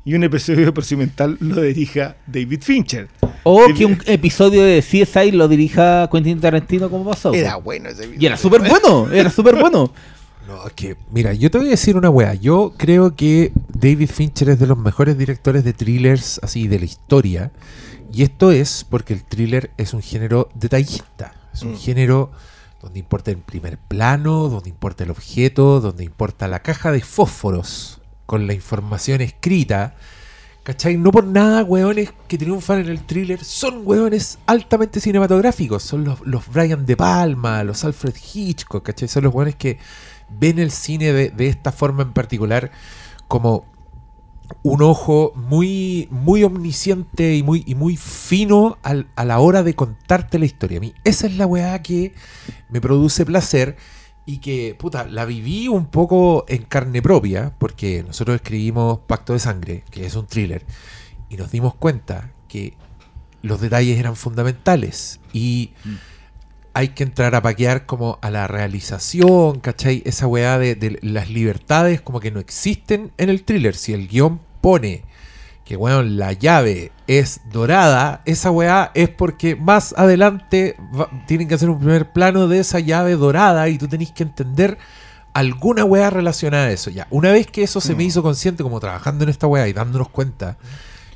[0.04, 3.08] y un episodio de procedimental lo dirija David Fincher.
[3.44, 7.34] O David- que un episodio de CSI lo dirija Quentin Tarantino como pasó.
[7.34, 9.92] Era bueno ese Y era súper bueno, era súper bueno.
[10.48, 12.34] No, es que, mira, yo te voy a decir una wea.
[12.34, 16.86] Yo creo que David Fincher es de los mejores directores de thrillers así de la
[16.86, 17.52] historia.
[18.12, 21.36] Y esto es porque el thriller es un género detallista.
[21.54, 21.78] Es un Mm.
[21.78, 22.32] género
[22.82, 28.01] donde importa el primer plano, donde importa el objeto, donde importa la caja de fósforos
[28.32, 29.94] con la información escrita.
[30.64, 30.96] ¿Cachai?
[30.96, 35.84] No por nada, weones que triunfan en el thriller son weones altamente cinematográficos.
[35.84, 39.10] Son los, los Brian De Palma, los Alfred Hitchcock, ¿cachai?
[39.10, 39.80] Son los weones que
[40.30, 42.72] ven el cine de, de esta forma en particular
[43.28, 43.66] como
[44.64, 49.74] un ojo muy, muy omnisciente y muy, y muy fino al- a la hora de
[49.76, 50.78] contarte la historia.
[50.78, 52.14] A mí esa es la weá que
[52.70, 53.76] me produce placer
[54.26, 59.40] y que, puta, la viví un poco en carne propia, porque nosotros escribimos Pacto de
[59.40, 60.66] Sangre, que es un thriller,
[61.30, 62.74] y nos dimos cuenta que
[63.42, 65.72] los detalles eran fundamentales y
[66.74, 70.04] hay que entrar a paquear como a la realización, ¿cachai?
[70.06, 73.76] Esa weá de, de las libertades como que no existen en el thriller.
[73.76, 75.04] Si el guion pone
[75.72, 81.56] que, weón, la llave es dorada, esa weá es porque más adelante va- tienen que
[81.56, 84.78] hacer un primer plano de esa llave dorada y tú tenés que entender
[85.34, 86.90] alguna weá relacionada a eso.
[86.90, 89.72] Ya, una vez que eso se me hizo consciente como trabajando en esta weá y
[89.72, 90.58] dándonos cuenta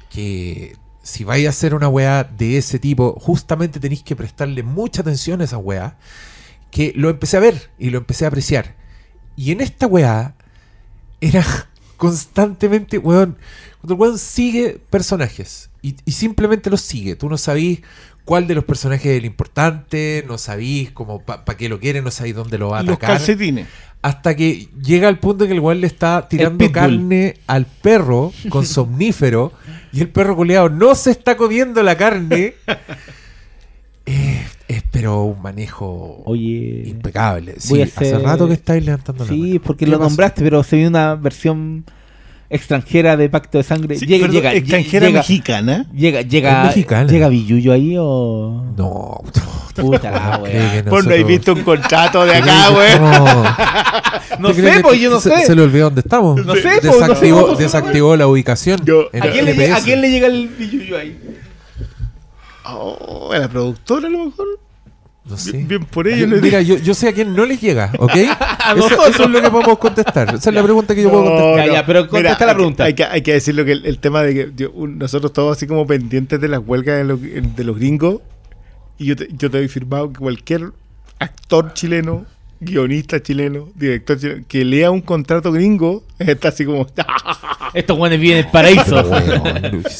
[0.09, 5.01] que si vais a hacer una weá de ese tipo, justamente tenéis que prestarle mucha
[5.01, 5.97] atención a esa weá,
[6.71, 8.75] que lo empecé a ver y lo empecé a apreciar.
[9.35, 10.35] Y en esta weá
[11.19, 11.43] era
[11.97, 13.37] constantemente, weón,
[13.93, 17.81] weón sigue personajes y, y simplemente los sigue, tú no sabís
[18.25, 22.09] cuál de los personajes es el importante, no sabís como para qué lo quiere, no
[22.11, 23.17] sabís dónde lo va a Los atacar.
[23.17, 23.67] calcetines.
[24.01, 28.31] Hasta que llega al punto en que el weón le está tirando carne al perro
[28.49, 29.51] con somnífero
[29.91, 32.55] y el perro coleado no se está comiendo la carne.
[34.07, 36.83] Eh, es pero un manejo Oye.
[36.85, 37.55] impecable.
[37.57, 39.61] Sí, hace rato que estáis levantando la Sí, mano.
[39.63, 40.09] porque ¿Qué lo pasó?
[40.09, 41.85] nombraste, pero se vio una versión
[42.49, 43.97] extranjera de Pacto de Sangre.
[43.97, 45.85] Sí, llega, perdón, llega, extranjera llega, mexicana.
[45.93, 46.73] llega, llega,
[47.05, 48.65] llega Billuyo ahí o.
[48.77, 49.21] No,
[49.75, 50.83] Puta la wea.
[50.87, 53.49] Pues no he nosotros- visto un contrato de acá, estamos-
[54.39, 55.45] No ¿Usted cree sé, pues yo no se, sé.
[55.47, 56.45] Se le olvidó dónde estamos.
[56.45, 57.63] No sé, pues, no sé, desactivó, no sé.
[57.63, 58.79] desactivó la ubicación.
[58.85, 59.73] Yo- ¿A quién, le, GPS.
[59.73, 61.17] ¿A quién le llega el Billuyo ahí?
[62.65, 64.45] Oh, a la productora a lo mejor.
[65.27, 65.53] No sé.
[65.53, 66.27] Bien, bien por ello.
[66.27, 68.15] Yo- le Mira, yo, yo sé a quién no les llega, ¿ok?
[68.15, 68.29] eso,
[68.75, 69.09] nosotros.
[69.09, 70.35] eso es lo que podemos contestar.
[70.35, 71.67] Esa es la pregunta que yo puedo contestar.
[71.67, 72.83] Ya, ya, pero contesta la pregunta.
[72.83, 75.57] Hay que, hay que decirlo que el, el tema de que yo- un- nosotros todos
[75.57, 78.21] así como pendientes de las huelgas de los, de los gringos,
[78.99, 80.69] y yo te, yo te he firmado que cualquier
[81.17, 82.25] actor chileno,
[82.59, 86.85] guionista chileno, director chileno, que lea un contrato gringo, está así como...
[87.73, 89.03] Estos guanes viven en el paraíso.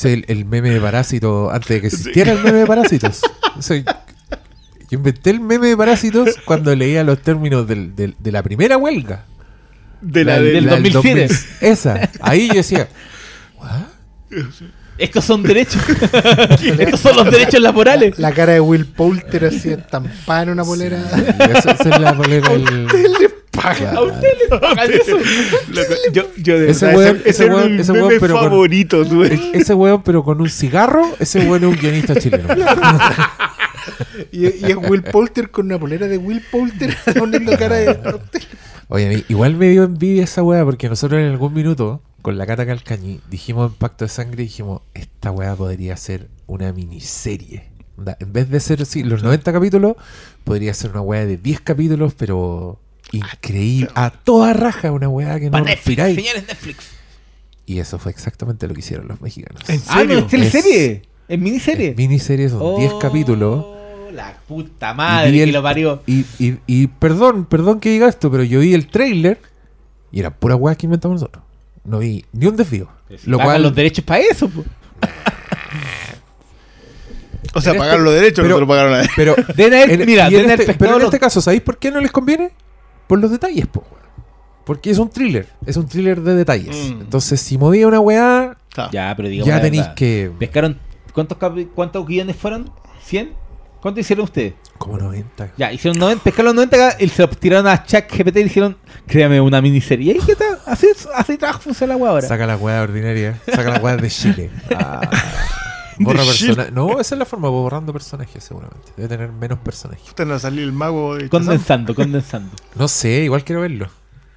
[0.07, 3.21] El, el meme de Parásito antes de que existiera el meme de Parásitos.
[3.57, 3.83] O sea,
[4.95, 8.77] yo inventé el meme de Parásitos cuando leía los términos del- del- de la primera
[8.77, 9.25] huelga.
[10.01, 11.27] de la, La- de- del La 2007.
[11.27, 11.37] 2000.
[11.61, 12.09] Esa.
[12.21, 12.87] Ahí yo decía,
[14.97, 15.81] Estos son derechos.
[16.79, 18.17] Estos son los derechos laborales.
[18.17, 20.97] La cara de Will Poulter así estampada en una polera.
[21.57, 22.87] esa, esa es la polera del-
[23.65, 25.17] A usted le pagan eso.
[26.13, 29.33] Yo, yo de Ese verdad, weón- ese, weón- ese pero favorito, güey.
[29.33, 32.47] E- Ese weón, pero con un cigarro, ese weón es un guionista chileno.
[34.31, 38.19] Y, y es Will Poulter con una polera de Will Poulter poniendo cara de.
[38.87, 42.37] Oye, a mí igual me dio envidia esa weá porque nosotros en algún minuto, con
[42.37, 47.69] la Cata Calcañi, dijimos en Pacto de Sangre, dijimos, esta weá podría ser una miniserie.
[48.19, 49.95] En vez de ser así, los 90 capítulos,
[50.43, 52.79] podría ser una weá de 10 capítulos, pero
[53.11, 53.89] increíble.
[53.95, 56.15] A toda raja, una weá que no respiráis.
[56.15, 56.85] señores Netflix.
[57.65, 59.67] Y eso fue exactamente lo que hicieron los mexicanos.
[59.69, 60.17] ¿En Ah, no, serio?
[60.19, 61.01] es teleserie.
[61.29, 61.89] Miniserie.
[61.91, 63.65] Es miniserie son 10 Oh, capítulos.
[64.15, 66.01] La puta madre que el- lo parió.
[66.07, 69.39] Y, y, y perdón, perdón que diga esto, pero yo vi el trailer
[70.11, 71.43] y era pura weá que inventamos nosotros.
[71.83, 72.87] No vi ni un desvío.
[73.25, 74.49] Lo Pagan cual, los derechos para eso.
[74.49, 74.63] po.
[77.53, 79.09] O sea, en pagaron este- los derechos, pero- no se lo pagaron a él.
[79.15, 82.11] pero, en- mira, en este- pero en los- este caso, ¿sabéis por qué no les
[82.11, 82.51] conviene?
[83.07, 83.83] Por los detalles, po.
[84.65, 86.75] Porque es un thriller, es un thriller de detalles.
[86.75, 87.01] Mm.
[87.01, 88.57] Entonces, si movía una weá.
[88.91, 89.47] Ya, pero digamos.
[89.47, 90.31] ya tenéis que.
[90.39, 90.79] ¿Pescaron
[91.13, 91.37] cuántos,
[91.75, 92.71] cuántos guiones fueron?
[93.09, 93.29] ¿100?
[93.85, 94.55] ¿Cuánto hicieron ustedes?
[94.79, 95.51] Como 90.
[95.57, 99.39] Ya, hicieron 90, pescaron 90 y se lo tiraron a Chat GPT y dijeron, créame
[99.39, 100.17] una miniserie.
[100.19, 100.57] ¿Y qué tal?
[100.65, 102.27] Así, así trabaja funciona la wea ahora.
[102.27, 104.49] Saca la weá ordinaria, saca la weá de Chile.
[104.75, 105.01] Ah.
[105.99, 106.55] Borra De Chile.
[106.55, 108.91] persona- No, esa es la forma, borrando personajes, seguramente.
[108.97, 110.03] Debe tener menos personajes.
[110.07, 112.55] Puta, no salió el mago de Condensando, condensando.
[112.73, 113.87] No sé, igual quiero verlo.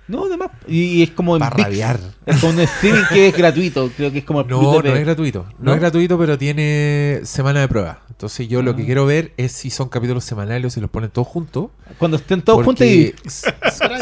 [0.09, 0.49] No, además.
[0.67, 1.63] Y, es como en Pa' ViX.
[1.65, 2.01] rabiar.
[2.27, 3.91] Es como un streaming que es gratuito.
[3.97, 5.45] Creo que es como el No, no es gratuito.
[5.59, 5.75] No, ¿No?
[5.75, 8.01] es gratuito, pero tiene semana de prueba.
[8.09, 8.77] Entonces yo lo Ah.
[8.77, 11.69] que quiero ver es si son capítulos semanales o si los ponen todos juntos.
[11.99, 13.27] Cuando estén todos juntos Porque y.
[13.27, 13.47] s-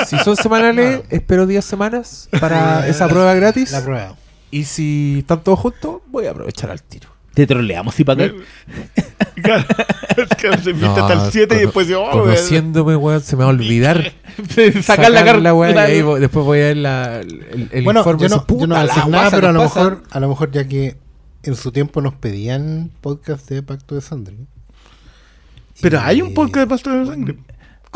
[0.06, 3.72] si son semanales, espero 10 semanas para esa prueba gratis.
[3.72, 4.16] La prueba.
[4.50, 7.08] Y si están todos juntos, voy a aprovechar al tiro.
[7.36, 8.34] Te troleamos y para qué.
[9.42, 9.64] Claro,
[10.38, 12.02] claro, se invita hasta el 7 y después yo.
[12.02, 14.12] oh, Conociéndome, weón, se me va a olvidar
[14.82, 15.52] Sacar la carta.
[16.18, 18.22] después voy a ver la, el, el bueno, informe.
[18.22, 19.72] yo no, decir, yo no voy a "Puta, decir la nada, pero a lo, nos
[19.72, 19.84] pasa".
[19.90, 20.96] mejor, a lo mejor ya que
[21.42, 24.34] en su tiempo nos pedían podcast de Pacto de Sangre.
[25.82, 27.36] Pero Y- hay un podcast de Pasto de Sangre.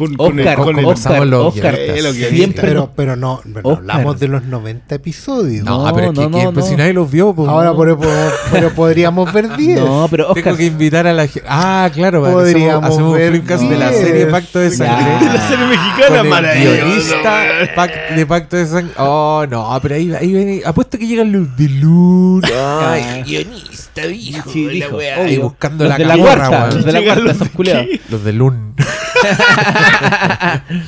[0.01, 2.29] Con, Oscar, con el, con el- Oscar, Oscar, los Oscar, guionistas.
[2.31, 3.91] siempre Pero, pero no, pero no Oscar.
[3.91, 5.65] hablamos de los 90 episodios.
[5.65, 7.99] No, No, pero es que, no, que- pues si nadie los vio, pues, Ahora por-
[7.99, 8.09] por-
[8.51, 9.79] pero podríamos ver 10.
[9.81, 10.43] No, pero Oscar.
[10.45, 11.47] Tengo que invitar a la gente.
[11.49, 14.71] Ah, claro, Podríamos hacemos un ver flipcast de la serie Pacto de.
[14.71, 15.27] Sangre.
[15.27, 17.43] de la serie mexicana, el guionista
[17.77, 18.93] pac- de Pacto de Sangre.
[18.97, 20.63] Oh, no, pero ahí, ahí viene.
[20.65, 22.49] Apuesto que llegan los de Luna.
[22.93, 24.51] Ay, guionista, dijo.
[24.51, 27.45] Sí, la wea, ahí buscando Los la de la cuarta, los de la Llegan cuarta,
[27.45, 28.01] los esos.
[28.11, 28.75] Los de Lun.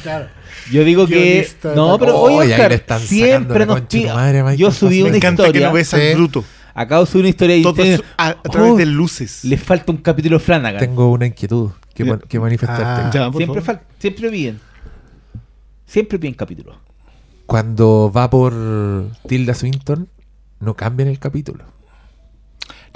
[0.02, 0.28] Claro.
[0.70, 1.46] Yo digo que.
[1.74, 4.14] No, pero Oh, oye, Oscar, siempre la nos concha de tu pide.
[4.14, 5.68] madre, Yo subí una Me encanta que historia.
[5.68, 6.44] no ves al bruto.
[6.74, 7.82] Acabo de subir una historia y Todo
[8.16, 9.44] a, a través Oh, de luces.
[9.44, 10.80] Le falta un capítulo de Flanagan.
[10.80, 12.84] Tengo una inquietud que, man- que manifestarte.
[12.84, 13.10] Ah.
[13.12, 14.58] Ya, por siempre, fal- siempre bien.
[15.86, 16.78] Siempre bien capítulo.
[17.46, 18.54] Cuando va por
[19.28, 20.08] Tilda Swinton,
[20.60, 21.64] no cambian el capítulo.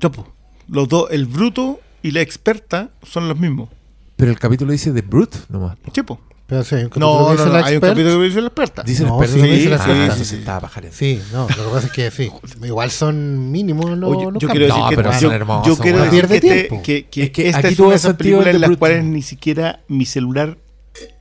[0.02, 0.32] No, po.
[0.68, 3.68] Los dos, el bruto y la experta, son los mismos.
[4.16, 5.76] Pero el capítulo dice The Brute nomás.
[5.94, 6.20] Sí, po.
[6.46, 8.40] Pero sí, hay un capítulo No, que dice no, la hay un capítulo que dice
[8.40, 8.82] la experta.
[8.84, 9.56] Dice No, el experto sí, también.
[9.58, 10.02] dice la experta.
[10.02, 10.96] entonces estaba pajareando.
[10.96, 12.30] Sí, no, lo que pasa es que sí.
[12.64, 15.66] Igual son mínimos los, Oye, los yo quiero decir No, que pero yo, son hermosos,
[15.76, 16.82] yo quiero decir que, Pierde este- tiempo.
[16.84, 19.04] que, que Es que esta aquí es una de esas películas el en las cuales
[19.04, 20.56] ni siquiera mi celular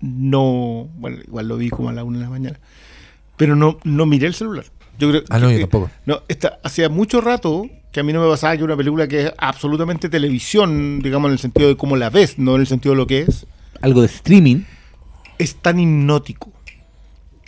[0.02, 0.90] no.
[0.96, 2.60] Bueno, igual lo vi como a la una de la mañana.
[3.38, 4.66] Pero no, no miré el celular.
[4.98, 5.90] Yo creo Ah, no, yo tampoco.
[6.06, 7.66] No, esta, hacía mucho rato
[7.96, 11.32] que a mí no me pasaba que una película que es absolutamente televisión, digamos en
[11.34, 13.48] el sentido de cómo la ves, no en el sentido de lo que es,
[13.82, 14.64] Algo de streaming.
[15.38, 16.52] es tan hipnótico.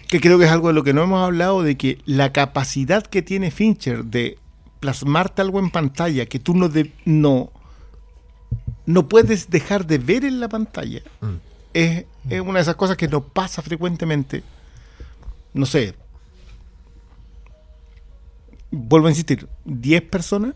[0.07, 3.03] Que creo que es algo de lo que no hemos hablado, de que la capacidad
[3.05, 4.37] que tiene Fincher de
[4.79, 7.51] plasmarte algo en pantalla que tú no, de- no,
[8.85, 11.27] no puedes dejar de ver en la pantalla, Mm.
[11.73, 14.43] es, es una de esas cosas que no pasa frecuentemente.
[15.53, 15.93] No sé.
[18.71, 20.53] Vuelvo a insistir, 10 personas.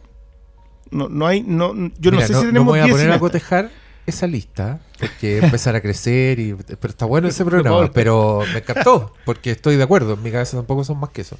[0.89, 2.95] No, no hay, no, yo no sé no, si no tenemos me voy a 10
[2.97, 3.71] poner a cotejar
[4.05, 9.13] esa lista porque empezar a crecer y pero está bueno ese programa pero me encantó
[9.25, 11.37] porque estoy de acuerdo en mi cabeza tampoco son más que eso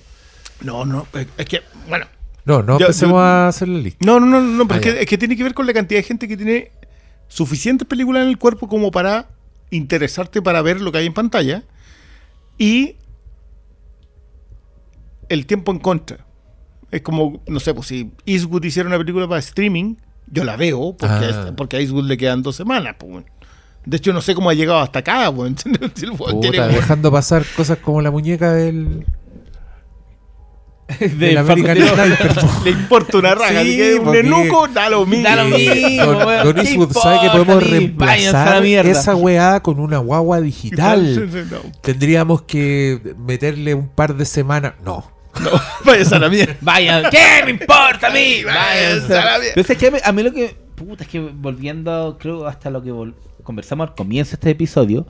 [0.61, 1.05] No, no,
[1.37, 2.05] es- que, bueno,
[2.45, 4.77] no no Yo- empecemos yo- a hacer la lista No, no, no, no, pero Ah,
[4.79, 4.99] es, que, ya.
[5.01, 6.71] es que tiene que ver con la cantidad de gente que tiene
[7.27, 9.27] suficientes películas en el cuerpo como para
[9.71, 11.63] interesarte para ver lo que hay en pantalla
[12.57, 12.95] y
[15.29, 16.25] el tiempo en contra.
[16.91, 19.95] Es como, no sé, pues si Eastwood hiciera una película para streaming,
[20.27, 21.45] yo la veo porque, Ah.
[21.47, 22.95] es- porque a Eastwood le quedan dos semanas.
[22.99, 23.23] pues.
[23.85, 25.31] De hecho, no sé cómo ha llegado hasta acá.
[25.33, 29.05] pues, weón dejando pasar cosas como la muñeca del
[30.99, 31.77] Del del American.
[31.77, 33.61] Sniper le importa una raga.
[33.63, 35.23] Sí, que un enuco da lo mismo.
[35.23, 36.43] Da lo mismo, Don, weón.
[36.43, 41.57] Don ¿Qué Eastwood sabe que podemos a reemplazar esa weá con una guagua digital No,
[41.81, 45.09] tendríamos que meterle un par de semanas no
[45.85, 46.55] vayas a la mierda.
[46.61, 48.43] Vayan, ¿qué me importa a mí?
[48.43, 49.27] Váyanse Vayan.
[49.27, 49.53] a la mierda.
[49.55, 50.55] Pero es que a mí, a mí lo que.
[50.75, 52.93] Puta, es que volviendo, creo, hasta lo que
[53.43, 55.05] conversamos al comienzo de este episodio.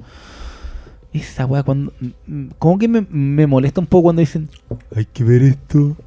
[1.14, 1.93] Esa weá, cuando.
[2.27, 4.50] mm, Como que me, me molesta un poco cuando dicen.
[4.95, 5.98] Hay que ver esto.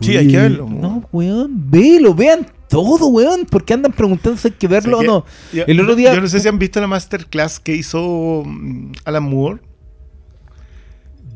[0.00, 0.68] Sí, hay que verlo.
[0.70, 3.46] No, weón, velo, vean todo, weón.
[3.50, 5.24] Porque andan preguntando si hay que verlo o ¿Sabes no.
[5.52, 6.14] Yo- El otro día.
[6.14, 9.60] Yo no sé si han visto la masterclass que hizo mm, Alan Moore.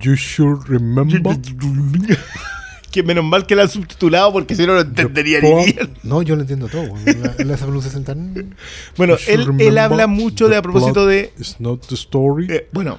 [0.02, 1.20] You should remember.
[2.90, 5.88] que menos mal que la han subtitulado porque si no, no entendería ni mierda.
[6.02, 6.84] No, yo lo entiendo todo.
[7.06, 8.14] La, la Sablus 60
[8.96, 11.32] Bueno, él, él habla mucho de a propósito de.
[11.38, 12.48] It's not the story.
[12.50, 12.98] eh, bueno,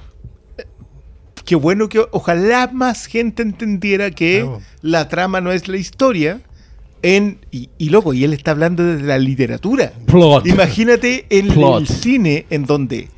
[0.58, 0.64] eh,
[1.46, 4.62] qué bueno que ojalá más gente entendiera que Claro.
[4.82, 6.42] la trama no es la historia.
[7.06, 9.92] En, y, y loco, y él está hablando desde la literatura.
[10.08, 10.48] Plot.
[10.48, 11.82] Imagínate en Plot.
[11.82, 13.10] el cine en donde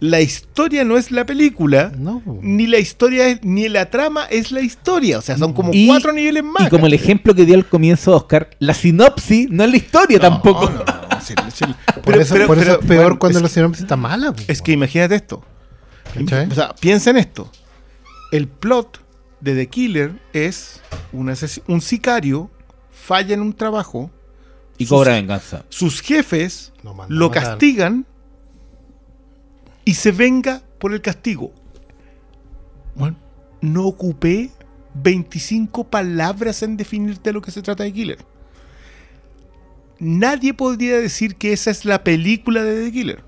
[0.00, 2.22] la historia no es la película, No.
[2.42, 5.18] ni la historia es, ni la trama es la historia.
[5.18, 6.66] O sea, son como Y- cuatro niveles más.
[6.66, 10.16] Y como el ejemplo que dio al comienzo Oscar, la sinopsis no es la historia
[10.18, 10.70] No, tampoco.
[10.70, 11.64] no, no, sí, sí.
[11.94, 13.96] Por Pero- eso, pero- por eso pero, es peor bueno, cuando es- la sinopsis está
[13.96, 14.32] mala.
[14.32, 15.44] pues, Es que imagínate esto.
[16.14, 16.48] ¿Cachai?
[16.50, 17.50] O sea, piensa en esto.
[18.32, 19.00] El plot
[19.40, 20.80] de The Killer es
[21.12, 22.50] un, sicario
[22.90, 24.10] falla en un trabajo,
[24.78, 25.64] Y cobra venganza.
[25.68, 27.30] sus jefes Lo matar.
[27.44, 28.06] castigan
[29.84, 31.52] y se venga por el castigo.
[32.94, 33.16] Bueno,
[33.60, 34.50] no ocupé
[34.94, 38.18] 25 palabras en definirte lo que se trata de Killer.
[39.98, 43.22] Nadie podría decir que esa es la película de The Killer.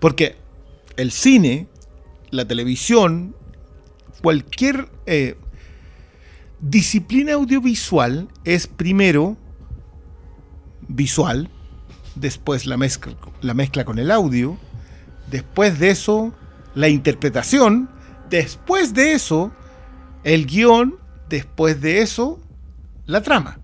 [0.00, 0.36] Porque
[0.96, 1.68] el cine,
[2.30, 3.36] la televisión,
[4.22, 5.36] cualquier eh,
[6.60, 9.36] disciplina audiovisual es primero
[10.88, 11.50] visual,
[12.14, 14.58] después la mezcla, la mezcla con el audio,
[15.32, 16.32] después de eso
[16.76, 17.88] la interpretación,
[18.30, 19.50] después de eso
[20.22, 20.94] el guion,
[21.28, 22.38] después de eso
[23.06, 23.58] la trama.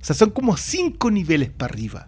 [0.00, 2.06] O sea, son como cinco niveles para arriba.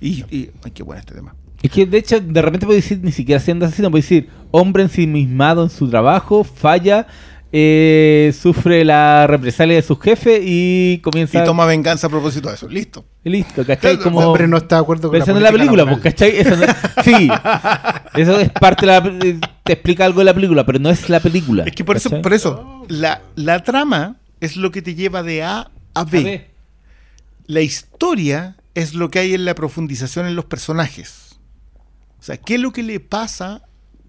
[0.00, 1.34] Y, y- ay, qué bueno este tema.
[1.62, 4.82] Es que de hecho, de repente puede decir, ni siquiera siendo asesino, puede decir, hombre
[4.84, 7.06] ensimismado en su trabajo, falla,
[7.52, 11.40] eh, sufre la represalia de su jefe y comienza.
[11.40, 12.68] Y toma venganza a propósito de eso.
[12.68, 13.04] Listo.
[13.24, 13.98] listo, ¿cachai?
[13.98, 14.20] Como.
[14.20, 16.36] El hombre no está de acuerdo con Pensando en la película, pues, ¿cachai?
[16.36, 16.66] Eso no-
[17.04, 17.28] sí,
[18.14, 18.98] eso es parte de la.
[19.24, 21.64] eh, Te explica algo de la película, pero no es la película.
[21.64, 25.42] Es que por eso, por eso la, la trama es lo que te lleva de
[25.42, 26.18] A a B.
[26.18, 26.50] A ver,
[27.46, 31.38] La historia es lo que hay en la profundización en los personajes.
[32.18, 33.62] O sea, ¿qué es lo que le pasa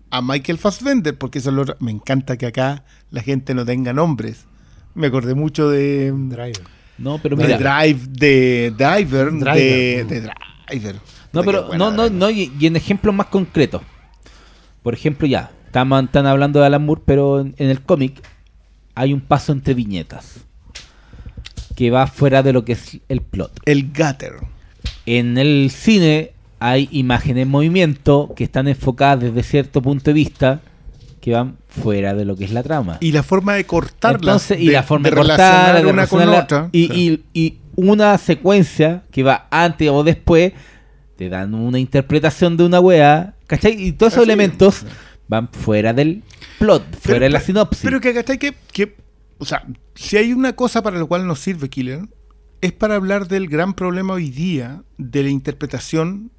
[0.09, 1.17] a Michael Fassbender?
[1.17, 4.45] Porque eso es lo otro- Me encanta que acá la gente no tenga nombres.
[4.95, 6.61] Me acordé mucho de, Driver.
[6.97, 7.57] No, pero de mira.
[7.57, 10.07] Drive, de Diver, de, Driver.
[10.07, 10.31] de
[10.69, 10.95] Driver.
[11.33, 13.81] No, pero no, no, no, y, y en ejemplos más concretos.
[14.81, 18.21] Por ejemplo, ya, estamos, están hablando de Alan Moore, pero en, en el cómic
[18.95, 20.39] hay un paso entre viñetas
[21.75, 23.59] que va fuera de lo que es el plot.
[23.65, 24.33] El Gutter.
[25.05, 30.61] En el cine hay imágenes en movimiento que están enfocadas desde cierto punto de vista
[31.21, 32.97] que van fuera de lo que es la trama.
[33.01, 34.17] Y la forma de cortarla.
[34.17, 36.69] Entonces, y la forma de, cortar, de una con relacionarla, otra.
[36.71, 37.23] Y, Sí.
[37.33, 40.53] y- y una secuencia que va antes o después,
[41.15, 43.73] te dan una interpretación de una wea, ¿cachai?
[43.79, 44.83] Y todos esos Así, elementos
[45.27, 46.23] van fuera del
[46.59, 47.81] plot, fuera de la sinopsis.
[47.83, 48.95] Pero que acá que, que,
[49.37, 49.63] o sea,
[49.95, 52.01] si hay una cosa para la cual nos sirve Killer,
[52.61, 56.31] es para hablar del gran problema hoy día de la interpretación,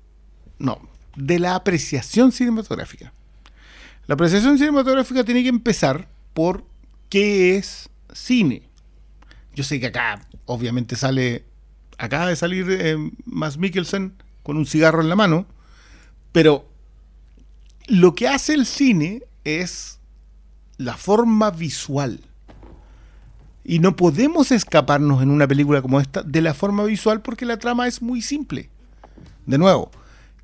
[0.58, 0.80] no,
[1.16, 3.12] de la apreciación cinematográfica.
[4.06, 6.64] La apreciación cinematográfica tiene que empezar por
[7.08, 8.62] qué es cine.
[9.54, 11.44] Yo sé que acá, obviamente, sale,
[11.98, 15.46] acaba de salir eh, Mads Mikkelsen con un cigarro en la mano,
[16.32, 16.68] pero
[17.86, 19.98] lo que hace el cine es
[20.76, 22.20] la forma visual.
[23.64, 27.58] Y no podemos escaparnos en una película como esta de la forma visual porque la
[27.58, 28.70] trama es muy simple.
[29.44, 29.90] De nuevo,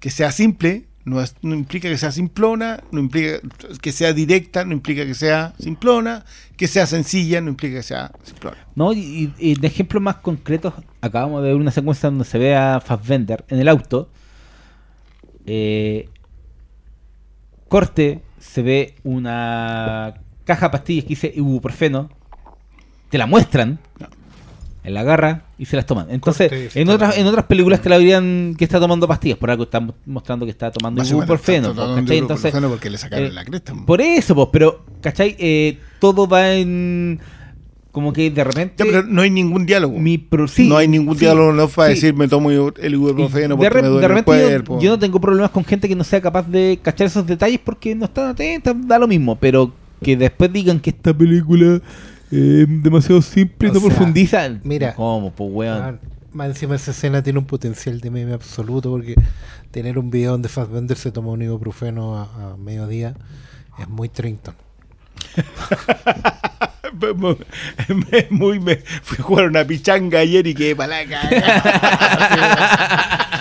[0.01, 3.39] que sea simple no, es- no implica que sea simplona, no implica
[3.83, 6.25] que sea directa, no implica que sea simplona,
[6.57, 8.57] que sea sencilla, no implica que sea simplona.
[8.75, 8.93] ¿No?
[8.95, 12.57] Y, y- y de ejemplos más concretos, acabamos de ver una secuencia donde se ve
[12.57, 14.09] a Fassbender en el auto.
[15.45, 16.09] Eh,
[17.69, 20.15] corte, se ve una
[20.45, 22.09] caja de pastillas que dice ibuprofeno.
[23.11, 23.79] Te la muestran.
[24.85, 26.09] En la garra y se las toman.
[26.11, 29.39] Entonces, Corte, en otras, en otras películas te la verían que está tomando pastillas.
[29.39, 31.75] Por algo están mostrando que está tomando ibuprofeno.
[32.07, 33.73] Entonces, porque le sacaron eh, la cresta.
[33.87, 35.37] por eso, pues, pero, ¿cachai?
[35.39, 37.19] Eh, todo va en.
[37.93, 38.75] Como que de repente.
[38.77, 39.99] Ya, pero no hay ningún diálogo.
[39.99, 41.95] mi pro- sí, no hay ningún sí, diálogo no para sí.
[41.95, 44.99] decir me tomo el ibuprofeno porque de, me de duele el repente yo- yo, no
[44.99, 48.27] tengo problemas con gente que no sea capaz de cachar esos detalles porque no están
[48.31, 49.73] atentas, da lo mismo, pero
[50.03, 51.81] que después digan que esta película
[52.37, 54.49] es demasiado simple no sea, profundiza.
[54.63, 55.31] mira, ¿Cómo?
[55.33, 56.01] Pues weón.
[56.33, 59.15] Más encima esa escena tiene un potencial de meme absoluto porque
[59.71, 63.15] tener un video donde Fassbender se toma un ibuprofeno a, a mediodía
[63.79, 64.55] es muy Trinton.
[68.13, 71.21] Es muy me fui a jugar una pichanga ayer y quedé para la.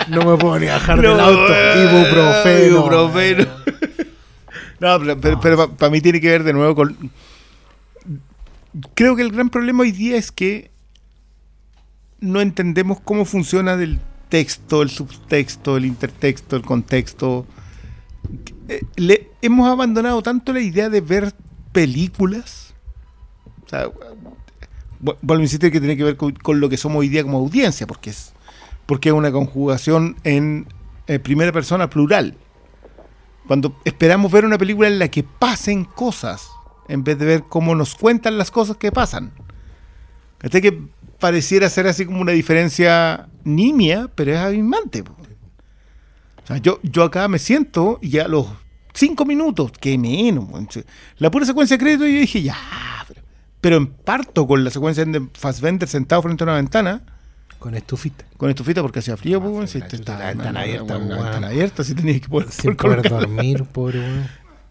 [0.08, 1.54] No me puedo ni bajar No, del auto.
[1.82, 2.76] Ibuprofeno.
[2.76, 3.46] ibuprofeno.
[4.80, 4.98] No,
[5.40, 7.10] pero, para mí tiene que ver de nuevo con.
[8.94, 10.70] Creo que el gran problema hoy día es que
[12.20, 17.46] no entendemos cómo funciona del texto, el subtexto, el intertexto, el contexto.
[18.68, 21.32] Eh, le, hemos abandonado tanto la idea de ver
[21.72, 22.74] películas.
[23.64, 23.86] O sea,
[25.00, 27.22] vu- vuelvo a insistir que tiene que ver con, con lo que somos hoy día
[27.22, 28.32] como audiencia, porque es,
[28.86, 30.66] porque es una conjugación en
[31.06, 32.36] eh, primera persona plural.
[33.46, 36.48] Cuando esperamos ver una película en la que pasen cosas,
[36.88, 39.32] en vez de ver cómo nos cuentan las cosas que pasan.
[40.42, 40.78] Hasta que
[41.18, 45.02] pareciera ser así como una diferencia nimia, pero es abismante.
[45.02, 48.46] O sea, yo, yo acá me siento y a los
[48.92, 50.46] cinco minutos, que menos,
[51.16, 52.56] la pura secuencia de crédito, yo dije, ya,
[53.08, 53.22] pero,
[53.60, 57.02] pero en parto con la secuencia de Fassbender sentado frente a una ventana,
[57.58, 58.26] Con estufita.
[58.36, 61.22] con estufita porque hacía frío, pues, si la te- ventana abierta, la weón.
[61.22, 64.02] ventana abierta, si tenías que poder, Sin poder dormir, pobre.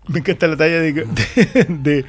[0.08, 2.06] Me encanta la talla de, de, de,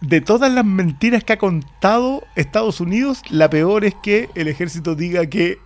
[0.00, 4.94] de todas las mentiras que ha contado Estados Unidos, la peor es que el ejército
[4.96, 5.58] diga que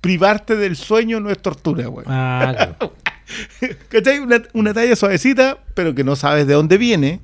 [0.00, 2.04] privarte del sueño no es tortura, güey.
[2.08, 2.94] Ah, claro.
[3.88, 4.20] ¿Cachai?
[4.20, 7.20] Una, una talla suavecita, pero que no sabes de dónde viene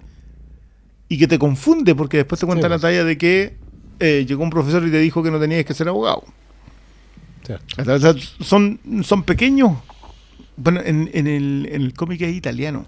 [1.09, 2.83] y que te confunde porque después te cuenta Sí, la pues.
[2.83, 3.57] talla de que
[4.01, 6.25] eh, llegó un profesor y te dijo que no tenías que ser abogado.
[7.47, 7.55] Sí.
[7.79, 9.73] O sea, son, son pequeños.
[10.57, 12.87] Bueno, en, en el, en el cómic es italiano.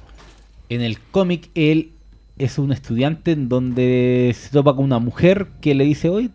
[0.68, 1.92] En el cómic, él
[2.38, 6.30] es un estudiante en donde se topa con una mujer que le dice, hoy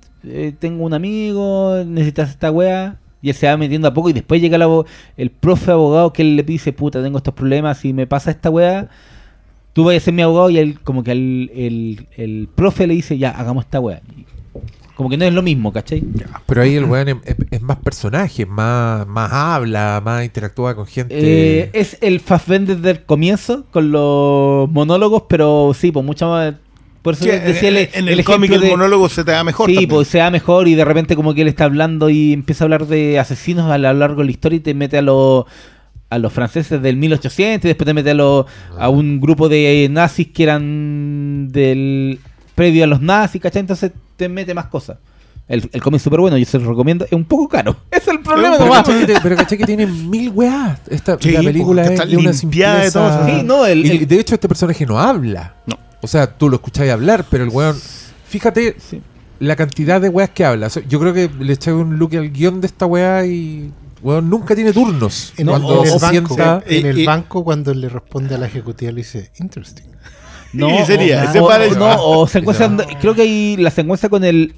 [0.59, 2.99] tengo un amigo, necesitas esta wea.
[3.21, 4.83] Y él se va metiendo a poco y después llega el,
[5.17, 8.49] el profe abogado que él le dice, puta, tengo estos problemas y me pasa esta
[8.49, 8.89] wea.
[9.73, 12.93] Tú vas a ser mi abogado y él como que el, el, el profe le
[12.93, 14.01] dice, ya, hagamos esta wea.
[14.99, 16.03] Como que no es lo mismo, ¿cachai?
[16.45, 17.15] Pero ahí el weón es,
[17.51, 21.15] es- más personaje, más, más habla, más interactúa con gente.
[21.17, 26.53] Eh, es el Fassbender del comienzo con los monólogos, pero sí, pues mucho más...
[27.01, 29.31] Por eso Sí, decía en, el, en el el cómic el de- monólogo se te
[29.31, 29.69] da mejor.
[29.69, 29.89] sí, también.
[29.89, 32.85] pues sea mejor y de repente como que él está hablando y empieza a hablar
[32.87, 35.45] de asesinos a lo largo de la historia y te mete a los
[36.09, 38.45] a los franceses del 1800 y después te mete a, los-
[38.77, 42.19] a un grupo de nazis que eran del
[42.53, 43.61] previo a los nazis, ¿cachai?
[43.61, 44.97] Entonces te mete más cosas.
[45.47, 47.05] El, el cómic es súper bueno, yo se lo recomiendo.
[47.05, 47.75] Es un poco caro.
[47.91, 48.83] Es el problema Pero nomás.
[48.85, 50.79] caché, te- pero caché que tiene mil weas.
[50.87, 53.25] Esta, Sí, la película es está de una limpiada de todo.
[53.25, 55.55] Sí, no, el- Y el- de hecho, este personaje no habla.
[55.65, 55.75] No.
[56.01, 57.75] O sea, tú lo escucháis hablar, pero el weón.
[58.27, 59.01] Fíjate Sí.
[59.39, 60.67] la cantidad de weas que habla.
[60.67, 63.71] O sea, yo creo que le eché un look al guion de esta wea y.
[64.03, 65.33] Weón, nunca tiene turnos.
[65.35, 66.63] En, Cuando en el se banco, sienta.
[66.67, 69.83] En el eh, banco cuando le responde a la ejecutiva le dice, interesting.
[70.53, 72.77] Y sería, o, ese o- parece- no, o No.
[72.99, 74.55] creo que hay la secuencia con el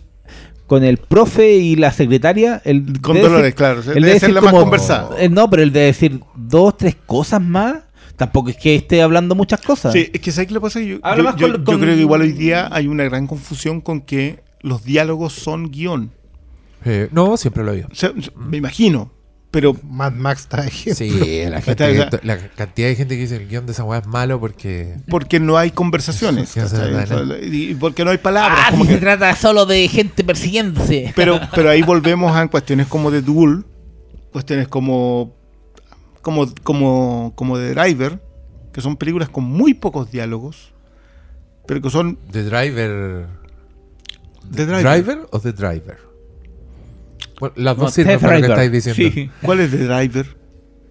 [0.67, 3.79] con el profe y la secretaria, el Con debe Dolores, decir- claro.
[3.81, 5.09] el Debe de ser decir la más como- conversada.
[5.21, 7.75] eh, no, pero el de decir dos, tres cosas más,
[8.15, 9.91] tampoco es que esté hablando muchas cosas.
[9.91, 10.79] Sí, es que ¿sabes qué le pasa?
[10.79, 13.27] Yo, yo- más yo- con- yo con- creo que igual hoy día hay una gran
[13.27, 16.11] confusión con que los diálogos son guion.
[16.85, 17.87] Eh, no, siempre lo había.
[17.91, 19.11] O sea, me imagino.
[19.51, 20.95] Pero Mad Max está ejemplo.
[20.95, 23.99] Sí, la, gente, que- la cantidad de gente que dice el guion de esa weá
[23.99, 24.95] es malo porque.
[25.09, 26.55] porque no hay conversaciones.
[27.41, 28.59] Y porque no hay palabras.
[28.61, 31.11] Ah, como si que- se trata solo de gente persiguiéndose.
[31.15, 33.65] pero, pero ahí volvemos a cuestiones como de Duel,
[34.31, 35.35] cuestiones como,
[36.21, 38.21] como, como, como de Driver,
[38.71, 40.71] que son películas con muy pocos diálogos,
[41.67, 43.27] pero que son The Driver.
[44.49, 44.83] de ¿The Driver.
[45.03, 45.97] Driver o The Driver?
[47.41, 49.11] Bueno, las No, dos sirven Ted para lo que estáis diciendo.
[49.13, 49.29] Sí.
[49.41, 50.37] ¿Cuál es de Driver?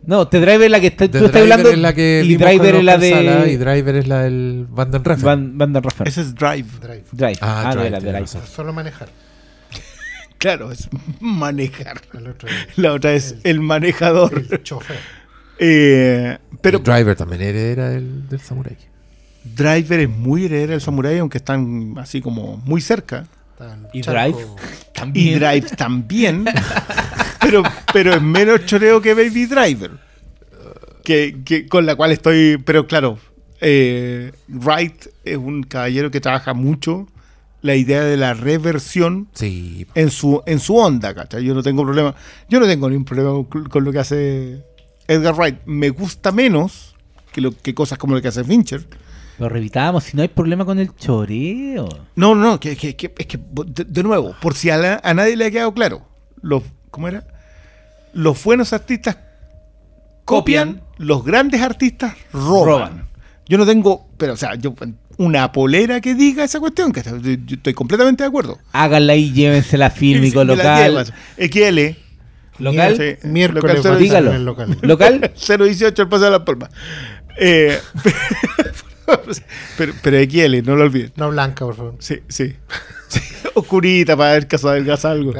[0.04, 2.36] No, The Driver es la que está, The tú estás hablando es la que y
[2.36, 5.24] Driver es la Sala y de Driver es la del Van den Refn.
[5.24, 6.08] Van, Van der Raffer.
[6.08, 6.66] Ese es Drive.
[6.80, 7.04] Drive.
[7.12, 7.38] Drive.
[7.40, 8.20] Ah, Ah, de Drive, la de Drive.
[8.20, 8.42] razón.
[8.46, 9.08] Solo manejar.
[10.38, 10.88] Claro, es
[11.20, 12.00] manejar.
[12.76, 14.44] La otra es el manejador.
[14.50, 14.96] el chofer.
[15.62, 18.78] Eh, pero Driver también heredera del, del Samurai.
[19.44, 23.26] Driver es muy heredera del Samurai, aunque están así como muy cerca.
[23.60, 24.36] Tan ¿Y charco.
[24.38, 24.46] Drive?
[24.90, 25.38] Y También.
[25.38, 26.44] Drive también.
[27.40, 29.92] pero, pero es menos choreo que Baby Driver.
[31.04, 32.58] Que, que- con la cual estoy.
[32.64, 33.18] Pero claro,
[33.60, 37.06] eh, Wright es un caballero que trabaja mucho
[37.62, 39.86] la idea de la reversión Sí.
[39.94, 41.44] en su, en su onda, ¿cachai?
[41.44, 42.14] Yo no tengo problema.
[42.48, 44.62] Yo no tengo ningún problema con, con lo que hace
[45.08, 45.56] Edgar Wright.
[45.66, 46.94] Me gusta menos
[47.32, 48.86] que, lo, que cosas como lo que hace Fincher.
[49.38, 51.88] Lo revitamos, si no hay problema con el choreo.
[52.16, 55.14] No, no, que, que- que- es que, de, de nuevo, por si a, la- a
[55.14, 56.02] nadie le ha quedado claro,
[56.42, 57.24] los, ¿cómo era?
[58.12, 59.16] Los buenos artistas
[60.24, 60.82] copian, Copian.
[60.98, 62.66] los grandes artistas roban.
[62.66, 63.08] Roban.
[63.48, 64.74] Yo no tengo, pero o sea, yo
[65.16, 68.58] una polera que diga esa cuestión, que yo estoy completamente de acuerdo.
[68.72, 71.06] Háganla y llévensela fílmico local.
[71.36, 71.96] XL.
[72.58, 72.96] Local.
[72.96, 74.38] Sí, Miércoles local dígalo.
[74.38, 74.78] local.
[74.82, 75.32] Local.
[75.68, 76.68] 018 el paso de la palma.
[77.38, 77.78] Eh,
[79.78, 81.12] pero, pero XL, no lo olviden.
[81.16, 81.94] No blanca, por favor.
[81.98, 82.54] Sí, sí.
[83.10, 83.18] Sí,
[83.54, 85.34] Oscurita para ver caso adelgaza algo.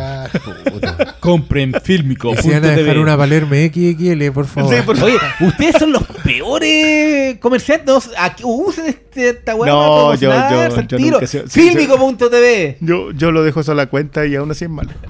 [1.21, 2.33] Compren fílmico.
[2.33, 4.75] Y si van a dejar una Palermo XXL, por favor.
[4.75, 6.03] Sí, por Oye, ustedes son los
[6.33, 7.87] peores comerciantes.
[7.87, 11.21] No, aquí usen este, esta weá No, yo- yo- yo tiro.
[11.21, 12.79] nunca Fílmico.tv.
[12.81, 14.91] Yo, yo lo dejo eso a la cuenta y aún así es malo.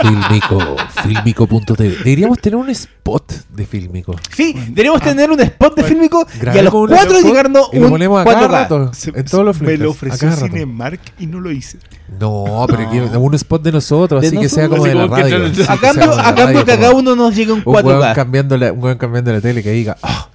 [0.00, 1.88] Filmico, filmico.tv.
[2.04, 4.14] Deberíamos tener un spot de Filmico.
[4.34, 7.86] Sí, deberíamos tener un spot de Fílmico y a los un cuatro llegarnos y lo
[7.86, 8.50] un ponemos a cada 4K.
[8.50, 8.90] rato.
[8.94, 10.30] Se- en todos los me flickers, lo ofreció.
[10.32, 11.78] Cinemark y no lo hice.
[12.20, 15.08] No, pero que un spot de nosotros, De así que sea como así de la
[15.08, 15.52] que radio.
[15.52, 17.84] que A cambio, la a cambio que a cada uno nos llegue un Un weón
[18.00, 18.14] 4K.
[18.14, 20.28] cambiando, la, un weón cambiando la tele que diga, "Ah,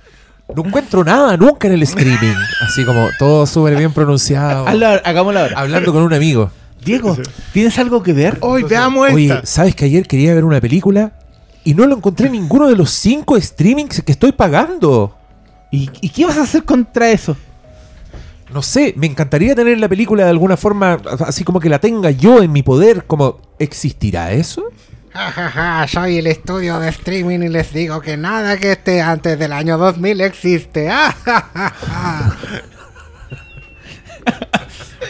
[0.56, 2.36] no encuentro nada nunca en el streaming.
[2.62, 4.68] Así como todo súper bien pronunciado.
[4.68, 5.60] Hagámoslo ahora.
[5.60, 6.52] Hablando con un amigo.
[6.84, 7.18] Diego,
[7.54, 8.38] ¿tienes algo que ver?
[8.42, 9.46] Hoy veamos Oye, esta.
[9.46, 11.14] ¿sabes que ayer quería ver una película
[11.64, 15.16] y no lo encontré en ninguno de los cinco streamings que estoy pagando?
[15.72, 17.38] ¿Y, y qué vas a hacer contra eso?
[18.54, 22.12] No sé, me encantaría tener la película de alguna forma, así como que la tenga
[22.12, 24.66] yo en mi poder, como ¿existirá eso?
[25.14, 29.02] Ja, ja, ja, soy el estudio de streaming y les digo que nada que esté
[29.02, 30.90] antes del año 2000 existe.
[30.96, 32.36] Ah, ja, ja, ja.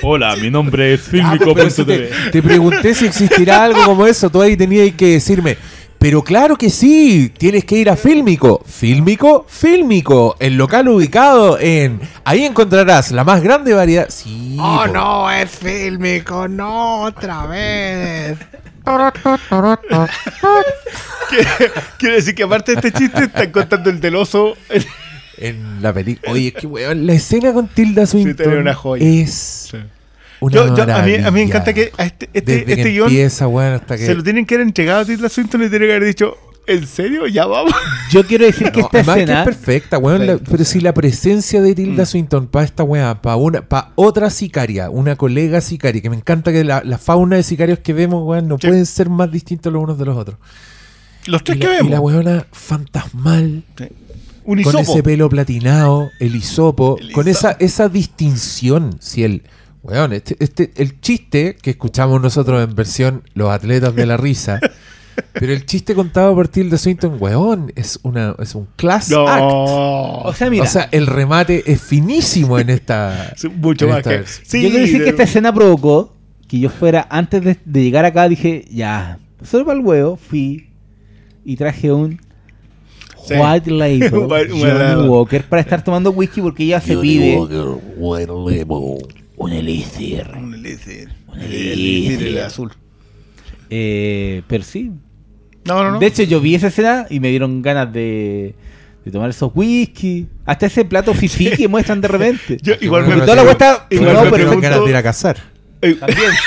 [0.01, 4.29] Hola, mi nombre es Ah, pero si te, te pregunté si existirá algo como eso,
[4.29, 5.57] tú ahí tenías que decirme,
[6.03, 8.61] pero claro que sí, tienes que ir a Fílmico.
[8.65, 12.01] Fílmico, Fílmico, el local ubicado en...
[12.25, 14.07] Ahí encontrarás la más grande variedad...
[14.09, 18.37] Sí, Oh no, es fílmico, no, otra vez.
[21.97, 24.55] Quiere decir que aparte de este chiste están contando el del oso.
[25.37, 26.31] En la película...
[26.31, 29.05] Oye, es que weón, la escena con Tilda Swinton tiene una joya.
[29.05, 29.71] es...
[30.39, 32.83] Una Yo, yo- a, mí, a mí me encanta que a este, este, Desde este
[32.83, 34.05] que guion empieza, weón, hasta que...
[34.05, 36.87] se lo tienen que haber entregado a Tilda Swinton y tiene que haber dicho, ¿en
[36.87, 37.27] serio?
[37.27, 37.73] Ya vamos.
[38.11, 39.39] Yo quiero decir que No, esta escena.
[39.39, 40.25] es perfecta, weón.
[40.25, 40.73] la- pero sí.
[40.73, 41.75] si la presencia de Mm.
[41.75, 46.15] Tilda Swinton para esta weá, para una, para otra sicaria, una colega sicaria, que me
[46.15, 48.67] encanta que la, la fauna de sicarios que vemos, weón, no Sí.
[48.67, 50.37] pueden ser más distintos los unos de los otros.
[51.25, 51.91] Los tres y que la, y vemos.
[51.91, 53.63] la weona fantasmal,
[54.45, 58.97] Un con ese pelo platinado, el hisopo, El con esa, esa distinción.
[58.99, 59.43] Si el,
[59.83, 64.59] weón, este, este, el chiste que escuchamos nosotros en versión Los Atletas de la Risa,
[65.33, 69.27] pero el chiste contado por Tilda Swinton, weón, es, una, es un class No.
[69.27, 69.43] act.
[69.45, 73.33] O sea, mira, o sea, el remate es finísimo en esta.
[73.57, 74.25] Mucho en más esta que.
[74.27, 76.13] Sí, yo quiero decir que de- esta escena provocó
[76.47, 80.69] que yo fuera, antes de, de llegar acá, dije, ya, solo para el huevo, fui
[81.43, 82.19] y traje un
[83.25, 83.35] Sí.
[83.35, 85.09] White Label White- White Johnny Label.
[85.09, 90.27] Walker para estar tomando whisky porque ella se pide Un un elixir.
[90.35, 91.09] Un elixir.
[91.27, 91.71] Un El elixir.
[91.71, 92.71] elixir, el azul.
[93.75, 94.91] Eh, pero sí.
[95.65, 95.99] No, no, no.
[95.99, 98.53] De hecho, yo vi esa escena y me dieron ganas de,
[99.03, 100.27] de tomar esos whisky.
[100.45, 102.57] Hasta ese plato fifi que muestran de repente.
[102.61, 105.01] Yo igual Porque me toda la cuesta- igual no, me pero- ganas de ir a
[105.03, 105.37] cazar.
[105.81, 106.31] Eh, También.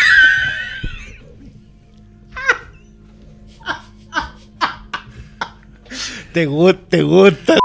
[6.33, 7.59] Te gusta, te gusta.